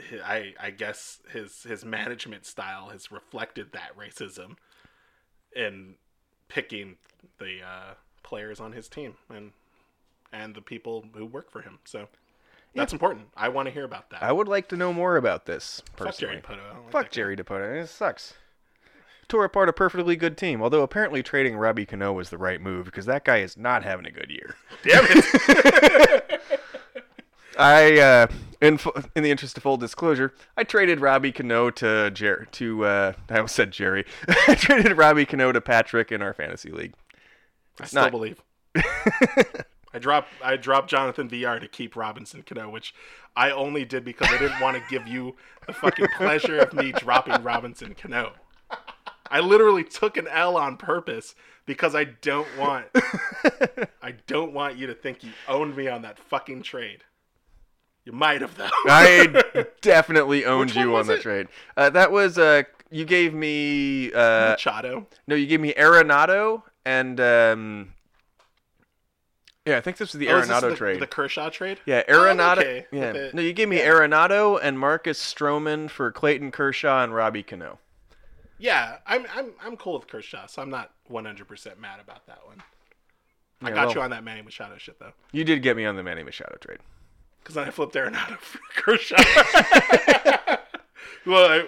hi- 0.09 0.53
I 0.59 0.67
I 0.67 0.71
guess 0.71 1.19
his 1.31 1.63
his 1.63 1.85
management 1.85 2.45
style 2.45 2.89
has 2.89 3.11
reflected 3.11 3.71
that 3.73 3.97
racism 3.97 4.55
in 5.55 5.95
picking 6.47 6.97
the 7.37 7.61
uh, 7.61 7.93
players 8.23 8.59
on 8.59 8.73
his 8.73 8.87
team 8.87 9.15
and 9.29 9.51
and 10.33 10.55
the 10.55 10.61
people 10.61 11.05
who 11.13 11.25
work 11.25 11.51
for 11.51 11.61
him. 11.61 11.79
So 11.85 12.07
that's 12.75 12.93
important. 12.93 13.27
I 13.35 13.49
want 13.49 13.67
to 13.67 13.71
hear 13.73 13.83
about 13.83 14.09
that. 14.11 14.21
I 14.23 14.31
would 14.31 14.47
like 14.47 14.69
to 14.69 14.77
know 14.77 14.93
more 14.93 15.17
about 15.17 15.45
this 15.45 15.81
Fuck 15.95 16.17
Jerry 16.17 16.41
personally. 16.41 16.61
Dipoto. 16.71 16.83
Like 16.83 16.91
Fuck 16.91 17.11
Jerry 17.11 17.35
Dipoto. 17.35 17.83
It 17.83 17.87
sucks. 17.87 18.33
Tore 19.29 19.45
apart 19.45 19.69
a 19.69 19.73
perfectly 19.73 20.15
good 20.15 20.37
team, 20.37 20.61
although 20.61 20.81
apparently 20.81 21.21
trading 21.21 21.55
Robbie 21.55 21.85
Cano 21.85 22.11
was 22.11 22.31
the 22.31 22.37
right 22.37 22.59
move 22.59 22.85
because 22.85 23.05
that 23.05 23.23
guy 23.23 23.37
is 23.37 23.55
not 23.55 23.83
having 23.83 24.07
a 24.07 24.11
good 24.11 24.29
year. 24.31 24.55
Damn 24.83 25.05
it. 25.07 26.41
I, 27.57 27.99
uh, 27.99 28.27
in 28.61 28.79
in 29.15 29.23
the 29.23 29.31
interest 29.31 29.55
of 29.57 29.63
full 29.63 29.77
disclosure, 29.77 30.33
I 30.57 30.63
traded 30.63 30.99
Robbie 30.99 31.31
Cano 31.31 31.69
to 31.71 32.09
Jer- 32.09 32.47
to 32.53 32.85
uh, 32.85 33.13
I 33.29 33.35
almost 33.35 33.55
said 33.55 33.71
Jerry. 33.71 34.05
I 34.47 34.55
traded 34.55 34.97
Robbie 34.97 35.25
Cano 35.25 35.51
to 35.51 35.61
Patrick 35.61 36.11
in 36.11 36.21
our 36.21 36.33
fantasy 36.33 36.71
league. 36.71 36.95
I 37.79 37.85
still 37.85 38.03
not- 38.03 38.11
believe. 38.11 38.41
I 39.93 39.97
dropped 39.99 40.29
I 40.43 40.55
dropped 40.55 40.89
Jonathan 40.89 41.27
Villar 41.29 41.59
to 41.59 41.67
keep 41.67 41.95
Robinson 41.95 42.43
Cano, 42.43 42.69
which 42.69 42.93
I 43.35 43.51
only 43.51 43.85
did 43.85 44.05
because 44.05 44.29
I 44.31 44.37
didn't 44.37 44.59
want 44.59 44.77
to 44.77 44.83
give 44.89 45.07
you 45.07 45.35
the 45.67 45.73
fucking 45.73 46.07
pleasure 46.17 46.57
of 46.59 46.73
me 46.73 46.91
dropping 46.93 47.43
Robinson 47.43 47.93
Cano. 47.93 48.33
I 49.29 49.39
literally 49.41 49.83
took 49.83 50.17
an 50.17 50.27
L 50.27 50.57
on 50.57 50.77
purpose 50.77 51.35
because 51.65 51.93
I 51.95 52.05
don't 52.05 52.47
want 52.57 52.85
I 54.01 54.11
don't 54.27 54.53
want 54.53 54.77
you 54.77 54.87
to 54.87 54.93
think 54.93 55.23
you 55.23 55.31
owned 55.47 55.75
me 55.77 55.87
on 55.87 56.01
that 56.03 56.17
fucking 56.19 56.63
trade. 56.63 57.03
You 58.05 58.11
might 58.13 58.41
have 58.41 58.55
though. 58.55 58.69
I 58.85 59.43
definitely 59.81 60.45
owned 60.45 60.69
Which 60.71 60.75
one 60.77 60.85
you 60.85 60.91
on 60.91 60.97
was 60.99 61.07
that 61.07 61.19
it? 61.19 61.21
trade. 61.21 61.47
Uh, 61.77 61.89
that 61.91 62.11
was 62.11 62.37
uh, 62.39 62.63
you 62.89 63.05
gave 63.05 63.33
me 63.33 64.11
uh, 64.13 64.51
Machado. 64.51 65.05
no, 65.27 65.35
you 65.35 65.45
gave 65.45 65.59
me 65.61 65.73
Arenado 65.73 66.63
and 66.85 67.19
um, 67.19 67.93
yeah, 69.65 69.77
I 69.77 69.81
think 69.81 69.97
this 69.97 70.13
was 70.13 70.19
the 70.19 70.29
Oh, 70.29 70.37
is 70.39 70.47
this 70.47 70.57
Arenado 70.57 70.69
the, 70.69 70.75
trade. 70.75 70.99
The 70.99 71.07
Kershaw 71.07 71.49
trade? 71.49 71.79
yeah, 71.85 72.01
Oh, 72.09 72.27
I'm 72.27 72.37
Arenado. 72.37 72.57
okay 72.59 72.85
yeah, 72.91 73.11
it. 73.13 73.33
no, 73.35 73.41
you 73.43 73.53
gave 73.53 73.69
me 73.69 73.77
Arenado 73.79 74.59
and 74.61 74.79
Marcus 74.79 75.19
Stroman 75.21 75.89
for 75.89 76.11
Clayton 76.11 76.51
Kershaw 76.51 77.03
and 77.03 77.13
Robbie 77.13 77.43
Cano. 77.43 77.77
Yeah, 78.59 78.97
I'm 79.07 79.25
I'm 79.35 79.51
I'm 79.63 79.77
cool 79.77 79.93
with 79.93 80.07
Kershaw, 80.07 80.45
so 80.47 80.61
I'm 80.61 80.69
not 80.69 80.91
100% 81.09 81.79
mad 81.79 81.99
about 82.01 82.27
that 82.27 82.45
one. 82.45 82.61
I 83.61 83.69
Yeah, 83.69 83.75
got 83.75 83.87
well- 83.87 83.95
you 83.95 84.01
on 84.01 84.09
that 84.11 84.23
Manny 84.23 84.41
Machado 84.41 84.77
shit 84.77 84.99
though, 84.99 85.13
You 85.31 85.43
did 85.43 85.61
get 85.63 85.75
me 85.77 85.85
on 85.85 85.95
the 85.95 86.03
Manny 86.03 86.23
Machado 86.23 86.55
trade. 86.59 86.79
because 87.41 87.55
then 87.55 87.67
I 87.67 87.71
flipped 87.71 87.95
Arenado 87.95 88.37
for 88.39 88.59
Kershaw. 88.75 89.15
well, 91.25 91.49
I, 91.49 91.65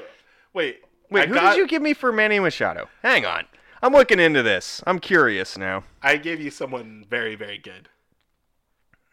wait, 0.54 0.82
Wait, 1.10 1.24
I 1.24 1.26
who 1.28 1.34
got, 1.36 1.52
did 1.52 1.58
you 1.60 1.68
give 1.68 1.82
me 1.82 1.94
for 1.94 2.12
Manny 2.12 2.40
Machado? 2.40 2.88
Hang 3.02 3.26
on. 3.26 3.46
I'm 3.82 3.94
looking 3.94 4.20
into 4.20 4.44
this. 4.44 4.84
I'm 4.86 5.00
curious 5.00 5.58
now. 5.58 5.84
I 6.04 6.18
gave 6.18 6.40
you 6.40 6.52
someone 6.52 7.06
very 7.10 7.36
very 7.36 7.58
good. 7.58 7.90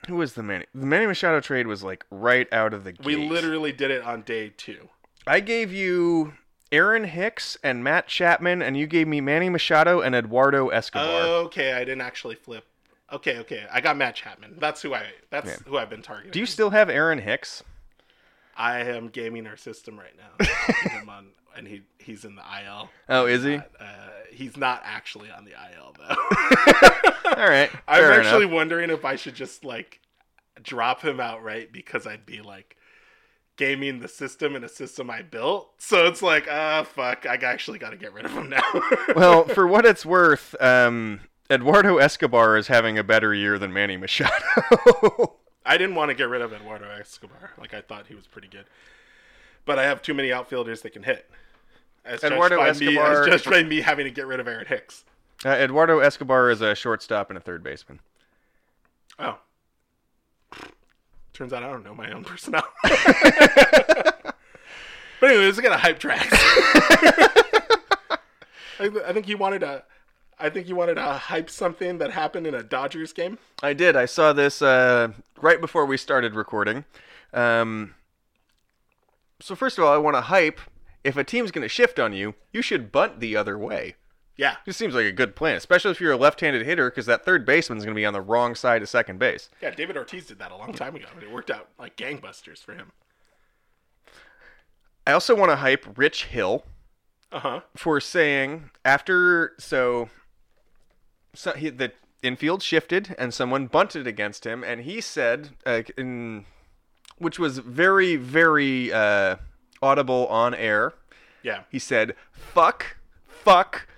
Who 0.09 0.17
was 0.17 0.35
the 0.35 0.43
Manny? 0.43 0.67
The 0.75 0.87
Manny 0.87 1.07
Machado 1.07 1.41
trade 1.41 1.67
was 1.67 1.83
like 1.83 2.05
right 2.11 2.51
out 2.53 2.73
of 2.75 2.85
the 2.85 2.93
gate. 2.93 3.05
We 3.07 3.17
literally 3.17 3.73
did 3.73 3.91
it 3.91 4.03
on 4.03 4.23
day 4.23 4.53
two. 4.57 4.89
I 5.27 5.41
gave 5.41 5.73
you 5.73 6.35
Aaron 6.71 7.05
Hicks 7.05 7.57
and 7.63 7.83
Matt 7.83 8.09
Chapman, 8.09 8.61
and 8.63 8.77
you 8.77 8.87
gave 8.87 9.09
me 9.09 9.21
Manny 9.21 9.49
Machado 9.49 10.01
and 10.01 10.15
Eduardo 10.15 10.69
Escobar. 10.69 11.23
Okay, 11.47 11.73
I 11.73 11.81
didn't 11.81 12.03
actually 12.03 12.35
flip. 12.35 12.65
Okay, 13.11 13.39
okay, 13.39 13.67
I 13.73 13.81
got 13.81 13.97
Matt 13.97 14.15
Chapman. 14.17 14.57
That's 14.59 14.83
who 14.83 14.93
I. 14.95 15.05
That's 15.31 15.47
Yeah. 15.49 15.57
who 15.67 15.79
I've 15.79 15.89
been 15.89 16.03
targeting. 16.03 16.33
Do 16.33 16.41
you 16.41 16.47
still 16.47 16.71
have 16.71 16.91
Aaron 16.91 17.21
Hicks? 17.21 17.63
I 18.57 18.81
am 18.81 19.09
gaming 19.09 19.47
our 19.47 19.57
system 19.57 19.99
right 19.99 20.15
now. 20.17 20.45
Him 20.91 21.09
on, 21.09 21.29
and 21.57 21.67
he 21.67 21.83
he's 21.99 22.25
in 22.25 22.35
the 22.35 22.43
IL. 22.43 22.91
Oh, 23.09 23.25
is 23.27 23.45
he? 23.45 23.55
Uh, 23.57 23.63
he's 24.33 24.57
not 24.57 24.83
actually 24.85 25.31
on 25.31 25.45
the 25.47 25.53
IL 25.53 25.95
though. 25.97 26.17
All 27.43 27.49
right. 27.49 27.71
I'm 27.89 28.05
actually 28.05 28.43
enough. 28.45 28.53
wondering 28.53 28.91
if 28.91 29.05
I 29.05 29.17
should 29.17 29.35
just 29.37 29.65
like 29.65 30.01
drop 30.63 31.03
him 31.03 31.21
outright 31.21 31.73
because 31.73 32.07
I'd 32.07 32.27
be 32.27 32.43
like 32.43 32.77
gaming 33.59 33.99
the 33.99 34.09
system 34.09 34.57
in 34.57 34.65
a 34.65 34.69
system 34.69 35.11
I 35.11 35.21
built. 35.21 35.75
So 35.77 36.07
it's 36.07 36.23
like, 36.23 36.47
ah, 36.51 36.85
fuck, 36.85 37.27
I 37.27 37.35
actually 37.35 37.79
got 37.79 37.91
to 37.91 37.97
get 37.97 38.15
rid 38.15 38.25
of 38.25 38.31
him 38.31 38.49
now. 38.49 38.63
well, 39.17 39.45
for 39.45 39.67
what 39.67 39.85
it's 39.85 40.07
worth, 40.07 40.55
um, 40.63 41.21
Eduardo 41.51 41.99
Escobar 41.99 42.57
is 42.57 42.69
having 42.69 42.97
a 42.97 43.05
better 43.05 43.35
year 43.35 43.59
than 43.59 43.73
Manny 43.73 43.99
Machado. 43.99 45.37
I 45.67 45.77
didn't 45.77 45.97
want 45.97 46.09
to 46.09 46.15
get 46.15 46.31
rid 46.31 46.41
of 46.41 46.53
Eduardo 46.55 46.89
Escobar. 46.89 47.51
Like 47.59 47.75
I 47.75 47.83
thought 47.83 48.07
he 48.07 48.15
was 48.15 48.27
pretty 48.27 48.49
good, 48.49 48.65
but 49.67 49.79
I 49.79 49.85
have 49.85 50.01
too 50.01 50.15
many 50.15 50.33
outfielders 50.33 50.81
that 50.83 50.95
can 50.95 51.03
hit. 51.03 51.29
As 52.05 52.25
Eduardo 52.25 52.57
by 52.57 52.73
me, 52.73 52.97
Escobar- 52.97 53.23
as 53.23 53.27
judged 53.27 53.51
by 53.51 53.63
me 53.65 53.81
having 53.83 54.05
to 54.05 54.11
get 54.11 54.27
rid 54.27 54.41
of 54.41 54.49
Aaron 54.49 54.67
Hicks. 54.67 55.05
uh, 55.45 55.51
Eduardo 55.51 55.99
Escobar 55.99 56.49
is 56.51 56.63
a 56.63 56.75
shortstop 56.75 57.29
and 57.29 57.37
a 57.37 57.41
third 57.41 57.63
baseman. 57.63 58.01
Oh. 59.19 59.39
Turns 61.39 61.53
out 61.53 61.63
I 61.63 61.71
don't 61.71 61.85
know 61.85 61.95
my 61.95 62.11
own 62.11 62.25
personnel. 62.25 62.65
but 62.83 64.35
anyways, 65.23 65.57
I 65.57 65.63
got 65.63 65.71
a 65.71 65.77
hype 65.77 66.01
track. 66.01 66.27
I, 68.81 68.91
I 69.07 69.13
think 69.13 69.29
you 69.29 69.37
wanted 69.37 69.61
to. 69.61 69.85
I 70.41 70.51
think 70.51 70.67
you 70.67 70.75
wanted 70.75 70.95
to 70.95 71.05
hype 71.05 71.49
something 71.49 71.99
that 71.99 72.11
happened 72.11 72.49
in 72.49 72.57
a 72.57 72.65
Dodgers 72.65 73.13
game. 73.13 73.39
I 73.63 73.73
did. 73.73 73.95
I 73.95 74.05
saw 74.05 74.33
this 74.33 74.61
uh, 74.61 75.13
right 75.41 75.61
before 75.61 75.87
we 75.87 75.97
started 75.97 76.35
recording. 76.35 76.85
Um, 77.33 77.95
so 79.39 79.55
first 79.55 79.79
of 79.79 79.85
all, 79.85 79.95
I 79.95 79.99
want 79.99 80.17
to 80.17 80.23
hype. 80.23 80.59
If 81.05 81.17
a 81.17 81.23
team's 81.23 81.53
going 81.53 81.63
to 81.63 81.69
shift 81.69 82.01
on 82.01 82.13
you, 82.13 82.35
you 82.53 82.63
should 82.63 82.91
bunt 82.91 83.21
the 83.21 83.37
other 83.37 83.57
way. 83.57 83.95
Yeah, 84.39 84.55
This 84.65 84.77
seems 84.77 84.95
like 84.95 85.05
a 85.05 85.13
good 85.13 85.35
plan, 85.35 85.57
especially 85.57 85.91
if 85.91 86.01
you're 86.01 86.13
a 86.13 86.17
left-handed 86.17 86.65
hitter, 86.65 86.89
because 86.91 87.07
that 87.07 87.25
third 87.25 87.45
baseman's 87.45 87.85
going 87.85 87.95
to 87.95 87.99
be 87.99 88.07
on 88.07 88.13
the 88.13 88.21
wrong 88.21 88.55
side 88.55 88.81
of 88.83 88.89
second 88.89 89.19
base. 89.19 89.51
yeah. 89.61 89.71
David 89.71 89.97
Ortiz 89.97 90.27
did 90.27 90.39
that 90.39 90.53
a 90.53 90.57
long 90.57 90.73
time 90.73 90.95
ago, 90.95 91.07
and 91.13 91.23
it 91.25 91.31
worked 91.33 91.51
out 91.51 91.69
like 91.79 91.97
gangbusters 91.97 92.63
for 92.63 92.73
him. 92.75 92.93
I 95.07 95.13
also 95.13 95.35
want 95.35 95.51
to 95.51 95.57
hype 95.57 95.87
Rich 95.99 96.27
Hill 96.27 96.65
Uh 97.33 97.41
huh. 97.41 97.61
for 97.77 98.01
saying 98.01 98.71
after 98.85 99.55
so, 99.59 100.09
so 101.35 101.53
he, 101.53 101.71
the 101.71 101.93
infield 102.23 102.63
shifted 102.63 103.15
and 103.19 103.33
someone 103.35 103.67
bunted 103.67 104.07
against 104.07 104.47
him, 104.47 104.63
and 104.63 104.83
he 104.83 105.01
said, 105.01 105.51
uh, 105.67 105.83
in, 105.97 106.45
which 107.17 107.39
was 107.39 107.59
very 107.59 108.17
very 108.17 108.93
uh, 108.93 109.37
audible 109.83 110.27
on 110.29 110.55
air. 110.55 110.95
Yeah. 111.43 111.63
He 111.71 111.79
said, 111.79 112.15
"Fuck, 112.33 112.97
fuck, 113.27 113.89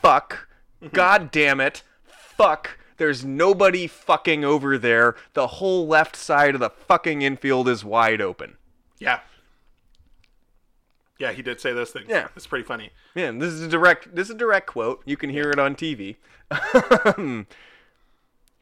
fuck, 0.00 0.48
god 0.92 1.30
damn 1.30 1.60
it, 1.60 1.82
fuck." 2.04 2.78
There's 2.96 3.24
nobody 3.24 3.86
fucking 3.86 4.44
over 4.44 4.76
there. 4.76 5.16
The 5.32 5.46
whole 5.46 5.86
left 5.86 6.14
side 6.14 6.54
of 6.54 6.60
the 6.60 6.68
fucking 6.68 7.22
infield 7.22 7.66
is 7.66 7.82
wide 7.82 8.20
open. 8.20 8.58
Yeah. 8.98 9.20
Yeah, 11.18 11.32
he 11.32 11.40
did 11.40 11.60
say 11.60 11.72
those 11.72 11.90
things. 11.90 12.06
Yeah. 12.10 12.28
It's 12.36 12.46
pretty 12.46 12.64
funny. 12.64 12.90
Man, 13.14 13.38
this 13.38 13.52
is 13.52 13.62
a 13.62 13.68
direct. 13.68 14.14
This 14.14 14.28
is 14.28 14.34
a 14.34 14.38
direct 14.38 14.66
quote. 14.66 15.02
You 15.06 15.16
can 15.16 15.30
hear 15.30 15.50
it 15.50 15.58
on 15.58 15.76
TV. 15.76 16.16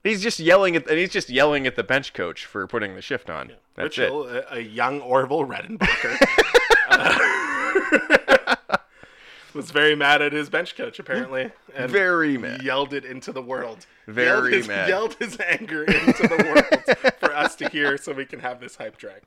he's 0.04 0.22
just 0.22 0.38
yelling 0.38 0.76
at, 0.76 0.88
and 0.88 0.98
he's 0.98 1.10
just 1.10 1.30
yelling 1.30 1.66
at 1.66 1.76
the 1.76 1.84
bench 1.84 2.12
coach 2.12 2.44
for 2.44 2.66
putting 2.66 2.94
the 2.94 3.02
shift 3.02 3.30
on. 3.30 3.52
That's 3.74 3.98
Rich 3.98 4.10
it. 4.10 4.12
A, 4.12 4.54
a 4.54 4.60
young 4.60 5.00
Orville 5.00 5.46
Redenbacher, 5.46 6.16
uh, 6.88 8.17
was 9.54 9.70
very 9.70 9.94
mad 9.94 10.22
at 10.22 10.32
his 10.32 10.48
bench 10.50 10.76
coach 10.76 10.98
apparently, 10.98 11.50
and 11.74 11.90
Very 11.90 12.36
mad. 12.38 12.62
yelled 12.62 12.92
it 12.94 13.04
into 13.04 13.32
the 13.32 13.42
world. 13.42 13.86
Very 14.06 14.26
yelled 14.26 14.52
his, 14.52 14.68
mad. 14.68 14.88
Yelled 14.88 15.14
his 15.14 15.38
anger 15.40 15.84
into 15.84 16.22
the 16.28 16.44
world 16.96 17.12
for 17.20 17.34
us 17.34 17.54
to 17.56 17.68
hear, 17.68 17.96
so 17.98 18.12
we 18.12 18.24
can 18.26 18.40
have 18.40 18.60
this 18.60 18.76
hype 18.76 18.96
drag. 18.98 19.22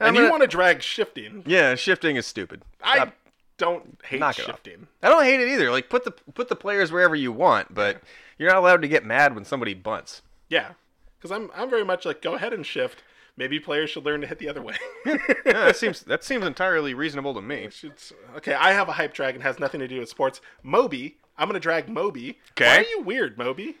And 0.00 0.16
you 0.16 0.22
gonna- 0.22 0.30
want 0.32 0.42
to 0.42 0.48
drag 0.48 0.82
shifting? 0.82 1.42
Yeah, 1.46 1.74
shifting 1.74 2.16
is 2.16 2.26
stupid. 2.26 2.62
I 2.82 2.96
Stop. 2.96 3.14
don't 3.58 3.98
hate 4.04 4.20
Knock 4.20 4.34
shifting. 4.34 4.88
I 5.02 5.08
don't 5.08 5.24
hate 5.24 5.40
it 5.40 5.48
either. 5.48 5.70
Like 5.70 5.88
put 5.88 6.04
the 6.04 6.10
put 6.10 6.48
the 6.48 6.56
players 6.56 6.90
wherever 6.90 7.14
you 7.14 7.30
want, 7.32 7.72
but 7.74 8.02
you're 8.38 8.48
not 8.48 8.58
allowed 8.58 8.82
to 8.82 8.88
get 8.88 9.04
mad 9.04 9.34
when 9.34 9.44
somebody 9.44 9.74
bunts. 9.74 10.22
Yeah, 10.48 10.72
because 11.18 11.30
I'm 11.30 11.50
I'm 11.54 11.70
very 11.70 11.84
much 11.84 12.04
like 12.04 12.20
go 12.22 12.34
ahead 12.34 12.52
and 12.52 12.66
shift. 12.66 13.02
Maybe 13.36 13.58
players 13.58 13.90
should 13.90 14.04
learn 14.04 14.20
to 14.20 14.26
hit 14.26 14.38
the 14.38 14.48
other 14.48 14.62
way. 14.62 14.74
Yeah, 15.06 15.66
that 15.66 15.76
seems 15.76 16.00
that 16.04 16.22
seems 16.24 16.44
entirely 16.44 16.94
reasonable 16.94 17.34
to 17.34 17.42
me. 17.42 17.68
Should- 17.70 17.94
okay, 18.36 18.54
I 18.54 18.72
have 18.72 18.88
a 18.88 18.92
hype 18.92 19.14
drag 19.14 19.34
and 19.34 19.42
has 19.42 19.58
nothing 19.58 19.80
to 19.80 19.88
do 19.88 20.00
with 20.00 20.08
sports. 20.08 20.40
Moby, 20.62 21.16
I'm 21.36 21.48
gonna 21.48 21.60
drag 21.60 21.88
Moby. 21.88 22.38
Okay. 22.52 22.66
Why 22.66 22.76
are 22.78 22.82
you 22.88 23.02
weird, 23.02 23.38
Moby? 23.38 23.76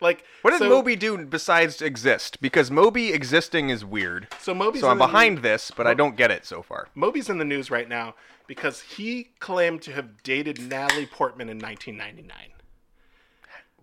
Like, 0.00 0.24
What 0.42 0.50
did 0.50 0.58
so, 0.58 0.68
Moby 0.68 0.96
do 0.96 1.16
besides 1.24 1.80
exist? 1.80 2.40
Because 2.40 2.70
Moby 2.72 3.12
existing 3.12 3.70
is 3.70 3.84
weird. 3.84 4.26
So 4.40 4.52
Moby's 4.52 4.80
So 4.80 4.88
I'm 4.88 4.98
behind 4.98 5.38
this, 5.38 5.70
but 5.70 5.86
I 5.86 5.94
don't 5.94 6.16
get 6.16 6.32
it 6.32 6.44
so 6.44 6.60
far. 6.60 6.88
Moby's 6.96 7.30
in 7.30 7.38
the 7.38 7.44
news 7.44 7.70
right 7.70 7.88
now 7.88 8.14
because 8.48 8.80
he 8.80 9.28
claimed 9.38 9.80
to 9.82 9.92
have 9.92 10.22
dated 10.24 10.60
Natalie 10.60 11.06
Portman 11.06 11.48
in 11.48 11.58
1999. 11.58 12.36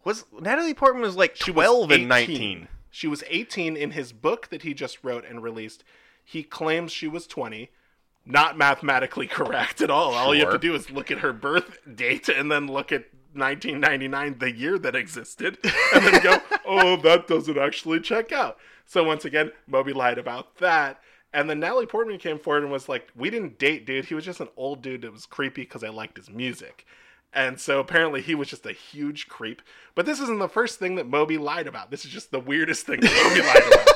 Was 0.03 0.25
Natalie 0.39 0.73
Portman 0.73 1.01
was 1.01 1.15
like 1.15 1.35
She 1.35 1.51
was 1.51 1.65
12 1.65 1.91
and 1.91 2.01
18. 2.01 2.07
19. 2.09 2.67
She 2.89 3.07
was 3.07 3.23
18 3.27 3.77
in 3.77 3.91
his 3.91 4.11
book 4.11 4.49
that 4.49 4.63
he 4.63 4.73
just 4.73 5.03
wrote 5.03 5.25
and 5.25 5.43
released. 5.43 5.83
He 6.23 6.43
claims 6.43 6.91
she 6.91 7.07
was 7.07 7.27
20. 7.27 7.69
Not 8.25 8.57
mathematically 8.57 9.27
correct 9.27 9.81
at 9.81 9.89
all. 9.89 10.13
All 10.13 10.35
you 10.35 10.41
have 10.41 10.53
to 10.53 10.59
do 10.59 10.75
is 10.75 10.89
look 10.89 11.11
at 11.11 11.19
her 11.19 11.33
birth 11.33 11.79
date 11.95 12.29
and 12.29 12.51
then 12.51 12.67
look 12.67 12.91
at 12.91 13.05
1999, 13.33 14.39
the 14.39 14.51
year 14.51 14.79
that 14.79 14.95
existed, 14.95 15.57
and 15.93 16.05
then 16.05 16.23
go, 16.23 16.39
oh, 16.65 16.97
that 16.97 17.27
doesn't 17.27 17.57
actually 17.57 17.99
check 17.99 18.31
out. 18.31 18.57
So 18.85 19.03
once 19.03 19.23
again, 19.25 19.51
Moby 19.67 19.93
lied 19.93 20.17
about 20.17 20.57
that. 20.57 20.99
And 21.31 21.47
then 21.47 21.59
Natalie 21.59 21.85
Portman 21.85 22.17
came 22.17 22.39
forward 22.39 22.63
and 22.63 22.71
was 22.71 22.89
like, 22.89 23.09
we 23.15 23.29
didn't 23.29 23.59
date, 23.59 23.85
dude. 23.85 24.05
He 24.05 24.15
was 24.15 24.25
just 24.25 24.39
an 24.39 24.49
old 24.57 24.81
dude 24.81 25.03
that 25.03 25.13
was 25.13 25.27
creepy 25.27 25.61
because 25.61 25.83
I 25.83 25.89
liked 25.89 26.17
his 26.17 26.29
music. 26.29 26.87
And 27.33 27.59
so 27.59 27.79
apparently 27.79 28.21
he 28.21 28.33
was 28.33 28.47
just 28.47 28.65
a 28.65 28.71
huge 28.71 29.27
creep. 29.27 29.61
But 29.93 30.05
this 30.05 30.19
isn't 30.19 30.39
the 30.39 30.49
first 30.49 30.79
thing 30.79 30.95
that 30.95 31.07
Moby 31.07 31.37
lied 31.37 31.67
about. 31.67 31.91
This 31.91 32.05
is 32.05 32.11
just 32.11 32.31
the 32.31 32.39
weirdest 32.39 32.85
thing 32.85 33.01
that 33.01 33.23
Moby 33.23 33.45
lied 33.45 33.73
about. 33.73 33.87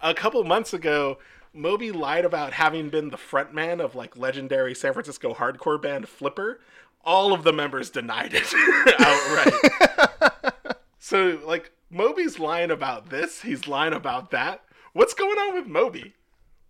A 0.10 0.14
couple 0.14 0.44
months 0.44 0.72
ago, 0.72 1.18
Moby 1.52 1.90
lied 1.90 2.24
about 2.24 2.52
having 2.52 2.90
been 2.90 3.10
the 3.10 3.16
frontman 3.16 3.80
of 3.80 3.94
like 3.94 4.16
legendary 4.16 4.74
San 4.74 4.92
Francisco 4.92 5.34
hardcore 5.34 5.80
band 5.80 6.08
Flipper. 6.08 6.60
All 7.04 7.32
of 7.32 7.44
the 7.44 7.52
members 7.52 7.90
denied 7.90 8.32
it 8.34 8.52
outright. 9.00 10.76
so 10.98 11.40
like 11.44 11.72
Moby's 11.90 12.38
lying 12.38 12.70
about 12.70 13.10
this, 13.10 13.42
he's 13.42 13.66
lying 13.66 13.92
about 13.94 14.30
that. 14.30 14.62
What's 14.92 15.14
going 15.14 15.38
on 15.38 15.54
with 15.54 15.66
Moby? 15.66 16.14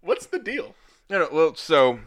What's 0.01 0.27
the 0.27 0.39
deal? 0.39 0.75
No, 1.11 1.21
no, 1.21 1.29
well, 1.33 1.55
so 1.55 2.01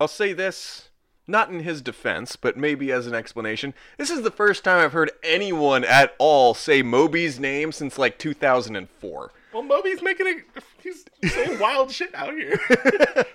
I'll 0.00 0.08
say 0.08 0.32
this, 0.32 0.88
not 1.26 1.50
in 1.50 1.60
his 1.60 1.80
defense, 1.82 2.36
but 2.36 2.56
maybe 2.56 2.90
as 2.90 3.06
an 3.06 3.14
explanation. 3.14 3.74
This 3.98 4.10
is 4.10 4.22
the 4.22 4.30
first 4.30 4.64
time 4.64 4.84
I've 4.84 4.92
heard 4.92 5.10
anyone 5.22 5.84
at 5.84 6.14
all 6.18 6.54
say 6.54 6.82
Moby's 6.82 7.38
name 7.38 7.72
since 7.72 7.98
like 7.98 8.18
2004. 8.18 9.32
Well, 9.52 9.62
Moby's 9.62 10.02
making 10.02 10.26
it. 10.26 10.64
He's 10.82 11.04
saying 11.32 11.58
wild 11.58 11.92
shit 11.92 12.14
out 12.14 12.32
here 12.34 12.58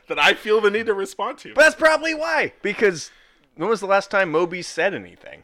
that 0.07 0.17
I 0.17 0.33
feel 0.33 0.59
the 0.61 0.71
need 0.71 0.87
to 0.87 0.93
respond 0.93 1.37
to. 1.39 1.53
But 1.53 1.61
that's 1.61 1.75
probably 1.75 2.13
why. 2.13 2.53
Because 2.61 3.11
when 3.55 3.69
was 3.69 3.79
the 3.79 3.85
last 3.87 4.11
time 4.11 4.31
Moby 4.31 4.61
said 4.61 4.93
anything? 4.93 5.43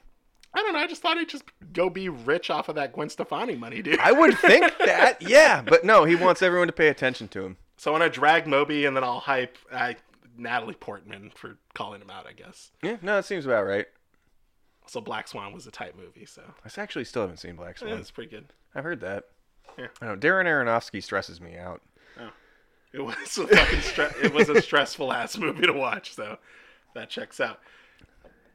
I 0.53 0.59
don't 0.61 0.73
know. 0.73 0.79
I 0.79 0.87
just 0.87 1.01
thought 1.01 1.17
he'd 1.17 1.29
just 1.29 1.45
go 1.73 1.89
be 1.89 2.09
rich 2.09 2.49
off 2.49 2.69
of 2.69 2.75
that 2.75 2.93
Gwen 2.93 3.09
Stefani 3.09 3.55
money, 3.55 3.81
dude. 3.81 3.99
I 3.99 4.11
would 4.11 4.37
think 4.37 4.71
that, 4.85 5.21
yeah, 5.21 5.61
but 5.61 5.83
no, 5.83 6.03
he 6.05 6.15
wants 6.15 6.41
everyone 6.41 6.67
to 6.67 6.73
pay 6.73 6.89
attention 6.89 7.27
to 7.29 7.43
him. 7.45 7.57
so 7.77 7.93
when 7.93 8.01
I 8.03 8.07
drag 8.07 8.45
Moby, 8.45 8.85
and 8.85 8.95
then 8.95 9.03
I'll 9.03 9.19
hype 9.19 9.57
uh, 9.71 9.93
Natalie 10.37 10.75
Portman 10.75 11.31
for 11.35 11.57
calling 11.73 12.01
him 12.01 12.09
out. 12.09 12.27
I 12.27 12.33
guess. 12.33 12.71
Yeah, 12.81 12.97
no, 13.01 13.15
that 13.15 13.25
seems 13.25 13.45
about 13.45 13.65
right. 13.65 13.87
So 14.87 14.99
Black 14.99 15.27
Swan 15.27 15.53
was 15.53 15.65
a 15.65 15.71
type 15.71 15.95
movie, 15.95 16.25
so 16.25 16.43
I 16.65 16.81
actually 16.81 17.05
still 17.05 17.21
haven't 17.21 17.37
seen 17.37 17.55
Black 17.55 17.79
yeah, 17.79 17.87
Swan. 17.87 17.99
it's 17.99 18.11
pretty 18.11 18.29
good. 18.29 18.45
I've 18.75 18.83
heard 18.83 18.99
that. 19.01 19.25
Yeah. 19.77 19.87
I 20.01 20.07
know 20.07 20.17
Darren 20.17 20.45
Aronofsky 20.45 21.01
stresses 21.01 21.39
me 21.39 21.57
out. 21.57 21.81
Oh, 22.19 22.29
it 22.91 23.01
was 23.01 23.37
a 23.37 23.47
fucking 23.47 23.79
stre- 23.79 24.23
it 24.23 24.33
was 24.33 24.49
a 24.49 24.61
stressful 24.61 25.11
ass 25.11 25.37
movie 25.37 25.65
to 25.65 25.73
watch, 25.73 26.13
so 26.13 26.37
that 26.93 27.09
checks 27.09 27.39
out. 27.39 27.59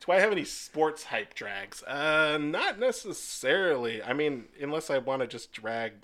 Do 0.04 0.12
I 0.12 0.20
have 0.20 0.30
any 0.30 0.44
sports 0.44 1.04
hype 1.04 1.34
drags? 1.34 1.82
Uh, 1.82 2.38
not 2.40 2.78
necessarily. 2.78 4.02
I 4.02 4.12
mean, 4.12 4.44
unless 4.60 4.90
I 4.90 4.98
want 4.98 5.22
to 5.22 5.26
just 5.26 5.52
drag 5.52 5.94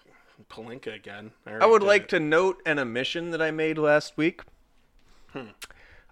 Pelinka 0.50 0.92
again. 0.94 1.30
I 1.46 1.66
would 1.66 1.82
like 1.82 2.08
to 2.08 2.18
note 2.18 2.60
an 2.66 2.78
omission 2.78 3.30
that 3.30 3.40
I 3.40 3.50
made 3.50 3.78
last 3.78 4.16
week. 4.16 4.42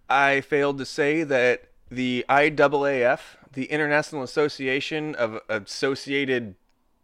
I 0.08 0.40
failed 0.40 0.78
to 0.78 0.84
say 0.84 1.22
that 1.24 1.64
the 1.90 2.24
IAAF, 2.28 3.20
the 3.52 3.64
International 3.66 4.22
Association 4.22 5.14
of 5.14 5.40
Associated 5.48 6.54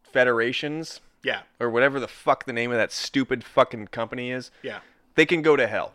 Federations, 0.02 1.00
Yeah, 1.22 1.40
or 1.60 1.68
whatever 1.70 2.00
the 2.00 2.08
fuck 2.08 2.44
the 2.44 2.52
name 2.52 2.70
of 2.70 2.76
that 2.78 2.92
stupid 2.92 3.44
fucking 3.44 3.88
company 3.88 4.30
is, 4.30 4.50
yeah, 4.62 4.80
they 5.14 5.26
can 5.26 5.42
go 5.42 5.56
to 5.56 5.66
hell. 5.66 5.94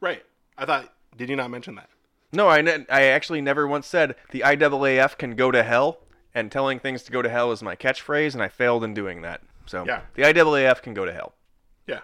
right. 0.00 0.22
I 0.58 0.66
thought. 0.66 0.92
Did 1.16 1.30
you 1.30 1.36
not 1.36 1.50
mention 1.50 1.74
that? 1.76 1.88
No, 2.32 2.48
I, 2.48 2.60
ne- 2.62 2.86
I 2.90 3.04
actually 3.04 3.40
never 3.40 3.66
once 3.66 3.86
said 3.86 4.16
the 4.30 4.40
IAAF 4.40 5.16
can 5.18 5.34
go 5.34 5.50
to 5.50 5.62
hell, 5.62 5.98
and 6.34 6.50
telling 6.52 6.78
things 6.78 7.02
to 7.04 7.12
go 7.12 7.20
to 7.22 7.28
hell 7.28 7.52
is 7.52 7.62
my 7.62 7.74
catchphrase, 7.76 8.32
and 8.34 8.42
I 8.42 8.48
failed 8.48 8.84
in 8.84 8.94
doing 8.94 9.22
that. 9.22 9.40
So 9.66 9.84
Yeah. 9.86 10.00
the 10.14 10.22
IAAF 10.22 10.82
can 10.82 10.94
go 10.94 11.04
to 11.04 11.12
hell. 11.12 11.34
Yeah. 11.86 12.00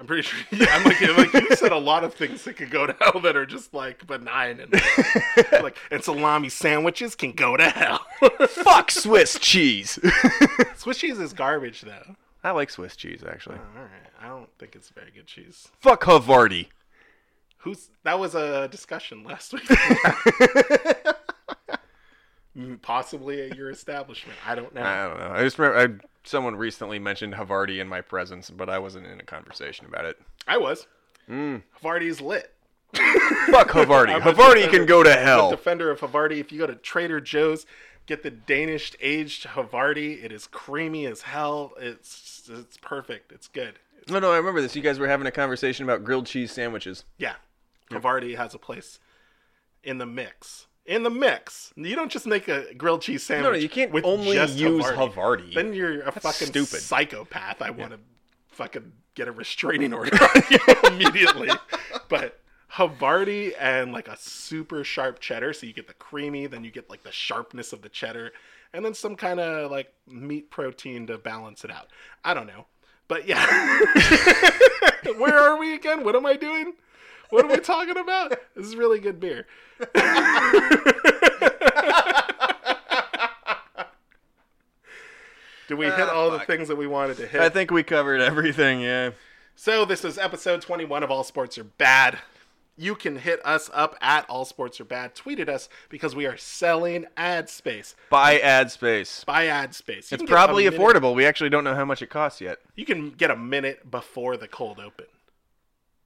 I'm 0.00 0.06
pretty 0.06 0.22
sure. 0.22 0.38
Yeah, 0.50 0.66
I'm 0.70 0.84
like, 0.84 1.00
like 1.00 1.32
you 1.32 1.56
said 1.56 1.70
a 1.72 1.78
lot 1.78 2.02
of 2.02 2.14
things 2.14 2.42
that 2.44 2.54
could 2.54 2.70
go 2.70 2.86
to 2.86 2.96
hell 3.00 3.20
that 3.20 3.36
are 3.36 3.46
just 3.46 3.72
like 3.72 4.06
benign 4.06 4.60
and 4.60 4.72
like 5.62 5.78
and 5.90 6.02
salami 6.02 6.48
sandwiches 6.48 7.14
can 7.14 7.32
go 7.32 7.56
to 7.56 7.70
hell. 7.70 8.04
Fuck 8.48 8.90
Swiss 8.90 9.38
cheese. 9.38 9.98
Swiss 10.76 10.98
cheese 10.98 11.18
is 11.18 11.32
garbage 11.32 11.82
though. 11.82 12.16
I 12.42 12.50
like 12.50 12.70
Swiss 12.70 12.96
cheese 12.96 13.22
actually. 13.26 13.56
All 13.56 13.82
right, 13.82 14.10
I 14.20 14.26
don't 14.26 14.50
think 14.58 14.74
it's 14.74 14.88
very 14.90 15.12
good 15.12 15.26
cheese. 15.26 15.68
Fuck 15.80 16.02
Havarti. 16.04 16.68
Who's 17.58 17.88
that 18.02 18.18
was 18.18 18.34
a 18.34 18.68
discussion 18.68 19.22
last 19.24 19.52
week. 19.52 19.62
Possibly 22.82 23.50
at 23.50 23.56
your 23.56 23.70
establishment. 23.70 24.38
I 24.46 24.54
don't 24.54 24.72
know. 24.74 24.82
I 24.82 25.08
don't 25.08 25.18
know. 25.18 25.30
I 25.32 25.42
just 25.42 25.58
remember 25.58 26.00
I, 26.00 26.06
someone 26.24 26.54
recently 26.56 26.98
mentioned 26.98 27.34
Havarti 27.34 27.80
in 27.80 27.88
my 27.88 28.00
presence, 28.00 28.48
but 28.48 28.68
I 28.68 28.78
wasn't 28.78 29.06
in 29.06 29.18
a 29.18 29.24
conversation 29.24 29.86
about 29.86 30.04
it. 30.04 30.20
I 30.46 30.58
was. 30.58 30.86
Mm. 31.28 31.62
Havarti's 31.82 32.20
lit. 32.20 32.54
Fuck 32.94 33.70
Havarti. 33.70 34.20
Havarti 34.20 34.54
defender- 34.54 34.70
can 34.70 34.86
go 34.86 35.02
to 35.02 35.12
hell. 35.12 35.50
defender 35.50 35.90
of 35.90 36.00
Havarti. 36.00 36.38
If 36.38 36.52
you 36.52 36.58
go 36.58 36.66
to 36.66 36.76
Trader 36.76 37.20
Joe's, 37.20 37.66
get 38.06 38.22
the 38.22 38.30
Danish 38.30 38.92
aged 39.00 39.46
Havarti. 39.48 40.22
It 40.22 40.30
is 40.30 40.46
creamy 40.46 41.06
as 41.06 41.22
hell. 41.22 41.72
It's 41.80 42.48
it's 42.52 42.76
perfect. 42.76 43.32
It's 43.32 43.48
good. 43.48 43.78
No, 44.08 44.18
no, 44.18 44.30
I 44.30 44.36
remember 44.36 44.60
this. 44.60 44.76
You 44.76 44.82
guys 44.82 44.98
were 44.98 45.08
having 45.08 45.26
a 45.26 45.32
conversation 45.32 45.84
about 45.84 46.04
grilled 46.04 46.26
cheese 46.26 46.52
sandwiches. 46.52 47.04
Yeah, 47.18 47.34
Havarti 47.90 48.36
has 48.36 48.54
a 48.54 48.58
place 48.58 49.00
in 49.82 49.98
the 49.98 50.06
mix. 50.06 50.66
In 50.86 51.02
the 51.02 51.10
mix, 51.10 51.72
you 51.76 51.96
don't 51.96 52.10
just 52.10 52.26
make 52.26 52.46
a 52.48 52.74
grilled 52.74 53.00
cheese 53.00 53.22
sandwich. 53.22 53.44
No, 53.44 53.52
no, 53.52 53.56
you 53.56 53.70
can't 53.70 53.90
with 53.90 54.04
only 54.04 54.34
just 54.34 54.56
use 54.56 54.84
Havarti. 54.84 55.12
Havarti. 55.14 55.54
Then 55.54 55.72
you're 55.72 56.02
a 56.02 56.12
fucking 56.12 56.48
stupid. 56.48 56.80
psychopath. 56.80 57.62
I 57.62 57.70
want 57.70 57.92
to 57.92 57.98
fucking 58.48 58.92
get 59.14 59.28
a 59.28 59.32
restraining 59.32 59.94
order 59.94 60.14
on 60.22 60.42
you 60.50 60.58
immediately. 60.84 61.50
But 62.08 62.38
Havarti 62.74 63.54
and 63.58 63.92
like 63.92 64.08
a 64.08 64.16
super 64.18 64.84
sharp 64.84 65.20
cheddar, 65.20 65.52
so 65.52 65.66
you 65.66 65.72
get 65.72 65.86
the 65.86 65.94
creamy, 65.94 66.46
then 66.46 66.64
you 66.64 66.70
get 66.70 66.90
like 66.90 67.02
the 67.02 67.12
sharpness 67.12 67.72
of 67.72 67.82
the 67.82 67.88
cheddar, 67.88 68.32
and 68.72 68.84
then 68.84 68.94
some 68.94 69.16
kind 69.16 69.40
of 69.40 69.70
like 69.70 69.92
meat 70.06 70.50
protein 70.50 71.06
to 71.06 71.16
balance 71.16 71.64
it 71.64 71.70
out. 71.70 71.88
I 72.24 72.34
don't 72.34 72.46
know, 72.46 72.66
but 73.08 73.26
yeah. 73.26 73.44
Where 75.18 75.38
are 75.38 75.58
we 75.58 75.74
again? 75.74 76.04
What 76.04 76.16
am 76.16 76.26
I 76.26 76.36
doing? 76.36 76.74
What 77.30 77.44
are 77.44 77.48
we 77.48 77.58
talking 77.58 77.96
about? 77.96 78.30
This 78.54 78.66
is 78.66 78.76
really 78.76 79.00
good 79.00 79.18
beer. 79.20 79.46
Did 85.68 85.78
we 85.78 85.86
hit 85.86 85.94
Ah, 85.98 86.12
all 86.12 86.30
the 86.30 86.40
things 86.40 86.68
that 86.68 86.76
we 86.76 86.86
wanted 86.86 87.16
to 87.18 87.26
hit? 87.26 87.40
I 87.40 87.48
think 87.48 87.70
we 87.70 87.82
covered 87.82 88.20
everything, 88.20 88.80
yeah. 88.80 89.10
So 89.56 89.84
this 89.84 90.04
is 90.04 90.18
episode 90.18 90.60
21 90.60 91.02
of 91.02 91.10
All 91.10 91.24
Sports 91.24 91.56
Are 91.56 91.64
Bad. 91.64 92.18
You 92.76 92.94
can 92.96 93.16
hit 93.16 93.40
us 93.46 93.70
up 93.72 93.96
at 94.02 94.28
All 94.28 94.44
Sports 94.44 94.78
Are 94.80 94.84
Bad. 94.84 95.14
Tweet 95.14 95.40
at 95.40 95.48
us 95.48 95.68
because 95.88 96.14
we 96.14 96.26
are 96.26 96.36
selling 96.36 97.06
ad 97.16 97.48
space. 97.48 97.94
Buy 98.10 98.38
ad 98.40 98.70
space. 98.70 99.24
Buy 99.24 99.46
ad 99.46 99.74
space. 99.74 100.10
You 100.10 100.16
It's 100.16 100.20
can 100.22 100.26
get 100.26 100.32
a 100.32 100.34
probably 100.34 100.64
minute- 100.64 100.78
affordable. 100.78 101.14
We 101.14 101.24
actually 101.24 101.50
don't 101.50 101.64
know 101.64 101.74
how 101.74 101.84
much 101.86 102.02
it 102.02 102.08
costs 102.10 102.40
yet. 102.42 102.58
You 102.74 102.84
can 102.84 103.10
get 103.10 103.30
a 103.30 103.36
minute 103.36 103.90
before 103.90 104.36
the 104.36 104.48
cold 104.48 104.78
open. 104.80 105.06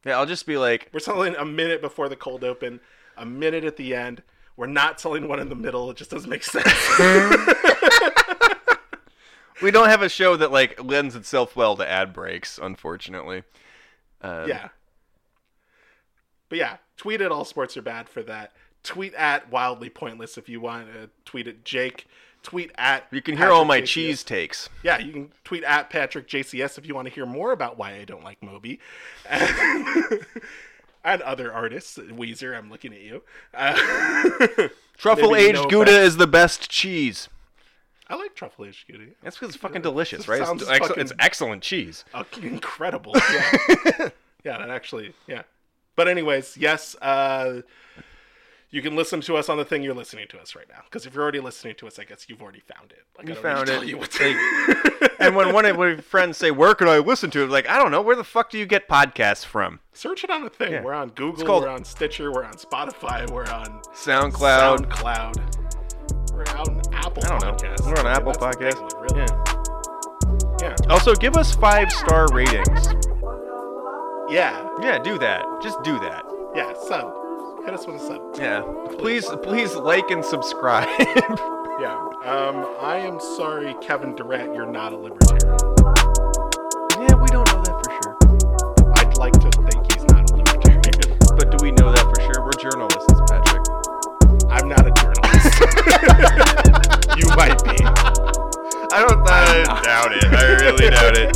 Yeah, 0.04 0.18
I'll 0.18 0.26
just 0.26 0.46
be 0.46 0.56
like, 0.56 0.90
We're 0.92 1.00
selling 1.00 1.34
a 1.36 1.44
minute 1.44 1.80
before 1.80 2.08
the 2.08 2.16
cold 2.16 2.44
open, 2.44 2.80
a 3.16 3.26
minute 3.26 3.64
at 3.64 3.76
the 3.76 3.94
end. 3.94 4.22
We're 4.56 4.66
not 4.66 5.00
selling 5.00 5.28
one 5.28 5.38
in 5.38 5.48
the 5.48 5.54
middle. 5.54 5.90
It 5.90 5.96
just 5.96 6.10
doesn't 6.10 6.28
make 6.28 6.42
sense. 6.42 6.66
we 9.62 9.70
don't 9.70 9.88
have 9.88 10.02
a 10.02 10.08
show 10.08 10.36
that 10.36 10.50
like 10.50 10.82
lends 10.82 11.14
itself 11.14 11.54
well 11.54 11.76
to 11.76 11.88
ad 11.88 12.12
breaks, 12.12 12.58
unfortunately. 12.60 13.44
Um, 14.20 14.48
yeah. 14.48 14.68
But 16.48 16.58
yeah, 16.58 16.76
tweet 16.96 17.20
at 17.20 17.30
All 17.30 17.44
Sports 17.44 17.76
Are 17.76 17.82
Bad 17.82 18.08
for 18.08 18.22
that. 18.24 18.52
Tweet 18.82 19.14
at 19.14 19.50
Wildly 19.50 19.90
Pointless 19.90 20.38
if 20.38 20.48
you 20.48 20.60
want 20.60 20.92
to 20.92 21.10
tweet 21.24 21.46
at 21.46 21.64
Jake. 21.64 22.06
Tweet 22.42 22.70
at 22.78 23.04
You 23.10 23.20
can 23.20 23.36
hear 23.36 23.50
all 23.50 23.64
my 23.64 23.80
JCS. 23.80 23.86
cheese 23.86 24.24
takes. 24.24 24.68
Yeah, 24.82 24.98
you 24.98 25.12
can 25.12 25.32
tweet 25.44 25.64
at 25.64 25.90
Patrick 25.90 26.28
JCS 26.28 26.78
if 26.78 26.86
you 26.86 26.94
want 26.94 27.06
to 27.08 27.12
hear 27.14 27.26
more 27.26 27.52
about 27.52 27.76
why 27.76 27.94
I 27.94 28.04
don't 28.04 28.24
like 28.24 28.42
Moby. 28.42 28.80
and 31.04 31.22
other 31.22 31.52
artists. 31.52 31.98
Weezer, 31.98 32.56
I'm 32.56 32.70
looking 32.70 32.92
at 32.92 33.00
you. 33.00 33.22
Uh, 33.54 33.74
Truffle 34.96 35.36
aged 35.36 35.54
no 35.54 35.66
Gouda 35.68 36.00
is 36.00 36.16
the 36.16 36.26
best 36.26 36.70
cheese. 36.70 37.28
I 38.10 38.14
like 38.16 38.34
truffle 38.34 38.64
aged 38.64 38.88
Gouda. 38.88 39.04
That's 39.22 39.36
because 39.36 39.54
it's 39.54 39.62
fucking 39.62 39.82
delicious, 39.82 40.20
It 40.22 40.28
right? 40.28 40.40
It's, 40.40 40.68
ex- 40.68 40.86
fucking- 40.88 41.00
it's 41.02 41.12
excellent 41.18 41.62
cheese. 41.62 42.04
Incredible. 42.42 43.12
Yeah. 43.14 43.50
yeah, 44.44 44.58
that 44.58 44.70
actually, 44.70 45.12
yeah. 45.26 45.42
But 45.94 46.08
anyways, 46.08 46.56
yes, 46.56 46.96
uh, 47.02 47.60
you 48.70 48.82
can 48.82 48.94
listen 48.96 49.20
to 49.22 49.36
us 49.36 49.48
on 49.48 49.56
the 49.56 49.64
thing 49.64 49.82
you're 49.82 49.94
listening 49.94 50.26
to 50.28 50.38
us 50.38 50.54
right 50.54 50.66
now. 50.68 50.80
Because 50.84 51.06
if 51.06 51.14
you're 51.14 51.22
already 51.22 51.40
listening 51.40 51.74
to 51.76 51.86
us, 51.86 51.98
I 51.98 52.04
guess 52.04 52.26
you've 52.28 52.42
already 52.42 52.60
found 52.60 52.92
it. 52.92 53.04
Like, 53.16 53.26
You 53.28 53.32
I 53.32 53.36
don't 53.36 53.44
need 53.44 53.66
to 53.66 53.72
found 53.72 53.82
it. 53.84 53.88
You 53.88 53.98
Like- 55.08 55.20
And 55.20 55.34
when 55.34 55.52
one 55.54 55.64
of 55.64 55.76
my 55.78 55.96
friends 55.96 56.36
say, 56.36 56.50
"Where 56.50 56.74
can 56.74 56.86
I 56.88 56.98
listen 56.98 57.30
to 57.30 57.42
it?" 57.44 57.50
Like, 57.50 57.68
I 57.68 57.78
don't 57.78 57.90
know. 57.90 58.02
Where 58.02 58.14
the 58.16 58.24
fuck 58.24 58.50
do 58.50 58.58
you 58.58 58.66
get 58.66 58.88
podcasts 58.88 59.44
from? 59.44 59.80
Search 59.94 60.22
it 60.22 60.30
on 60.30 60.44
a 60.44 60.50
thing. 60.50 60.72
Yeah. 60.72 60.82
We're 60.82 60.92
on 60.94 61.08
Google. 61.10 61.44
called- 61.46 61.62
We're 61.64 61.70
on 61.70 61.84
Stitcher. 61.84 62.30
We're 62.32 62.44
on 62.44 62.54
Spotify. 62.54 63.28
We're 63.30 63.46
on 63.46 63.80
SoundCloud. 63.94 64.90
SoundCloud. 64.90 66.32
We're 66.32 66.42
out 66.48 66.68
on 66.68 66.80
Apple 66.94 67.22
I 67.24 67.38
don't 67.38 67.62
know. 67.62 67.74
We're 67.86 67.98
on 67.98 68.06
Apple 68.06 68.32
the 68.32 68.38
Podcasts. 68.38 69.00
really. 69.00 69.26
Yeah. 70.60 70.68
Yeah. 70.78 70.92
Also, 70.92 71.14
give 71.14 71.36
us 71.36 71.54
five 71.54 71.90
star 71.90 72.26
ratings. 72.32 72.86
Yeah. 74.30 74.68
Yeah, 74.80 74.98
do 75.02 75.18
that. 75.18 75.44
Just 75.62 75.82
do 75.82 75.98
that. 76.00 76.24
Yeah. 76.54 76.74
Sub. 76.86 77.12
Hit 77.68 77.74
us 77.74 77.86
with 77.86 77.96
a 77.96 77.98
sub. 77.98 78.22
Yeah. 78.38 78.62
Please, 78.98 79.26
please 79.42 79.74
like 79.74 80.10
and 80.10 80.24
subscribe. 80.24 80.88
Yeah. 81.78 81.94
Um, 82.24 82.66
I 82.80 82.96
am 82.96 83.20
sorry, 83.20 83.76
Kevin 83.80 84.16
Durant, 84.16 84.52
you're 84.52 84.66
not 84.66 84.92
a 84.92 84.96
libertarian. 84.96 85.56
yeah, 86.98 87.14
we 87.14 87.28
don't 87.28 87.46
know 87.46 87.62
that 87.62 87.78
for 87.84 87.90
sure. 88.02 88.16
I'd 88.96 89.16
like 89.16 89.34
to 89.34 89.50
think 89.62 89.92
he's 89.92 90.02
not 90.10 90.28
a 90.28 90.34
libertarian. 90.34 90.82
But 91.38 91.56
do 91.56 91.62
we 91.62 91.70
know 91.70 91.92
that 91.92 92.02
for 92.02 92.20
sure? 92.20 92.42
We're 92.42 92.58
journalists, 92.58 93.20
Patrick. 93.30 93.62
I'm 94.50 94.66
not 94.68 94.88
a 94.88 94.92
journalist. 94.98 95.54
you 97.20 97.28
might 97.36 97.62
be. 97.62 97.78
I 98.90 99.06
don't 99.06 99.22
I 99.28 99.62
doubt 99.84 100.12
it. 100.16 100.24
I 100.34 100.42
really 100.58 100.90
doubt 100.90 101.16
it. 101.16 101.30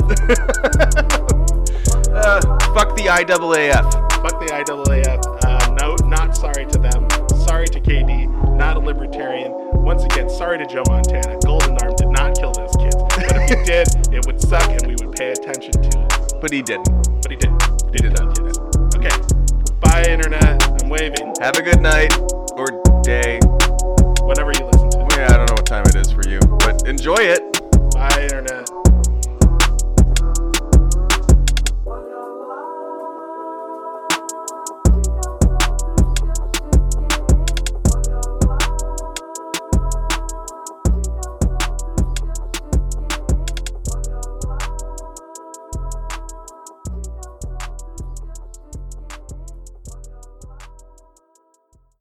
uh, 2.10 2.40
fuck 2.74 2.96
the 2.96 3.06
IAAF. 3.06 3.92
Fuck 4.22 4.40
the 4.40 4.46
IAAF. 4.46 5.41
No, 5.82 5.96
not 6.04 6.36
sorry 6.36 6.64
to 6.66 6.78
them. 6.78 7.10
Sorry 7.44 7.66
to 7.66 7.80
KD. 7.80 8.56
Not 8.56 8.76
a 8.76 8.78
libertarian. 8.78 9.50
Once 9.82 10.04
again, 10.04 10.30
sorry 10.30 10.56
to 10.58 10.64
Joe 10.64 10.84
Montana. 10.86 11.36
Golden 11.44 11.76
Arm 11.82 11.92
did 11.96 12.06
not 12.06 12.38
kill 12.38 12.52
those 12.52 12.70
kids. 12.76 12.94
But 12.94 13.34
if 13.34 13.50
he 13.50 13.64
did, 13.64 13.88
it 14.14 14.24
would 14.24 14.40
suck 14.40 14.62
and 14.70 14.86
we 14.86 14.94
would 15.04 15.16
pay 15.16 15.32
attention 15.32 15.72
to 15.72 16.02
it. 16.06 16.34
But 16.40 16.52
he 16.52 16.62
didn't. 16.62 16.86
But 17.20 17.32
he 17.32 17.36
did. 17.36 17.50
He 17.90 17.98
did 17.98 18.14
not 18.14 18.32
kill 18.32 18.46
them. 18.46 18.90
Okay. 18.94 19.10
Bye, 19.80 20.04
Internet. 20.08 20.62
I'm 20.84 20.88
waving. 20.88 21.34
Have 21.40 21.56
a 21.56 21.62
good 21.62 21.80
night 21.80 22.16
or 22.54 22.66
day. 23.02 23.40
Whenever 24.22 24.52
you 24.54 24.64
listen 24.70 24.88
to 24.88 25.00
it. 25.02 25.16
Yeah, 25.16 25.34
I 25.34 25.36
don't 25.36 25.50
know 25.50 25.58
what 25.58 25.66
time 25.66 25.82
it 25.86 25.96
is 25.96 26.12
for 26.12 26.22
you, 26.28 26.38
but 26.62 26.86
enjoy 26.86 27.18
it. 27.18 27.42
Bye, 27.90 28.22
Internet. 28.22 28.70